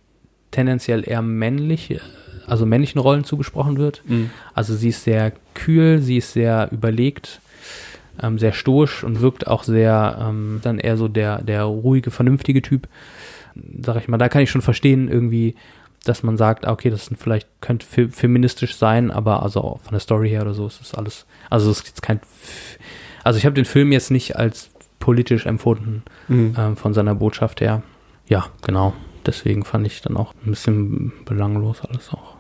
tendenziell 0.50 1.08
eher 1.08 1.22
männlich, 1.22 2.02
also 2.48 2.66
männlichen 2.66 3.00
Rollen 3.00 3.26
zugesprochen 3.26 3.78
wird. 3.78 4.02
Mhm. 4.08 4.32
Also 4.56 4.74
sie 4.74 4.90
ist 4.90 5.04
sehr 5.04 5.32
kühl, 5.54 6.02
sie 6.02 6.18
ist 6.18 6.34
sehr 6.34 6.70
überlegt, 6.72 7.42
ähm, 8.20 8.40
sehr 8.40 8.54
stoisch 8.54 9.04
und 9.04 9.22
wirkt 9.22 9.46
auch 9.46 9.62
sehr 9.62 10.18
ähm, 10.20 10.62
dann 10.64 10.80
eher 10.80 10.98
so 10.98 11.08
der, 11.08 11.44
der 11.44 11.66
ruhige, 11.66 12.10
vernünftige 12.10 12.64
Typ. 12.64 12.88
Sag 13.84 13.98
ich 13.98 14.08
mal, 14.08 14.18
da 14.18 14.30
kann 14.30 14.42
ich 14.42 14.50
schon 14.50 14.64
verstehen, 14.64 15.10
irgendwie, 15.10 15.54
dass 16.08 16.24
man 16.24 16.38
sagt, 16.38 16.66
ah, 16.66 16.72
okay, 16.72 16.90
das 16.90 17.06
sind 17.06 17.18
vielleicht 17.18 17.48
könnte 17.62 17.86
fe 17.86 18.10
feministisch 18.10 18.76
sein, 18.76 19.12
aber 19.12 19.44
also 19.44 19.80
von 19.84 19.92
der 19.92 20.00
Story 20.00 20.30
her 20.30 20.42
oder 20.44 20.54
so 20.54 20.68
ist 20.68 20.80
das 20.82 20.94
alles. 20.96 21.26
Also 21.50 21.70
es 21.72 21.82
ist 21.82 22.02
kein. 22.02 22.20
Also 23.24 23.38
ich 23.40 23.46
habe 23.46 23.56
den 23.56 23.66
Film 23.66 23.92
jetzt 23.92 24.12
nicht 24.12 24.36
als 24.38 24.70
politisch 25.00 25.46
empfunden 25.46 26.04
Mhm. 26.28 26.56
ähm, 26.58 26.78
von 26.78 26.94
seiner 26.94 27.16
Botschaft 27.16 27.62
her. 27.62 27.84
Ja, 28.28 28.48
genau. 28.66 28.94
Deswegen 29.26 29.64
fand 29.66 29.86
ich 29.86 30.02
dann 30.02 30.18
auch 30.18 30.34
ein 30.46 30.50
bisschen 30.52 31.12
belanglos 31.26 31.82
alles 31.82 32.10
auch. 32.12 32.36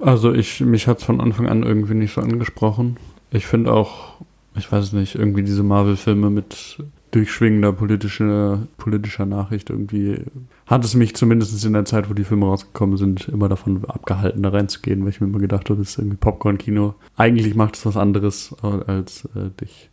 Also 0.00 0.32
ich, 0.32 0.60
mich 0.60 0.86
hat's 0.86 1.04
von 1.04 1.20
Anfang 1.20 1.46
an 1.48 1.62
irgendwie 1.62 1.94
nicht 1.94 2.14
so 2.14 2.20
angesprochen. 2.22 2.96
Ich 3.30 3.46
finde 3.46 3.72
auch, 3.72 4.14
ich 4.56 4.70
weiß 4.72 4.92
nicht, 4.92 5.14
irgendwie 5.14 5.42
diese 5.42 5.62
Marvel-Filme 5.62 6.30
mit 6.30 6.78
durchschwingender 7.10 7.72
politischer, 7.72 8.66
politischer 8.76 9.26
Nachricht 9.26 9.70
irgendwie 9.70 10.24
hat 10.66 10.84
es 10.84 10.94
mich 10.94 11.14
zumindest 11.16 11.64
in 11.64 11.72
der 11.72 11.84
Zeit, 11.84 12.08
wo 12.08 12.14
die 12.14 12.24
Filme 12.24 12.46
rausgekommen 12.46 12.96
sind, 12.96 13.28
immer 13.28 13.48
davon 13.48 13.84
abgehalten, 13.86 14.42
da 14.42 14.50
reinzugehen, 14.50 15.02
weil 15.02 15.10
ich 15.10 15.20
mir 15.20 15.26
immer 15.26 15.38
gedacht 15.38 15.68
habe, 15.68 15.80
das 15.80 15.90
ist 15.90 15.98
irgendwie 15.98 16.16
Popcorn-Kino. 16.16 16.94
Eigentlich 17.16 17.54
macht 17.54 17.76
es 17.76 17.86
was 17.86 17.96
anderes, 17.96 18.54
als 18.62 19.28
äh, 19.34 19.50
dich 19.60 19.90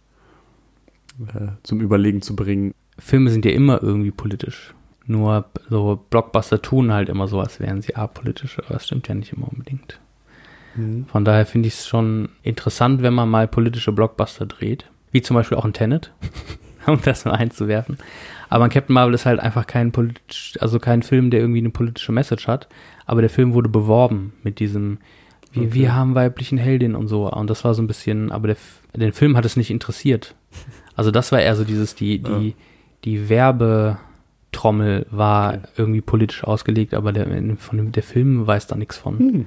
äh, 1.34 1.48
zum 1.64 1.82
Überlegen 1.82 2.22
zu 2.22 2.36
bringen. 2.36 2.74
Filme 3.00 3.30
sind 3.30 3.46
ja 3.46 3.52
immer 3.52 3.82
irgendwie 3.82 4.12
politisch. 4.12 4.74
Nur 5.06 5.46
so 5.70 6.04
Blockbuster 6.10 6.62
tun 6.62 6.92
halt 6.92 7.10
immer 7.10 7.28
so, 7.28 7.40
als 7.40 7.60
wären 7.60 7.82
sie 7.82 7.96
apolitisch, 7.96 8.60
aber 8.60 8.74
das 8.74 8.86
stimmt 8.86 9.08
ja 9.08 9.16
nicht 9.16 9.34
immer 9.34 9.48
unbedingt. 9.52 10.00
Von 11.08 11.26
daher 11.26 11.46
finde 11.48 11.68
ich 11.68 11.74
es 11.74 11.88
schon 11.88 12.30
interessant, 12.44 13.02
wenn 13.02 13.14
man 13.14 13.30
mal 13.30 13.48
politische 13.48 13.92
Blockbuster 13.92 14.46
dreht. 14.46 14.86
Wie 15.12 15.24
zum 15.24 15.36
Beispiel 15.36 15.58
auch 15.58 15.66
ein 15.66 15.74
Tenet, 15.74 16.14
um 16.94 17.00
das 17.04 17.26
mal 17.26 17.32
einzuwerfen. 17.34 17.98
Aber 18.50 18.70
Captain 18.70 18.94
Marvel 18.94 19.14
ist 19.14 19.26
halt 19.26 19.40
einfach 19.40 19.68
kein 19.68 19.92
politisch, 19.92 20.58
also 20.62 20.80
kein 20.80 21.04
Film, 21.04 21.30
der 21.32 21.42
irgendwie 21.42 21.60
eine 21.60 21.70
politische 21.70 22.12
Message 22.12 22.48
hat. 22.48 22.68
Aber 23.06 23.22
der 23.22 23.30
Film 23.30 23.54
wurde 23.54 23.70
beworben 23.70 24.34
mit 24.44 24.60
diesem, 24.60 25.00
wir, 25.52 25.64
Okay. 25.64 25.74
wir 25.74 25.96
haben 25.96 26.16
weiblichen 26.16 26.58
Heldinnen 26.58 26.96
und 26.96 27.08
so. 27.08 27.30
Und 27.32 27.50
das 27.50 27.64
war 27.66 27.74
so 27.74 27.82
ein 27.82 27.88
bisschen, 27.88 28.32
aber 28.32 28.48
der, 28.48 28.58
den 28.96 29.14
Film 29.14 29.36
hat 29.38 29.46
es 29.46 29.58
nicht 29.58 29.70
interessiert. 29.70 30.34
Also 30.96 31.12
das 31.12 31.32
war 31.32 31.40
eher 31.42 31.56
so 31.56 31.64
dieses, 31.64 31.94
die, 31.96 32.20
die, 32.20 32.56
die 33.06 33.30
Werbetrommel 33.30 35.06
war 35.12 35.50
Okay. 35.54 35.60
irgendwie 35.78 36.02
politisch 36.02 36.44
ausgelegt, 36.44 36.94
aber 36.94 37.12
der, 37.14 37.28
von 37.58 37.78
dem, 37.78 37.92
der 37.92 38.04
Film 38.04 38.48
weiß 38.48 38.68
da 38.68 38.76
nichts 38.76 38.98
von. 38.98 39.20
Hm. 39.20 39.46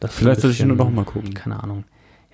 Das 0.00 0.14
Vielleicht 0.14 0.40
sollte 0.40 0.54
ich 0.54 0.60
ihn 0.60 0.68
nur 0.68 0.76
noch 0.76 0.90
mal 0.90 1.04
gucken. 1.04 1.32
Keine 1.34 1.62
Ahnung. 1.62 1.84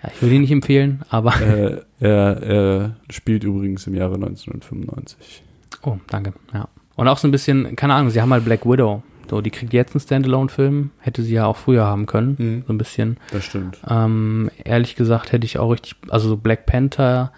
Ja, 0.02 0.10
ich 0.14 0.22
würde 0.22 0.34
ihn 0.34 0.42
nicht 0.42 0.52
empfehlen, 0.52 1.02
aber. 1.08 1.40
äh, 1.40 1.80
er, 2.00 2.42
er 2.42 2.96
spielt 3.10 3.44
übrigens 3.44 3.86
im 3.86 3.94
Jahre 3.94 4.14
1995. 4.14 5.42
Oh, 5.82 5.96
danke. 6.08 6.32
Ja. 6.52 6.68
Und 6.96 7.08
auch 7.08 7.18
so 7.18 7.28
ein 7.28 7.30
bisschen, 7.30 7.76
keine 7.76 7.94
Ahnung, 7.94 8.10
sie 8.10 8.20
haben 8.20 8.32
halt 8.32 8.44
Black 8.44 8.64
Widow. 8.64 9.02
So, 9.30 9.40
die 9.40 9.50
kriegt 9.50 9.72
jetzt 9.72 9.94
einen 9.94 10.00
Standalone-Film. 10.00 10.90
Hätte 11.00 11.22
sie 11.22 11.34
ja 11.34 11.46
auch 11.46 11.56
früher 11.56 11.84
haben 11.84 12.06
können. 12.06 12.36
Mhm. 12.38 12.64
So 12.66 12.72
ein 12.72 12.78
bisschen. 12.78 13.18
Das 13.30 13.44
stimmt. 13.44 13.78
Ähm, 13.88 14.50
ehrlich 14.64 14.96
gesagt 14.96 15.32
hätte 15.32 15.44
ich 15.44 15.58
auch 15.58 15.70
richtig, 15.70 15.96
also 16.08 16.28
so 16.28 16.36
Black 16.36 16.66
Panther 16.66 17.32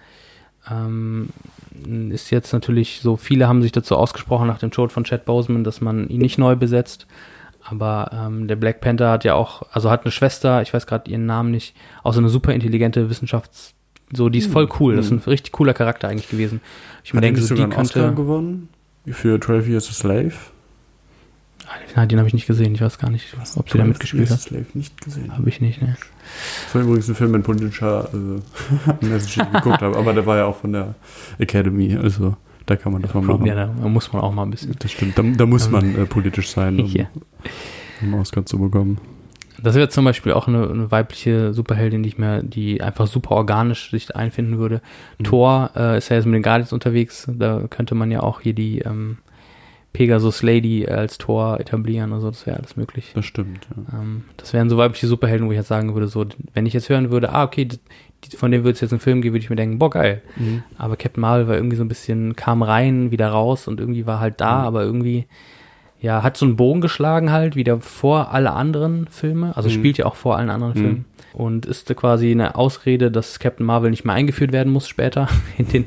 ähm, 0.70 1.30
ist 2.10 2.30
jetzt 2.30 2.52
natürlich 2.52 3.00
so, 3.02 3.16
viele 3.16 3.48
haben 3.48 3.62
sich 3.62 3.72
dazu 3.72 3.96
ausgesprochen 3.96 4.46
nach 4.46 4.58
dem 4.58 4.70
Tod 4.70 4.92
von 4.92 5.04
Chad 5.04 5.24
Boseman, 5.24 5.64
dass 5.64 5.80
man 5.80 6.08
ihn 6.08 6.20
nicht 6.20 6.38
neu 6.38 6.54
besetzt. 6.56 7.06
Aber 7.70 8.10
ähm, 8.12 8.48
der 8.48 8.56
Black 8.56 8.80
Panther 8.80 9.10
hat 9.10 9.24
ja 9.24 9.34
auch, 9.34 9.62
also 9.72 9.90
hat 9.90 10.04
eine 10.04 10.10
Schwester, 10.12 10.60
ich 10.62 10.74
weiß 10.74 10.86
gerade 10.86 11.10
ihren 11.10 11.26
Namen 11.26 11.50
nicht, 11.52 11.74
auch 12.02 12.12
so 12.12 12.18
eine 12.20 12.28
super 12.28 12.52
intelligente 12.52 13.08
Wissenschafts-, 13.08 13.74
so, 14.12 14.28
die 14.28 14.40
ist 14.40 14.50
voll 14.50 14.68
cool. 14.80 14.96
Das 14.96 15.06
ist 15.06 15.12
ein 15.12 15.18
richtig 15.20 15.52
cooler 15.52 15.72
Charakter 15.72 16.08
eigentlich 16.08 16.28
gewesen. 16.28 16.60
Ich 17.04 17.14
Hat 17.14 17.22
denke, 17.22 17.40
so, 17.40 17.54
die 17.54 17.62
einen 17.62 17.72
Oscar 17.72 18.02
könnte. 18.06 18.16
gewonnen? 18.16 18.68
Für 19.06 19.40
12 19.40 19.68
Years 19.68 19.88
a 19.88 19.92
Slave? 19.92 20.32
Nein, 21.94 22.08
den 22.08 22.18
habe 22.18 22.26
ich 22.26 22.34
nicht 22.34 22.48
gesehen. 22.48 22.74
Ich 22.74 22.80
weiß 22.80 22.98
gar 22.98 23.10
nicht, 23.10 23.32
ob 23.38 23.46
sie 23.46 23.60
da 23.60 23.66
12 23.66 23.86
mitgespielt 23.86 24.30
hat. 24.30 24.40
Slave 24.40 24.66
nicht 24.74 25.00
gesehen. 25.00 25.36
Habe 25.36 25.48
ich 25.48 25.60
nicht, 25.60 25.80
ne? 25.80 25.96
Das 26.64 26.74
war 26.74 26.82
übrigens 26.82 27.08
ein 27.08 27.14
Film 27.14 27.30
mit 27.30 27.44
politischer 27.44 28.10
äh, 28.12 29.04
Message, 29.06 29.36
den 29.36 29.46
ich 29.46 29.52
geguckt 29.52 29.80
habe, 29.80 29.96
aber 29.96 30.12
der 30.12 30.26
war 30.26 30.36
ja 30.36 30.46
auch 30.46 30.56
von 30.56 30.72
der 30.72 30.94
Academy, 31.38 31.96
also 31.96 32.36
da 32.70 32.76
kann 32.76 32.92
man 32.92 33.02
das 33.02 33.12
mal 33.12 33.22
machen. 33.22 33.46
Ja, 33.46 33.54
da 33.66 33.66
muss 33.88 34.12
man 34.12 34.22
auch 34.22 34.32
mal 34.32 34.44
ein 34.44 34.50
bisschen. 34.50 34.74
Das 34.78 34.92
stimmt, 34.92 35.18
da, 35.18 35.22
da 35.22 35.44
muss 35.44 35.68
man 35.70 35.94
äh, 35.96 36.06
politisch 36.06 36.50
sein, 36.50 36.78
um 36.80 36.86
Ja. 36.92 37.06
einen 38.00 38.14
Oscar 38.14 38.46
zu 38.46 38.58
bekommen. 38.58 38.98
Das 39.62 39.74
wäre 39.74 39.88
zum 39.88 40.04
Beispiel 40.04 40.32
auch 40.32 40.46
eine, 40.48 40.70
eine 40.70 40.90
weibliche 40.90 41.52
Superheldin, 41.52 42.02
die 42.02 42.08
ich 42.10 42.16
mir, 42.18 42.42
die 42.42 42.80
einfach 42.80 43.06
super 43.08 43.32
organisch 43.32 43.90
sich 43.90 44.14
einfinden 44.14 44.58
würde. 44.58 44.80
Mhm. 45.18 45.24
Thor 45.24 45.70
äh, 45.76 45.98
ist 45.98 46.08
ja 46.08 46.16
jetzt 46.16 46.26
mit 46.26 46.34
den 46.34 46.42
Guardians 46.42 46.72
unterwegs. 46.72 47.26
Da 47.28 47.64
könnte 47.68 47.94
man 47.94 48.10
ja 48.10 48.22
auch 48.22 48.40
hier 48.40 48.54
die 48.54 48.78
ähm, 48.78 49.18
Pegasus 49.92 50.42
Lady 50.42 50.86
als 50.86 51.18
Thor 51.18 51.58
etablieren 51.58 52.12
und 52.12 52.20
so. 52.20 52.30
Das 52.30 52.46
wäre 52.46 52.56
alles 52.56 52.76
möglich. 52.76 53.10
Das 53.14 53.26
stimmt, 53.26 53.66
ja. 53.76 53.98
Ähm, 54.00 54.22
das 54.36 54.52
wären 54.52 54.70
so 54.70 54.76
weibliche 54.78 55.08
Superhelden, 55.08 55.48
wo 55.48 55.50
ich 55.50 55.58
jetzt 55.58 55.68
sagen 55.68 55.92
würde, 55.94 56.06
so, 56.06 56.24
wenn 56.54 56.64
ich 56.66 56.72
jetzt 56.72 56.88
hören 56.88 57.10
würde, 57.10 57.32
ah, 57.32 57.42
okay, 57.42 57.68
von 58.36 58.50
dem 58.50 58.62
würde 58.64 58.72
es 58.74 58.80
jetzt 58.80 58.92
einen 58.92 59.00
Film 59.00 59.22
geben, 59.22 59.34
würde 59.34 59.44
ich 59.44 59.50
mir 59.50 59.56
denken, 59.56 59.78
boah, 59.78 59.90
geil. 59.90 60.22
Aber 60.78 60.96
Captain 60.96 61.20
Marvel 61.20 61.48
war 61.48 61.54
irgendwie 61.56 61.76
so 61.76 61.84
ein 61.84 61.88
bisschen, 61.88 62.36
kam 62.36 62.62
rein, 62.62 63.10
wieder 63.10 63.28
raus 63.28 63.66
und 63.68 63.80
irgendwie 63.80 64.06
war 64.06 64.20
halt 64.20 64.40
da, 64.40 64.60
Mhm. 64.60 64.66
aber 64.66 64.82
irgendwie, 64.82 65.26
ja, 66.00 66.22
hat 66.22 66.36
so 66.36 66.46
einen 66.46 66.56
Bogen 66.56 66.80
geschlagen 66.80 67.32
halt, 67.32 67.56
wieder 67.56 67.80
vor 67.80 68.32
alle 68.32 68.52
anderen 68.52 69.06
Filme, 69.08 69.56
also 69.56 69.68
Mhm. 69.68 69.72
spielt 69.74 69.98
ja 69.98 70.06
auch 70.06 70.14
vor 70.16 70.36
allen 70.36 70.50
anderen 70.50 70.72
Mhm. 70.74 70.78
Filmen 70.78 71.04
und 71.32 71.66
ist 71.66 71.94
quasi 71.96 72.30
eine 72.30 72.54
Ausrede, 72.56 73.10
dass 73.10 73.38
Captain 73.38 73.64
Marvel 73.66 73.90
nicht 73.90 74.04
mehr 74.04 74.14
eingeführt 74.14 74.52
werden 74.52 74.72
muss 74.72 74.86
später 74.88 75.28
in 75.58 75.68
den 75.68 75.84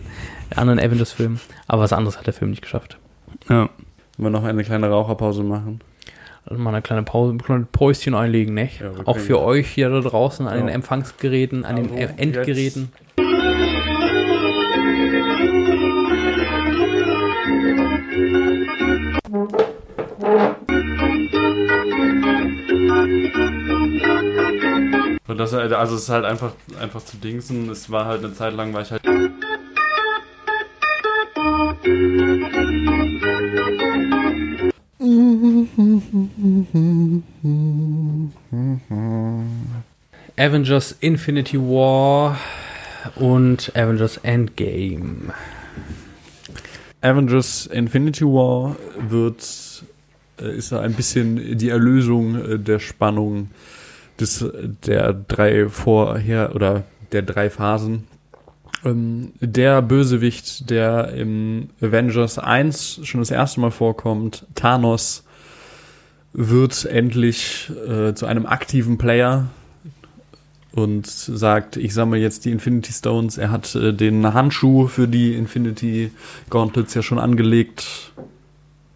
anderen 0.56 0.80
Avengers-Filmen, 0.80 1.40
aber 1.68 1.82
was 1.84 1.94
anderes 1.94 2.18
hat 2.18 2.26
der 2.28 2.34
Film 2.34 2.52
nicht 2.52 2.62
geschafft. 2.62 2.98
ja. 3.50 3.70
Wollen 4.18 4.32
wir 4.32 4.40
noch 4.40 4.44
eine 4.48 4.64
kleine 4.64 4.90
Raucherpause 4.90 5.42
machen? 5.44 5.82
Also 6.46 6.62
mal 6.62 6.72
eine 6.72 6.82
kleine 6.82 7.04
Pause, 7.04 7.34
ein 7.34 7.38
kleines 7.42 7.68
Päuschen 7.72 8.16
einlegen, 8.16 8.54
ne? 8.54 8.70
Ja, 8.80 8.92
auch 9.06 9.18
für 9.18 9.40
euch 9.42 9.70
hier 9.70 9.90
da 9.90 10.02
draußen 10.02 10.46
an 10.48 10.56
Ja. 10.60 10.66
den 10.66 10.70
Empfangsgeräten, 10.70 11.64
an 11.64 11.78
den 11.78 11.86
Also, 11.86 11.98
äh, 11.98 12.10
Endgeräten. 12.18 12.90
Und 25.28 25.38
das, 25.38 25.54
also 25.54 25.96
es 25.96 26.04
ist 26.04 26.10
halt 26.10 26.26
einfach, 26.26 26.52
einfach 26.80 27.04
zu 27.04 27.18
dingsen. 27.18 27.70
Es 27.70 27.90
war 27.90 28.06
halt 28.06 28.24
eine 28.24 28.34
Zeit 28.34 28.54
lang, 28.54 28.74
war 28.74 28.82
ich 28.82 28.92
halt. 28.92 29.02
Avengers 40.38 40.96
Infinity 41.02 41.58
War 41.60 42.40
und 43.16 43.70
Avengers 43.76 44.16
Endgame. 44.24 45.34
Avengers 47.02 47.66
Infinity 47.66 48.24
War 48.24 48.78
wird 49.10 49.84
äh, 50.40 50.56
ist 50.56 50.72
ein 50.72 50.94
bisschen 50.94 51.58
die 51.58 51.68
Erlösung 51.68 52.36
äh, 52.36 52.58
der 52.60 52.80
Spannung 52.80 53.50
des, 54.22 54.46
der 54.86 55.12
drei 55.12 55.68
vorher 55.68 56.56
oder 56.56 56.86
der 57.12 57.24
drei 57.24 57.50
Phasen. 57.50 58.08
Ähm, 58.86 59.34
der 59.40 59.82
Bösewicht, 59.82 60.70
der 60.70 61.10
im 61.14 61.70
Avengers 61.82 62.38
1 62.38 63.02
schon 63.04 63.22
das 63.22 63.32
erste 63.32 63.60
Mal 63.60 63.72
vorkommt, 63.72 64.46
Thanos, 64.56 65.24
wird 66.34 66.86
endlich 66.86 67.72
äh, 67.88 68.14
zu 68.14 68.26
einem 68.26 68.46
aktiven 68.46 68.98
Player 68.98 69.48
und 70.72 71.06
sagt, 71.06 71.78
ich 71.78 71.94
sammle 71.94 72.20
jetzt 72.20 72.46
die 72.46 72.52
Infinity 72.52 72.92
Stones. 72.92 73.38
Er 73.38 73.52
hat 73.52 73.76
äh, 73.76 73.94
den 73.94 74.34
Handschuh 74.34 74.88
für 74.88 75.08
die 75.08 75.36
Infinity 75.36 76.12
Gauntlets 76.50 76.96
ja 76.96 77.04
schon 77.04 77.20
angelegt 77.20 78.12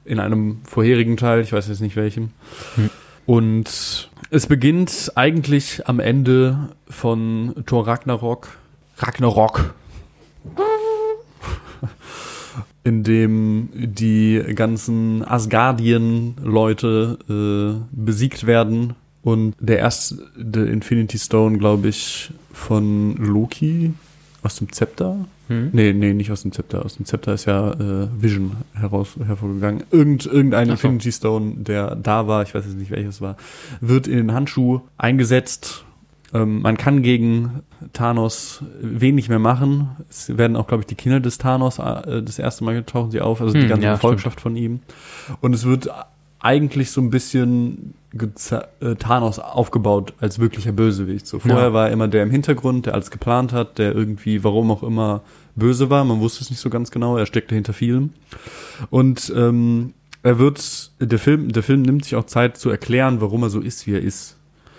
in 0.03 0.19
einem 0.19 0.61
vorherigen 0.63 1.17
Teil, 1.17 1.41
ich 1.41 1.53
weiß 1.53 1.67
jetzt 1.67 1.81
nicht 1.81 1.95
welchem. 1.95 2.31
Hm. 2.75 2.89
Und 3.25 4.09
es 4.31 4.47
beginnt 4.47 5.11
eigentlich 5.15 5.87
am 5.87 5.99
Ende 5.99 6.69
von 6.89 7.53
Thor 7.65 7.85
Ragnarok. 7.85 8.49
Ragnarok. 8.97 9.73
in 12.83 13.03
dem 13.03 13.69
die 13.73 14.41
ganzen 14.55 15.27
Asgardien-Leute 15.27 17.17
äh, 17.29 17.85
besiegt 17.91 18.47
werden 18.47 18.95
und 19.23 19.55
der 19.59 19.79
erste 19.79 20.15
Infinity 20.37 21.19
Stone, 21.19 21.57
glaube 21.57 21.89
ich, 21.89 22.31
von 22.53 23.17
Loki 23.17 23.91
aus 24.41 24.55
dem 24.55 24.71
Zepter. 24.71 25.25
Hm? 25.47 25.71
Nee, 25.73 25.91
nee, 25.91 26.13
nicht 26.13 26.31
aus 26.31 26.43
dem 26.43 26.53
Zepter. 26.53 26.85
Aus 26.85 26.95
dem 26.95 27.05
Zepter 27.05 27.33
ist 27.33 27.43
ja 27.43 27.71
äh, 27.73 28.07
Vision 28.19 28.55
heraus, 28.73 29.17
hervorgegangen. 29.21 29.83
Irgend, 29.91 30.25
irgendein 30.25 30.67
so. 30.67 30.71
Infinity 30.73 31.11
Stone, 31.11 31.55
der 31.57 31.95
da 31.95 32.27
war, 32.27 32.43
ich 32.43 32.55
weiß 32.55 32.63
jetzt 32.65 32.77
nicht 32.77 32.91
welches 32.91 33.19
war, 33.19 33.35
wird 33.81 34.07
in 34.07 34.15
den 34.15 34.33
Handschuh 34.33 34.79
eingesetzt. 34.97 35.83
Ähm, 36.33 36.61
man 36.61 36.77
kann 36.77 37.03
gegen 37.03 37.61
Thanos 37.93 38.63
wenig 38.81 39.29
mehr 39.29 39.39
machen. 39.39 39.89
Es 40.09 40.37
werden 40.37 40.57
auch, 40.57 40.67
glaube 40.67 40.81
ich, 40.81 40.87
die 40.87 40.95
Kinder 40.95 41.19
des 41.19 41.37
Thanos 41.37 41.79
äh, 41.79 42.21
das 42.21 42.37
erste 42.39 42.63
Mal 42.63 42.83
tauchen 42.83 43.11
sie 43.11 43.21
auf, 43.21 43.41
also 43.41 43.53
die 43.53 43.61
Hm, 43.61 43.69
ganze 43.69 43.85
ja, 43.85 43.97
von 43.97 44.55
ihm. 44.55 44.81
Und 45.41 45.53
es 45.53 45.65
wird 45.65 45.89
eigentlich 46.39 46.91
so 46.91 47.01
ein 47.01 47.09
bisschen 47.09 47.93
äh, 48.81 48.95
Thanos 48.95 49.39
aufgebaut 49.39 50.13
als 50.19 50.39
wirklicher 50.39 50.71
Bösewicht. 50.71 51.27
So 51.27 51.39
vorher 51.39 51.67
Ja. 51.67 51.73
war 51.73 51.87
er 51.87 51.93
immer 51.93 52.07
der 52.07 52.23
im 52.23 52.31
Hintergrund, 52.31 52.85
der 52.85 52.93
alles 52.93 53.11
geplant 53.11 53.53
hat, 53.53 53.77
der 53.77 53.95
irgendwie, 53.95 54.43
warum 54.43 54.69
auch 54.71 54.83
immer, 54.83 55.21
böse 55.55 55.89
war. 55.89 56.03
Man 56.05 56.19
wusste 56.19 56.43
es 56.43 56.49
nicht 56.49 56.59
so 56.59 56.69
ganz 56.69 56.91
genau. 56.91 57.17
Er 57.17 57.25
steckte 57.25 57.55
hinter 57.55 57.73
vielem. 57.73 58.11
Und 58.89 59.31
ähm, 59.35 59.93
er 60.23 60.39
wird, 60.39 60.91
der 60.99 61.19
Film, 61.19 61.51
der 61.51 61.63
Film 61.63 61.81
nimmt 61.83 62.03
sich 62.03 62.15
auch 62.15 62.25
Zeit 62.25 62.57
zu 62.57 62.69
erklären, 62.69 63.21
warum 63.21 63.43
er 63.43 63.49
so 63.49 63.59
ist, 63.61 63.87
wie 63.87 63.93
er 63.93 64.01
ist. 64.01 64.35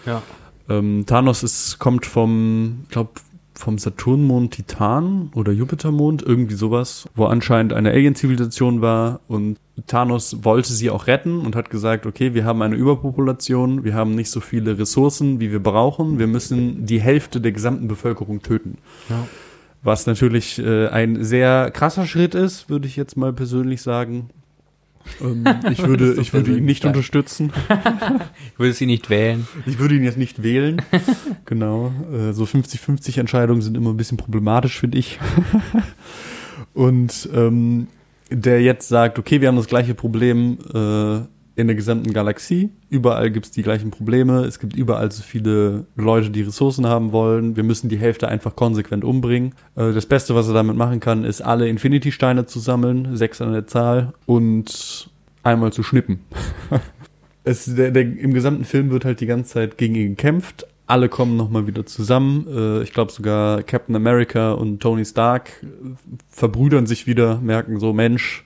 Ja. 0.07 0.23
Ähm, 0.69 1.05
Thanos 1.07 1.43
ist, 1.43 1.79
kommt 1.79 2.07
vom, 2.07 2.81
ich 2.85 2.91
glaube, 2.91 3.11
vom 3.59 3.77
Saturnmond 3.77 4.53
Titan 4.55 5.31
oder 5.35 5.51
Jupitermond, 5.51 6.23
irgendwie 6.23 6.55
sowas, 6.55 7.09
wo 7.17 7.25
anscheinend 7.25 7.73
eine 7.73 7.91
Alien-Zivilisation 7.91 8.81
war 8.81 9.21
und 9.27 9.59
Thanos 9.89 10.45
wollte 10.45 10.73
sie 10.73 10.91
auch 10.91 11.09
retten 11.09 11.41
und 11.41 11.57
hat 11.57 11.69
gesagt, 11.69 12.07
okay, 12.07 12.35
wir 12.35 12.45
haben 12.45 12.63
eine 12.63 12.77
Überpopulation, 12.77 13.83
wir 13.83 13.95
haben 13.95 14.15
nicht 14.15 14.31
so 14.31 14.41
viele 14.41 14.79
Ressourcen, 14.79 15.41
wie 15.41 15.51
wir 15.51 15.63
brauchen, 15.63 16.21
wir 16.21 16.29
müssen 16.29 16.87
die 16.87 17.01
Hälfte 17.01 17.41
der 17.41 17.53
gesamten 17.53 17.89
Bevölkerung 17.89 18.43
töten. 18.43 18.79
Ja. 19.09 19.27
Was 19.83 20.07
natürlich 20.07 20.59
äh, 20.59 20.89
ein 20.89 21.25
sehr 21.25 21.71
krasser 21.73 22.07
Schritt 22.07 22.35
ist, 22.35 22.69
würde 22.71 22.87
ich 22.87 22.97
jetzt 22.97 23.17
mal 23.17 23.33
persönlich 23.33 23.83
sagen. 23.83 24.31
Ähm, 25.21 25.45
ich 25.71 25.79
würde, 25.79 25.89
Würdest 26.05 26.17
du 26.19 26.23
ich 26.23 26.33
würde 26.33 26.57
ihn 26.57 26.65
nicht 26.65 26.83
sagen? 26.83 26.95
unterstützen. 26.95 27.53
Ich 28.53 28.59
würde 28.59 28.73
sie 28.73 28.87
nicht 28.87 29.09
wählen. 29.09 29.47
Ich 29.67 29.79
würde 29.79 29.95
ihn 29.95 30.03
jetzt 30.03 30.19
nicht 30.19 30.43
wählen. 30.43 30.83
genau. 31.45 31.93
Äh, 32.13 32.33
so 32.33 32.45
50-50 32.45 33.21
Entscheidungen 33.21 33.63
sind 33.63 33.77
immer 33.77 33.91
ein 33.91 33.97
bisschen 33.97 34.17
problematisch, 34.19 34.81
finde 34.81 34.99
ich. 34.99 35.19
Und 36.75 37.29
ähm, 37.33 37.87
der 38.31 38.61
jetzt 38.63 38.89
sagt, 38.89 39.19
okay, 39.19 39.41
wir 39.41 39.49
haben 39.49 39.57
das 39.57 39.69
gleiche 39.69 39.95
Problem 39.95 40.59
äh, 40.75 41.21
in 41.59 41.67
der 41.67 41.75
gesamten 41.75 42.13
Galaxie. 42.13 42.71
Überall 42.89 43.33
gibt 43.33 43.47
es 43.47 43.51
die 43.51 43.65
gleichen 43.65 43.91
Probleme. 43.91 44.45
Es 44.45 44.61
gibt 44.61 44.77
überall 44.77 45.11
so 45.11 45.25
viele 45.25 45.87
Leute, 45.97 46.31
die 46.31 46.43
Ressourcen 46.43 46.87
haben 46.87 47.11
wollen. 47.11 47.57
Wir 47.57 47.65
müssen 47.65 47.89
die 47.89 47.99
Hälfte 47.99 48.29
einfach 48.29 48.55
konsequent 48.55 49.03
umbringen. 49.03 49.57
Äh, 49.75 49.93
das 49.93 50.07
Beste, 50.07 50.37
was 50.37 50.47
er 50.47 50.55
damit 50.55 50.77
machen 50.77 51.01
kann, 51.01 51.25
ist 51.25 51.41
alle 51.41 51.69
Infinity-Steine 51.69 52.47
zu 52.47 52.61
sammeln, 52.61 53.17
sechs 53.17 53.43
an 53.43 53.53
der 53.53 53.67
Zahl, 53.67 54.13
und 54.25 55.11
einmal 55.43 55.73
zu 55.73 55.83
schnippen. 55.83 56.21
es, 57.43 57.65
der, 57.75 57.91
der, 57.91 58.03
Im 58.03 58.35
gesamten 58.35 58.65
Film 58.65 58.91
wird 58.91 59.05
halt 59.05 59.21
die 59.21 59.27
ganze 59.27 59.55
Zeit 59.55 59.79
gegen 59.79 59.97
ihn 59.97 60.11
gekämpft. 60.11 60.65
Alle 60.87 61.09
kommen 61.09 61.37
nochmal 61.37 61.67
wieder 61.67 61.85
zusammen. 61.85 62.47
Äh, 62.49 62.83
ich 62.85 62.93
glaube 62.93 63.11
sogar 63.11 63.65
Captain 63.65 63.97
America 63.97 64.53
und 64.53 64.79
Tony 64.79 65.05
Stark 65.05 65.51
äh, 65.65 65.67
verbrüdern 66.29 66.87
sich 66.87 67.09
wieder, 67.09 67.41
merken 67.41 67.81
so, 67.81 67.93
Mensch, 67.93 68.45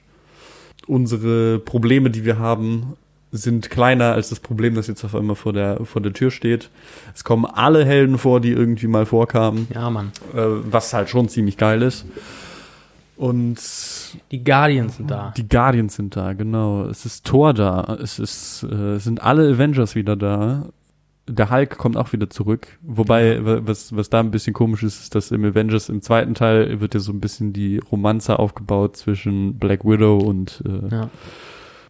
unsere 0.93 1.59
Probleme, 1.59 2.11
die 2.11 2.25
wir 2.25 2.39
haben, 2.39 2.95
sind 3.35 3.71
kleiner 3.71 4.13
als 4.13 4.29
das 4.29 4.41
Problem, 4.41 4.75
das 4.75 4.89
jetzt 4.89 5.05
auf 5.05 5.15
einmal 5.15 5.37
vor 5.37 5.53
der, 5.55 5.85
vor 5.87 6.03
der 6.03 6.13
Tür 6.13 6.31
steht. 6.31 6.69
Es 7.15 7.25
kommen 7.25 7.47
alle 7.47 7.85
Helden 7.85 8.19
vor, 8.19 8.41
die 8.41 8.51
irgendwie 8.51 8.87
mal 8.89 9.07
vorkamen, 9.07 9.69
Ja, 9.75 9.89
Mann. 9.89 10.13
äh, 10.35 10.41
was 10.71 10.93
halt 10.93 11.09
schon 11.09 11.29
ziemlich 11.31 11.57
geil 11.57 11.81
ist. 11.83 12.05
Und 13.17 13.57
Die 14.31 14.43
Guardians 14.43 14.97
sind 14.97 15.11
da. 15.11 15.33
die 15.37 15.49
Guardians 15.49 15.95
sind 15.95 16.17
da, 16.17 16.33
genau. 16.33 16.87
Es 16.87 17.05
ist 17.07 17.25
Thor 17.25 17.55
da. 17.55 17.97
Es 18.03 18.19
ist, 18.19 18.65
äh, 18.71 18.95
es 18.97 19.05
sind 19.05 19.23
alle 19.23 19.49
Avengers 19.55 19.95
wieder 19.95 20.17
da. 20.17 20.67
Der 21.29 21.51
Hulk 21.51 21.79
kommt 21.79 21.97
auch 21.97 22.13
wieder 22.13 22.29
zurück. 22.31 22.67
Wobei, 22.83 23.45
wa- 23.45 23.61
was, 23.65 23.95
was 23.95 24.11
da 24.11 24.21
ein 24.21 24.31
bisschen 24.33 24.53
komisch 24.55 24.83
ist, 24.83 25.01
ist, 25.03 25.15
dass 25.15 25.31
im 25.31 25.45
Avengers 25.45 25.89
im 25.89 26.03
zweiten 26.03 26.35
Teil 26.35 26.81
wird 26.81 26.95
ja 26.95 27.01
so 27.01 27.13
ein 27.13 27.21
bisschen 27.21 27.53
die 27.53 27.79
Romanze 27.79 28.39
aufgebaut 28.39 28.97
zwischen 28.97 29.55
Black 29.59 29.85
Widow 29.85 30.19
und 30.19 30.63
äh, 30.67 30.89
Ja. 30.95 31.11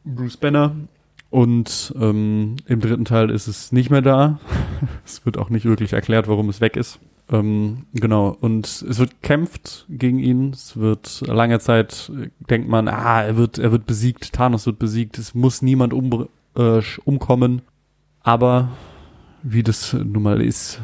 Bruce 0.05 0.37
Banner. 0.37 0.75
Und 1.31 1.95
ähm, 1.99 2.57
im 2.67 2.81
dritten 2.81 3.07
Teil 3.07 3.31
ist 3.31 3.47
es 3.47 3.73
nicht 3.73 3.89
mehr 3.91 4.03
da. 4.03 4.39
es 5.07 5.25
wird 5.25 5.39
auch 5.39 5.49
nicht 5.49 5.65
wirklich 5.65 5.95
erklärt, 5.95 6.29
warum 6.29 6.51
es 6.51 6.61
weg 6.61 6.77
ist. 6.77 6.99
Ähm, 7.31 7.87
genau. 7.95 8.37
Und 8.39 8.67
es 8.67 8.99
wird 8.99 9.23
gekämpft 9.23 9.87
gegen 9.89 10.19
ihn. 10.19 10.51
Es 10.51 10.77
wird 10.77 11.23
lange 11.27 11.59
Zeit 11.59 12.13
äh, 12.15 12.29
denkt 12.51 12.69
man, 12.69 12.87
ah, 12.89 13.23
er 13.23 13.39
wird, 13.39 13.57
er 13.59 13.73
wird 13.73 13.87
besiegt. 13.87 14.35
Thanos 14.35 14.67
wird 14.67 14.79
besiegt. 14.79 15.17
Es 15.17 15.35
muss 15.35 15.63
niemand 15.63 15.95
um, 15.95 16.29
äh, 16.55 16.83
umkommen. 17.07 17.63
Aber 18.21 18.69
wie 19.43 19.63
das 19.63 19.93
nun 19.93 20.23
mal 20.23 20.41
ist, 20.41 20.81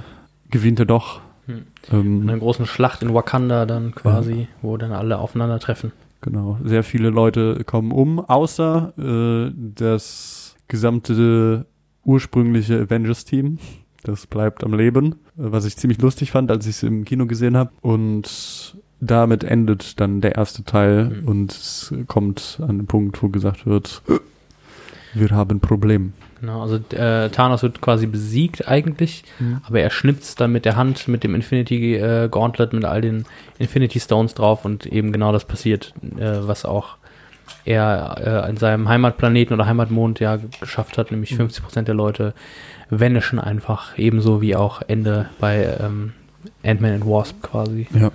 gewinnt 0.51 0.79
er 0.81 0.87
doch. 0.87 1.21
Hm. 1.47 1.63
Ähm, 1.91 2.23
In 2.23 2.31
einer 2.31 2.39
großen 2.39 2.67
Schlacht 2.67 3.03
in 3.03 3.15
Wakanda 3.15 3.67
dann 3.67 3.95
quasi, 3.95 4.49
wo 4.63 4.77
dann 4.77 4.93
alle 4.93 5.19
aufeinandertreffen. 5.19 5.93
Genau, 6.21 6.59
sehr 6.65 6.83
viele 6.83 7.11
Leute 7.11 7.63
kommen 7.65 7.93
um, 7.93 8.19
außer 8.19 8.93
äh, 8.99 9.53
das 9.57 10.57
gesamte 10.67 11.67
ursprüngliche 12.05 12.81
Avengers-Team. 12.81 13.59
Das 14.03 14.27
bleibt 14.27 14.65
am 14.65 14.75
Leben, 14.75 15.13
äh, 15.13 15.15
was 15.37 15.65
ich 15.65 15.77
ziemlich 15.77 16.01
lustig 16.01 16.31
fand, 16.33 16.51
als 16.51 16.67
ich 16.67 16.77
es 16.77 16.83
im 16.83 17.05
Kino 17.05 17.27
gesehen 17.27 17.57
habe. 17.57 17.71
Und 17.83 18.77
damit 19.01 19.45
endet 19.45 20.01
dann 20.01 20.21
der 20.21 20.35
erste 20.35 20.65
Teil 20.65 21.05
Mhm. 21.23 21.29
und 21.29 21.53
es 21.53 21.95
kommt 22.09 22.59
an 22.67 22.79
den 22.79 22.87
Punkt, 22.87 23.23
wo 23.23 23.29
gesagt 23.29 23.65
wird, 23.67 24.03
wir 25.15 25.31
haben 25.31 25.59
ein 25.59 25.61
Problem. 25.61 26.13
Genau, 26.41 26.63
also 26.63 26.77
äh, 26.95 27.31
Thanos 27.31 27.63
wird 27.63 27.81
quasi 27.81 28.07
besiegt 28.07 28.69
eigentlich, 28.69 29.25
aber 29.65 29.81
er 29.81 29.91
schnipst 29.91 30.41
dann 30.41 30.53
mit 30.53 30.65
der 30.65 30.77
Hand 30.77 31.09
mit 31.09 31.25
dem 31.25 31.35
Infinity 31.35 31.97
äh, 31.97 32.29
Gauntlet 32.31 32.73
mit 32.73 32.85
all 32.85 33.01
den 33.01 33.25
Infinity 33.59 33.99
Stones 33.99 34.35
drauf 34.35 34.65
und 34.65 34.87
eben 34.87 35.13
genau 35.13 35.33
das 35.33 35.45
passiert, 35.45 35.95
äh, 36.17 36.47
was 36.47 36.65
auch 36.65 36.97
er 37.65 38.17
äh, 38.25 38.49
an 38.49 38.57
seinem 38.57 38.89
Heimatplaneten 38.89 39.55
oder 39.55 39.67
Heimatmond 39.67 40.21
ja 40.21 40.39
geschafft 40.61 40.97
hat, 40.97 41.11
nämlich 41.11 41.33
50% 41.33 41.83
der 41.83 41.95
Leute 41.95 42.35
vanishen 42.91 43.39
einfach, 43.39 43.99
ebenso 43.99 44.41
wie 44.41 44.57
auch 44.57 44.83
Ende 44.87 45.29
bei 45.41 45.77
ähm, 45.81 46.13
Ant-Man 46.65 46.95
and 46.95 47.07
Wasp 47.07 47.43
quasi. 47.43 47.87
Ja. 47.93 48.11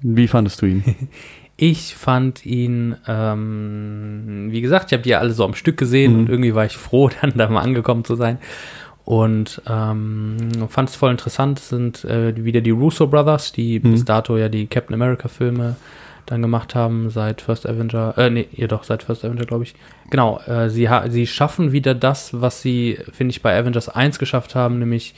Wie 0.00 0.26
fandest 0.26 0.62
du 0.62 0.66
ihn? 0.66 0.84
Ich 1.64 1.94
fand 1.94 2.44
ihn, 2.44 2.96
ähm, 3.06 4.48
wie 4.50 4.60
gesagt, 4.62 4.86
ich 4.86 4.94
habe 4.94 5.04
die 5.04 5.10
ja 5.10 5.20
alle 5.20 5.30
so 5.32 5.44
am 5.44 5.54
Stück 5.54 5.76
gesehen 5.76 6.12
Mhm. 6.14 6.18
und 6.18 6.28
irgendwie 6.28 6.56
war 6.56 6.64
ich 6.64 6.76
froh, 6.76 7.08
dann 7.20 7.34
da 7.36 7.48
mal 7.48 7.60
angekommen 7.60 8.04
zu 8.04 8.16
sein. 8.16 8.38
Und 9.04 9.62
ähm, 9.68 10.38
fand 10.68 10.88
es 10.88 10.96
voll 10.96 11.12
interessant, 11.12 11.60
es 11.60 11.68
sind 11.68 12.04
äh, 12.04 12.34
wieder 12.44 12.62
die 12.62 12.70
Russo 12.70 13.06
Brothers, 13.06 13.52
die 13.52 13.78
Mhm. 13.78 13.92
bis 13.92 14.04
dato 14.04 14.36
ja 14.36 14.48
die 14.48 14.66
Captain 14.66 14.94
America 14.94 15.28
Filme 15.28 15.76
dann 16.26 16.42
gemacht 16.42 16.74
haben, 16.74 17.10
seit 17.10 17.40
First 17.42 17.68
Avenger, 17.68 18.14
äh, 18.18 18.28
nee, 18.30 18.48
jedoch 18.50 18.82
seit 18.82 19.04
First 19.04 19.24
Avenger, 19.24 19.44
glaube 19.44 19.62
ich. 19.62 19.74
Genau, 20.10 20.40
äh, 20.48 20.68
sie, 20.68 20.88
sie 21.10 21.26
schaffen 21.28 21.70
wieder 21.70 21.94
das, 21.94 22.40
was 22.40 22.60
sie, 22.60 22.98
finde 23.12 23.30
ich, 23.30 23.40
bei 23.42 23.56
Avengers 23.56 23.88
1 23.88 24.18
geschafft 24.18 24.56
haben, 24.56 24.80
nämlich 24.80 25.14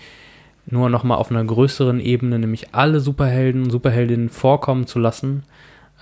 nur 0.66 0.90
nochmal 0.90 1.16
auf 1.16 1.30
einer 1.30 1.44
größeren 1.44 2.00
Ebene, 2.00 2.38
nämlich 2.38 2.74
alle 2.74 3.00
Superhelden 3.00 3.64
und 3.64 3.70
Superheldinnen 3.70 4.28
vorkommen 4.28 4.86
zu 4.86 4.98
lassen. 4.98 5.42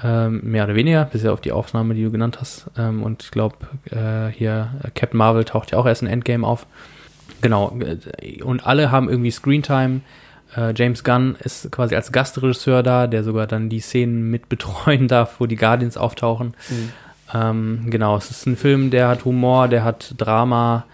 Ähm, 0.02 0.40
mehr 0.42 0.64
oder 0.64 0.74
weniger, 0.74 1.04
bis 1.04 1.24
auf 1.26 1.40
die 1.40 1.52
Aufnahme, 1.52 1.94
die 1.94 2.02
du 2.02 2.10
genannt 2.10 2.38
hast. 2.40 2.66
Ähm, 2.76 3.02
und 3.02 3.22
ich 3.22 3.30
glaube, 3.30 3.56
äh, 3.90 4.32
hier 4.32 4.70
äh, 4.82 4.90
Captain 4.90 5.18
Marvel 5.18 5.44
taucht 5.44 5.70
ja 5.70 5.78
auch 5.78 5.86
erst 5.86 6.02
in 6.02 6.08
Endgame 6.08 6.46
auf. 6.46 6.66
Genau, 7.40 7.76
äh, 7.80 8.42
und 8.42 8.66
alle 8.66 8.90
haben 8.90 9.08
irgendwie 9.08 9.30
Screentime. 9.30 10.00
Äh, 10.56 10.74
James 10.74 11.04
Gunn 11.04 11.36
ist 11.40 11.70
quasi 11.70 11.94
als 11.94 12.12
Gastregisseur 12.12 12.82
da, 12.82 13.06
der 13.06 13.24
sogar 13.24 13.46
dann 13.46 13.68
die 13.68 13.80
Szenen 13.80 14.30
mit 14.30 14.48
betreuen 14.48 15.08
darf, 15.08 15.36
wo 15.38 15.46
die 15.46 15.56
Guardians 15.56 15.96
auftauchen. 15.96 16.54
Ähm, 17.32 17.86
genau, 17.86 18.16
es 18.16 18.30
ist 18.30 18.46
ein 18.46 18.56
Film, 18.56 18.90
der 18.90 19.08
hat 19.08 19.24
Humor, 19.24 19.68
der 19.68 19.84
hat 19.84 20.14
Drama, 20.18 20.84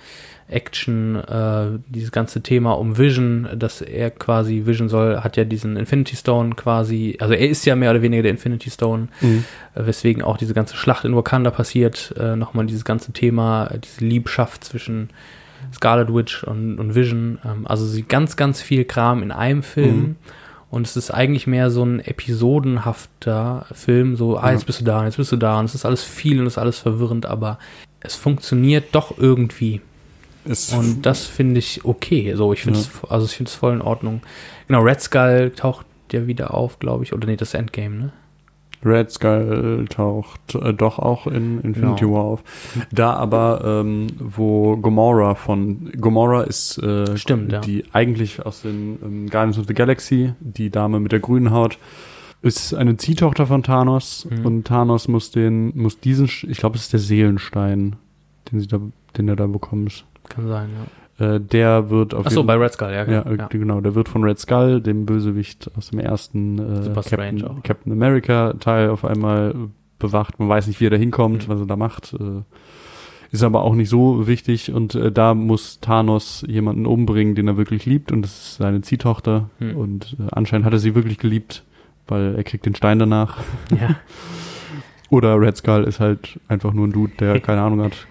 Action, 0.48 1.16
äh, 1.16 1.78
dieses 1.88 2.10
ganze 2.12 2.42
Thema 2.42 2.72
um 2.72 2.96
Vision, 2.98 3.48
dass 3.56 3.80
er 3.82 4.10
quasi 4.10 4.62
Vision 4.66 4.88
soll, 4.88 5.18
hat 5.20 5.36
ja 5.36 5.44
diesen 5.44 5.76
Infinity 5.76 6.16
Stone 6.16 6.54
quasi, 6.54 7.16
also 7.20 7.34
er 7.34 7.48
ist 7.48 7.66
ja 7.66 7.76
mehr 7.76 7.90
oder 7.90 8.02
weniger 8.02 8.22
der 8.22 8.32
Infinity 8.32 8.70
Stone, 8.70 9.08
Mhm. 9.20 9.44
äh, 9.74 9.86
weswegen 9.86 10.22
auch 10.22 10.36
diese 10.38 10.54
ganze 10.54 10.76
Schlacht 10.76 11.04
in 11.04 11.14
Wakanda 11.14 11.50
passiert, 11.50 12.14
äh, 12.18 12.36
nochmal 12.36 12.66
dieses 12.66 12.84
ganze 12.84 13.12
Thema, 13.12 13.70
diese 13.82 14.04
Liebschaft 14.04 14.64
zwischen 14.64 15.10
Scarlet 15.74 16.14
Witch 16.14 16.44
und, 16.44 16.78
und 16.78 16.94
Vision, 16.94 17.38
ähm, 17.44 17.66
also 17.66 17.84
sie 17.84 18.02
ganz, 18.02 18.36
ganz 18.36 18.62
viel 18.62 18.84
Kram 18.84 19.22
in 19.22 19.32
einem 19.32 19.62
Film. 19.62 19.96
Mhm. 19.96 20.16
Und 20.70 20.86
es 20.86 20.96
ist 20.98 21.10
eigentlich 21.10 21.46
mehr 21.46 21.70
so 21.70 21.82
ein 21.82 22.00
episodenhafter 22.00 23.66
Film, 23.72 24.16
so, 24.16 24.38
ah, 24.38 24.52
jetzt 24.52 24.66
bist 24.66 24.80
du 24.80 24.84
da, 24.84 25.04
jetzt 25.04 25.16
bist 25.16 25.32
du 25.32 25.36
da, 25.36 25.58
und 25.58 25.64
es 25.64 25.74
ist 25.74 25.86
alles 25.86 26.04
viel 26.04 26.40
und 26.40 26.46
es 26.46 26.54
ist 26.54 26.58
alles 26.58 26.78
verwirrend, 26.78 27.24
aber 27.24 27.58
es 28.00 28.14
funktioniert 28.16 28.84
doch 28.92 29.16
irgendwie. 29.16 29.80
Es, 30.44 30.72
Und 30.72 31.02
das 31.04 31.24
finde 31.26 31.58
ich 31.58 31.84
okay. 31.84 32.34
So, 32.34 32.52
ich 32.52 32.62
finde 32.62 32.78
es, 32.78 32.90
also 33.08 33.26
ich 33.26 33.32
finde 33.36 33.48
es 33.50 33.54
voll 33.54 33.74
in 33.74 33.82
Ordnung. 33.82 34.20
Genau, 34.66 34.80
Red 34.82 35.00
Skull 35.00 35.52
taucht 35.54 35.86
ja 36.12 36.26
wieder 36.26 36.54
auf, 36.54 36.78
glaube 36.78 37.04
ich. 37.04 37.12
Oder 37.12 37.26
nee, 37.26 37.36
das 37.36 37.48
ist 37.48 37.54
Endgame, 37.54 37.96
ne? 37.96 38.12
Red 38.84 39.10
Skull 39.10 39.86
taucht 39.90 40.54
äh, 40.54 40.72
doch 40.72 41.00
auch 41.00 41.26
in 41.26 41.60
Infinity 41.62 42.04
Genau. 42.04 42.14
War 42.14 42.22
auf. 42.24 42.44
Da 42.92 43.12
aber, 43.14 43.62
ähm, 43.64 44.06
wo 44.20 44.76
Gamora 44.76 45.34
von 45.34 45.90
Gamora 46.00 46.44
ist 46.44 46.78
äh, 46.78 47.16
Stimmt, 47.16 47.50
ja. 47.50 47.58
die 47.60 47.84
eigentlich 47.92 48.46
aus 48.46 48.62
den 48.62 48.98
ähm, 49.04 49.28
Guardians 49.28 49.58
of 49.58 49.66
the 49.66 49.74
Galaxy, 49.74 50.32
die 50.38 50.70
Dame 50.70 51.00
mit 51.00 51.10
der 51.10 51.18
grünen 51.18 51.50
Haut, 51.50 51.76
ist 52.40 52.72
eine 52.72 52.96
Ziehtochter 52.96 53.48
von 53.48 53.64
Thanos 53.64 54.28
Mhm. 54.30 54.46
und 54.46 54.66
Thanos 54.68 55.08
muss 55.08 55.32
den, 55.32 55.76
muss 55.76 55.98
diesen, 55.98 56.26
ich 56.26 56.58
glaube, 56.58 56.76
es 56.76 56.82
ist 56.82 56.92
der 56.92 57.00
Seelenstein, 57.00 57.96
den 58.52 58.60
sie 58.60 58.68
da, 58.68 58.78
den 59.16 59.26
er 59.28 59.34
da 59.34 59.48
bekommt. 59.48 60.04
Kann 60.28 60.48
sein, 60.48 60.68
ja. 61.18 61.34
Äh, 61.34 61.40
der 61.40 61.90
wird 61.90 62.14
auf 62.14 62.26
Achso, 62.26 62.40
jeden 62.40 62.46
bei 62.46 62.54
Red 62.56 62.72
Skull, 62.74 62.90
ja, 62.92 63.04
ja, 63.04 63.22
genau. 63.22 63.44
äh, 63.44 63.48
genau, 63.58 63.80
der 63.80 63.94
wird 63.94 64.08
von 64.08 64.22
Red 64.22 64.38
Skull, 64.38 64.80
dem 64.80 65.04
Bösewicht 65.04 65.70
aus 65.76 65.90
dem 65.90 65.98
ersten 65.98 66.58
äh, 66.58 66.90
Captain. 66.94 67.62
Captain 67.64 67.92
America 67.92 68.54
Teil 68.60 68.90
auf 68.90 69.04
einmal 69.04 69.54
bewacht. 69.98 70.38
Man 70.38 70.48
weiß 70.48 70.68
nicht, 70.68 70.80
wie 70.80 70.86
er 70.86 70.90
da 70.90 70.96
hinkommt, 70.96 71.48
Mhm. 71.48 71.52
was 71.52 71.60
er 71.60 71.66
da 71.66 71.74
macht. 71.76 72.12
Äh, 72.14 72.42
ist 73.30 73.42
aber 73.42 73.62
auch 73.62 73.74
nicht 73.74 73.88
so 73.90 74.26
wichtig 74.26 74.72
und 74.72 74.94
äh, 74.94 75.10
da 75.12 75.34
muss 75.34 75.80
Thanos 75.80 76.44
jemanden 76.48 76.86
umbringen, 76.86 77.34
den 77.34 77.46
er 77.48 77.56
wirklich 77.58 77.84
liebt 77.84 78.10
und 78.12 78.22
das 78.22 78.30
ist 78.30 78.54
seine 78.56 78.80
Ziehtochter 78.80 79.50
Hm. 79.58 79.76
und 79.76 80.16
äh, 80.18 80.28
anscheinend 80.30 80.64
hat 80.64 80.72
er 80.72 80.78
sie 80.78 80.94
wirklich 80.94 81.18
geliebt, 81.18 81.62
weil 82.06 82.36
er 82.36 82.44
kriegt 82.44 82.64
den 82.64 82.74
Stein 82.74 82.98
danach. 82.98 83.36
ja. 83.78 83.96
Oder 85.10 85.40
Red 85.40 85.56
Skull 85.56 85.84
ist 85.84 86.00
halt 86.00 86.38
einfach 86.48 86.72
nur 86.72 86.86
ein 86.86 86.92
Dude, 86.92 87.12
der 87.18 87.40
keine 87.40 87.60
Ahnung 87.62 87.82
hat. 87.82 88.06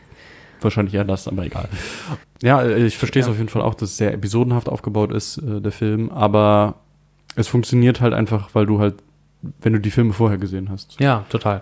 Wahrscheinlich 0.61 0.93
eher 0.95 1.03
das, 1.03 1.27
aber 1.27 1.45
egal. 1.45 1.67
Ja, 2.41 2.61
äh, 2.61 2.85
ich 2.85 2.97
verstehe 2.97 3.21
es 3.21 3.27
Ja. 3.27 3.31
auf 3.31 3.37
jeden 3.37 3.49
Fall 3.49 3.61
auch, 3.61 3.75
dass 3.75 3.89
es 3.91 3.97
sehr 3.97 4.13
episodenhaft 4.13 4.69
aufgebaut 4.69 5.11
ist, 5.11 5.37
äh, 5.39 5.61
der 5.61 5.71
Film, 5.71 6.09
aber 6.11 6.75
es 7.35 7.47
funktioniert 7.47 8.01
halt 8.01 8.13
einfach, 8.13 8.49
weil 8.53 8.65
du 8.65 8.79
halt, 8.79 8.95
wenn 9.61 9.73
du 9.73 9.79
die 9.79 9.91
Filme 9.91 10.13
vorher 10.13 10.37
gesehen 10.37 10.69
hast. 10.69 10.99
ja, 10.99 11.25
total. 11.29 11.61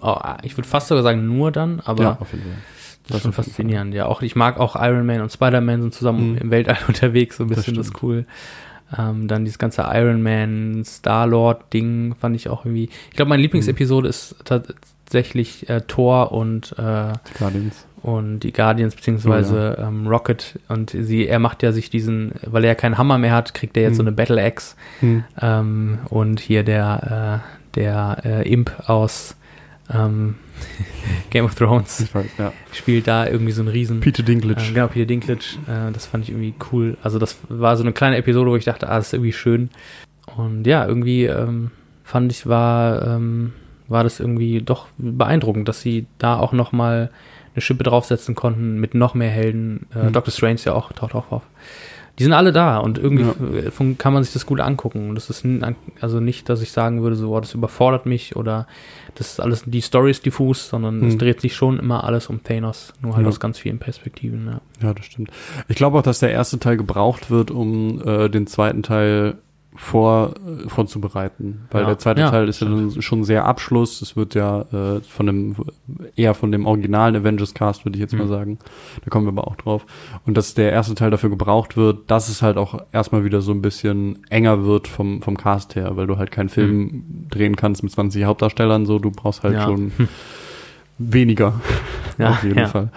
Oh, 0.00 0.16
Ich 0.42 0.56
würde 0.56 0.68
fast 0.68 0.88
sogar 0.88 1.02
sagen, 1.02 1.26
nur 1.26 1.52
dann, 1.52 1.80
aber 1.84 2.02
ja, 2.02 2.16
auf 2.20 2.32
jeden 2.32 2.44
Fall. 2.44 2.54
das 3.08 3.16
ist 3.18 3.22
schon 3.24 3.32
faszinierend. 3.34 3.92
Ja, 3.94 4.06
auch 4.06 4.22
ich 4.22 4.34
mag 4.36 4.58
auch 4.58 4.74
Iron 4.76 5.04
Man 5.04 5.20
und 5.20 5.30
Spider-Man 5.32 5.82
sind 5.82 5.94
zusammen 5.94 6.32
Mhm. 6.32 6.38
im 6.38 6.50
Weltall 6.50 6.78
unterwegs, 6.88 7.36
so 7.36 7.44
ein 7.44 7.48
Das 7.48 7.58
bisschen 7.58 7.74
das, 7.74 7.86
ist 7.88 7.92
stimmt. 7.96 8.02
cool. 8.02 8.26
Ähm, 8.96 9.26
dann 9.28 9.44
dieses 9.44 9.58
ganze 9.58 9.82
Iron 9.92 10.22
Man, 10.22 10.82
Star-Lord-Ding 10.84 12.14
fand 12.18 12.36
ich 12.36 12.48
auch 12.48 12.64
irgendwie. 12.64 12.88
Ich 13.10 13.16
glaube, 13.16 13.28
meine 13.30 13.42
Lieblingsepisode 13.42 14.08
ist 14.08 14.36
tatsächlich 14.44 15.68
äh, 15.68 15.80
Thor 15.82 16.32
und 16.32 16.72
äh, 16.78 17.12
Guardians. 17.38 17.84
Und 18.06 18.40
die 18.40 18.52
Guardians 18.52 18.94
beziehungsweise 18.94 19.76
ähm, 19.80 20.06
Rocket 20.06 20.58
und 20.68 20.90
sie, 20.90 21.26
er 21.26 21.38
macht 21.40 21.62
ja 21.64 21.72
sich 21.72 21.90
diesen, 21.90 22.32
weil 22.42 22.62
er 22.64 22.68
ja 22.68 22.74
keinen 22.76 22.98
Hammer 22.98 23.18
mehr 23.18 23.32
hat, 23.32 23.52
kriegt 23.52 23.76
er 23.76 23.82
jetzt 23.82 23.96
so 23.96 24.02
Mhm. 24.02 24.08
eine 24.08 24.16
Battle 24.16 24.42
Axe 24.42 24.76
Hm. 25.00 25.24
ähm, 25.40 25.98
und 26.08 26.38
hier 26.40 26.62
der 26.62 27.42
äh, 27.42 27.74
der 27.74 28.18
äh, 28.24 28.48
Imp 28.52 28.70
aus 28.88 29.36
ähm, 29.92 30.36
Game 31.30 31.44
of 31.44 31.54
Thrones 31.56 32.08
weiß, 32.14 32.26
ja. 32.38 32.52
spielt 32.72 33.06
da 33.08 33.26
irgendwie 33.26 33.52
so 33.52 33.60
einen 33.62 33.68
riesen 33.70 34.00
Peter 34.00 34.22
Dinklage. 34.22 34.60
äh, 34.62 34.72
genau, 34.72 34.86
Peter 34.88 35.06
Dinklage, 35.06 35.44
äh, 35.66 35.92
das 35.92 36.06
fand 36.06 36.24
ich 36.24 36.30
irgendwie 36.30 36.54
cool. 36.72 36.96
Also 37.02 37.18
das 37.18 37.36
war 37.48 37.76
so 37.76 37.82
eine 37.82 37.92
kleine 37.92 38.16
Episode, 38.16 38.50
wo 38.50 38.56
ich 38.56 38.64
dachte, 38.64 38.88
ah, 38.88 38.96
das 38.96 39.08
ist 39.08 39.12
irgendwie 39.14 39.32
schön. 39.32 39.70
Und 40.36 40.66
ja, 40.66 40.86
irgendwie 40.86 41.24
ähm, 41.26 41.70
fand 42.04 42.32
ich, 42.32 42.46
war, 42.46 43.02
ähm, 43.06 43.52
war 43.88 44.02
das 44.04 44.18
irgendwie 44.20 44.60
doch 44.62 44.86
beeindruckend, 44.98 45.68
dass 45.68 45.80
sie 45.82 46.06
da 46.18 46.36
auch 46.38 46.52
noch 46.52 46.72
mal 46.72 47.10
eine 47.56 47.62
Schippe 47.62 47.82
draufsetzen 47.84 48.34
konnten 48.34 48.78
mit 48.78 48.94
noch 48.94 49.14
mehr 49.14 49.30
Helden. 49.30 49.86
Äh, 49.94 50.04
Mhm. 50.04 50.12
Doctor 50.12 50.32
Strange 50.32 50.60
ja 50.64 50.74
auch, 50.74 50.92
taucht 50.92 51.14
auch 51.14 51.32
auf. 51.32 51.42
Die 52.18 52.22
sind 52.24 52.32
alle 52.32 52.50
da 52.50 52.78
und 52.78 52.96
irgendwie 52.96 53.24
Ja. 53.24 53.70
fun- 53.70 53.98
kann 53.98 54.14
man 54.14 54.24
sich 54.24 54.32
das 54.32 54.46
gut 54.46 54.60
angucken. 54.60 55.10
Und 55.10 55.16
das 55.16 55.28
ist 55.28 55.44
also 56.00 56.18
nicht, 56.20 56.48
dass 56.48 56.62
ich 56.62 56.72
sagen 56.72 57.02
würde, 57.02 57.14
so, 57.14 57.34
oh, 57.36 57.40
das 57.40 57.52
überfordert 57.52 58.06
mich 58.06 58.36
oder 58.36 58.66
das 59.16 59.32
ist 59.32 59.40
alles, 59.40 59.64
die 59.66 59.82
Story 59.82 60.12
ist 60.12 60.24
diffus, 60.24 60.68
sondern 60.70 61.04
es 61.06 61.14
Mhm. 61.14 61.18
dreht 61.18 61.40
sich 61.42 61.54
schon 61.54 61.78
immer 61.78 62.04
alles 62.04 62.28
um 62.28 62.42
Thanos, 62.42 62.94
nur 63.02 63.16
halt 63.16 63.24
Ja. 63.24 63.28
aus 63.28 63.38
ganz 63.38 63.58
vielen 63.58 63.78
Perspektiven. 63.78 64.46
Ja. 64.46 64.60
Ja, 64.88 64.94
das 64.94 65.04
stimmt. 65.04 65.30
Ich 65.68 65.76
glaube 65.76 65.98
auch, 65.98 66.02
dass 66.02 66.20
der 66.20 66.30
erste 66.30 66.58
Teil 66.58 66.78
gebraucht 66.78 67.30
wird, 67.30 67.50
um 67.50 68.00
äh, 68.06 68.30
den 68.30 68.46
zweiten 68.46 68.82
Teil 68.82 69.36
vor, 69.76 70.34
äh, 70.64 70.68
vorzubereiten. 70.68 71.66
Weil 71.70 71.82
Ja. 71.82 71.86
der 71.88 71.98
zweite 71.98 72.20
Ja, 72.22 72.30
Teil 72.30 72.48
ist 72.48 72.60
ja 72.60 72.68
dann 72.68 73.00
schon 73.02 73.24
sehr 73.24 73.44
Abschluss. 73.44 74.00
Es 74.02 74.16
wird 74.16 74.34
ja 74.34 74.62
äh, 74.72 75.00
von 75.02 75.26
dem, 75.26 75.56
eher 76.16 76.34
von 76.34 76.50
dem 76.52 76.66
originalen 76.66 77.14
Avengers 77.16 77.54
Cast, 77.54 77.84
würde 77.84 77.96
ich 77.96 78.00
jetzt 78.00 78.14
mal 78.14 78.24
Mhm. 78.24 78.28
sagen. 78.28 78.58
Da 79.04 79.10
kommen 79.10 79.26
wir 79.26 79.30
aber 79.32 79.46
auch 79.46 79.56
drauf. 79.56 79.86
Und 80.26 80.36
dass 80.36 80.54
der 80.54 80.72
erste 80.72 80.94
Teil 80.94 81.10
dafür 81.10 81.30
gebraucht 81.30 81.76
wird, 81.76 82.10
dass 82.10 82.28
es 82.28 82.42
halt 82.42 82.56
auch 82.56 82.80
erstmal 82.92 83.24
wieder 83.24 83.40
so 83.40 83.52
ein 83.52 83.62
bisschen 83.62 84.18
enger 84.30 84.64
wird 84.64 84.88
vom, 84.88 85.22
vom 85.22 85.36
Cast 85.36 85.76
her, 85.76 85.96
weil 85.96 86.06
du 86.06 86.16
halt 86.18 86.30
keinen 86.30 86.48
Film 86.48 87.26
drehen 87.30 87.56
kannst 87.56 87.82
mit 87.82 87.92
20 87.92 88.24
Hauptdarstellern, 88.24 88.86
so 88.86 88.98
du 88.98 89.10
brauchst 89.10 89.42
halt 89.42 89.54
Ja. 89.54 89.64
schon 89.64 89.92
weniger. 90.98 91.60
Ja, 92.18 92.30
auf 92.30 92.42
jeden. 92.44 92.66
Fall. 92.66 92.88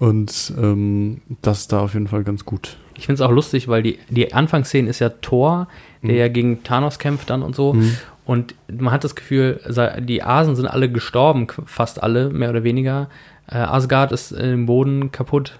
Und 0.00 0.52
ähm, 0.60 1.20
das 1.42 1.60
ist 1.60 1.72
da 1.72 1.78
auf 1.78 1.94
jeden 1.94 2.08
Fall 2.08 2.24
ganz 2.24 2.44
gut. 2.44 2.76
Ich 2.96 3.06
finde 3.06 3.22
es 3.22 3.28
auch 3.28 3.30
lustig, 3.30 3.68
weil 3.68 3.84
die, 3.84 4.00
die 4.10 4.34
Anfangsszene 4.34 4.88
ist 4.90 4.98
ja 4.98 5.10
Thor, 5.10 5.68
der 6.02 6.12
Mhm. 6.12 6.18
ja 6.18 6.28
gegen 6.28 6.62
Thanos 6.62 6.98
kämpft 6.98 7.30
dann 7.30 7.42
und 7.42 7.54
so. 7.56 7.76
Und 8.24 8.54
man 8.70 8.92
hat 8.92 9.04
das 9.04 9.14
Gefühl, 9.14 9.60
die 10.00 10.22
Asen 10.22 10.54
sind 10.54 10.66
alle 10.66 10.90
gestorben, 10.90 11.46
fast 11.64 12.02
alle, 12.02 12.28
mehr 12.28 12.50
oder 12.50 12.62
weniger. 12.62 13.08
Äh, 13.50 13.56
Asgard 13.56 14.12
ist 14.12 14.32
im 14.32 14.66
Boden 14.66 15.10
kaputt, 15.12 15.58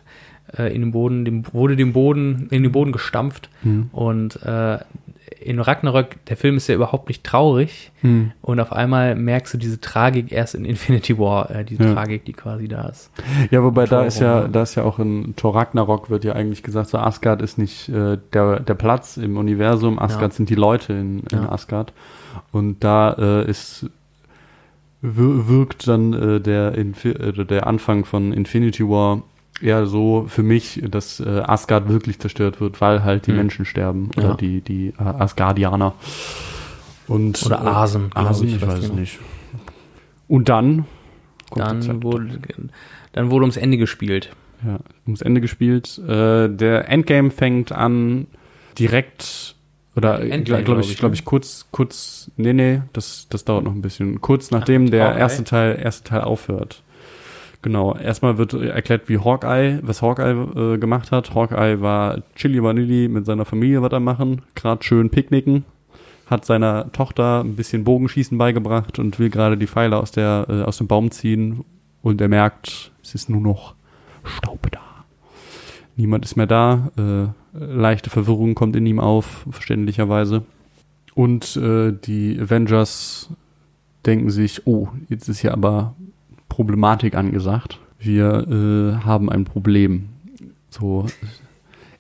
äh, 0.57 0.75
in 0.75 0.83
dem 0.83 0.93
Boden, 0.93 1.25
dem, 1.25 1.45
wurde 1.55 1.77
dem 1.77 1.95
Boden, 1.95 2.49
in 2.51 2.63
den 2.63 2.73
Boden 2.73 2.93
gestampft. 2.93 3.49
Mhm. 3.63 3.89
Und 3.93 4.43
äh, 4.45 4.79
in 5.41 5.61
Ragnarök, 5.61 6.25
der 6.27 6.37
Film 6.37 6.57
ist 6.57 6.69
ja 6.69 6.75
überhaupt 6.75 7.09
nicht 7.09 7.23
traurig. 7.25 7.93
Mhm. 8.03 8.33
Und 8.43 8.61
auf 8.61 8.73
einmal 8.73 9.15
merkst 9.15 9.55
du 9.55 9.59
diese 9.59 9.81
Tragik 9.81 10.33
erst 10.33 10.55
in 10.55 10.65
Infinity 10.65 11.19
War, 11.19 11.51
äh, 11.51 11.65
diese 11.65 11.85
Ja. 11.85 11.95
Tragik, 11.95 12.25
die 12.25 12.33
quasi 12.33 12.67
da 12.69 12.89
ist. 12.89 13.11
Ja, 13.51 13.63
wobei 13.63 13.87
da 13.87 14.03
ist 14.05 14.19
ja, 14.21 14.49
da 14.49 14.63
ist 14.63 14.75
ja 14.75 14.85
auch 14.85 14.99
in 14.99 15.35
Thor 15.37 15.55
Ragnarok 15.55 16.11
wird 16.11 16.25
ja 16.25 16.33
eigentlich 16.33 16.63
gesagt, 16.63 16.89
so 16.91 16.99
Asgard 16.99 17.41
ist 17.43 17.59
nicht 17.59 17.89
äh, 17.89 18.19
der, 18.33 18.61
der 18.61 18.75
Platz 18.75 19.17
im 19.17 19.37
Universum, 19.37 19.99
Asgard 19.99 20.33
Ja. 20.33 20.37
sind 20.37 20.51
die 20.51 20.55
Leute 20.57 20.93
in, 20.93 21.21
in 21.31 21.43
Ja. 21.43 21.53
Asgard. 21.53 21.93
Und 22.53 22.83
da 22.85 23.13
äh, 23.13 23.49
ist 23.51 23.87
wir- 25.01 25.49
wirkt 25.49 25.87
dann 25.87 26.13
äh, 26.13 26.41
der, 26.41 26.75
Infi 26.75 27.11
äh, 27.11 27.45
der 27.45 27.67
Anfang 27.67 28.05
von 28.05 28.33
Infinity 28.33 28.85
War 28.89 29.23
eher 29.63 29.87
so 29.87 30.27
für 30.29 30.43
mich, 30.43 30.83
dass 30.89 31.21
äh, 31.21 31.43
Asgard 31.47 31.89
wirklich 31.89 32.19
zerstört 32.19 32.61
wird, 32.61 32.81
weil 32.81 33.05
halt 33.05 33.27
die 33.27 33.31
Hm. 33.31 33.37
Menschen 33.39 33.65
sterben 33.65 34.11
oder 34.17 34.29
Ja. 34.29 34.35
die, 34.35 34.61
die 34.61 34.89
äh, 34.99 35.03
Asgardianer. 35.03 35.95
Und, 37.07 37.45
Oder 37.47 37.63
äh, 37.63 37.67
Asen. 37.69 38.11
Asen, 38.15 38.49
ich, 38.49 38.67
weiß 38.67 38.83
genau. 38.83 38.95
nicht. 38.95 39.19
Und 40.29 40.49
dann 40.49 40.85
Dann 41.55 42.03
wurde, 42.03 42.39
dann 43.13 43.31
wurde 43.31 43.45
ums 43.45 43.57
Ende 43.57 43.79
gespielt. 43.79 44.31
Ja, 44.65 44.81
ums 45.07 45.23
Ende 45.23 45.41
gespielt. 45.41 45.99
Äh, 46.07 46.49
der 46.49 46.89
Endgame 46.89 47.31
fängt 47.31 47.73
an 47.73 48.27
direkt 48.79 49.55
oder 49.97 50.19
glaube 50.21 50.63
glaub 50.63 50.79
ich, 50.81 50.91
ich, 50.93 50.99
glaube 50.99 51.13
ne? 51.13 51.19
ich 51.19 51.25
kurz 51.25 51.67
kurz 51.73 52.31
nee, 52.37 52.53
nee, 52.53 52.83
das 52.93 53.27
das 53.31 53.45
dauert 53.45 53.65
noch 53.65 53.73
ein 53.73 53.83
bisschen. 53.83 54.21
Kurz 54.21 54.51
nachdem 54.51 54.91
der 54.91 55.11
okay. 55.11 55.19
erste 55.21 55.45
Teil 55.45 55.79
erste 55.83 56.05
Teil 56.09 56.21
aufhört. 56.23 56.83
Genau, 57.61 57.97
erstmal 57.97 58.39
wird 58.39 58.55
erklärt, 58.55 59.09
wie 59.09 59.19
Hawkeye, 59.19 59.81
was 59.83 60.01
Hawkeye 60.01 60.75
äh, 60.75 60.79
gemacht 60.79 61.11
hat. 61.11 61.35
Hawkeye 61.35 61.81
war 61.81 62.23
Chili 62.37 62.63
Vanilli 62.63 63.09
mit 63.09 63.27
seiner 63.27 63.45
Familie 63.45 63.83
was 63.83 63.93
er 63.93 64.01
machen, 64.01 64.43
gerade 64.55 64.85
schön 64.85 65.11
picknicken. 65.11 65.65
hat 66.27 66.45
seiner 66.45 66.93
Tochter 66.93 67.41
ein 67.43 67.57
bisschen 67.57 67.85
Bogenschießen 67.85 68.37
beigebracht 68.37 68.99
und 68.99 69.19
will 69.19 69.31
gerade 69.31 69.57
die 69.57 69.67
Pfeile 69.67 69.97
aus, 69.97 70.13
der, 70.13 70.47
äh, 70.49 70.63
aus 70.63 70.79
dem 70.79 70.87
Baum 70.87 71.11
ziehen 71.11 71.65
und 72.03 72.21
er 72.21 72.29
merkt, 72.29 72.93
es 73.03 73.15
ist 73.15 73.29
nur 73.29 73.41
noch 73.41 73.75
Staub 74.25 74.71
da. 74.71 74.81
Niemand 75.97 76.25
ist 76.25 76.37
mehr 76.37 76.47
da. 76.47 76.91
Äh, 76.97 77.59
leichte 77.59 78.11
Verwirrung 78.11 78.55
kommt 78.55 78.77
in 78.77 78.87
ihm 78.87 79.01
auf, 79.01 79.47
verständlicherweise. 79.51 80.45
Und 81.15 81.57
äh, 81.57 81.93
die 81.93 82.39
Avengers 82.41 83.31
denken 84.07 84.31
sich, 84.31 84.67
oh, 84.67 84.89
jetzt 85.09 85.29
ist 85.29 85.41
hier 85.41 85.53
aber 85.53 85.97
Problematik 86.49 87.15
angesagt. 87.15 87.79
Wir 87.99 88.47
äh, 88.49 89.05
haben 89.05 89.31
ein 89.31 89.45
Problem. 89.45 90.09
So, 90.71 91.07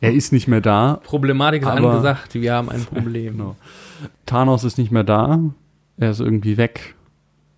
er 0.00 0.12
ist 0.12 0.32
nicht 0.32 0.48
mehr 0.48 0.60
da. 0.60 1.00
Problematik 1.04 1.62
ist 1.62 1.68
angesagt, 1.68 2.34
wir 2.34 2.54
haben 2.54 2.68
ein 2.68 2.84
Problem. 2.84 3.36
Genau. 3.36 3.56
Thanos 4.26 4.64
ist 4.64 4.78
nicht 4.78 4.92
mehr 4.92 5.04
da. 5.04 5.40
Er 5.96 6.10
ist 6.10 6.20
irgendwie 6.20 6.56
weg. 6.56 6.94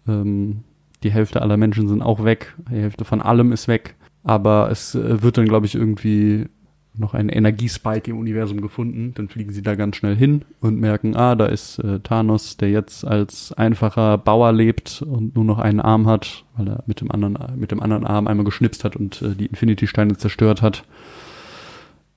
Ähm, 0.08 0.64
die 1.02 1.10
Hälfte 1.10 1.42
aller 1.42 1.56
Menschen 1.56 1.88
sind 1.88 2.02
auch 2.02 2.24
weg. 2.24 2.54
Die 2.70 2.80
Hälfte 2.80 3.04
von 3.04 3.20
allem 3.20 3.52
ist 3.52 3.68
weg. 3.68 3.96
Aber 4.22 4.70
es 4.70 4.94
äh, 4.94 5.22
wird 5.22 5.38
dann, 5.38 5.46
glaube 5.46 5.66
ich, 5.66 5.74
irgendwie 5.74 6.46
noch 6.94 7.14
ein 7.14 7.28
Energiespike 7.28 8.10
im 8.10 8.18
Universum 8.18 8.60
gefunden. 8.60 9.12
Dann 9.14 9.28
fliegen 9.28 9.52
sie 9.52 9.62
da 9.62 9.74
ganz 9.76 9.96
schnell 9.96 10.16
hin 10.16 10.42
und 10.60 10.78
merken, 10.80 11.14
ah, 11.16 11.34
da 11.36 11.46
ist 11.46 11.78
äh, 11.78 12.00
Thanos, 12.00 12.56
der 12.56 12.70
jetzt 12.70 13.04
als 13.06 13.52
einfacher 13.52 14.18
Bauer 14.18 14.52
lebt 14.52 15.02
und 15.02 15.34
nur 15.36 15.44
noch 15.44 15.58
einen 15.58 15.80
Arm 15.80 16.06
hat, 16.06 16.44
weil 16.56 16.68
er 16.68 16.82
mit 16.86 17.00
dem 17.00 17.10
anderen, 17.10 17.38
mit 17.56 17.70
dem 17.70 17.80
anderen 17.80 18.06
Arm 18.06 18.26
einmal 18.26 18.44
geschnipst 18.44 18.84
hat 18.84 18.96
und 18.96 19.22
äh, 19.22 19.34
die 19.34 19.46
Infinity-Steine 19.46 20.16
zerstört 20.16 20.62
hat. 20.62 20.84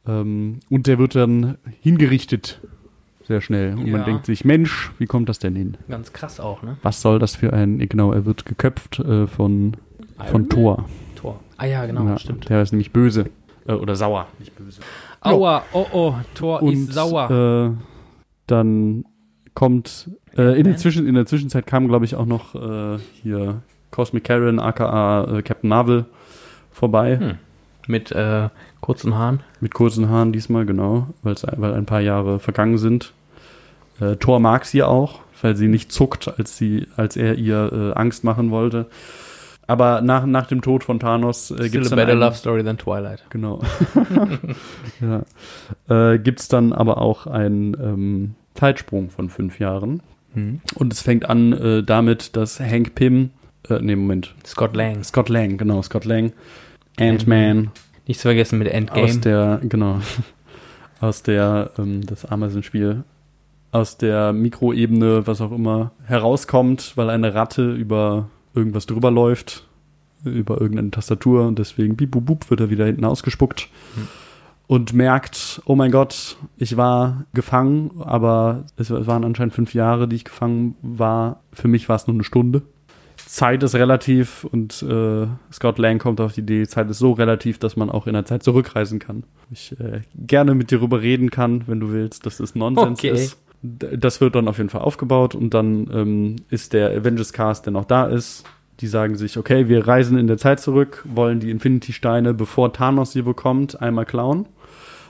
Ähm, 0.08 0.60
und 0.70 0.88
der 0.88 0.98
wird 1.00 1.16
dann 1.16 1.58
hingerichtet. 1.82 2.60
Sehr 3.26 3.40
schnell. 3.40 3.74
Und 3.76 3.90
man 3.90 4.02
Ja. 4.02 4.06
denkt 4.06 4.26
sich, 4.26 4.44
Mensch, 4.44 4.92
wie 4.98 5.06
kommt 5.06 5.30
das 5.30 5.40
denn 5.40 5.56
hin? 5.56 5.78
Ganz 5.88 6.12
krass 6.12 6.42
auch, 6.42 6.62
ne? 6.62 6.78
Was 6.82 7.02
soll 7.02 7.20
das 7.20 7.36
für 7.38 7.54
ein, 7.54 7.78
genau, 7.88 8.12
er 8.12 8.26
wird 8.26 8.46
geköpft 8.46 9.00
äh, 9.00 9.28
von, 9.28 9.78
Iron 10.18 10.28
von 10.28 10.42
Man? 10.42 10.50
Thor. 10.50 10.86
Tor. 11.16 11.40
Ah 11.56 11.66
ja, 11.66 11.86
genau, 11.86 12.06
Ja, 12.06 12.18
stimmt. 12.20 12.50
Der 12.50 12.62
ist 12.62 12.74
nämlich 12.74 12.92
böse. 12.92 13.28
Äh, 13.68 13.74
oder 13.74 13.96
sauer, 13.96 14.28
nicht 14.40 14.56
böse. 14.56 14.82
Aua, 15.22 15.64
oh 15.74 15.86
oh, 15.92 16.16
Tor 16.36 16.62
ist 16.64 16.94
sauer. 16.94 17.32
Äh, 17.32 17.84
dann 18.48 19.06
kommt 19.54 20.10
äh, 20.38 20.60
in? 20.60 20.78
Zwischen, 20.78 21.08
in 21.08 21.16
der 21.16 21.26
Zwischenzeit 21.26 21.66
kam, 21.66 21.88
glaube 21.88 22.06
ich, 22.06 22.16
auch 22.16 22.26
noch 22.26 22.56
äh, 22.56 23.00
hier 23.22 23.62
Cosmic 23.92 24.24
Karen, 24.26 24.60
aka 24.60 25.38
äh, 25.38 25.42
Captain 25.42 25.70
Marvel, 25.70 26.06
vorbei. 26.72 27.20
Hm. 27.20 27.38
Mit 27.86 28.12
äh, 28.12 28.50
kurzen 28.82 29.16
Haaren. 29.16 29.42
Mit 29.60 29.74
kurzen 29.74 30.10
Haaren 30.10 30.32
diesmal, 30.32 30.66
genau, 30.66 31.08
weil's, 31.22 31.46
weil 31.58 31.74
ein 31.74 31.86
paar 31.86 32.00
Jahre 32.00 32.40
vergangen 32.40 32.78
sind. 32.78 33.14
Äh, 34.00 34.16
Thor 34.16 34.40
mag 34.40 34.66
sie 34.66 34.84
auch, 34.84 35.20
weil 35.42 35.56
sie 35.56 35.68
nicht 35.68 35.92
zuckt, 35.92 36.40
als, 36.40 36.58
sie, 36.58 36.88
als 36.96 37.18
er 37.18 37.36
ihr 37.36 37.72
äh, 37.74 38.00
Angst 38.00 38.24
machen 38.24 38.52
wollte. 38.52 38.88
Aber 39.66 40.02
nach, 40.02 40.26
nach 40.26 40.48
dem 40.48 40.62
Tod 40.62 40.84
von 40.84 41.00
Thanos 41.00 41.52
äh, 41.52 41.70
gibt 41.70 41.86
es 41.86 41.92
a 41.92 41.96
dann 41.96 42.06
better 42.06 42.12
einen- 42.12 42.22
love 42.22 42.36
story 42.36 42.64
than 42.64 42.78
Twilight. 42.78 43.24
Genau. 43.30 43.62
ja. 45.02 46.14
äh, 46.14 46.20
Gibt 46.20 46.42
es 46.42 46.48
dann 46.48 46.74
aber 46.74 46.98
auch 46.98 47.28
einen 47.28 47.74
ähm, 47.76 48.36
Zeitsprung 48.56 49.10
von 49.10 49.30
fünf 49.30 49.60
Jahren. 49.60 50.02
Hm. 50.34 50.62
Und 50.76 50.94
es 50.94 51.02
fängt 51.02 51.30
an 51.30 51.54
äh, 51.54 51.84
damit, 51.84 52.36
dass 52.36 52.60
Hank 52.60 52.96
Pym, 52.96 53.32
äh, 53.70 53.80
nee, 53.82 53.96
Moment, 53.96 54.36
Scott 54.46 54.76
Lang. 54.76 55.04
Scott 55.04 55.30
Lang, 55.30 55.58
genau, 55.58 55.82
Scott 55.82 56.06
Lang, 56.06 56.34
Ant-Man 57.00 57.72
Nicht 58.08 58.20
zu 58.20 58.28
vergessen 58.28 58.60
mit 58.60 58.68
aus 58.68 58.74
Endgame. 58.74 59.18
der, 59.20 59.60
genau, 59.64 60.00
aus 61.00 61.24
der, 61.24 61.72
ähm, 61.78 62.06
das 62.06 62.26
Amazon-Spiel, 62.26 63.04
aus 63.72 63.98
der 63.98 64.34
Mikroebene, 64.34 65.26
was 65.26 65.40
auch 65.40 65.52
immer, 65.52 65.92
herauskommt, 66.06 66.94
weil 66.96 67.10
eine 67.10 67.34
Ratte 67.34 67.72
über 67.72 68.30
irgendwas 68.56 68.86
drüber 68.86 69.12
läuft, 69.12 69.68
über 70.24 70.60
irgendeine 70.62 70.92
Tastatur 70.92 71.48
und 71.48 71.60
deswegen 71.60 71.96
bip, 71.96 72.12
bup, 72.12 72.26
bup, 72.26 72.50
wird 72.50 72.60
er 72.62 72.70
wieder 72.70 72.86
hinten 72.86 73.06
ausgespuckt 73.06 73.68
Hm. 73.96 74.08
und 74.68 74.94
merkt, 74.94 75.62
oh 75.66 75.76
mein 75.76 75.92
Gott, 75.92 76.38
ich 76.58 76.78
war 76.78 77.26
gefangen, 77.34 77.92
aber 78.00 78.64
es 78.78 78.90
waren 78.90 79.26
anscheinend 79.26 79.54
fünf 79.54 79.74
Jahre, 79.74 80.08
die 80.08 80.16
ich 80.18 80.24
gefangen 80.26 80.76
war. 80.82 81.42
Für 81.52 81.68
mich 81.68 81.90
war 81.90 81.96
es 81.98 82.08
nur 82.08 82.16
eine 82.16 82.24
Stunde. 82.24 82.62
Zeit 83.26 83.64
ist 83.64 83.76
relativ 83.76 84.44
und 84.44 84.84
äh, 84.84 85.28
Scott 85.52 85.78
Lang 85.78 85.98
kommt 85.98 86.20
auf 86.22 86.34
die 86.34 86.42
Idee, 86.42 86.68
Zeit 86.68 86.90
ist 86.90 87.00
so 87.00 87.14
relativ, 87.14 87.58
dass 87.58 87.76
man 87.76 87.90
auch 87.90 88.06
in 88.06 88.14
der 88.14 88.26
Zeit 88.26 88.44
zurückreisen 88.44 89.00
kann. 89.00 89.24
Ich 89.52 89.72
äh, 89.80 90.02
gerne 90.16 90.56
mit 90.56 90.72
dir 90.72 90.78
darüber 90.80 91.02
reden 91.02 91.32
kann, 91.32 91.64
wenn 91.68 91.80
du 91.80 91.92
willst, 91.92 92.26
dass 92.26 92.38
das 92.38 92.54
Nonsens 92.56 93.00
Okay. 93.00 93.10
ist. 93.12 93.38
Das 93.64 94.20
wird 94.20 94.36
dann 94.36 94.50
auf 94.50 94.58
jeden 94.58 94.70
Fall 94.70 94.82
aufgebaut 94.82 95.36
und 95.36 95.54
dann 95.54 95.90
ähm, 95.94 96.36
ist 96.50 96.74
der 96.74 96.90
Avengers 96.92 97.32
Cast, 97.32 97.66
der 97.66 97.72
noch 97.72 97.86
da 97.86 98.06
ist. 98.08 98.44
Die 98.82 98.88
sagen 98.88 99.16
sich, 99.16 99.38
okay, 99.38 99.70
wir 99.70 99.88
reisen 99.88 100.18
in 100.18 100.28
der 100.28 100.38
Zeit 100.38 100.60
zurück, 100.60 101.04
wollen 101.08 101.40
die 101.40 101.50
Infinity-Steine, 101.50 102.34
bevor 102.34 102.74
Thanos 102.74 103.14
sie 103.14 103.22
bekommt, 103.22 103.82
einmal 103.82 104.06
klauen, 104.06 104.48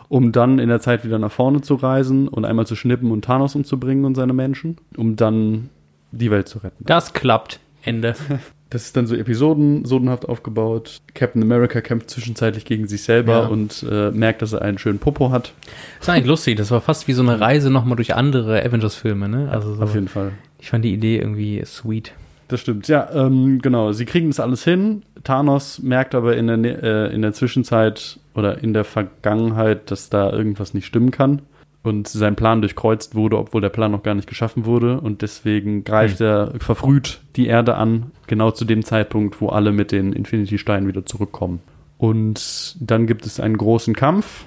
um 0.08 0.32
dann 0.32 0.60
in 0.60 0.70
der 0.70 0.82
Zeit 0.82 1.04
wieder 1.04 1.18
nach 1.18 1.32
vorne 1.32 1.62
zu 1.62 1.76
reisen 1.76 2.28
und 2.28 2.46
einmal 2.46 2.68
zu 2.68 2.76
schnippen 2.76 3.10
und 3.10 3.26
Thanos 3.26 3.56
umzubringen 3.56 4.06
und 4.06 4.16
seine 4.16 4.34
Menschen, 4.34 4.78
um 4.96 5.16
dann 5.16 5.70
die 6.12 6.30
Welt 6.30 6.48
zu 6.48 6.60
retten. 6.60 6.84
Das 6.86 7.14
klappt. 7.14 7.60
Ende. 7.82 8.16
Das 8.74 8.86
ist 8.86 8.98
dann 8.98 9.06
so 9.08 9.16
Episoden, 9.16 9.86
sodenhaft 9.86 10.28
aufgebaut. 10.28 11.02
Captain 11.14 11.44
America 11.44 11.80
kämpft 11.80 12.10
zwischenzeitlich 12.10 12.66
gegen 12.66 12.88
sich 12.88 13.04
selber 13.04 13.32
Ja. 13.44 13.46
und 13.46 13.86
äh, 13.90 14.10
merkt, 14.12 14.42
dass 14.42 14.52
er 14.54 14.64
einen 14.64 14.80
schönen 14.80 14.98
Popo 15.00 15.30
hat. 15.32 15.54
Das 16.00 16.08
war 16.08 16.16
eigentlich 16.16 16.26
lustig. 16.28 16.58
Das 16.58 16.72
war 16.72 16.82
fast 16.82 17.08
wie 17.08 17.14
so 17.14 17.22
eine 17.22 17.40
Reise 17.40 17.70
nochmal 17.70 17.96
durch 17.96 18.16
andere 18.16 18.66
Avengers-Filme, 18.66 19.30
ne? 19.30 19.50
Also 19.52 19.76
so, 19.76 19.84
Auf 19.84 19.94
jeden 19.94 20.08
Fall. 20.08 20.32
ich 20.60 20.72
fand 20.72 20.84
die 20.84 20.92
Idee 20.94 21.20
irgendwie 21.20 21.62
sweet. 21.66 22.14
Das 22.48 22.62
stimmt. 22.62 22.88
Ja, 22.88 23.10
ähm, 23.14 23.60
genau. 23.62 23.92
Sie 23.94 24.06
kriegen 24.06 24.28
das 24.30 24.40
alles 24.40 24.64
hin. 24.64 25.04
Thanos 25.24 25.80
merkt 25.80 26.14
aber 26.16 26.36
in 26.36 26.48
der, 26.48 26.84
äh, 26.84 27.14
in 27.14 27.22
der 27.22 27.34
Zwischenzeit 27.34 28.20
oder 28.34 28.62
in 28.64 28.74
der 28.74 28.84
Vergangenheit, 28.84 29.92
dass 29.92 30.10
da 30.10 30.32
irgendwas 30.32 30.74
nicht 30.74 30.86
stimmen 30.88 31.12
kann. 31.12 31.44
Und 31.84 32.08
sein 32.08 32.38
Plan 32.38 32.62
durchkreuzt 32.62 33.14
wurde, 33.14 33.38
obwohl 33.38 33.60
der 33.60 33.70
Plan 33.70 33.92
noch 33.92 34.04
gar 34.04 34.16
nicht 34.16 34.28
geschaffen 34.28 34.66
wurde. 34.66 35.02
Und 35.02 35.22
deswegen 35.22 35.84
greift 35.84 36.22
er 36.22 36.54
verfrüht 36.60 37.20
die 37.36 37.48
Erde 37.48 37.76
an, 37.76 38.12
genau 38.26 38.52
zu 38.52 38.64
dem 38.64 38.86
Zeitpunkt, 38.86 39.42
wo 39.42 39.50
alle 39.50 39.74
mit 39.74 39.92
den 39.92 40.14
Infinity-Steinen 40.14 40.88
wieder 40.88 41.06
zurückkommen. 41.06 41.60
Und 41.98 42.76
dann 42.80 43.06
gibt 43.06 43.26
es 43.26 43.40
einen 43.40 43.58
großen 43.58 43.96
Kampf. 43.96 44.46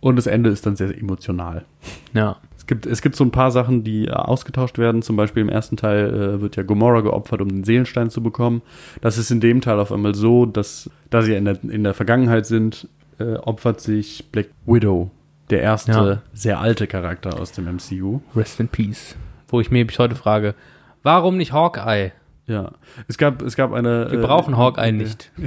Und 0.00 0.16
das 0.16 0.26
Ende 0.26 0.50
ist 0.50 0.66
dann 0.66 0.76
sehr 0.76 0.96
emotional. 0.96 1.64
Ja. 2.14 2.36
Es 2.56 2.66
gibt, 2.66 2.86
es 2.86 3.02
gibt 3.02 3.16
so 3.16 3.24
ein 3.24 3.30
paar 3.30 3.50
Sachen, 3.50 3.84
die 3.84 4.06
äh, 4.06 4.12
ausgetauscht 4.12 4.78
werden. 4.78 5.02
Zum 5.02 5.16
Beispiel 5.16 5.42
im 5.42 5.48
ersten 5.48 5.76
Teil 5.76 6.08
äh, 6.08 6.40
wird 6.40 6.56
ja 6.56 6.62
Gomorra 6.62 7.00
geopfert, 7.00 7.40
um 7.40 7.48
den 7.48 7.64
Seelenstein 7.64 8.10
zu 8.10 8.22
bekommen. 8.22 8.62
Das 9.00 9.18
ist 9.18 9.30
in 9.30 9.40
dem 9.40 9.60
Teil 9.60 9.78
auf 9.80 9.92
einmal 9.92 10.14
so, 10.14 10.46
dass, 10.46 10.88
da 11.10 11.22
sie 11.22 11.34
in 11.34 11.46
der, 11.46 11.62
in 11.64 11.84
der 11.84 11.94
Vergangenheit 11.94 12.46
sind, 12.46 12.86
äh, 13.18 13.34
opfert 13.34 13.80
sich 13.80 14.26
Black 14.30 14.48
Widow, 14.66 15.10
der 15.50 15.60
erste 15.62 15.92
Ja. 15.92 16.22
sehr 16.32 16.60
alte 16.60 16.86
Charakter 16.86 17.38
aus 17.40 17.52
dem 17.52 17.66
MCU. 17.66 18.20
Rest 18.34 18.60
in 18.60 18.68
Peace. 18.68 19.16
Wo 19.48 19.60
ich 19.60 19.70
mir 19.70 19.86
bis 19.86 19.98
heute 19.98 20.14
frage, 20.14 20.54
warum 21.02 21.36
nicht 21.36 21.52
Hawkeye? 21.52 22.12
Ja, 22.46 22.72
es 23.06 23.16
gab, 23.16 23.42
es 23.42 23.54
gab 23.54 23.72
eine. 23.72 24.10
Wir 24.10 24.18
äh, 24.18 24.22
brauchen 24.22 24.56
Hawkeye 24.56 24.92
nicht. 24.92 25.30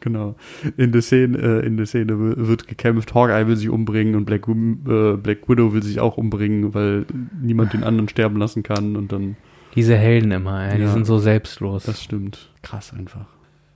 Genau. 0.00 0.34
In 0.76 0.90
der 0.90 1.00
Szene, 1.00 1.38
äh, 1.38 1.64
in 1.64 1.76
der 1.76 1.86
Szene 1.86 2.18
wird 2.18 2.66
gekämpft. 2.66 3.14
Hawkeye 3.14 3.46
will 3.46 3.54
sich 3.54 3.68
umbringen 3.68 4.16
und 4.16 4.24
Black, 4.24 4.48
äh, 4.48 5.16
Black 5.16 5.48
Widow 5.48 5.72
will 5.72 5.82
sich 5.84 6.00
auch 6.00 6.16
umbringen, 6.16 6.74
weil 6.74 7.06
niemand 7.40 7.72
den 7.72 7.84
anderen 7.84 8.08
sterben 8.08 8.36
lassen 8.36 8.64
kann 8.64 8.96
und 8.96 9.12
dann. 9.12 9.36
Diese 9.76 9.94
Helden 9.96 10.32
immer, 10.32 10.66
ja, 10.66 10.74
die 10.76 10.88
sind 10.88 11.04
so 11.06 11.20
selbstlos. 11.20 11.84
Das 11.84 12.02
stimmt. 12.02 12.50
Krass 12.62 12.92
einfach. 12.92 13.26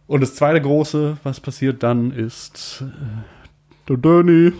Und 0.08 0.20
das 0.20 0.34
zweite 0.34 0.60
große, 0.60 1.18
was 1.22 1.38
passiert 1.38 1.84
dann, 1.84 2.10
ist 2.10 2.82
äh, 2.84 3.88
der 3.88 3.96
Danny 3.96 4.52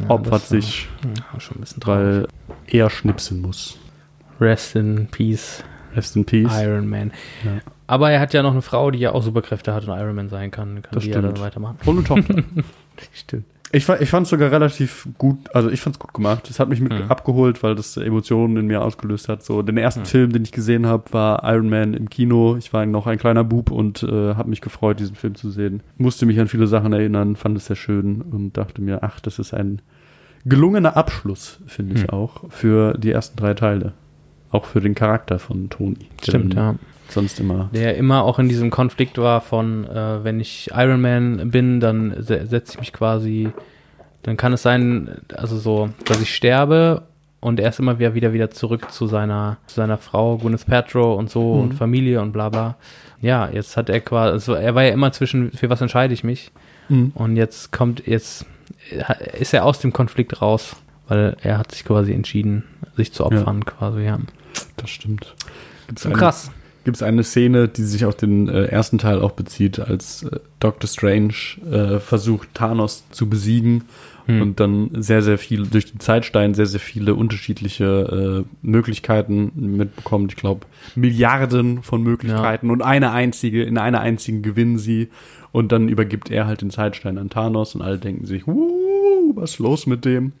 Ja, 0.00 0.10
opfert 0.10 0.42
sich, 0.42 0.88
Ja, 1.32 1.40
schon 1.40 1.56
ein 1.56 1.60
bisschen 1.60 1.82
weil 1.86 2.26
er 2.66 2.90
schnipsen 2.90 3.40
muss. 3.40 3.78
Rest 4.40 4.76
in 4.76 5.06
Peace, 5.06 5.64
Rest 5.94 6.16
in 6.16 6.24
Peace. 6.24 6.52
Iron 6.60 6.88
Man. 6.88 7.12
Ja. 7.44 7.60
Aber 7.86 8.10
er 8.10 8.20
hat 8.20 8.34
ja 8.34 8.42
noch 8.42 8.52
eine 8.52 8.62
Frau, 8.62 8.90
die 8.90 8.98
ja 8.98 9.12
auch 9.12 9.22
Superkräfte 9.22 9.72
hat 9.72 9.86
und 9.88 9.98
Iron 9.98 10.14
Man 10.14 10.28
sein 10.28 10.50
kann. 10.50 10.82
Kann 10.82 10.92
Das 10.92 11.04
die 11.04 11.10
ja 11.10 11.20
dann 11.20 11.30
stimmt. 11.30 11.40
weitermachen. 11.46 11.78
Und 11.86 11.98
eine 11.98 12.04
Tochter. 12.24 12.42
Stimmt. 13.12 13.44
Ich 13.72 13.88
ich 13.88 14.08
fand 14.10 14.24
es 14.24 14.30
sogar 14.30 14.50
relativ 14.50 15.08
gut, 15.18 15.38
also 15.54 15.68
ich 15.70 15.80
fand 15.80 15.96
es 15.96 16.00
gut 16.00 16.14
gemacht. 16.14 16.48
Es 16.48 16.60
hat 16.60 16.68
mich 16.68 16.80
mit 16.80 16.92
Mhm. 16.92 17.10
abgeholt, 17.10 17.62
weil 17.62 17.74
das 17.74 17.96
Emotionen 17.96 18.56
in 18.56 18.66
mir 18.66 18.82
ausgelöst 18.82 19.28
hat. 19.28 19.42
So, 19.44 19.62
den 19.62 19.76
ersten 19.76 20.00
Mhm. 20.00 20.06
Film, 20.06 20.32
den 20.32 20.42
ich 20.44 20.52
gesehen 20.52 20.86
habe, 20.86 21.12
war 21.12 21.42
Iron 21.52 21.68
Man 21.68 21.94
im 21.94 22.08
Kino. 22.08 22.56
Ich 22.56 22.72
war 22.72 22.86
noch 22.86 23.06
ein 23.06 23.18
kleiner 23.18 23.44
Bub 23.44 23.70
und 23.70 24.02
äh, 24.02 24.34
habe 24.34 24.48
mich 24.50 24.60
gefreut, 24.60 25.00
diesen 25.00 25.16
Film 25.16 25.34
zu 25.34 25.50
sehen. 25.50 25.82
Musste 25.98 26.26
mich 26.26 26.38
an 26.40 26.48
viele 26.48 26.66
Sachen 26.66 26.92
erinnern, 26.92 27.36
fand 27.36 27.56
es 27.58 27.66
sehr 27.66 27.76
schön 27.76 28.22
und 28.22 28.56
dachte 28.56 28.80
mir, 28.80 29.02
ach, 29.02 29.20
das 29.20 29.38
ist 29.38 29.52
ein 29.52 29.82
gelungener 30.44 30.96
Abschluss, 30.96 31.58
finde 31.66 31.94
ich 31.96 32.02
Mhm. 32.04 32.10
auch, 32.10 32.44
für 32.50 32.96
die 32.96 33.10
ersten 33.10 33.36
drei 33.36 33.54
Teile. 33.54 33.94
Auch 34.52 34.64
für 34.64 34.80
den 34.80 34.94
Charakter 34.94 35.38
von 35.40 35.68
Tony. 35.70 35.96
Stimmt, 36.22 36.54
ja. 36.54 36.76
Sonst 37.08 37.38
immer. 37.40 37.70
Der 37.72 37.96
immer 37.96 38.24
auch 38.24 38.38
in 38.38 38.48
diesem 38.48 38.70
Konflikt 38.70 39.18
war 39.18 39.40
von, 39.40 39.84
äh, 39.88 40.24
wenn 40.24 40.40
ich 40.40 40.70
Iron 40.74 41.00
Man 41.00 41.50
bin, 41.50 41.80
dann 41.80 42.14
se 42.18 42.46
setze 42.46 42.72
ich 42.74 42.80
mich 42.80 42.92
quasi, 42.92 43.50
dann 44.22 44.36
kann 44.36 44.52
es 44.52 44.62
sein, 44.62 45.16
also 45.34 45.56
so, 45.58 45.90
dass 46.04 46.20
ich 46.20 46.34
sterbe 46.34 47.02
und 47.40 47.60
er 47.60 47.68
ist 47.68 47.78
immer 47.78 47.98
wieder 47.98 48.14
wieder, 48.14 48.32
wieder 48.32 48.50
zurück 48.50 48.90
zu 48.90 49.06
seiner, 49.06 49.56
zu 49.66 49.76
seiner 49.76 49.98
Frau, 49.98 50.36
Gwyneth 50.38 50.66
Paltrow 50.66 51.16
und 51.18 51.30
so 51.30 51.54
Mhm. 51.54 51.60
und 51.62 51.74
Familie 51.74 52.20
und 52.20 52.32
bla 52.32 52.48
bla. 52.48 52.76
Ja, 53.20 53.48
jetzt 53.50 53.76
hat 53.76 53.88
er 53.88 54.00
quasi, 54.00 54.32
also 54.32 54.54
er 54.54 54.74
war 54.74 54.82
ja 54.82 54.90
immer 54.92 55.12
zwischen, 55.12 55.52
für 55.52 55.70
was 55.70 55.80
entscheide 55.80 56.12
ich 56.12 56.24
mich? 56.24 56.50
Mhm. 56.88 57.12
Und 57.14 57.36
jetzt 57.36 57.72
kommt, 57.72 58.06
jetzt 58.06 58.46
äh, 58.90 59.40
ist 59.40 59.54
er 59.54 59.64
aus 59.64 59.78
dem 59.78 59.92
Konflikt 59.92 60.42
raus, 60.42 60.76
weil 61.08 61.36
er 61.40 61.58
hat 61.58 61.70
sich 61.72 61.84
quasi 61.84 62.12
entschieden, 62.12 62.64
sich 62.96 63.12
zu 63.12 63.24
opfern, 63.24 63.64
quasi, 63.64 64.00
ja. 64.02 64.18
Das 64.76 64.90
stimmt. 64.90 65.34
Gibt's 65.86 66.02
So 66.02 66.08
eine- 66.08 66.18
krass. 66.18 66.50
Gibt 66.86 66.98
es 66.98 67.02
eine 67.02 67.24
Szene, 67.24 67.66
die 67.66 67.82
sich 67.82 68.04
auf 68.04 68.14
den 68.14 68.48
äh, 68.48 68.66
ersten 68.66 68.98
Teil 68.98 69.20
auch 69.20 69.32
bezieht, 69.32 69.80
als 69.80 70.22
äh, 70.22 70.38
Doctor 70.60 70.88
Strange 70.88 71.34
äh, 71.68 71.98
versucht, 71.98 72.54
Thanos 72.54 73.02
zu 73.10 73.28
besiegen 73.28 73.82
Hm. 74.26 74.42
und 74.42 74.60
dann 74.60 74.90
sehr, 74.92 75.22
sehr 75.22 75.38
viel 75.38 75.66
durch 75.66 75.86
den 75.90 76.00
Zeitstein 76.00 76.54
sehr, 76.54 76.66
sehr 76.66 76.80
viele 76.80 77.14
unterschiedliche 77.14 78.44
äh, 78.44 78.56
Möglichkeiten 78.62 79.52
mitbekommt. 79.76 80.32
Ich 80.32 80.36
glaube, 80.36 80.66
Milliarden 80.96 81.82
von 81.84 82.02
Möglichkeiten 82.02 82.70
und 82.70 82.82
eine 82.82 83.12
einzige, 83.12 83.62
in 83.62 83.78
einer 83.78 84.00
einzigen 84.00 84.42
gewinnen 84.42 84.78
sie. 84.78 85.08
Und 85.52 85.70
dann 85.72 85.88
übergibt 85.88 86.30
er 86.30 86.46
halt 86.46 86.60
den 86.60 86.70
Zeitstein 86.70 87.18
an 87.18 87.30
Thanos 87.30 87.74
und 87.76 87.82
alle 87.82 87.98
denken 87.98 88.26
sich, 88.26 88.46
"Wuh, 88.46 89.32
was 89.36 89.52
ist 89.52 89.58
los 89.58 89.86
mit 89.86 90.04
dem? 90.04 90.32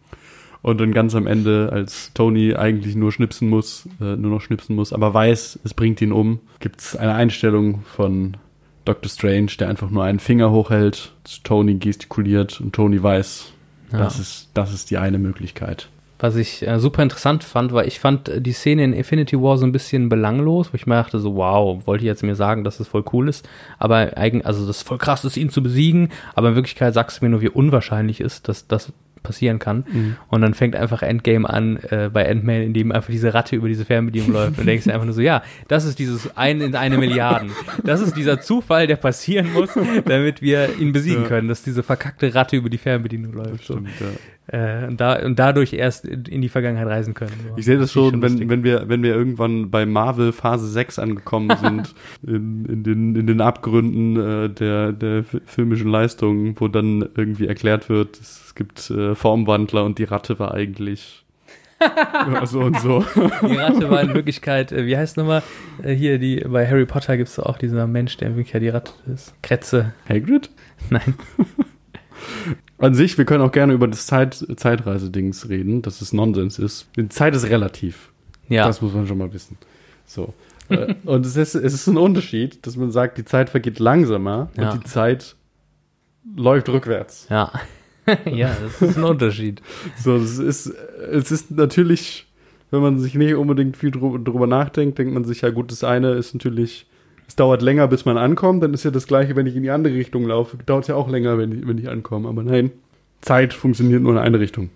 Und 0.66 0.80
dann 0.80 0.92
ganz 0.92 1.14
am 1.14 1.28
Ende, 1.28 1.68
als 1.72 2.10
Tony 2.12 2.56
eigentlich 2.56 2.96
nur 2.96 3.12
schnipsen 3.12 3.48
muss, 3.48 3.88
äh, 4.00 4.16
nur 4.16 4.32
noch 4.32 4.40
schnipsen 4.40 4.74
muss, 4.74 4.92
aber 4.92 5.14
weiß, 5.14 5.60
es 5.62 5.74
bringt 5.74 6.00
ihn 6.02 6.10
um, 6.10 6.40
gibt 6.58 6.80
es 6.80 6.96
eine 6.96 7.14
Einstellung 7.14 7.82
von 7.84 8.36
Doctor 8.84 9.08
Strange, 9.08 9.52
der 9.60 9.68
einfach 9.68 9.90
nur 9.90 10.02
einen 10.02 10.18
Finger 10.18 10.50
hochhält, 10.50 11.12
zu 11.22 11.40
Tony 11.44 11.74
gestikuliert 11.76 12.60
und 12.60 12.72
Tony 12.72 13.00
weiß, 13.00 13.52
Ja. 13.92 13.98
das, 13.98 14.18
ist, 14.18 14.48
das 14.54 14.74
ist 14.74 14.90
die 14.90 14.98
eine 14.98 15.18
Möglichkeit. 15.18 15.88
Was 16.18 16.34
ich 16.34 16.66
äh, 16.66 16.80
super 16.80 17.04
interessant 17.04 17.44
fand, 17.44 17.72
weil 17.72 17.86
ich 17.86 18.00
fand 18.00 18.28
äh, 18.28 18.40
die 18.40 18.50
Szene 18.50 18.82
in 18.82 18.92
Infinity 18.92 19.40
War 19.40 19.58
so 19.58 19.66
ein 19.66 19.70
bisschen 19.72 20.08
belanglos, 20.08 20.72
wo 20.72 20.74
ich 20.74 20.88
mir 20.88 20.96
dachte 20.96 21.20
so, 21.20 21.36
wow, 21.36 21.86
wollte 21.86 22.02
ich 22.02 22.06
jetzt 22.08 22.24
mir 22.24 22.34
sagen, 22.34 22.64
dass 22.64 22.80
es 22.80 22.88
voll 22.88 23.04
cool 23.12 23.28
ist, 23.28 23.48
aber 23.78 24.16
eigentlich, 24.16 24.44
also 24.44 24.66
das 24.66 24.78
ist 24.78 24.88
voll 24.88 24.98
krass 24.98 25.24
ist, 25.24 25.36
ihn 25.36 25.50
zu 25.50 25.62
besiegen, 25.62 26.08
aber 26.34 26.48
in 26.48 26.54
Wirklichkeit 26.56 26.92
sagst 26.92 27.20
du 27.20 27.24
mir 27.24 27.28
nur, 27.30 27.40
wie 27.40 27.50
unwahrscheinlich 27.50 28.20
ist, 28.20 28.48
dass 28.48 28.66
das 28.66 28.92
passieren 29.26 29.58
kann. 29.58 29.84
Und 30.28 30.40
dann 30.40 30.54
fängt 30.54 30.76
einfach 30.76 31.02
Endgame 31.02 31.48
an 31.48 31.76
äh, 31.90 32.08
bei 32.12 32.22
Endman, 32.22 32.62
in 32.62 32.72
dem 32.74 32.92
einfach 32.92 33.10
diese 33.10 33.34
Ratte 33.34 33.56
über 33.56 33.68
diese 33.68 33.84
Fernbedienung 33.84 34.32
läuft 34.32 34.58
und 34.58 34.66
denkst 34.66 34.86
einfach 34.88 35.04
nur 35.04 35.14
so, 35.14 35.20
ja, 35.20 35.42
das 35.68 35.84
ist 35.84 35.98
dieses 35.98 36.36
ein 36.36 36.60
in 36.60 36.74
eine 36.74 36.96
Milliarden. 36.98 37.50
Das 37.84 38.00
ist 38.00 38.16
dieser 38.16 38.40
Zufall, 38.40 38.86
der 38.86 38.96
passieren 38.96 39.52
muss, 39.52 39.70
damit 40.06 40.40
wir 40.42 40.78
ihn 40.78 40.92
besiegen 40.92 41.22
Ja. 41.22 41.28
können, 41.28 41.48
dass 41.48 41.62
diese 41.62 41.82
verkackte 41.82 42.34
Ratte 42.34 42.56
über 42.56 42.70
die 42.70 42.78
Fernbedienung 42.78 43.32
läuft. 43.32 43.64
So. 43.64 43.74
Stimmt, 43.74 43.88
ja. 44.00 44.06
Äh, 44.48 44.86
und, 44.86 45.00
da, 45.00 45.24
und 45.24 45.38
dadurch 45.38 45.72
erst 45.72 46.04
in 46.04 46.40
die 46.40 46.48
Vergangenheit 46.48 46.86
reisen 46.86 47.14
können. 47.14 47.32
So. 47.50 47.56
Ich 47.56 47.64
sehe 47.64 47.78
das 47.78 47.90
Finde 47.90 48.06
ich 48.06 48.12
schon, 48.12 48.22
wenn, 48.22 48.48
wenn, 48.48 48.62
wir, 48.64 48.88
wenn 48.88 49.02
wir 49.02 49.14
irgendwann 49.14 49.70
bei 49.70 49.86
Marvel 49.86 50.32
Phase 50.32 50.68
6 50.68 51.00
angekommen 51.00 51.56
sind, 51.60 51.94
in, 52.24 52.64
in, 52.66 52.82
den, 52.84 53.16
in 53.16 53.26
den 53.26 53.40
Abgründen 53.40 54.16
äh, 54.44 54.48
der, 54.48 54.92
der 54.92 55.24
fi- 55.24 55.40
filmischen 55.46 55.90
Leistungen, 55.90 56.54
wo 56.58 56.68
dann 56.68 57.08
irgendwie 57.16 57.48
erklärt 57.48 57.88
wird, 57.88 58.20
es 58.20 58.54
gibt 58.54 58.88
äh, 58.90 59.14
Formwandler 59.16 59.84
und 59.84 59.98
die 59.98 60.04
Ratte 60.04 60.38
war 60.38 60.54
eigentlich 60.54 61.24
ja, 61.80 62.46
so 62.46 62.60
und 62.60 62.78
so. 62.80 63.04
Die 63.42 63.56
Ratte 63.56 63.90
war 63.90 64.00
in 64.00 64.14
Wirklichkeit, 64.14 64.70
äh, 64.72 64.86
wie 64.86 64.96
heißt 64.96 65.16
nochmal, 65.16 65.42
äh, 65.82 65.92
hier, 65.92 66.18
die, 66.18 66.36
bei 66.48 66.66
Harry 66.66 66.86
Potter 66.86 67.16
gibt 67.16 67.28
es 67.28 67.38
auch 67.38 67.58
dieser 67.58 67.86
Mensch, 67.86 68.16
der 68.16 68.28
in 68.28 68.36
Wirklichkeit 68.36 68.62
die 68.62 68.68
Ratte 68.68 68.92
ist. 69.12 69.34
Kretze. 69.42 69.92
Hagrid? 70.08 70.50
Nein. 70.88 71.14
An 72.78 72.94
sich, 72.94 73.16
wir 73.16 73.24
können 73.24 73.42
auch 73.42 73.52
gerne 73.52 73.72
über 73.72 73.88
das 73.88 74.06
Zeit, 74.06 74.44
Zeitreise-Dings 74.56 75.48
reden, 75.48 75.82
dass 75.82 76.00
es 76.02 76.12
Nonsens 76.12 76.58
ist. 76.58 76.88
Die 76.96 77.08
Zeit 77.08 77.34
ist 77.34 77.48
relativ. 77.48 78.10
Ja. 78.48 78.66
Das 78.66 78.82
muss 78.82 78.92
man 78.92 79.06
schon 79.06 79.18
mal 79.18 79.32
wissen. 79.32 79.56
So. 80.04 80.34
Äh, 80.68 80.94
und 81.04 81.24
es 81.24 81.36
ist, 81.36 81.54
es 81.54 81.72
ist 81.74 81.86
ein 81.86 81.96
Unterschied, 81.96 82.66
dass 82.66 82.76
man 82.76 82.90
sagt, 82.90 83.16
die 83.18 83.24
Zeit 83.24 83.48
vergeht 83.50 83.78
langsamer 83.78 84.50
Ja. 84.58 84.72
und 84.72 84.82
die 84.84 84.86
Zeit 84.88 85.36
läuft 86.36 86.68
rückwärts. 86.68 87.26
ja. 87.30 87.50
ja, 88.24 88.56
das 88.62 88.90
ist 88.90 88.96
ein 88.98 89.02
Unterschied. 89.02 89.60
So, 90.00 90.14
es 90.14 90.38
ist, 90.38 90.66
es 91.10 91.32
ist 91.32 91.50
natürlich, 91.50 92.28
wenn 92.70 92.80
man 92.80 93.00
sich 93.00 93.16
nicht 93.16 93.34
unbedingt 93.34 93.76
viel 93.76 93.90
drü- 93.90 94.22
drüber 94.22 94.46
nachdenkt, 94.46 94.98
denkt 94.98 95.12
man 95.12 95.24
sich, 95.24 95.40
ja 95.40 95.50
gut, 95.50 95.72
das 95.72 95.82
eine 95.82 96.12
ist 96.12 96.32
natürlich, 96.32 96.86
es 97.28 97.36
dauert 97.36 97.62
länger, 97.62 97.88
bis 97.88 98.04
man 98.04 98.18
ankommt, 98.18 98.62
dann 98.62 98.72
ist 98.74 98.84
ja 98.84 98.90
das 98.90 99.06
gleiche, 99.06 99.34
wenn 99.36 99.46
ich 99.46 99.56
in 99.56 99.62
die 99.62 99.70
andere 99.70 99.94
Richtung 99.94 100.26
laufe, 100.26 100.56
dauert 100.64 100.82
es 100.84 100.88
ja 100.88 100.94
auch 100.94 101.08
länger, 101.08 101.38
wenn 101.38 101.52
ich, 101.52 101.66
wenn 101.66 101.78
ich 101.78 101.88
ankomme. 101.88 102.28
Aber 102.28 102.42
nein, 102.42 102.70
Zeit 103.20 103.52
funktioniert 103.52 104.02
nur 104.02 104.12
in 104.12 104.18
eine 104.18 104.38
Richtung. 104.40 104.70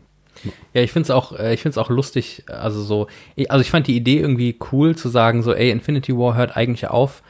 Ja, 0.72 0.80
ich 0.82 0.92
find's 0.92 1.10
auch, 1.10 1.38
äh, 1.38 1.52
ich 1.54 1.60
find's 1.62 1.76
auch 1.78 1.90
lustig, 1.90 2.44
also 2.48 2.80
so, 2.82 3.06
ich- 3.36 3.50
also 3.50 3.60
ich 3.60 3.70
fand 3.70 3.86
die 3.86 3.96
Idee 3.96 4.18
irgendwie 4.20 4.56
cool 4.72 4.96
zu 4.96 5.08
sagen, 5.08 5.42
so, 5.42 5.52
ey, 5.52 5.70
Infinity 5.70 6.16
War 6.16 6.34
hört 6.36 6.56
eigentlich 6.56 6.88
auf, 6.88 7.22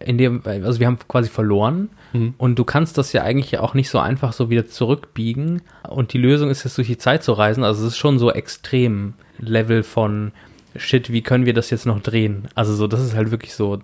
in 0.00 0.18
dem, 0.18 0.42
also 0.44 0.78
wir 0.80 0.86
haben 0.86 0.98
quasi 1.08 1.28
verloren 1.30 1.88
Mhm. 2.12 2.34
und 2.36 2.58
du 2.58 2.64
kannst 2.64 2.98
das 2.98 3.12
ja 3.12 3.22
eigentlich 3.22 3.58
auch 3.58 3.72
nicht 3.74 3.88
so 3.88 3.98
einfach 4.00 4.32
so 4.32 4.50
wieder 4.50 4.66
zurückbiegen 4.66 5.62
und 5.88 6.12
die 6.12 6.18
Lösung 6.18 6.50
ist 6.50 6.64
jetzt 6.64 6.76
durch 6.76 6.88
die 6.88 6.98
Zeit 6.98 7.22
zu 7.22 7.32
reisen, 7.32 7.64
also 7.64 7.82
es 7.86 7.92
ist 7.92 7.98
schon 7.98 8.18
so 8.18 8.30
extrem 8.30 9.14
Level 9.38 9.82
von 9.82 10.32
Shit, 10.76 11.12
wie 11.12 11.22
können 11.22 11.46
wir 11.46 11.54
das 11.54 11.70
jetzt 11.70 11.86
noch 11.86 12.00
drehen? 12.02 12.48
Also 12.54 12.74
so, 12.74 12.86
das 12.86 13.00
ist 13.04 13.14
halt 13.14 13.30
wirklich 13.30 13.54
so, 13.54 13.78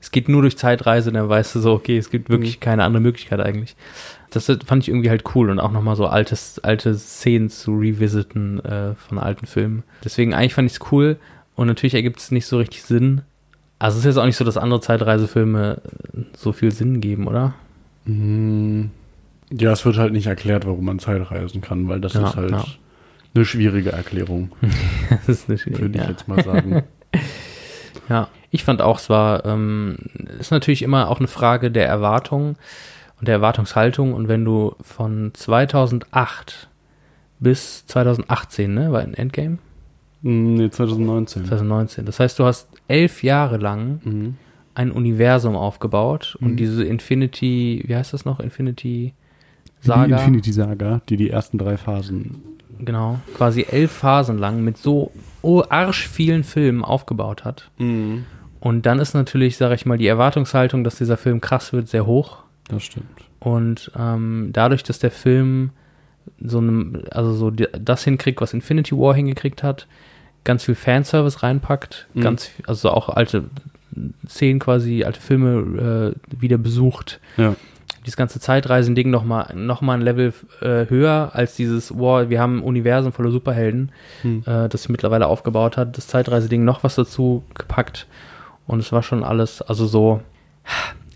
es 0.00 0.10
geht 0.10 0.28
nur 0.28 0.42
durch 0.42 0.56
Zeitreise, 0.56 1.12
dann 1.12 1.28
weißt 1.28 1.54
du 1.54 1.60
so, 1.60 1.72
okay, 1.72 1.98
es 1.98 2.10
gibt 2.10 2.30
wirklich 2.30 2.56
Mhm. 2.56 2.60
keine 2.60 2.84
andere 2.84 3.02
Möglichkeit 3.02 3.40
eigentlich. 3.40 3.76
Das 4.30 4.46
fand 4.46 4.82
ich 4.84 4.88
irgendwie 4.88 5.10
halt 5.10 5.24
cool 5.34 5.50
und 5.50 5.58
auch 5.60 5.72
nochmal 5.72 5.96
so 5.96 6.06
altes, 6.06 6.58
alte 6.60 6.94
Szenen 6.96 7.50
zu 7.50 7.76
revisiten 7.76 8.64
äh, 8.64 8.94
von 8.94 9.18
alten 9.18 9.46
Filmen. 9.46 9.82
Deswegen 10.04 10.34
eigentlich 10.34 10.54
fand 10.54 10.66
ich 10.70 10.74
es 10.78 10.92
cool 10.92 11.16
und 11.56 11.66
natürlich 11.66 11.94
ergibt 11.94 12.20
es 12.20 12.30
nicht 12.30 12.46
so 12.46 12.58
richtig 12.58 12.82
Sinn. 12.84 13.22
Also 13.78 13.96
es 13.96 14.04
ist 14.04 14.14
jetzt 14.14 14.18
auch 14.18 14.26
nicht 14.26 14.36
so, 14.36 14.44
dass 14.44 14.56
andere 14.56 14.80
Zeitreisefilme 14.80 15.80
äh, 16.16 16.20
so 16.36 16.52
viel 16.52 16.70
Sinn 16.70 17.00
geben, 17.00 17.26
oder? 17.26 17.54
Mhm. 18.04 18.90
Ja, 19.52 19.72
es 19.72 19.84
wird 19.84 19.98
halt 19.98 20.12
nicht 20.12 20.26
erklärt, 20.28 20.64
warum 20.64 20.84
man 20.84 20.98
Zeit 21.00 21.28
reisen 21.30 21.60
kann, 21.60 21.88
weil 21.88 22.00
das 22.00 22.14
Ja, 22.14 22.28
ist 22.28 22.36
halt 22.36 22.52
ja. 22.52 22.64
eine 23.34 23.44
schwierige 23.44 23.90
Erklärung, 23.90 24.52
das 25.26 25.28
ist 25.40 25.48
eine 25.48 25.58
schwierige, 25.58 25.82
würde 25.82 25.98
ich 25.98 26.04
ja. 26.04 26.10
jetzt 26.10 26.28
mal 26.28 26.42
sagen. 26.42 26.82
Ja, 28.08 28.28
ich 28.50 28.64
fand 28.64 28.82
auch, 28.82 28.98
es 28.98 29.08
war, 29.10 29.44
ähm, 29.44 29.96
ist 30.38 30.50
natürlich 30.50 30.82
immer 30.82 31.08
auch 31.08 31.18
eine 31.18 31.28
Frage 31.28 31.70
der 31.70 31.86
Erwartung 31.86 32.56
und 33.18 33.28
der 33.28 33.34
Erwartungshaltung. 33.36 34.12
Und 34.12 34.28
wenn 34.28 34.44
du 34.44 34.74
von 34.80 35.30
2008 35.34 36.68
bis 37.38 37.86
2018, 37.86 38.74
ne, 38.74 38.92
war 38.92 39.00
ein 39.00 39.14
Endgame? 39.14 39.58
Mm, 40.22 40.54
nee, 40.54 40.70
2019. 40.70 41.44
2019. 41.46 42.04
Das 42.04 42.20
heißt, 42.20 42.38
du 42.38 42.44
hast 42.44 42.68
elf 42.88 43.22
Jahre 43.22 43.56
lang 43.56 44.00
Mhm. 44.04 44.36
ein 44.74 44.90
Universum 44.90 45.56
aufgebaut 45.56 46.36
und 46.40 46.52
Mhm. 46.52 46.56
diese 46.56 46.84
Infinity, 46.84 47.82
wie 47.86 47.96
heißt 47.96 48.12
das 48.12 48.24
noch? 48.24 48.40
Infinity 48.40 49.14
Die 49.82 49.86
Saga. 49.86 50.16
Infinity 50.18 50.52
Saga, 50.52 51.00
die 51.08 51.16
die 51.16 51.30
ersten 51.30 51.56
drei 51.56 51.76
Phasen. 51.78 52.42
Genau, 52.80 53.18
quasi 53.36 53.62
elf 53.70 53.90
Phasen 53.92 54.38
lang 54.38 54.62
mit 54.62 54.76
so 54.78 55.12
arsch 55.68 56.06
vielen 56.08 56.44
Filmen 56.44 56.84
aufgebaut 56.84 57.44
hat. 57.44 57.70
Mhm. 57.78 58.24
Und 58.60 58.84
dann 58.86 58.98
ist 58.98 59.14
natürlich, 59.14 59.56
sage 59.56 59.74
ich 59.74 59.86
mal, 59.86 59.98
die 59.98 60.06
Erwartungshaltung, 60.06 60.84
dass 60.84 60.96
dieser 60.96 61.16
Film 61.16 61.40
krass 61.40 61.72
wird, 61.72 61.88
sehr 61.88 62.06
hoch. 62.06 62.38
Das 62.68 62.82
stimmt. 62.84 63.06
Und 63.38 63.90
ähm, 63.98 64.50
dadurch, 64.52 64.82
dass 64.82 64.98
der 64.98 65.10
Film 65.10 65.70
so 66.42 66.58
einem, 66.58 67.02
also 67.10 67.32
so 67.32 67.50
das 67.50 68.04
hinkriegt, 68.04 68.40
was 68.40 68.52
Infinity 68.52 68.94
War 68.96 69.14
hingekriegt 69.14 69.62
hat, 69.62 69.86
ganz 70.44 70.64
viel 70.64 70.74
Fanservice 70.74 71.42
reinpackt, 71.42 72.06
Mhm. 72.14 72.20
ganz 72.20 72.50
also 72.66 72.90
auch 72.90 73.08
alte 73.08 73.44
Szenen 74.28 74.60
quasi, 74.60 75.04
alte 75.04 75.20
Filme 75.20 76.14
äh, 76.14 76.40
wieder 76.40 76.58
besucht. 76.58 77.18
Ja. 77.36 77.56
Dieses 78.06 78.16
ganze 78.16 78.40
Zeitreisen-Ding 78.40 79.10
nochmal 79.10 79.52
noch 79.54 79.80
mal 79.82 79.94
ein 79.94 80.00
Level 80.00 80.32
äh, 80.62 80.88
höher 80.88 81.30
als 81.34 81.56
dieses, 81.56 81.98
wow, 81.98 82.28
wir 82.28 82.40
haben 82.40 82.58
ein 82.58 82.62
Universum 82.62 83.12
voller 83.12 83.30
Superhelden, 83.30 83.90
Mhm. 84.22 84.42
äh, 84.46 84.68
das 84.68 84.82
sich 84.82 84.88
mittlerweile 84.90 85.26
aufgebaut 85.26 85.76
hat. 85.76 85.96
Das 85.98 86.06
Zeitreise-Ding 86.06 86.64
noch 86.64 86.84
was 86.84 86.94
dazu 86.94 87.42
gepackt. 87.54 88.06
Und 88.70 88.78
es 88.80 88.92
war 88.92 89.02
schon 89.02 89.24
alles, 89.24 89.62
also 89.62 89.86
so. 89.86 90.20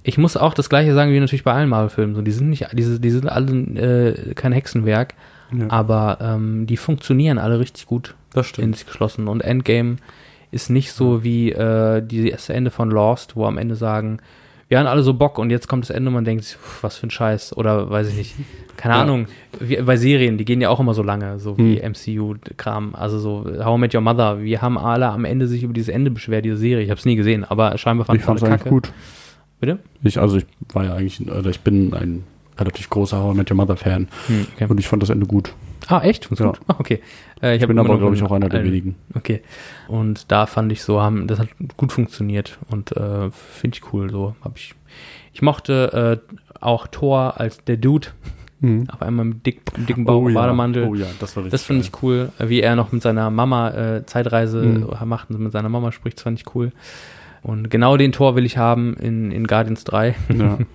Ich 0.02 0.18
muss 0.18 0.36
auch 0.36 0.52
das 0.55 0.68
gleiche 0.68 0.93
sagen 0.93 1.12
wie 1.12 1.20
natürlich 1.20 1.44
bei 1.44 1.52
allen 1.52 1.68
Marvel-Filmen. 1.68 2.14
So, 2.14 2.22
die 2.22 2.32
sind 2.32 2.51
nicht, 2.51 2.66
diese, 2.72 3.01
die 3.01 3.10
sind 3.10 3.28
alle 3.28 3.52
äh, 3.52 4.35
kein 4.35 4.52
Hexenwerk, 4.52 5.14
Ja. 5.56 5.70
aber 5.70 6.18
ähm, 6.20 6.66
die 6.66 6.76
funktionieren 6.76 7.39
alle 7.39 7.59
richtig 7.59 7.86
gut 7.86 8.14
das 8.32 8.47
in 8.48 8.52
stimmt. 8.55 8.76
sich 8.76 8.86
geschlossen. 8.86 9.28
Und 9.28 9.40
Endgame 9.43 9.97
ist 10.51 10.68
nicht 10.68 10.93
so 10.93 11.22
wie 11.24 11.52
äh, 11.52 12.02
die- 12.02 12.31
das 12.31 12.48
Ende 12.48 12.70
von 12.70 12.90
Lost, 12.90 13.36
wo 13.36 13.47
am 13.47 13.56
Ende 13.59 13.76
sagen, 13.76 14.18
wir 14.74 14.80
haben 14.80 14.88
alle 14.88 15.05
so 15.05 15.14
Bock 15.14 15.38
und 15.38 15.51
jetzt 15.51 15.68
kommt 15.68 15.84
das 15.84 15.90
Ende 15.90 16.09
und 16.09 16.14
man 16.14 16.24
denkt, 16.24 16.42
sich, 16.42 16.56
"Pff, 16.56 16.82
was 16.82 16.96
für 16.96 17.06
ein 17.06 17.10
Scheiß. 17.10 17.56
Oder 17.56 17.88
weiß 17.90 18.09
ich 18.09 18.16
nicht. 18.16 18.34
Keine 18.76 18.94
Ja. 18.96 19.02
Ahnung. 19.02 19.26
Wie, 19.60 19.76
bei 19.76 19.96
Serien, 19.96 20.36
die 20.36 20.44
gehen 20.44 20.60
ja 20.60 20.68
auch 20.68 20.80
immer 20.80 20.94
so 20.94 21.02
lange, 21.05 21.38
so 21.38 21.56
wie 21.56 21.76
Hm. 21.80 21.92
MCU-Kram. 21.92 22.96
Also 22.96 23.20
so 23.20 23.44
How 23.64 23.76
I 23.76 23.80
Met 23.80 23.94
Your 23.94 24.01
Mother. 24.01 24.42
Wir 24.42 24.60
haben 24.62 24.76
alle 24.76 25.09
am 25.10 25.24
Ende 25.24 25.46
sich 25.46 25.62
über 25.62 25.72
dieses 25.72 25.90
Ende 25.90 26.10
beschwert, 26.10 26.44
diese 26.44 26.56
Serie. 26.56 26.82
Ich 26.84 26.90
habe 26.90 26.98
es 26.98 27.05
nie 27.05 27.14
gesehen, 27.14 27.44
aber 27.44 27.78
scheinbar 27.78 28.06
fand 28.06 28.20
Ich 28.20 28.26
alle 28.28 28.42
eigentlich 28.42 28.64
gut. 28.64 28.92
Bitte? 29.60 29.78
Ich, 30.02 30.18
also 30.18 30.38
ich 30.38 30.46
war 30.72 30.84
ja 30.84 30.94
eigentlich, 30.94 31.20
oder 31.30 31.51
ich 31.51 31.60
bin 31.60 31.94
ein 31.94 32.24
relativ 32.59 32.90
großer 32.90 33.22
How 33.22 33.32
I 33.32 33.36
Met 33.38 33.51
Your 33.52 33.56
Mother 33.56 33.76
Fan 33.76 34.09
Hm, 34.26 34.46
okay. 34.56 34.66
und 34.68 34.80
ich 34.80 34.88
fand 34.88 35.02
das 35.05 35.10
Ende 35.10 35.26
gut. 35.26 35.55
Ah, 35.89 36.01
echt? 36.02 36.24
Funktioniert? 36.27 36.61
Ah, 36.69 36.77
okay. 36.78 37.01
Äh, 37.43 37.56
Ich 37.56 37.62
hab 37.62 37.69
bin 37.69 37.78
aber, 37.78 37.98
glaube 37.98 38.15
ich, 38.15 38.23
auch 38.23 38.32
einer 38.32 38.48
der 38.48 38.65
wenigen. 38.65 38.94
Okay. 39.15 39.43
Und 39.89 40.31
da 40.32 40.47
fand 40.47 40.73
ich 40.73 40.82
so, 40.82 41.01
haben, 41.01 41.27
das 41.27 41.39
hat 41.39 41.48
gut 41.77 41.93
funktioniert 41.93 42.59
und 42.70 42.93
äh, 42.97 43.31
finde 43.31 43.77
ich 43.77 43.93
cool. 43.93 44.11
So 44.11 44.35
habe 44.43 44.55
ich. 44.56 44.74
Ich 45.32 45.43
mochte 45.43 46.20
äh, 46.31 46.35
auch 46.61 46.86
Thor 46.86 47.40
als 47.40 47.62
der 47.65 47.77
Dude 47.77 48.09
Mhm. 48.61 48.89
auf 48.89 49.02
einmal 49.02 49.27
mit 49.27 49.44
dick, 49.44 49.61
dicken 49.89 50.05
Bauch, 50.06 50.27
ja. 50.28 50.32
Bademantel. 50.35 50.85
Oh 50.85 50.94
ja, 50.94 51.06
das 51.20 51.36
war 51.36 51.43
richtig. 51.44 51.51
Das 51.51 51.65
finde 51.65 51.82
ich 51.82 52.02
cool, 52.02 52.31
wie 52.39 52.62
er 52.62 52.77
noch 52.77 52.93
mit 52.93 53.02
seiner 53.02 53.28
Mama 53.28 53.70
äh, 53.97 54.06
Zeitreise 54.06 54.62
Mhm. 54.62 54.89
macht 55.06 55.28
und 55.31 55.40
mit 55.40 55.52
seiner 55.52 55.69
Mama 55.69 55.93
spricht, 55.93 56.16
das 56.19 56.23
fand 56.23 56.40
ich 56.40 56.55
cool. 56.55 56.70
Und 57.43 57.69
genau 57.69 57.98
den 57.98 58.12
Tor 58.12 58.36
will 58.36 58.47
ich 58.47 58.56
haben 58.56 58.94
in, 58.94 59.31
in 59.32 59.47
Guardians 59.47 59.85
3. 59.85 60.15
Ja. 60.39 60.59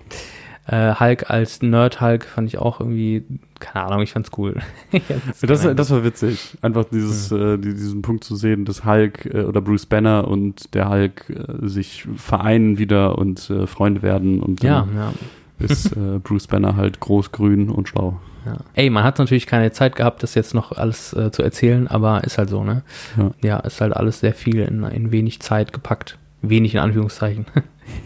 Äh, 0.72 0.94
Hulk 1.00 1.28
als 1.30 1.62
Nerd-Hulk 1.62 2.24
fand 2.24 2.46
ich 2.46 2.58
auch 2.58 2.78
irgendwie, 2.78 3.24
keine 3.58 3.86
Ahnung, 3.86 4.02
ich 4.02 4.12
fand's 4.12 4.30
cool. 4.38 4.54
Das, 5.42 5.62
das 5.62 5.90
war 5.90 6.04
witzig. 6.04 6.56
Einfach 6.62 6.84
dieses, 6.84 7.32
äh, 7.32 7.58
die- 7.58 7.74
diesen 7.74 8.02
Punkt 8.02 8.22
zu 8.22 8.36
sehen, 8.36 8.64
dass 8.64 8.84
Hulk 8.84 9.26
äh, 9.26 9.40
oder 9.42 9.60
Bruce 9.60 9.86
Banner 9.86 10.28
und 10.28 10.72
der 10.74 10.88
Hulk 10.88 11.28
äh, 11.30 11.66
sich 11.66 12.06
vereinen 12.16 12.78
wieder 12.78 13.18
und 13.18 13.50
äh, 13.50 13.66
Freunde 13.66 14.02
werden 14.02 14.40
und 14.40 14.62
ja, 14.62 14.86
ja, 14.94 15.12
ist 15.58 15.96
äh, 15.96 16.18
Bruce 16.22 16.46
Banner 16.46 16.76
halt 16.76 17.00
groß, 17.00 17.32
grün 17.32 17.68
und 17.68 17.88
schlau. 17.88 18.20
ja. 18.46 18.58
Ey, 18.74 18.90
man 18.90 19.02
hat 19.02 19.18
natürlich 19.18 19.46
keine 19.48 19.72
Zeit 19.72 19.96
gehabt, 19.96 20.22
das 20.22 20.34
jetzt 20.36 20.54
noch 20.54 20.70
alles 20.72 21.12
äh, 21.14 21.32
zu 21.32 21.42
erzählen, 21.42 21.88
aber 21.88 22.22
ist 22.22 22.38
halt 22.38 22.48
so, 22.48 22.62
ne? 22.62 22.82
Ja. 23.16 23.30
Ja, 23.42 23.56
ist 23.58 23.80
halt 23.80 23.94
alles 23.96 24.20
sehr 24.20 24.34
viel 24.34 24.60
in, 24.60 24.84
in 24.84 25.10
wenig 25.10 25.40
Zeit 25.40 25.72
gepackt. 25.72 26.16
Wenig 26.42 26.74
in 26.74 26.80
Anführungszeichen. 26.80 27.46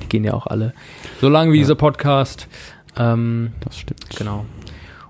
Die 0.03 0.09
gehen 0.09 0.25
ja 0.25 0.35
auch 0.35 0.47
alle 0.47 0.73
so 1.21 1.29
lang 1.29 1.51
wie 1.53 1.57
Ja. 1.57 1.63
dieser 1.63 1.75
Podcast. 1.75 2.49
Ähm, 2.97 3.53
Das 3.61 3.79
stimmt. 3.79 4.05
Genau. 4.17 4.45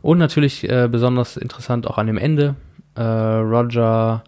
Und 0.02 0.18
natürlich 0.18 0.68
äh, 0.68 0.88
besonders 0.90 1.36
interessant 1.36 1.86
auch 1.86 1.98
an 1.98 2.06
dem 2.06 2.18
Ende. 2.18 2.56
Äh, 2.94 3.02
Roger 3.02 4.22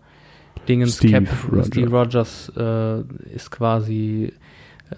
Dingens 0.68 0.96
Steve 0.96 1.24
Cap, 1.24 1.28
Roger. 1.52 1.64
Steve 1.64 1.90
Rogers 1.90 2.52
äh, 2.56 3.00
ist 3.34 3.50
quasi 3.50 4.32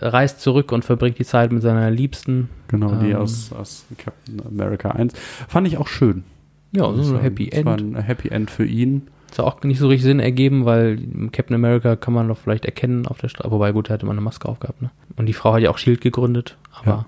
reist 0.01 0.41
zurück 0.41 0.71
und 0.73 0.85
verbringt 0.85 1.19
die 1.19 1.25
Zeit 1.25 1.51
mit 1.53 1.63
seiner 1.63 1.91
Liebsten. 1.91 2.49
Genau, 2.69 2.95
die 2.97 3.11
Ähm. 3.11 3.17
aus, 3.17 3.53
aus 3.53 3.85
Captain 3.99 4.41
America 4.47 4.91
1. 4.91 5.13
Fand 5.49 5.67
ich 5.67 5.79
auch 5.79 5.89
schön. 5.89 6.25
Ja, 6.73 6.93
so 6.95 7.17
ein. 7.17 7.21
Happy 7.23 7.49
Es 7.51 7.65
war 7.65 7.79
End. 7.79 7.97
ein 7.97 8.03
Happy 8.03 8.29
End 8.29 8.51
für 8.51 8.65
ihn. 8.67 9.09
Ist 9.31 9.41
auch 9.41 9.63
nicht 9.63 9.79
so 9.79 9.89
richtig 9.89 10.05
Sinn 10.05 10.21
ergeben, 10.21 10.65
weil 10.65 10.99
Captain 11.33 11.55
America 11.55 11.97
kann 11.97 12.15
man 12.15 12.29
doch 12.29 12.39
vielleicht 12.39 12.65
erkennen 12.65 13.07
auf 13.07 13.19
der 13.19 13.29
Straße. 13.29 13.51
Wobei, 13.51 13.73
gut, 13.73 13.89
da 13.91 13.95
hätte 13.95 14.07
man 14.07 14.15
eine 14.17 14.23
Maske 14.25 14.49
aufgehabt, 14.49 14.81
ne? 14.81 14.91
Und 15.17 15.27
die 15.27 15.33
Frau 15.35 15.53
hat 15.53 15.61
ja 15.63 15.71
auch 15.71 15.79
Shield 15.79 16.01
gegründet, 16.01 16.57
aber 16.73 16.91
Ja. 16.91 17.07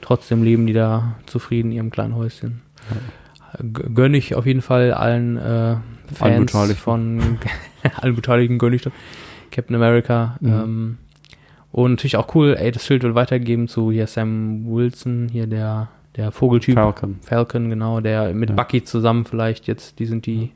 trotzdem 0.00 0.42
leben 0.42 0.66
die 0.66 0.72
da 0.72 1.16
zufrieden 1.26 1.70
in 1.72 1.76
ihrem 1.78 1.90
kleinen 1.90 2.14
Häuschen. 2.14 2.62
G- 3.60 3.82
Gönn 3.94 4.14
ich 4.14 4.34
auf 4.34 4.46
jeden 4.46 4.62
Fall 4.62 4.92
allen 4.94 5.36
äh, 5.36 5.76
Fans 6.14 6.46
Beteiligten. 6.52 6.76
von 6.82 7.38
allen 8.00 8.14
Beteiligten 8.14 8.58
gönn 8.58 8.72
ich 8.72 8.82
das. 8.82 8.92
Captain 9.50 9.76
America. 9.76 10.36
Mhm. 10.40 10.48
Ähm, 10.52 10.98
und 11.72 11.90
natürlich 11.92 12.16
auch 12.16 12.34
cool, 12.34 12.54
ey, 12.58 12.70
das 12.70 12.86
Schild 12.86 13.02
wird 13.02 13.14
weitergegeben 13.14 13.66
zu 13.68 13.90
hier 13.90 14.06
Sam 14.06 14.64
Wilson, 14.66 15.28
hier 15.30 15.46
der, 15.46 15.88
der 16.16 16.30
Vogeltyp. 16.30 16.74
Falcon. 16.74 17.18
Falcon, 17.22 17.68
genau, 17.70 18.00
der 18.00 18.32
mit 18.34 18.50
Ja. 18.50 18.56
Bucky 18.56 18.84
zusammen 18.84 19.24
vielleicht 19.24 19.66
jetzt, 19.66 19.98
die 19.98 20.06
sind 20.06 20.26
die, 20.26 20.52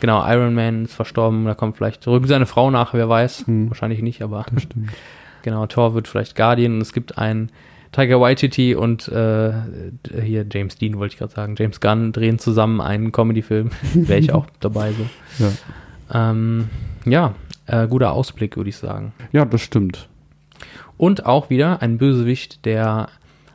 genau, 0.00 0.26
Iron 0.30 0.54
Man 0.54 0.84
ist 0.84 0.94
verstorben, 0.94 1.44
da 1.44 1.54
kommt 1.54 1.76
vielleicht 1.76 2.06
rücken 2.06 2.26
seine 2.26 2.46
Frau 2.46 2.70
nach, 2.70 2.94
wer 2.94 3.08
weiß, 3.08 3.46
Hm. 3.46 3.70
wahrscheinlich 3.70 4.02
nicht, 4.02 4.22
aber 4.22 4.44
stimmt. 4.56 4.90
genau, 5.42 5.66
Thor 5.66 5.94
wird 5.94 6.08
vielleicht 6.08 6.36
Guardian 6.36 6.74
und 6.74 6.80
es 6.80 6.92
gibt 6.92 7.18
ein 7.18 7.50
Tiger 7.92 8.20
Waititi 8.20 8.74
und 8.74 9.08
äh, 9.08 9.52
hier 10.22 10.44
James 10.50 10.76
Dean 10.76 10.98
wollte 10.98 11.14
ich 11.14 11.18
gerade 11.18 11.32
sagen, 11.32 11.54
James 11.58 11.80
Gunn 11.80 12.12
drehen 12.12 12.38
zusammen 12.38 12.80
einen 12.82 13.12
Comedy-Film, 13.12 13.70
wäre 13.94 14.20
ich 14.20 14.32
auch 14.32 14.46
dabei 14.60 14.92
so. 14.92 15.06
Ja. 15.44 16.30
Ähm, 16.30 16.68
ja, 17.06 17.34
äh, 17.66 17.86
guter 17.88 18.12
Ausblick, 18.12 18.56
würde 18.56 18.68
ich 18.70 18.76
sagen. 18.76 19.12
ja, 19.32 19.44
das 19.44 19.62
stimmt. 19.62 20.08
Und 20.98 21.24
auch 21.26 21.48
wieder 21.48 21.80
ein 21.80 21.96
Bösewicht, 21.96 22.64
der 22.64 23.08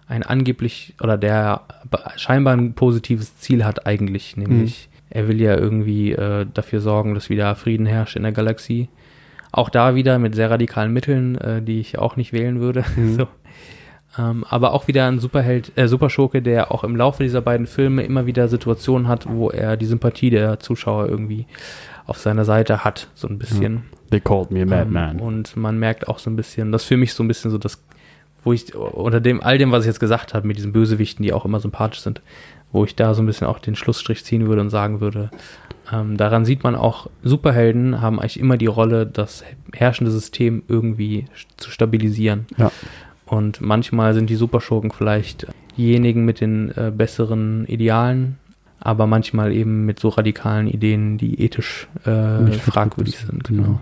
ein 0.08 0.24
angeblich 0.24 0.96
oder 1.02 1.18
der 1.18 1.62
scheinbar 2.16 2.56
ein 2.56 2.74
positives 2.74 3.38
Ziel 3.38 3.66
hat 3.66 3.86
eigentlich, 3.86 4.36
nämlich 4.38 4.90
er 5.14 5.28
will 5.28 5.40
ja 5.40 5.56
irgendwie 5.56 6.12
äh, 6.12 6.48
dafür 6.52 6.82
sorgen, 6.82 7.14
dass 7.14 7.30
wieder 7.30 7.54
Frieden 7.56 7.86
herrscht 7.86 8.16
in 8.16 8.24
der 8.24 8.32
Galaxie. 8.32 8.90
Auch 9.52 9.70
da 9.70 9.94
wieder 9.94 10.18
mit 10.18 10.34
sehr 10.34 10.50
radikalen 10.50 10.92
Mitteln, 10.92 11.38
äh, 11.38 11.62
die 11.62 11.80
ich 11.80 12.00
auch 12.00 12.16
nicht 12.16 12.34
wählen 12.34 12.60
würde. 12.60 12.84
so. 13.18 13.28
ähm, 14.18 14.44
aber 14.50 14.74
auch 14.74 14.88
wieder 14.88 15.06
ein 15.06 15.20
Superheld, 15.20 15.72
äh, 15.76 15.88
Superschurke, 15.88 16.42
der 16.42 16.72
auch 16.72 16.84
im 16.84 16.96
Laufe 16.96 17.22
dieser 17.22 17.42
beiden 17.42 17.68
Filme 17.68 18.02
immer 18.02 18.26
wieder 18.26 18.48
Situationen 18.48 19.08
hat, 19.08 19.30
wo 19.30 19.52
er 19.52 19.78
die 19.78 19.86
Sympathie 19.86 20.32
der 20.32 20.60
Zuschauer 20.60 21.08
irgendwie 21.08 21.46
auf 22.08 22.18
seiner 22.18 22.44
Seite 22.44 22.84
hat, 22.84 23.08
so 23.14 23.28
ein 23.28 23.38
bisschen. 23.38 23.84
They 24.10 24.20
called 24.20 24.50
me 24.50 24.64
a 24.64 24.82
Ähm, 24.82 25.22
und 25.22 25.56
man 25.56 25.78
merkt 25.78 26.08
auch 26.08 26.18
so 26.18 26.32
ein 26.32 26.36
bisschen, 26.36 26.72
das 26.72 26.82
ist 26.82 26.88
für 26.88 26.98
mich 26.98 27.14
so 27.14 27.24
ein 27.24 27.28
bisschen 27.28 27.52
so 27.52 27.60
das, 27.60 27.84
wo 28.44 28.52
ich 28.52 28.74
unter 28.74 29.22
dem, 29.22 29.44
all 29.44 29.60
dem, 29.60 29.72
was 29.72 29.84
ich 29.84 29.88
jetzt 29.90 30.00
gesagt 30.00 30.34
habe, 30.34 30.48
mit 30.48 30.58
diesen 30.58 30.74
Bösewichten, 30.74 31.22
die 31.22 31.34
auch 31.34 31.46
immer 31.46 31.60
sympathisch 31.60 32.02
sind, 32.02 32.24
wo 32.74 32.84
ich 32.84 32.96
da 32.96 33.14
so 33.14 33.22
ein 33.22 33.26
bisschen 33.26 33.48
auch 33.48 33.60
den 33.60 33.76
Schlussstrich 33.76 34.26
ziehen 34.26 34.48
würde 34.48 34.62
und 34.62 34.70
sagen 34.70 35.00
würde, 35.00 35.30
ähm, 35.92 36.18
daran 36.18 36.44
sieht 36.44 36.64
man 36.64 36.76
auch, 36.76 37.10
Superhelden 37.22 38.02
haben 38.02 38.20
eigentlich 38.20 38.40
immer 38.40 38.58
die 38.58 38.66
Rolle, 38.66 39.06
das 39.06 39.44
herrschende 39.72 40.12
System 40.12 40.64
irgendwie 40.68 41.26
zu 41.58 41.70
stabilisieren. 41.70 42.48
Ja. 42.58 42.72
Und 43.26 43.62
manchmal 43.62 44.14
sind 44.14 44.30
die 44.30 44.36
Superschurken 44.36 44.92
vielleicht 44.92 45.48
diejenigen 45.78 46.26
mit 46.26 46.42
den 46.42 46.72
äh, 46.76 46.92
besseren 46.96 47.66
Idealen, 47.68 48.38
aber 48.80 49.08
manchmal 49.08 49.54
eben 49.54 49.86
mit 49.86 50.00
so 50.00 50.10
radikalen 50.10 50.68
Ideen, 50.68 51.18
die 51.18 51.42
ethisch 51.42 51.88
äh, 52.06 52.52
fragwürdig 52.54 53.18
sind. 53.18 53.44
Genau. 53.44 53.64
genau. 53.64 53.82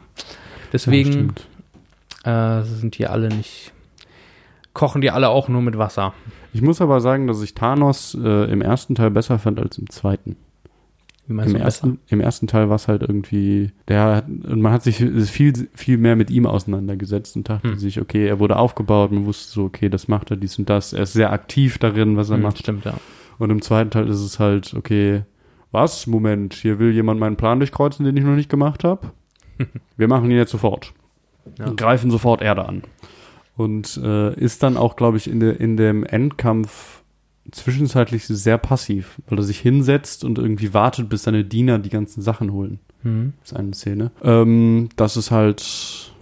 Deswegen 0.74 1.12
stimmt. 1.12 1.48
äh, 2.24 2.64
sind 2.64 2.98
die 2.98 3.08
alle 3.08 3.30
nicht, 3.30 3.74
kochen 4.74 5.02
die 5.02 5.12
alle 5.12 5.30
auch 5.30 5.48
nur 5.50 5.62
mit 5.62 5.78
Wasser. 5.78 6.14
Ich 6.54 6.62
muss 6.62 6.82
aber 6.82 7.00
sagen, 7.02 7.28
dass 7.28 7.42
ich 7.42 7.54
Thanos 7.54 8.18
äh, 8.22 8.52
im 8.52 8.62
ersten 8.62 8.96
Teil 8.96 9.12
besser 9.12 9.40
fand 9.40 9.60
als 9.60 9.78
im 9.78 9.90
zweiten. 9.90 10.36
Wie 11.28 11.34
meinst 11.34 11.54
Im 11.54 11.60
du 11.60 11.64
ersten, 11.64 12.00
Im 12.10 12.20
ersten 12.20 12.48
Teil 12.48 12.68
war 12.70 12.76
es 12.76 12.88
halt 12.88 13.04
irgendwie, 13.04 13.72
der 13.88 14.24
und 14.28 14.60
man 14.60 14.74
hat 14.74 14.84
sich 14.84 14.98
viel, 14.98 15.70
viel 15.74 15.98
mehr 15.98 16.16
mit 16.16 16.30
ihm 16.30 16.46
auseinandergesetzt 16.46 17.36
und 17.38 17.48
dachte 17.48 17.70
Hm. 17.70 17.80
sich, 17.80 18.02
okay, 18.02 18.28
er 18.28 18.40
wurde 18.40 18.58
aufgebaut, 18.58 19.12
man 19.12 19.26
wusste 19.26 19.54
so, 19.54 19.64
okay, 19.66 19.88
das 19.90 20.08
macht 20.08 20.32
er, 20.32 20.38
dies 20.38 20.58
und 20.60 20.70
das. 20.70 20.94
Er 20.94 21.04
ist 21.04 21.14
sehr 21.14 21.32
aktiv 21.32 21.78
darin, 21.78 22.18
was 22.18 22.30
er 22.30 22.36
Hm, 22.36 22.44
macht. 22.44 22.58
Stimmt, 22.60 22.86
ja. 22.86 22.96
Und 23.38 23.50
im 23.50 23.62
zweiten 23.62 23.90
Teil 23.92 24.10
ist 24.10 24.20
es 24.20 24.40
halt, 24.40 24.74
okay, 24.74 25.24
was? 25.72 26.06
Moment, 26.06 26.54
hier 26.54 26.80
will 26.80 26.92
jemand 26.92 27.20
meinen 27.20 27.38
Plan 27.38 27.60
durchkreuzen, 27.60 28.06
den 28.06 28.18
ich 28.18 28.24
noch 28.26 28.36
nicht 28.36 28.50
gemacht 28.50 28.84
habe. 28.84 29.12
Wir 29.98 30.08
machen 30.08 30.30
ihn 30.30 30.38
jetzt 30.38 30.52
sofort. 30.52 30.94
Ja. 31.58 31.68
Und 31.68 31.78
greifen 31.78 32.12
sofort 32.12 32.42
Erde 32.42 32.68
an. 32.68 32.84
Und 33.58 34.00
äh, 34.04 34.34
ist 34.36 34.64
dann 34.64 34.78
auch, 34.78 34.96
glaube 34.96 35.18
ich, 35.18 35.30
in, 35.30 35.40
der 35.40 35.60
in 35.60 35.78
dem 35.78 36.04
Endkampf 36.04 37.02
zwischenzeitlich 37.52 38.26
sehr 38.26 38.58
passiv, 38.58 39.20
weil 39.28 39.40
er 39.40 39.44
sich 39.44 39.60
hinsetzt 39.60 40.24
und 40.24 40.38
irgendwie 40.38 40.74
wartet, 40.74 41.10
bis 41.10 41.24
seine 41.24 41.44
Diener 41.44 41.80
die 41.80 41.90
ganzen 41.90 42.22
Sachen 42.22 42.54
holen. 42.54 42.80
Hm. 43.04 43.34
Das 43.42 43.52
ist 43.52 43.58
eine 43.58 43.74
Szene. 43.74 44.12
Ähm, 44.24 44.90
das 44.96 45.18
ist 45.18 45.32
halt 45.32 46.14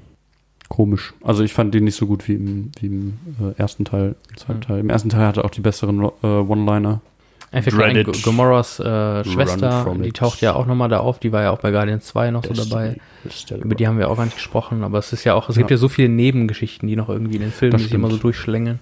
komisch. 0.69 1.14
Also 1.23 1.43
ich 1.43 1.53
fand 1.53 1.73
den 1.73 1.84
nicht 1.84 1.95
so 1.95 2.07
gut 2.07 2.27
wie 2.27 2.35
im, 2.35 2.72
wie 2.80 2.88
im 2.88 3.18
äh, 3.39 3.60
ersten 3.60 3.85
Teil, 3.85 4.15
im 4.30 4.38
zweiten 4.38 4.61
Hm. 4.61 4.68
Teil. 4.68 4.80
Im 4.80 4.89
ersten 4.89 5.10
Teil 5.10 5.27
hatte 5.27 5.41
er 5.41 5.45
auch 5.45 5.51
die 5.51 5.61
besseren 5.61 6.01
äh, 6.23 6.27
One-Liner. 6.27 7.01
Dreaded. 7.95 8.05
G- 8.13 8.21
äh, 8.80 9.23
Schwester, 9.34 9.84
die 10.03 10.11
taucht 10.11 10.41
ja 10.41 10.53
auch 10.53 10.65
nochmal 10.67 10.89
da 10.89 10.99
auf, 10.99 11.19
die 11.19 11.31
war 11.31 11.41
ja 11.41 11.51
auch 11.51 11.59
bei 11.59 11.71
Guardians 11.71 12.05
2 12.07 12.31
noch 12.31 12.43
so 12.43 12.53
dabei. 12.53 12.97
Über 13.63 13.76
die 13.76 13.88
haben 13.88 13.97
wir 13.97 14.09
auch 14.09 14.17
gar 14.17 14.26
nicht 14.26 14.35
gesprochen, 14.38 14.84
aber 14.84 14.99
es 14.99 15.11
ist 15.13 15.23
ja 15.23 15.34
auch, 15.34 15.49
es 15.49 15.55
gibt 15.57 15.69
Ja. 15.71 15.76
ja 15.76 15.80
so 15.80 15.89
viele 15.89 16.09
Nebengeschichten, 16.09 16.88
die 16.88 16.95
noch 16.95 17.09
irgendwie 17.09 17.35
in 17.35 17.41
den 17.41 17.51
Filmen 17.51 17.80
sich 17.80 17.93
immer 17.93 18.09
so 18.11 18.17
durchschlängeln. 18.17 18.80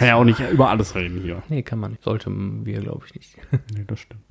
Kann 0.00 0.08
ja 0.08 0.14
auch 0.14 0.24
nicht 0.24 0.40
über 0.50 0.70
alles 0.70 0.94
reden 0.94 1.20
hier. 1.22 1.42
Nee, 1.50 1.62
kann 1.62 1.78
man 1.78 1.90
nicht. 1.90 2.02
Sollten 2.02 2.64
wir, 2.64 2.80
glaube 2.80 3.04
ich, 3.06 3.14
nicht. 3.14 3.36
Nee, 3.76 3.84
das 3.86 4.00
stimmt. 4.00 4.22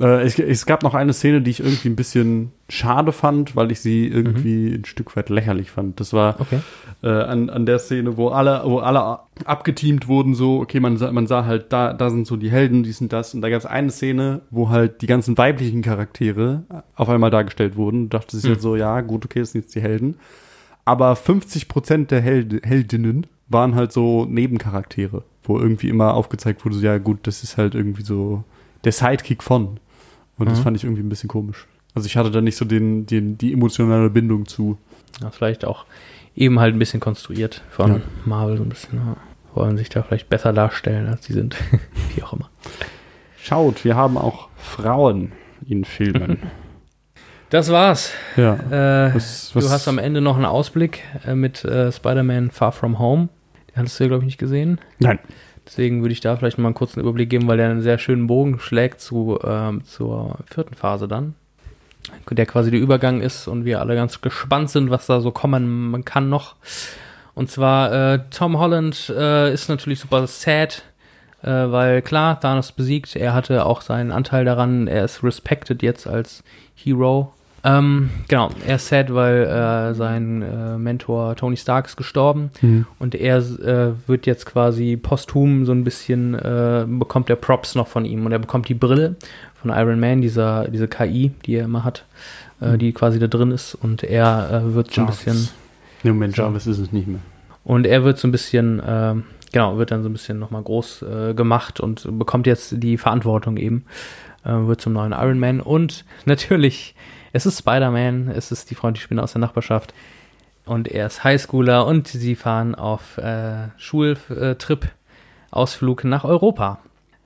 Äh, 0.00 0.22
es, 0.22 0.38
es 0.38 0.64
gab 0.64 0.82
noch 0.82 0.94
eine 0.94 1.12
Szene, 1.12 1.42
die 1.42 1.50
ich 1.50 1.60
irgendwie 1.60 1.88
ein 1.90 1.94
bisschen 1.96 2.52
schade 2.70 3.12
fand, 3.12 3.54
weil 3.54 3.70
ich 3.70 3.80
sie 3.80 4.06
irgendwie 4.08 4.74
ein 4.74 4.86
Stück 4.86 5.14
weit 5.14 5.28
lächerlich 5.28 5.70
fand. 5.70 6.00
Das 6.00 6.14
war 6.14 6.40
Okay. 6.40 6.60
äh, 7.02 7.08
an, 7.10 7.50
an 7.50 7.66
der 7.66 7.78
Szene, 7.78 8.16
wo 8.16 8.28
alle, 8.28 8.62
wo 8.64 8.78
alle 8.78 9.18
abgeteamt 9.44 10.08
wurden, 10.08 10.34
so, 10.34 10.60
okay, 10.60 10.80
man 10.80 10.96
sah, 10.96 11.12
man 11.12 11.26
sah 11.26 11.44
halt, 11.44 11.70
da, 11.72 11.92
da 11.92 12.08
sind 12.08 12.26
so 12.26 12.36
die 12.36 12.50
Helden, 12.50 12.82
die 12.82 12.92
sind 12.92 13.12
das. 13.12 13.34
Und 13.34 13.42
da 13.42 13.50
gab 13.50 13.58
es 13.58 13.66
eine 13.66 13.90
Szene, 13.90 14.40
wo 14.50 14.70
halt 14.70 15.02
die 15.02 15.06
ganzen 15.06 15.36
weiblichen 15.36 15.82
Charaktere 15.82 16.62
auf 16.96 17.10
einmal 17.10 17.30
dargestellt 17.30 17.76
wurden. 17.76 18.08
Da 18.08 18.18
dachte 18.18 18.36
sich 18.36 18.44
Hm. 18.44 18.52
halt 18.52 18.62
so, 18.62 18.74
ja, 18.76 19.02
gut, 19.02 19.26
okay, 19.26 19.40
das 19.40 19.52
sind 19.52 19.62
jetzt 19.64 19.74
die 19.74 19.82
Helden. 19.82 20.16
Aber 20.86 21.14
50 21.16 21.68
Prozent 21.68 22.10
der 22.10 22.20
Held, 22.22 22.64
Heldinnen 22.64 23.26
waren 23.48 23.74
halt 23.74 23.92
so 23.92 24.24
Nebencharaktere, 24.26 25.22
wo 25.42 25.58
irgendwie 25.58 25.88
immer 25.88 26.14
aufgezeigt 26.14 26.64
wurde, 26.64 26.76
so, 26.76 26.84
ja, 26.84 26.98
gut, 26.98 27.26
das 27.26 27.42
ist 27.42 27.56
halt 27.58 27.74
irgendwie 27.74 28.02
so 28.02 28.44
der 28.84 28.92
Sidekick 28.92 29.42
von. 29.42 29.78
Und 30.38 30.48
das 30.48 30.58
Mhm. 30.58 30.62
fand 30.62 30.76
ich 30.76 30.84
irgendwie 30.84 31.02
ein 31.02 31.08
bisschen 31.08 31.28
komisch. 31.28 31.66
Also 31.94 32.06
ich 32.06 32.16
hatte 32.16 32.30
da 32.30 32.40
nicht 32.40 32.56
so 32.56 32.64
den, 32.64 33.06
den, 33.06 33.38
die 33.38 33.52
emotionale 33.52 34.10
Bindung 34.10 34.46
zu. 34.46 34.78
Ja, 35.22 35.30
vielleicht 35.30 35.64
auch 35.64 35.84
eben 36.34 36.58
halt 36.58 36.74
ein 36.74 36.78
bisschen 36.80 36.98
konstruiert 37.00 37.62
von 37.70 37.92
Ja. 37.92 38.00
Marvel 38.24 38.56
so 38.56 38.64
ein 38.64 38.68
bisschen. 38.68 38.98
Ja. 38.98 39.16
Wollen 39.54 39.76
sich 39.76 39.88
da 39.90 40.02
vielleicht 40.02 40.28
besser 40.28 40.52
darstellen, 40.52 41.06
als 41.06 41.20
die 41.20 41.32
sind. 41.34 41.54
Wie 42.16 42.22
auch 42.24 42.32
immer. 42.32 42.50
Schaut, 43.40 43.84
wir 43.84 43.94
haben 43.94 44.16
auch 44.18 44.48
Frauen 44.56 45.32
in 45.68 45.84
Filmen. 45.84 46.38
Das 47.50 47.70
war's. 47.70 48.12
ja. 48.36 48.54
Äh, 48.54 49.14
Was- 49.14 49.50
du 49.52 49.58
was- 49.60 49.70
hast 49.70 49.86
am 49.86 49.98
Ende 49.98 50.20
noch 50.20 50.34
einen 50.34 50.46
Ausblick 50.46 51.02
äh, 51.24 51.36
mit 51.36 51.64
äh, 51.64 51.92
Spider-Man 51.92 52.50
Far 52.50 52.72
From 52.72 52.98
Home. 52.98 53.28
Hattest 53.74 53.98
du 53.98 54.04
ja, 54.04 54.08
glaube 54.08 54.22
ich, 54.22 54.26
nicht 54.26 54.38
gesehen. 54.38 54.80
Nein. 54.98 55.18
Deswegen 55.66 56.02
würde 56.02 56.12
ich 56.12 56.20
da 56.20 56.36
vielleicht 56.36 56.58
mal 56.58 56.68
einen 56.68 56.74
kurzen 56.74 57.00
Überblick 57.00 57.30
geben, 57.30 57.46
weil 57.46 57.56
der 57.56 57.70
einen 57.70 57.80
sehr 57.80 57.98
schönen 57.98 58.26
Bogen 58.26 58.58
schlägt 58.60 59.00
zu, 59.00 59.38
ähm, 59.42 59.84
zur 59.84 60.38
vierten 60.46 60.74
Phase 60.74 61.08
dann. 61.08 61.34
Der 62.30 62.46
quasi 62.46 62.70
der 62.70 62.80
Übergang 62.80 63.22
ist 63.22 63.48
und 63.48 63.64
wir 63.64 63.80
alle 63.80 63.94
ganz 63.94 64.20
gespannt 64.20 64.68
sind, 64.68 64.90
was 64.90 65.06
da 65.06 65.20
so 65.20 65.30
kommen 65.30 66.04
kann 66.04 66.28
noch. 66.28 66.56
Und 67.34 67.50
zwar, 67.50 67.92
äh, 67.92 68.20
Tom 68.30 68.58
Holland 68.58 69.12
äh, 69.16 69.52
ist 69.52 69.68
natürlich 69.68 70.00
super 70.00 70.26
sad, 70.26 70.84
äh, 71.42 71.48
weil 71.48 72.02
klar, 72.02 72.38
Thanos 72.38 72.72
besiegt, 72.72 73.16
er 73.16 73.34
hatte 73.34 73.66
auch 73.66 73.80
seinen 73.80 74.12
Anteil 74.12 74.44
daran, 74.44 74.86
er 74.86 75.04
ist 75.04 75.24
respected 75.24 75.82
jetzt 75.82 76.06
als 76.06 76.44
Hero. 76.74 77.33
Ähm, 77.66 78.10
genau, 78.28 78.50
er 78.66 78.76
ist 78.76 78.88
sad, 78.88 79.14
weil 79.14 79.44
äh, 79.44 79.94
sein 79.94 80.42
äh, 80.42 80.76
Mentor 80.76 81.34
Tony 81.34 81.56
Stark 81.56 81.86
ist 81.86 81.96
gestorben 81.96 82.50
Mhm. 82.60 82.86
und 82.98 83.14
er 83.14 83.38
äh, 83.38 83.92
wird 84.06 84.26
jetzt 84.26 84.44
quasi 84.44 84.98
posthum 84.98 85.64
so 85.64 85.72
ein 85.72 85.82
bisschen, 85.82 86.34
äh, 86.34 86.84
bekommt 86.86 87.30
er 87.30 87.36
Props 87.36 87.74
noch 87.74 87.88
von 87.88 88.04
ihm 88.04 88.26
und 88.26 88.32
er 88.32 88.38
bekommt 88.38 88.68
die 88.68 88.74
Brille 88.74 89.16
von 89.62 89.70
Iron 89.70 89.98
Man, 89.98 90.20
dieser, 90.20 90.68
diese 90.68 90.88
KI, 90.88 91.32
die 91.46 91.54
er 91.56 91.64
immer 91.64 91.84
hat, 91.84 92.04
äh, 92.60 92.76
die 92.76 92.92
quasi 92.92 93.18
da 93.18 93.28
drin 93.28 93.50
ist 93.50 93.74
und 93.74 94.02
er 94.02 94.50
äh, 94.66 94.74
wird 94.74 94.92
so 94.92 95.00
ein 95.00 95.06
bisschen 95.06 95.48
Nee, 96.02 96.10
Moment, 96.10 96.36
Jarvis 96.36 96.66
ist 96.66 96.78
es 96.78 96.92
nicht 96.92 97.08
mehr. 97.08 97.20
und 97.64 97.86
er 97.86 98.04
wird 98.04 98.18
so 98.18 98.28
ein 98.28 98.32
bisschen, 98.32 98.82
ähm, 98.86 99.24
genau, 99.52 99.78
wird 99.78 99.90
dann 99.90 100.02
so 100.02 100.10
ein 100.10 100.12
bisschen 100.12 100.38
nochmal 100.38 100.62
groß 100.62 101.02
gemacht 101.34 101.80
und 101.80 102.06
bekommt 102.18 102.46
jetzt 102.46 102.74
die 102.82 102.98
Verantwortung 102.98 103.56
eben, 103.56 103.86
wird 104.44 104.82
zum 104.82 104.92
neuen 104.92 105.12
Iron 105.12 105.38
Man. 105.38 105.60
Und 105.62 106.04
natürlich, 106.26 106.94
es 107.34 107.46
ist 107.46 107.58
Spider-Man, 107.58 108.28
es 108.28 108.52
ist 108.52 108.70
die 108.70 108.76
freundliche 108.76 109.06
Spinne 109.06 109.22
aus 109.22 109.32
der 109.32 109.40
Nachbarschaft. 109.40 109.92
Und 110.64 110.88
er 110.88 111.08
ist 111.08 111.24
Highschooler 111.24 111.84
und 111.84 112.06
sie 112.06 112.36
fahren 112.36 112.76
auf 112.76 113.18
äh, 113.18 113.68
Schultrip, 113.76 114.88
Ausflug 115.50 116.04
nach 116.04 116.24
Europa. 116.24 116.78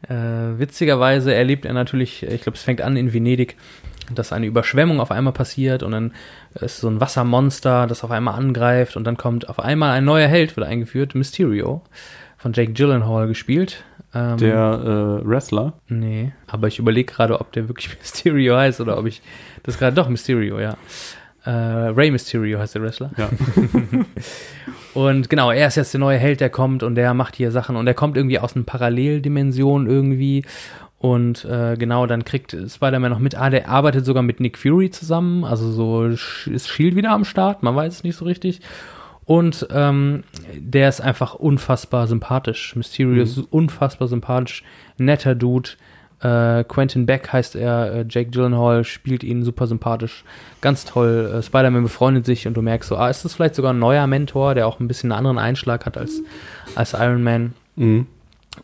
Äh, 0.08 0.58
witzigerweise 0.58 1.34
erlebt 1.34 1.66
er 1.66 1.74
natürlich, 1.74 2.22
ich 2.22 2.40
glaube, 2.40 2.56
es 2.56 2.62
fängt 2.62 2.80
an 2.80 2.96
in 2.96 3.12
Venedig, 3.12 3.56
dass 4.14 4.32
eine 4.32 4.46
Überschwemmung 4.46 4.98
auf 4.98 5.10
einmal 5.10 5.34
passiert 5.34 5.82
und 5.82 5.92
dann 5.92 6.12
ist 6.54 6.80
so 6.80 6.88
ein 6.88 7.00
Wassermonster, 7.02 7.86
das 7.86 8.02
auf 8.02 8.10
einmal 8.10 8.34
angreift 8.34 8.96
und 8.96 9.04
dann 9.04 9.18
kommt 9.18 9.50
auf 9.50 9.60
einmal 9.60 9.90
ein 9.90 10.06
neuer 10.06 10.26
Held, 10.26 10.56
wird 10.56 10.66
eingeführt, 10.66 11.14
Mysterio, 11.14 11.82
von 12.38 12.54
Jake 12.54 12.72
Gyllenhaal 12.72 13.28
gespielt. 13.28 13.84
Ähm, 14.14 14.38
Der 14.38 15.20
äh, 15.22 15.28
Wrestler. 15.28 15.74
Nee, 15.88 16.32
aber 16.46 16.66
ich 16.68 16.78
überlege 16.78 17.12
gerade, 17.12 17.38
ob 17.40 17.52
der 17.52 17.68
wirklich 17.68 17.90
Mysterio 17.98 18.56
heißt 18.56 18.80
oder 18.80 18.96
ob 18.96 19.06
ich 19.06 19.20
das 19.68 19.78
gerade 19.78 19.94
doch 19.94 20.08
Mysterio, 20.08 20.58
ja. 20.58 20.76
Äh, 21.44 21.50
Ray 21.50 22.10
Mysterio 22.10 22.58
heißt 22.58 22.74
der 22.74 22.82
Wrestler. 22.82 23.10
Ja. 23.16 23.28
Und 24.94 25.30
genau, 25.30 25.50
er 25.50 25.68
ist 25.68 25.76
jetzt 25.76 25.92
der 25.92 26.00
neue 26.00 26.18
Held, 26.18 26.40
der 26.40 26.50
kommt 26.50 26.82
und 26.82 26.96
der 26.96 27.14
macht 27.14 27.36
hier 27.36 27.52
Sachen 27.52 27.76
und 27.76 27.86
er 27.86 27.94
kommt 27.94 28.16
irgendwie 28.16 28.40
aus 28.40 28.56
einer 28.56 28.64
Paralleldimension 28.64 29.86
irgendwie. 29.86 30.44
Und 30.98 31.44
äh, 31.44 31.76
genau, 31.78 32.06
dann 32.06 32.24
kriegt 32.24 32.56
Spider-Man 32.68 33.12
noch 33.12 33.20
mit, 33.20 33.36
ah, 33.36 33.50
der 33.50 33.68
arbeitet 33.68 34.04
sogar 34.04 34.24
mit 34.24 34.40
Nick 34.40 34.58
Fury 34.58 34.90
zusammen, 34.90 35.44
also 35.44 35.70
so 35.70 36.06
ist 36.06 36.68
Shield 36.68 36.96
wieder 36.96 37.10
am 37.12 37.24
Start, 37.24 37.62
man 37.62 37.76
weiß 37.76 37.94
es 37.94 38.02
nicht 38.02 38.16
so 38.16 38.24
richtig. 38.24 38.60
Und 39.24 39.68
ähm, 39.70 40.24
der 40.56 40.88
ist 40.88 41.00
einfach 41.00 41.34
unfassbar 41.34 42.08
sympathisch. 42.08 42.74
Mysterio 42.74 43.22
ist 43.22 43.38
unfassbar 43.38 44.08
sympathisch, 44.08 44.64
netter 44.96 45.34
Dude. 45.34 45.70
Äh, 46.20 46.64
Quentin 46.64 47.06
Beck 47.06 47.32
heißt 47.32 47.54
er, 47.54 47.94
äh, 47.94 48.04
Jake 48.08 48.30
Gyllenhaal 48.30 48.84
spielt 48.84 49.22
ihn 49.22 49.44
super 49.44 49.66
sympathisch, 49.66 50.24
ganz 50.60 50.84
toll. 50.84 51.32
Äh, 51.32 51.42
Spider-Man 51.42 51.84
befreundet 51.84 52.26
sich 52.26 52.46
und 52.48 52.54
du 52.54 52.62
merkst 52.62 52.88
so, 52.88 52.96
ah, 52.96 53.08
ist 53.08 53.24
das 53.24 53.34
vielleicht 53.34 53.54
sogar 53.54 53.72
ein 53.72 53.78
neuer 53.78 54.06
Mentor, 54.06 54.54
der 54.54 54.66
auch 54.66 54.80
ein 54.80 54.88
bisschen 54.88 55.12
einen 55.12 55.18
anderen 55.18 55.38
Einschlag 55.38 55.86
hat 55.86 55.96
als, 55.96 56.22
als 56.74 56.94
Iron 56.94 57.22
Man. 57.22 57.54
Mhm. 57.76 58.06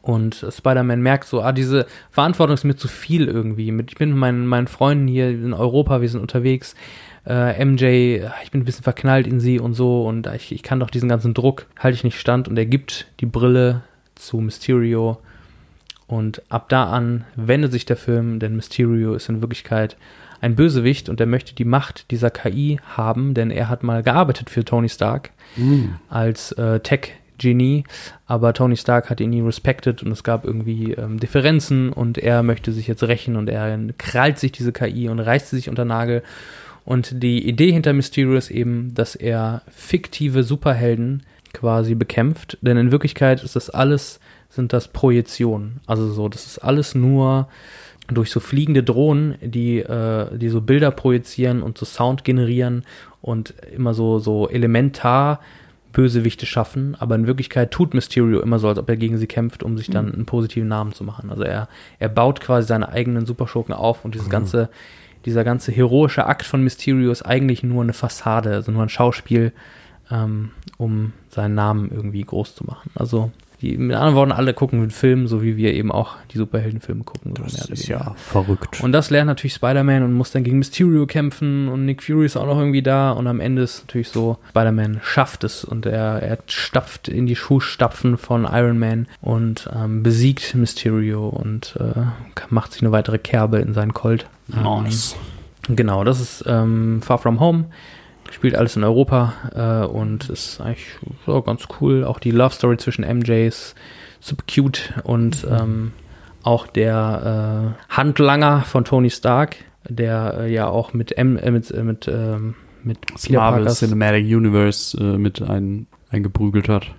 Und 0.02 0.42
äh, 0.42 0.50
Spider-Man 0.50 1.00
merkt 1.00 1.28
so, 1.28 1.42
ah, 1.42 1.52
diese 1.52 1.86
Verantwortung 2.10 2.54
ist 2.54 2.64
mir 2.64 2.74
zu 2.74 2.88
viel 2.88 3.28
irgendwie. 3.28 3.70
Mit, 3.70 3.92
ich 3.92 3.98
bin 3.98 4.10
mit 4.10 4.18
meinen, 4.18 4.46
meinen 4.46 4.66
Freunden 4.66 5.06
hier 5.06 5.28
in 5.28 5.52
Europa, 5.52 6.00
wir 6.00 6.08
sind 6.08 6.20
unterwegs. 6.20 6.74
Äh, 7.24 7.64
MJ, 7.64 8.20
ich 8.42 8.50
bin 8.50 8.62
ein 8.62 8.64
bisschen 8.64 8.82
verknallt 8.82 9.28
in 9.28 9.38
sie 9.38 9.60
und 9.60 9.74
so 9.74 10.06
und 10.06 10.26
ich, 10.26 10.50
ich 10.50 10.64
kann 10.64 10.80
doch 10.80 10.90
diesen 10.90 11.08
ganzen 11.08 11.34
Druck, 11.34 11.66
halte 11.78 11.94
ich 11.94 12.04
nicht 12.04 12.18
stand 12.18 12.48
und 12.48 12.58
er 12.58 12.66
gibt 12.66 13.06
die 13.20 13.26
Brille 13.26 13.82
zu 14.16 14.38
Mysterio 14.38 15.18
und 16.06 16.42
ab 16.50 16.68
da 16.68 16.84
an 16.90 17.24
wendet 17.36 17.72
sich 17.72 17.86
der 17.86 17.96
Film, 17.96 18.38
denn 18.38 18.56
Mysterio 18.56 19.14
ist 19.14 19.28
in 19.28 19.40
Wirklichkeit 19.40 19.96
ein 20.40 20.56
Bösewicht 20.56 21.08
und 21.08 21.20
er 21.20 21.26
möchte 21.26 21.54
die 21.54 21.64
Macht 21.64 22.10
dieser 22.10 22.30
KI 22.30 22.78
haben, 22.96 23.32
denn 23.34 23.50
er 23.50 23.68
hat 23.70 23.82
mal 23.82 24.02
gearbeitet 24.02 24.50
für 24.50 24.64
Tony 24.64 24.88
Stark 24.88 25.30
Mhm. 25.56 25.94
als 26.10 26.52
äh, 26.52 26.80
Tech-Genie, 26.80 27.84
aber 28.26 28.52
Tony 28.52 28.76
Stark 28.76 29.08
hat 29.08 29.20
ihn 29.20 29.30
nie 29.30 29.40
respected 29.40 30.02
und 30.02 30.10
es 30.12 30.24
gab 30.24 30.44
irgendwie 30.44 30.92
ähm, 30.92 31.18
Differenzen 31.20 31.92
und 31.92 32.18
er 32.18 32.42
möchte 32.42 32.72
sich 32.72 32.86
jetzt 32.88 33.04
rächen 33.04 33.36
und 33.36 33.48
er 33.48 33.78
krallt 33.96 34.38
sich 34.38 34.52
diese 34.52 34.72
KI 34.72 35.08
und 35.08 35.20
reißt 35.20 35.50
sie 35.50 35.56
sich 35.56 35.68
unter 35.68 35.84
Nagel. 35.84 36.22
Und 36.84 37.22
die 37.22 37.48
Idee 37.48 37.72
hinter 37.72 37.92
Mysterio 37.94 38.34
ist 38.36 38.50
eben, 38.50 38.92
dass 38.94 39.14
er 39.14 39.62
fiktive 39.70 40.42
Superhelden 40.42 41.22
quasi 41.54 41.94
bekämpft, 41.94 42.58
denn 42.60 42.76
in 42.76 42.90
Wirklichkeit 42.90 43.42
ist 43.42 43.56
das 43.56 43.70
alles, 43.70 44.18
sind 44.54 44.72
das 44.72 44.88
Projektionen. 44.88 45.80
Also 45.86 46.10
so, 46.12 46.28
das 46.28 46.46
ist 46.46 46.58
alles 46.58 46.94
nur 46.94 47.48
durch 48.08 48.30
so 48.30 48.40
fliegende 48.40 48.82
Drohnen, 48.82 49.36
die, 49.40 49.78
äh, 49.78 50.36
die 50.36 50.48
so 50.48 50.60
Bilder 50.60 50.90
projizieren 50.90 51.62
und 51.62 51.78
so 51.78 51.86
Sound 51.86 52.24
generieren 52.24 52.84
und 53.22 53.54
immer 53.74 53.94
so, 53.94 54.18
so 54.18 54.48
elementar 54.48 55.40
Bösewichte 55.92 56.44
schaffen, 56.44 56.96
aber 56.98 57.14
in 57.14 57.26
Wirklichkeit 57.26 57.70
tut 57.70 57.94
Mysterio 57.94 58.40
immer 58.40 58.58
so, 58.58 58.68
als 58.68 58.78
ob 58.78 58.88
er 58.88 58.96
gegen 58.96 59.16
sie 59.16 59.28
kämpft, 59.28 59.62
um 59.62 59.78
sich 59.78 59.88
dann 59.88 60.12
einen 60.12 60.26
positiven 60.26 60.68
Namen 60.68 60.92
zu 60.92 61.04
machen. 61.04 61.30
Also 61.30 61.44
er, 61.44 61.68
er 62.00 62.08
baut 62.08 62.40
quasi 62.40 62.66
seine 62.66 62.88
eigenen 62.88 63.26
Superschurken 63.26 63.72
auf 63.72 64.04
und 64.04 64.14
dieses 64.14 64.28
ganze, 64.28 64.68
dieser 65.24 65.44
ganze 65.44 65.70
heroische 65.70 66.26
Akt 66.26 66.44
von 66.44 66.62
Mysterio 66.62 67.12
ist 67.12 67.22
eigentlich 67.22 67.62
nur 67.62 67.82
eine 67.82 67.92
Fassade, 67.92 68.50
also 68.50 68.72
nur 68.72 68.82
ein 68.82 68.88
Schauspiel, 68.88 69.52
ähm, 70.10 70.50
um 70.78 71.12
seinen 71.30 71.54
Namen 71.54 71.90
irgendwie 71.90 72.22
groß 72.22 72.56
zu 72.56 72.64
machen. 72.64 72.90
Also 72.96 73.30
die, 73.60 73.76
mit 73.76 73.96
anderen 73.96 74.14
Worten, 74.14 74.32
alle 74.32 74.54
gucken 74.54 74.80
den 74.80 74.90
Film, 74.90 75.26
so 75.26 75.42
wie 75.42 75.56
wir 75.56 75.72
eben 75.74 75.92
auch 75.92 76.16
die 76.32 76.38
Superheldenfilme 76.38 77.04
gucken. 77.04 77.34
So 77.36 77.44
Das 77.44 77.64
oder 77.64 77.72
ist 77.72 77.88
ja 77.88 78.14
verrückt. 78.16 78.82
Und 78.82 78.92
das 78.92 79.10
lernt 79.10 79.28
natürlich 79.28 79.54
Spider-Man 79.54 80.02
und 80.02 80.12
muss 80.12 80.32
dann 80.32 80.44
gegen 80.44 80.58
Mysterio 80.58 81.06
kämpfen 81.06 81.68
und 81.68 81.84
Nick 81.84 82.02
Fury 82.02 82.26
ist 82.26 82.36
auch 82.36 82.46
noch 82.46 82.58
irgendwie 82.58 82.82
da 82.82 83.12
und 83.12 83.26
am 83.26 83.40
Ende 83.40 83.62
ist 83.62 83.84
natürlich 83.86 84.08
so, 84.08 84.38
Spider-Man 84.50 85.00
schafft 85.02 85.44
es 85.44 85.64
und 85.64 85.86
er, 85.86 86.22
er 86.22 86.38
stapft 86.46 87.08
in 87.08 87.26
die 87.26 87.36
Fußstapfen 87.36 88.18
von 88.18 88.44
Iron 88.44 88.78
Man 88.78 89.06
und 89.20 89.68
ähm, 89.74 90.02
besiegt 90.02 90.54
Mysterio 90.54 91.28
und 91.28 91.76
äh, 91.80 92.00
macht 92.50 92.72
sich 92.72 92.82
eine 92.82 92.92
weitere 92.92 93.18
Kerbe 93.18 93.58
in 93.58 93.74
seinen 93.74 93.94
Colt. 93.94 94.26
nice. 94.48 95.16
Genau, 95.68 96.04
das 96.04 96.20
ist 96.20 96.44
ähm, 96.46 97.00
Far 97.02 97.18
From 97.18 97.40
Home. 97.40 97.66
Spielt 98.34 98.56
alles 98.56 98.74
in 98.74 98.82
Europa 98.82 99.32
äh, 99.54 99.86
und 99.86 100.28
ist 100.28 100.60
eigentlich 100.60 100.86
so 101.24 101.40
ganz 101.40 101.68
cool. 101.80 102.02
Auch 102.02 102.18
die 102.18 102.32
Love 102.32 102.52
Story 102.52 102.76
zwischen 102.78 103.04
MJ 103.04 103.46
ist 103.46 103.76
super 104.18 104.42
cute 104.52 104.92
und 105.04 105.46
ähm, 105.48 105.92
auch 106.42 106.66
der 106.66 107.76
äh, 107.88 107.94
Handlanger 107.94 108.62
von 108.62 108.84
Tony 108.84 109.10
Stark, 109.10 109.56
der 109.88 110.38
äh, 110.40 110.52
ja 110.52 110.66
auch 110.66 110.92
mit 110.94 111.16
M 111.16 111.36
äh, 111.36 111.50
mit 111.52 111.70
äh, 111.70 111.84
mit 111.84 112.08
ähm, 112.08 112.56
mit 112.82 113.06
Peter 113.06 113.38
Marvel 113.38 113.60
Parkers, 113.60 113.78
Cinematic 113.78 114.24
Universe 114.26 114.98
äh, 114.98 115.16
mit 115.16 115.40
ein, 115.40 115.86
eingeprügelt 116.10 116.68
hat. 116.68 116.92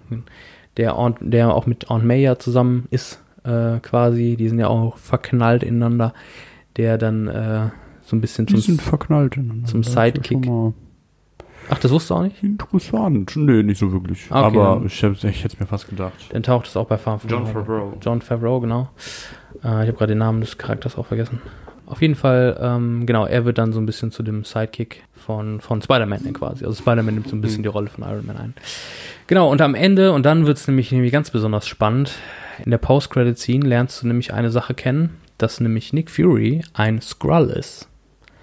der 0.77 0.95
Aunt, 0.97 1.17
der 1.19 1.53
auch 1.53 1.65
mit 1.67 1.89
Aunt 1.89 2.05
May 2.05 2.21
ja 2.21 2.39
zusammen 2.39 2.87
ist 2.91 3.21
äh, 3.43 3.79
quasi. 3.81 4.37
Die 4.37 4.47
sind 4.47 4.59
ja 4.59 4.67
auch 4.67 4.97
verknallt 4.97 5.63
ineinander. 5.63 6.13
Der 6.77 6.97
dann 6.97 7.27
äh, 7.27 7.69
so 8.05 8.15
ein 8.15 8.21
bisschen 8.21 8.45
Die 8.45 8.55
zum 8.55 8.79
verknallt. 8.79 9.35
ineinander. 9.35 9.67
zum 9.67 9.83
Sidekick. 9.83 10.47
Ach, 11.69 11.79
das 11.79 11.91
wusstest 11.91 12.11
du 12.11 12.15
auch 12.15 12.21
nicht? 12.23 12.41
Interessant. 12.43 13.35
Nee, 13.35 13.63
nicht 13.63 13.79
so 13.79 13.91
wirklich. 13.91 14.25
Okay, 14.29 14.33
Aber 14.39 14.81
ich, 14.85 14.93
ich 15.03 15.03
hätte 15.43 15.47
es 15.55 15.59
mir 15.59 15.65
fast 15.65 15.89
gedacht. 15.89 16.13
Dann 16.29 16.43
taucht 16.43 16.67
es 16.67 16.77
auch 16.77 16.85
bei 16.87 16.97
Far 16.97 17.19
From 17.19 17.29
John. 17.29 17.47
Favreau. 17.47 17.93
John 18.01 18.21
Favreau, 18.21 18.59
genau. 18.59 18.89
Äh, 19.63 19.83
ich 19.83 19.87
habe 19.87 19.93
gerade 19.93 20.07
den 20.13 20.19
Namen 20.19 20.41
des 20.41 20.57
Charakters 20.57 20.97
auch 20.97 21.07
vergessen. 21.07 21.41
Auf 21.87 22.01
jeden 22.01 22.15
Fall, 22.15 22.57
ähm, 22.61 23.05
genau, 23.05 23.25
er 23.27 23.45
wird 23.45 23.57
dann 23.59 23.71
so 23.71 23.79
ein 23.79 23.85
bisschen 23.85 24.11
zu 24.11 24.23
dem 24.23 24.43
Sidekick 24.43 25.03
von, 25.13 25.61
von 25.61 25.81
Spider-Man 25.81 26.33
quasi. 26.33 26.65
Also 26.65 26.81
Spider-Man 26.81 27.13
nimmt 27.13 27.27
so 27.29 27.35
ein 27.35 27.41
bisschen 27.41 27.59
Mhm. 27.59 27.63
die 27.63 27.69
Rolle 27.69 27.87
von 27.89 28.03
Iron 28.03 28.25
Man 28.25 28.37
ein. 28.37 28.53
Genau, 29.27 29.51
und 29.51 29.61
am 29.61 29.75
Ende, 29.75 30.11
und 30.11 30.25
dann 30.25 30.45
wird 30.47 30.57
es 30.57 30.67
nämlich, 30.67 30.91
nämlich 30.91 31.11
ganz 31.11 31.29
besonders 31.29 31.67
spannend, 31.67 32.13
in 32.63 32.71
der 32.71 32.77
Post-Credit-Scene 32.79 33.67
lernst 33.67 34.01
du 34.01 34.07
nämlich 34.07 34.33
eine 34.33 34.49
Sache 34.49 34.73
kennen, 34.73 35.17
dass 35.37 35.59
nämlich 35.59 35.93
Nick 35.93 36.09
Fury 36.09 36.63
ein 36.73 37.01
Skrull 37.01 37.49
ist. 37.49 37.87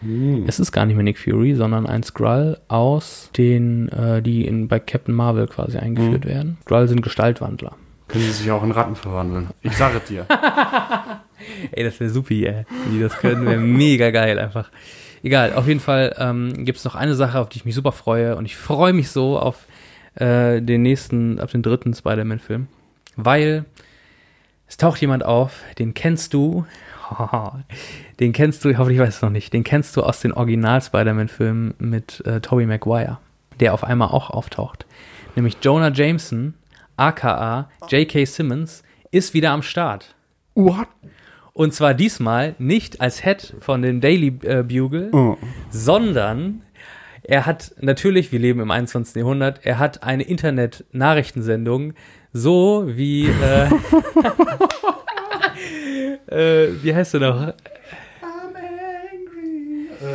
Hm. 0.03 0.45
Es 0.47 0.59
ist 0.61 0.73
gar 0.73 0.85
nicht 0.87 0.97
mehr 0.97 1.05
Nick 1.05 1.19
Fury, 1.19 1.55
sondern 1.55 1.87
ein 1.87 2.03
Skrull 2.03 2.59
aus 2.69 3.31
den, 3.37 3.89
äh, 3.91 4.21
die 4.23 4.47
in, 4.47 4.69
bei 4.69 4.79
Captain 4.81 5.15
Marvel 5.15 5.47
quasi 5.47 5.79
eingeführt 5.79 6.25
Mhm. 6.25 6.29
werden. 6.29 6.59
Skrull 6.63 6.89
sind 6.89 7.03
Gestaltwandler. 7.03 7.77
Können 8.09 8.25
sie 8.25 8.33
sich 8.33 8.51
auch 8.51 8.63
in 8.63 8.73
Ratten 8.73 8.97
verwandeln? 8.97 9.49
Ich 9.63 9.77
sage 9.77 9.99
es 9.99 10.05
dir. 10.05 10.27
Ey, 11.73 11.83
das 11.85 11.99
wäre 11.99 12.11
supi, 12.11 12.45
ey. 12.47 12.65
Die 12.93 13.01
das 13.01 13.17
können, 13.17 13.47
wäre 13.47 13.59
mega 13.61 14.11
geil 14.11 14.39
einfach. 14.39 14.71
Egal, 15.23 15.55
auf 15.55 15.67
jeden 15.69 15.81
Fall 15.81 16.15
ähm, 16.19 16.65
gibt 16.65 16.79
es 16.79 16.85
noch 16.85 16.95
eine 16.95 17.15
Sache, 17.15 17.39
auf 17.39 17.49
die 17.49 17.59
ich 17.59 17.65
mich 17.65 17.75
super 17.75 17.93
freue. 17.93 18.37
Und 18.37 18.45
ich 18.45 18.57
freue 18.57 18.93
mich 18.93 19.11
so 19.11 19.39
auf 19.39 19.67
äh, 20.17 20.61
den 20.61 20.83
nächsten, 20.83 21.41
auf 21.41 21.53
den 21.53 21.63
dritten 21.63 21.95
Spider-Man-Film. 21.95 22.67
Weil 23.17 23.65
es 24.67 24.77
taucht 24.77 25.01
jemand 25.01 25.25
auf, 25.25 25.61
den 25.79 25.95
kennst 25.95 26.35
du. 26.35 26.67
Den 28.23 28.33
kennst 28.33 28.65
du, 28.65 28.69
ich 28.69 28.79
hoffe, 28.79 28.93
ich 28.93 29.01
weiß 29.01 29.17
es 29.17 29.23
noch 29.23 29.31
nicht. 29.31 29.53
Den 29.53 29.65
kennst 29.65 29.97
du 29.97 30.03
aus 30.05 30.21
den 30.21 30.33
Original-Spider-Man-Filmen 30.33 31.75
mit 31.81 32.25
äh, 32.25 32.41
Tobey 32.41 32.67
Maguire, 32.67 33.19
der 33.59 33.75
auf 33.75 33.83
einmal 33.83 34.11
auch 34.11 34.31
auftaucht. 34.31 34.87
Nämlich 35.35 35.57
Jonah 35.61 35.91
Jameson, 35.91 36.55
aka 36.97 37.69
J.K. 37.89 38.25
Simmons, 38.27 38.85
ist 39.11 39.35
wieder 39.35 39.51
am 39.51 39.63
Start. 39.63 40.15
What? 40.55 40.87
Und 41.53 41.75
zwar 41.75 41.95
diesmal 41.95 42.55
nicht 42.61 43.01
als 43.01 43.25
Head 43.25 43.55
von 43.59 43.83
dem 43.83 44.01
Daily 44.01 44.39
äh, 44.45 44.63
Bugle, 44.63 45.09
Oh. 45.13 45.37
sondern 45.71 46.63
er 47.25 47.45
hat 47.45 47.75
natürlich, 47.81 48.31
wir 48.31 48.39
leben 48.39 48.61
im 48.61 48.71
21. 48.71 49.17
Jahrhundert, 49.17 49.67
er 49.67 49.81
hat 49.81 50.05
eine 50.05 50.23
Internet-Nachrichtensendung, 50.23 51.95
so 52.33 52.85
wie, 52.87 53.27
äh, 53.27 53.67
äh, 56.69 56.69
wie 56.85 56.95
heißt 56.95 57.15
er 57.15 57.21
noch? 57.21 57.55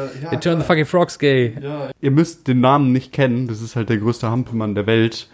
Äh, 0.06 0.38
Turn 0.40 0.60
the 0.60 0.66
fucking 0.66 0.86
frogs 0.86 1.18
gay. 1.20 1.54
Ja, 1.62 1.90
ihr 2.02 2.12
müsst 2.12 2.48
den 2.48 2.62
Namen 2.62 2.92
nicht 2.92 3.12
kennen. 3.12 3.48
Das 3.48 3.62
ist 3.62 3.76
halt 3.76 3.90
der 3.90 3.98
größte 3.98 4.30
Hampelmann 4.30 4.76
der 4.76 4.88
Welt. 4.88 5.28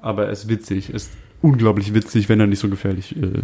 Aber 0.00 0.26
er 0.26 0.30
ist 0.30 0.48
witzig. 0.48 0.90
Er 0.90 0.96
ist 0.96 1.12
unglaublich 1.42 1.94
witzig, 1.94 2.28
wenn 2.28 2.40
er 2.40 2.46
nicht 2.46 2.60
so 2.60 2.68
gefährlich 2.68 3.16
äh, 3.16 3.42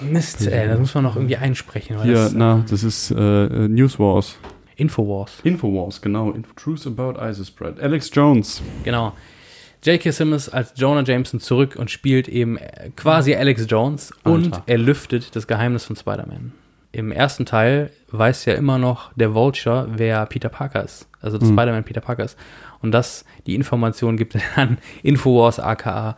Mist, 0.00 0.46
ey, 0.46 0.68
das 0.68 0.78
muss 0.78 0.94
man 0.94 1.04
noch 1.04 1.16
irgendwie 1.16 1.36
einsprechen. 1.36 1.96
Weil 1.98 2.04
Hier, 2.04 2.14
das, 2.14 2.32
na, 2.32 2.64
das 2.68 2.84
ist 2.84 3.10
äh, 3.10 3.68
News 3.68 3.98
Wars. 3.98 4.36
Infowars. 4.76 5.40
Infowars, 5.42 6.00
genau. 6.00 6.30
Info 6.30 6.52
Truth 6.54 6.86
about 6.86 7.20
ISIS 7.20 7.48
Spread. 7.48 7.80
Alex 7.80 8.10
Jones. 8.12 8.62
Genau. 8.84 9.12
J.K. 9.82 10.12
Simmons 10.12 10.48
als 10.48 10.72
Jonah 10.76 11.02
Jameson 11.02 11.40
zurück 11.40 11.76
und 11.76 11.90
spielt 11.90 12.28
eben 12.28 12.58
äh, 12.58 12.90
quasi 12.94 13.34
Alex 13.34 13.66
Jones 13.68 14.12
und 14.22 14.54
Alter. 14.54 14.62
er 14.66 14.78
lüftet 14.78 15.34
das 15.34 15.46
Geheimnis 15.46 15.84
von 15.84 15.96
Spider-Man. 15.96 16.52
Im 16.92 17.12
ersten 17.12 17.44
Teil 17.46 17.90
weiß 18.10 18.46
ja 18.46 18.54
immer 18.54 18.78
noch 18.78 19.12
der 19.14 19.34
Vulture, 19.34 19.88
wer 19.96 20.24
Peter 20.26 20.48
Parker 20.48 20.82
ist. 20.84 21.06
Also 21.20 21.36
das 21.38 21.48
Mhm. 21.48 21.54
Spider-Man 21.54 21.84
Peter 21.84 22.00
Parker 22.00 22.24
ist. 22.24 22.36
Und 22.80 22.92
das, 22.92 23.24
die 23.46 23.54
Information 23.54 24.16
gibt 24.16 24.34
er 24.36 24.40
an 24.56 24.78
Infowars 25.02 25.58
aka 25.60 26.16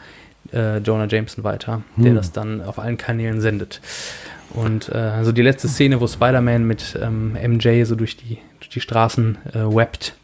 äh, 0.52 0.78
Jonah 0.78 1.06
Jameson 1.06 1.44
weiter, 1.44 1.82
der 1.96 2.12
Mhm. 2.12 2.16
das 2.16 2.32
dann 2.32 2.60
auf 2.62 2.78
allen 2.78 2.96
Kanälen 2.96 3.40
sendet. 3.40 3.80
Und 4.50 4.88
äh, 4.88 4.96
also 4.98 5.32
die 5.32 5.42
letzte 5.42 5.68
Szene, 5.68 6.00
wo 6.00 6.06
Spider-Man 6.06 6.64
mit 6.66 6.98
ähm, 7.00 7.32
MJ 7.34 7.84
so 7.84 7.94
durch 7.94 8.16
die, 8.16 8.38
durch 8.58 8.68
die 8.68 8.80
Straßen 8.80 9.38
äh, 9.52 9.58
webt, 9.58 10.14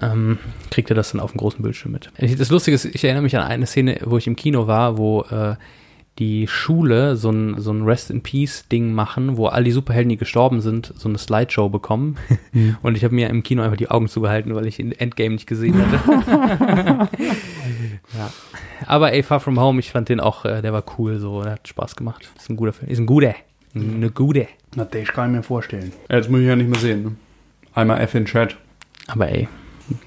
ähm, 0.00 0.38
kriegt 0.70 0.90
er 0.90 0.94
das 0.96 1.12
dann 1.12 1.20
auf 1.20 1.32
dem 1.32 1.38
großen 1.38 1.62
Bildschirm 1.62 1.92
mit. 1.92 2.10
Das 2.38 2.50
Lustige 2.50 2.74
ist, 2.74 2.84
ich 2.84 3.02
erinnere 3.04 3.22
mich 3.22 3.36
an 3.36 3.42
eine 3.42 3.66
Szene, 3.66 3.98
wo 4.04 4.18
ich 4.18 4.26
im 4.26 4.36
Kino 4.36 4.66
war, 4.66 4.98
wo 4.98 5.22
äh, 5.22 5.54
die 6.18 6.48
Schule 6.48 7.16
so 7.16 7.30
ein, 7.30 7.60
so 7.60 7.72
ein 7.72 7.82
Rest 7.82 8.10
in 8.10 8.22
Peace 8.22 8.66
Ding 8.68 8.92
machen, 8.92 9.36
wo 9.36 9.46
all 9.46 9.64
die 9.64 9.70
Superhelden, 9.70 10.08
die 10.08 10.16
gestorben 10.16 10.60
sind, 10.60 10.92
so 10.96 11.08
eine 11.08 11.18
Slideshow 11.18 11.68
bekommen. 11.68 12.16
Und 12.82 12.96
ich 12.96 13.04
habe 13.04 13.14
mir 13.14 13.28
im 13.28 13.42
Kino 13.42 13.62
einfach 13.62 13.76
die 13.76 13.90
Augen 13.90 14.08
zugehalten, 14.08 14.54
weil 14.54 14.66
ich 14.66 14.80
Endgame 14.80 15.34
nicht 15.34 15.46
gesehen 15.46 15.74
hatte. 15.78 17.08
ja. 18.16 18.32
Aber 18.86 19.12
ey, 19.12 19.22
Far 19.22 19.40
From 19.40 19.60
Home, 19.60 19.80
ich 19.80 19.90
fand 19.90 20.08
den 20.08 20.20
auch, 20.20 20.44
äh, 20.44 20.62
der 20.62 20.72
war 20.72 20.84
cool, 20.98 21.18
so, 21.18 21.42
der 21.42 21.52
hat 21.52 21.68
Spaß 21.68 21.96
gemacht. 21.96 22.30
Ist 22.36 22.48
ein 22.48 22.56
guter 22.56 22.72
Film. 22.72 22.90
Ist 22.90 22.98
ein 22.98 23.06
guter. 23.06 23.34
Eine 23.74 24.10
gute. 24.10 24.48
Na, 24.74 24.86
das 24.86 25.08
kann 25.08 25.30
ich 25.30 25.36
mir 25.36 25.42
vorstellen. 25.42 25.92
Ja, 26.08 26.16
jetzt 26.16 26.30
muss 26.30 26.40
ich 26.40 26.46
ja 26.46 26.56
nicht 26.56 26.70
mehr 26.70 26.80
sehen. 26.80 27.02
Ne? 27.02 27.16
Einmal 27.74 28.00
F 28.00 28.14
in 28.14 28.24
Chat. 28.24 28.56
Aber 29.06 29.28
ey, 29.28 29.48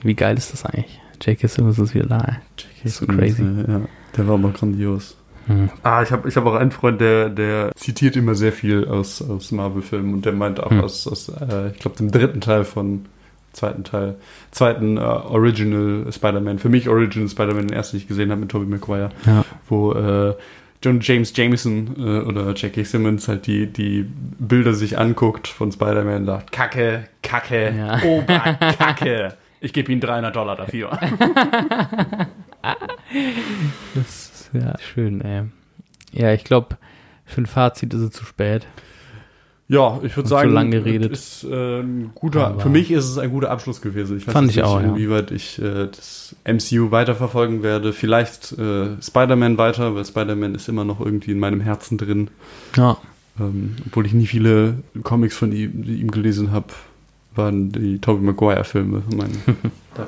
wie 0.02 0.16
geil 0.16 0.38
ist 0.38 0.54
das 0.54 0.66
eigentlich? 0.66 1.00
J.K. 1.22 1.48
Simmons 1.48 1.78
ist 1.78 1.94
wieder 1.94 2.08
da. 2.08 2.38
Das 2.56 2.66
ist 2.84 2.98
so 2.98 3.06
crazy. 3.06 3.44
Ja, 3.44 3.82
der 4.18 4.28
war 4.28 4.36
aber 4.36 4.50
grandios. 4.50 5.19
Hm. 5.50 5.70
Ah, 5.84 6.02
ich 6.04 6.12
habe 6.12 6.30
ich 6.30 6.36
hab 6.38 6.46
auch 6.46 6.54
einen 6.56 6.72
Freund, 6.72 7.02
der, 7.02 7.30
der 7.30 7.72
zitiert 7.76 8.16
immer 8.16 8.36
sehr 8.36 8.54
viel 8.54 8.88
aus, 8.88 9.22
aus 9.22 9.52
Marvel-Filmen 9.52 10.14
und 10.14 10.26
der 10.26 10.34
meint 10.34 10.60
auch 10.60 10.70
Hm. 10.72 10.82
aus, 10.82 11.08
aus 11.08 11.30
äh, 11.30 11.70
ich 11.74 11.80
glaube, 11.80 11.98
dem 11.98 12.12
dritten 12.12 12.40
Teil 12.42 12.64
von 12.66 13.06
zweiten 13.52 13.84
Teil, 13.84 14.16
zweiten 14.52 14.98
äh, 14.98 15.02
Original 15.02 16.06
Spider-Man, 16.12 16.60
für 16.60 16.70
mich 16.70 16.88
Original 16.88 17.28
Spider-Man, 17.28 17.68
den 17.68 17.76
ersten, 17.76 17.98
den 17.98 18.02
ich 18.04 18.08
gesehen 18.08 18.30
habe 18.30 18.42
mit 18.42 18.52
Tobey 18.52 18.68
Maguire, 18.68 19.10
Ja. 19.26 19.44
wo 19.68 19.92
äh, 19.94 20.36
John 20.84 21.00
James 21.02 21.34
Jameson 21.36 21.96
äh, 21.98 22.20
oder 22.22 22.54
J.K. 22.54 22.84
Simmons 22.84 23.28
halt 23.28 23.48
die, 23.48 23.66
die 23.68 24.06
Bilder 24.38 24.74
sich 24.74 24.98
anguckt 25.00 25.48
von 25.48 25.72
Spider-Man 25.72 26.18
und 26.22 26.26
sagt, 26.28 26.52
Kacke, 26.52 27.06
Kacke, 27.24 27.74
Ja. 27.76 28.00
Oberkacke. 28.04 29.34
Ich 29.62 29.74
gebe 29.74 29.92
Ihnen 29.92 30.00
300 30.00 30.34
Dollar 30.34 30.56
dafür. 30.56 30.98
Das 33.96 34.29
ist 34.54 34.64
ja 34.64 34.76
schön, 34.80 35.22
ey. 35.22 35.44
Ja, 36.12 36.34
ich 36.34 36.44
glaube, 36.44 36.78
für 37.26 37.42
ein 37.42 37.46
Fazit 37.46 37.94
ist 37.94 38.02
es 38.02 38.12
zu 38.12 38.26
spät. 38.26 38.66
Ja, 39.68 40.00
ich 40.02 40.16
würde 40.18 40.28
sagen, 40.28 40.50
zu 40.50 40.56
lang 40.56 40.72
geredet. 40.72 41.12
Ist, 41.12 41.44
äh, 41.44 41.82
ein 41.82 42.10
guter, 42.16 42.48
Aber- 42.48 42.60
für 42.62 42.70
mich 42.70 42.90
ist 42.90 43.06
es 43.06 43.20
ein 43.20 43.30
guter 43.30 43.52
Abschluss 43.52 43.82
gewesen. 43.82 44.18
Ich 44.18 44.26
weiß 44.26 44.34
Fand 44.34 44.48
nicht, 44.48 44.64
auch, 44.64 44.82
ja. 44.82 44.88
inwieweit 44.88 45.30
ich 45.30 45.62
äh, 45.62 45.86
das 45.88 46.36
MCU 46.44 46.90
weiterverfolgen 46.90 47.62
werde. 47.62 47.94
Vielleicht 47.94 48.54
äh, 48.58 49.00
Spider-Man 49.00 49.60
weiter, 49.60 49.94
weil 49.94 50.06
Spider-Man 50.06 50.56
ist 50.56 50.68
immer 50.70 50.86
noch 50.86 51.00
irgendwie 51.00 51.32
in 51.32 51.40
meinem 51.40 51.62
Herzen 51.62 52.00
drin. 52.00 52.30
Ja. 52.76 52.98
Ähm, 53.40 53.76
obwohl 53.86 54.08
ich 54.08 54.14
nie 54.14 54.26
viele 54.26 54.78
Comics 55.04 55.38
von 55.38 55.52
ihm, 55.52 55.84
die 55.84 55.98
ihm 56.02 56.10
gelesen 56.10 56.52
habe, 56.52 56.68
waren 57.36 57.72
die 57.72 58.00
Tobey 58.00 58.24
Maguire-Filme. 58.26 59.04
Mein, 59.16 59.30
oh, 59.48 60.02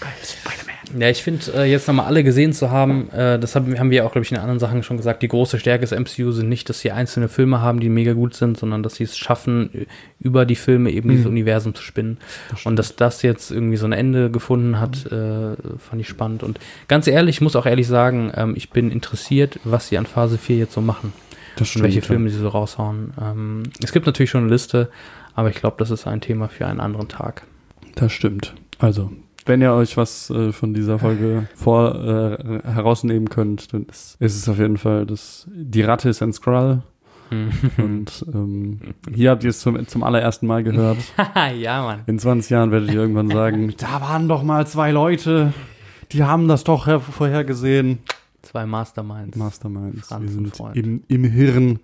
geil, 0.00 0.12
Spider-Man. 0.20 0.55
Ja, 0.98 1.10
ich 1.10 1.22
finde, 1.22 1.44
äh, 1.54 1.64
jetzt 1.70 1.88
nochmal 1.88 2.06
alle 2.06 2.22
gesehen 2.22 2.52
zu 2.52 2.70
haben, 2.70 3.10
äh, 3.10 3.38
das 3.40 3.56
haben, 3.56 3.76
haben 3.78 3.90
wir 3.90 4.06
auch, 4.06 4.12
glaube 4.12 4.24
ich, 4.24 4.30
in 4.30 4.38
anderen 4.38 4.60
Sachen 4.60 4.82
schon 4.84 4.96
gesagt, 4.96 5.22
die 5.22 5.28
große 5.28 5.58
Stärke 5.58 5.84
des 5.86 5.90
MCU 5.90 6.30
sind 6.30 6.48
nicht, 6.48 6.68
dass 6.68 6.78
sie 6.80 6.92
einzelne 6.92 7.28
Filme 7.28 7.60
haben, 7.60 7.80
die 7.80 7.88
mega 7.88 8.12
gut 8.12 8.34
sind, 8.34 8.56
sondern 8.56 8.82
dass 8.84 8.94
sie 8.94 9.04
es 9.04 9.16
schaffen, 9.18 9.86
über 10.20 10.46
die 10.46 10.54
Filme 10.54 10.90
eben 10.92 11.08
dieses 11.08 11.24
Mhm. 11.24 11.32
Universum 11.32 11.74
zu 11.74 11.82
spinnen. 11.82 12.18
Und 12.64 12.76
dass 12.76 12.94
das 12.94 13.22
jetzt 13.22 13.50
irgendwie 13.50 13.76
so 13.76 13.86
ein 13.86 13.92
Ende 13.92 14.30
gefunden 14.30 14.78
hat, 14.78 15.06
äh, 15.06 15.56
fand 15.78 16.00
ich 16.00 16.08
spannend. 16.08 16.42
Und 16.44 16.60
ganz 16.86 17.08
ehrlich, 17.08 17.36
ich 17.36 17.40
muss 17.40 17.56
auch 17.56 17.66
ehrlich 17.66 17.88
sagen, 17.88 18.30
ähm, 18.36 18.54
ich 18.56 18.70
bin 18.70 18.92
interessiert, 18.92 19.58
was 19.64 19.88
sie 19.88 19.98
an 19.98 20.06
Phase 20.06 20.38
4 20.38 20.56
jetzt 20.56 20.72
so 20.74 20.80
machen. 20.80 21.12
Das 21.56 21.74
und 21.74 21.82
welche 21.82 22.02
Filme 22.02 22.28
sie 22.30 22.38
so 22.38 22.48
raushauen. 22.48 23.12
Ähm, 23.20 23.62
es 23.82 23.90
gibt 23.92 24.06
natürlich 24.06 24.30
schon 24.30 24.42
eine 24.42 24.50
Liste, 24.50 24.88
aber 25.34 25.48
ich 25.50 25.56
glaube, 25.56 25.76
das 25.78 25.90
ist 25.90 26.06
ein 26.06 26.20
Thema 26.20 26.48
für 26.48 26.66
einen 26.66 26.80
anderen 26.80 27.08
Tag. 27.08 27.42
Das 27.94 28.12
stimmt. 28.12 28.54
Also, 28.78 29.10
wenn 29.46 29.62
ihr 29.62 29.72
euch 29.72 29.96
was 29.96 30.28
äh, 30.30 30.52
von 30.52 30.74
dieser 30.74 30.98
Folge 30.98 31.48
vor 31.54 31.94
äh, 31.94 32.62
herausnehmen 32.64 33.28
könnt, 33.30 33.72
dann 33.72 33.84
ist, 33.84 34.16
ist 34.20 34.36
es 34.36 34.48
auf 34.48 34.58
jeden 34.58 34.76
Fall 34.76 35.06
das 35.06 35.46
Die 35.52 35.82
Ratte 35.82 36.08
ist 36.08 36.22
ein 36.22 36.32
Skrull. 36.32 36.82
Und 37.78 38.24
ähm, 38.32 38.78
hier 39.12 39.30
habt 39.30 39.42
ihr 39.42 39.50
es 39.50 39.58
zum, 39.58 39.84
zum 39.88 40.04
allerersten 40.04 40.46
Mal 40.46 40.62
gehört. 40.62 40.98
ja, 41.58 41.82
Mann. 41.82 42.00
In 42.06 42.20
20 42.20 42.50
Jahren 42.50 42.70
werdet 42.70 42.88
ihr 42.90 43.00
irgendwann 43.00 43.28
sagen, 43.30 43.74
da 43.78 44.00
waren 44.00 44.28
doch 44.28 44.44
mal 44.44 44.64
zwei 44.66 44.92
Leute, 44.92 45.52
die 46.12 46.22
haben 46.22 46.46
das 46.46 46.62
doch 46.62 46.86
her- 46.86 47.00
vorhergesehen. 47.00 47.98
Zwei 48.42 48.64
Masterminds. 48.64 49.36
Masterminds. 49.36 50.06
Franz 50.06 50.22
Wir 50.22 50.30
sind 50.30 50.60
im, 50.76 51.02
im 51.08 51.24
Hirn 51.24 51.80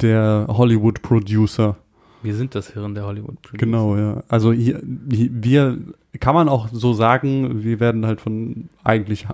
der 0.00 0.46
Hollywood-Producer. 0.48 1.76
Wir 2.24 2.34
sind 2.34 2.54
das 2.54 2.70
Hirn 2.70 2.94
der 2.94 3.04
Hollywood. 3.04 3.42
Producer. 3.42 3.58
Genau, 3.58 3.96
ja. 3.96 4.22
Also 4.28 4.50
hier, 4.50 4.80
hier, 5.10 5.28
wir, 5.30 5.78
kann 6.20 6.34
man 6.34 6.48
auch 6.48 6.68
so 6.72 6.94
sagen, 6.94 7.62
wir 7.62 7.80
werden 7.80 8.06
halt 8.06 8.22
von 8.22 8.70
eigentlich 8.82 9.26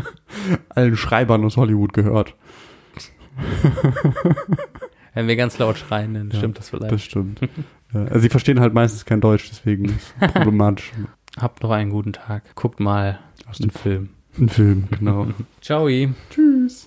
allen 0.70 0.96
Schreibern 0.96 1.44
aus 1.44 1.56
Hollywood 1.56 1.92
gehört. 1.92 2.34
Wenn 5.14 5.28
wir 5.28 5.36
ganz 5.36 5.56
laut 5.58 5.78
schreien, 5.78 6.14
dann 6.14 6.30
Ja, 6.30 6.38
stimmt 6.38 6.58
das 6.58 6.70
vielleicht. 6.70 6.92
Das 6.92 7.02
stimmt. 7.02 7.40
ja, 7.94 8.04
also 8.06 8.18
sie 8.18 8.28
verstehen 8.28 8.58
halt 8.58 8.74
meistens 8.74 9.04
kein 9.04 9.20
Deutsch, 9.20 9.48
deswegen 9.48 9.84
ist 9.84 10.14
es 10.20 10.32
problematisch. 10.32 10.92
Habt 11.38 11.62
noch 11.62 11.70
einen 11.70 11.90
guten 11.90 12.12
Tag. 12.12 12.42
Guckt 12.56 12.80
mal 12.80 13.20
Aus 13.48 13.58
dem 13.58 13.70
Film. 13.70 14.08
Ein 14.36 14.48
Film, 14.48 14.88
genau. 14.90 15.28
Ciao. 15.60 15.88
Tschüss. 16.30 16.85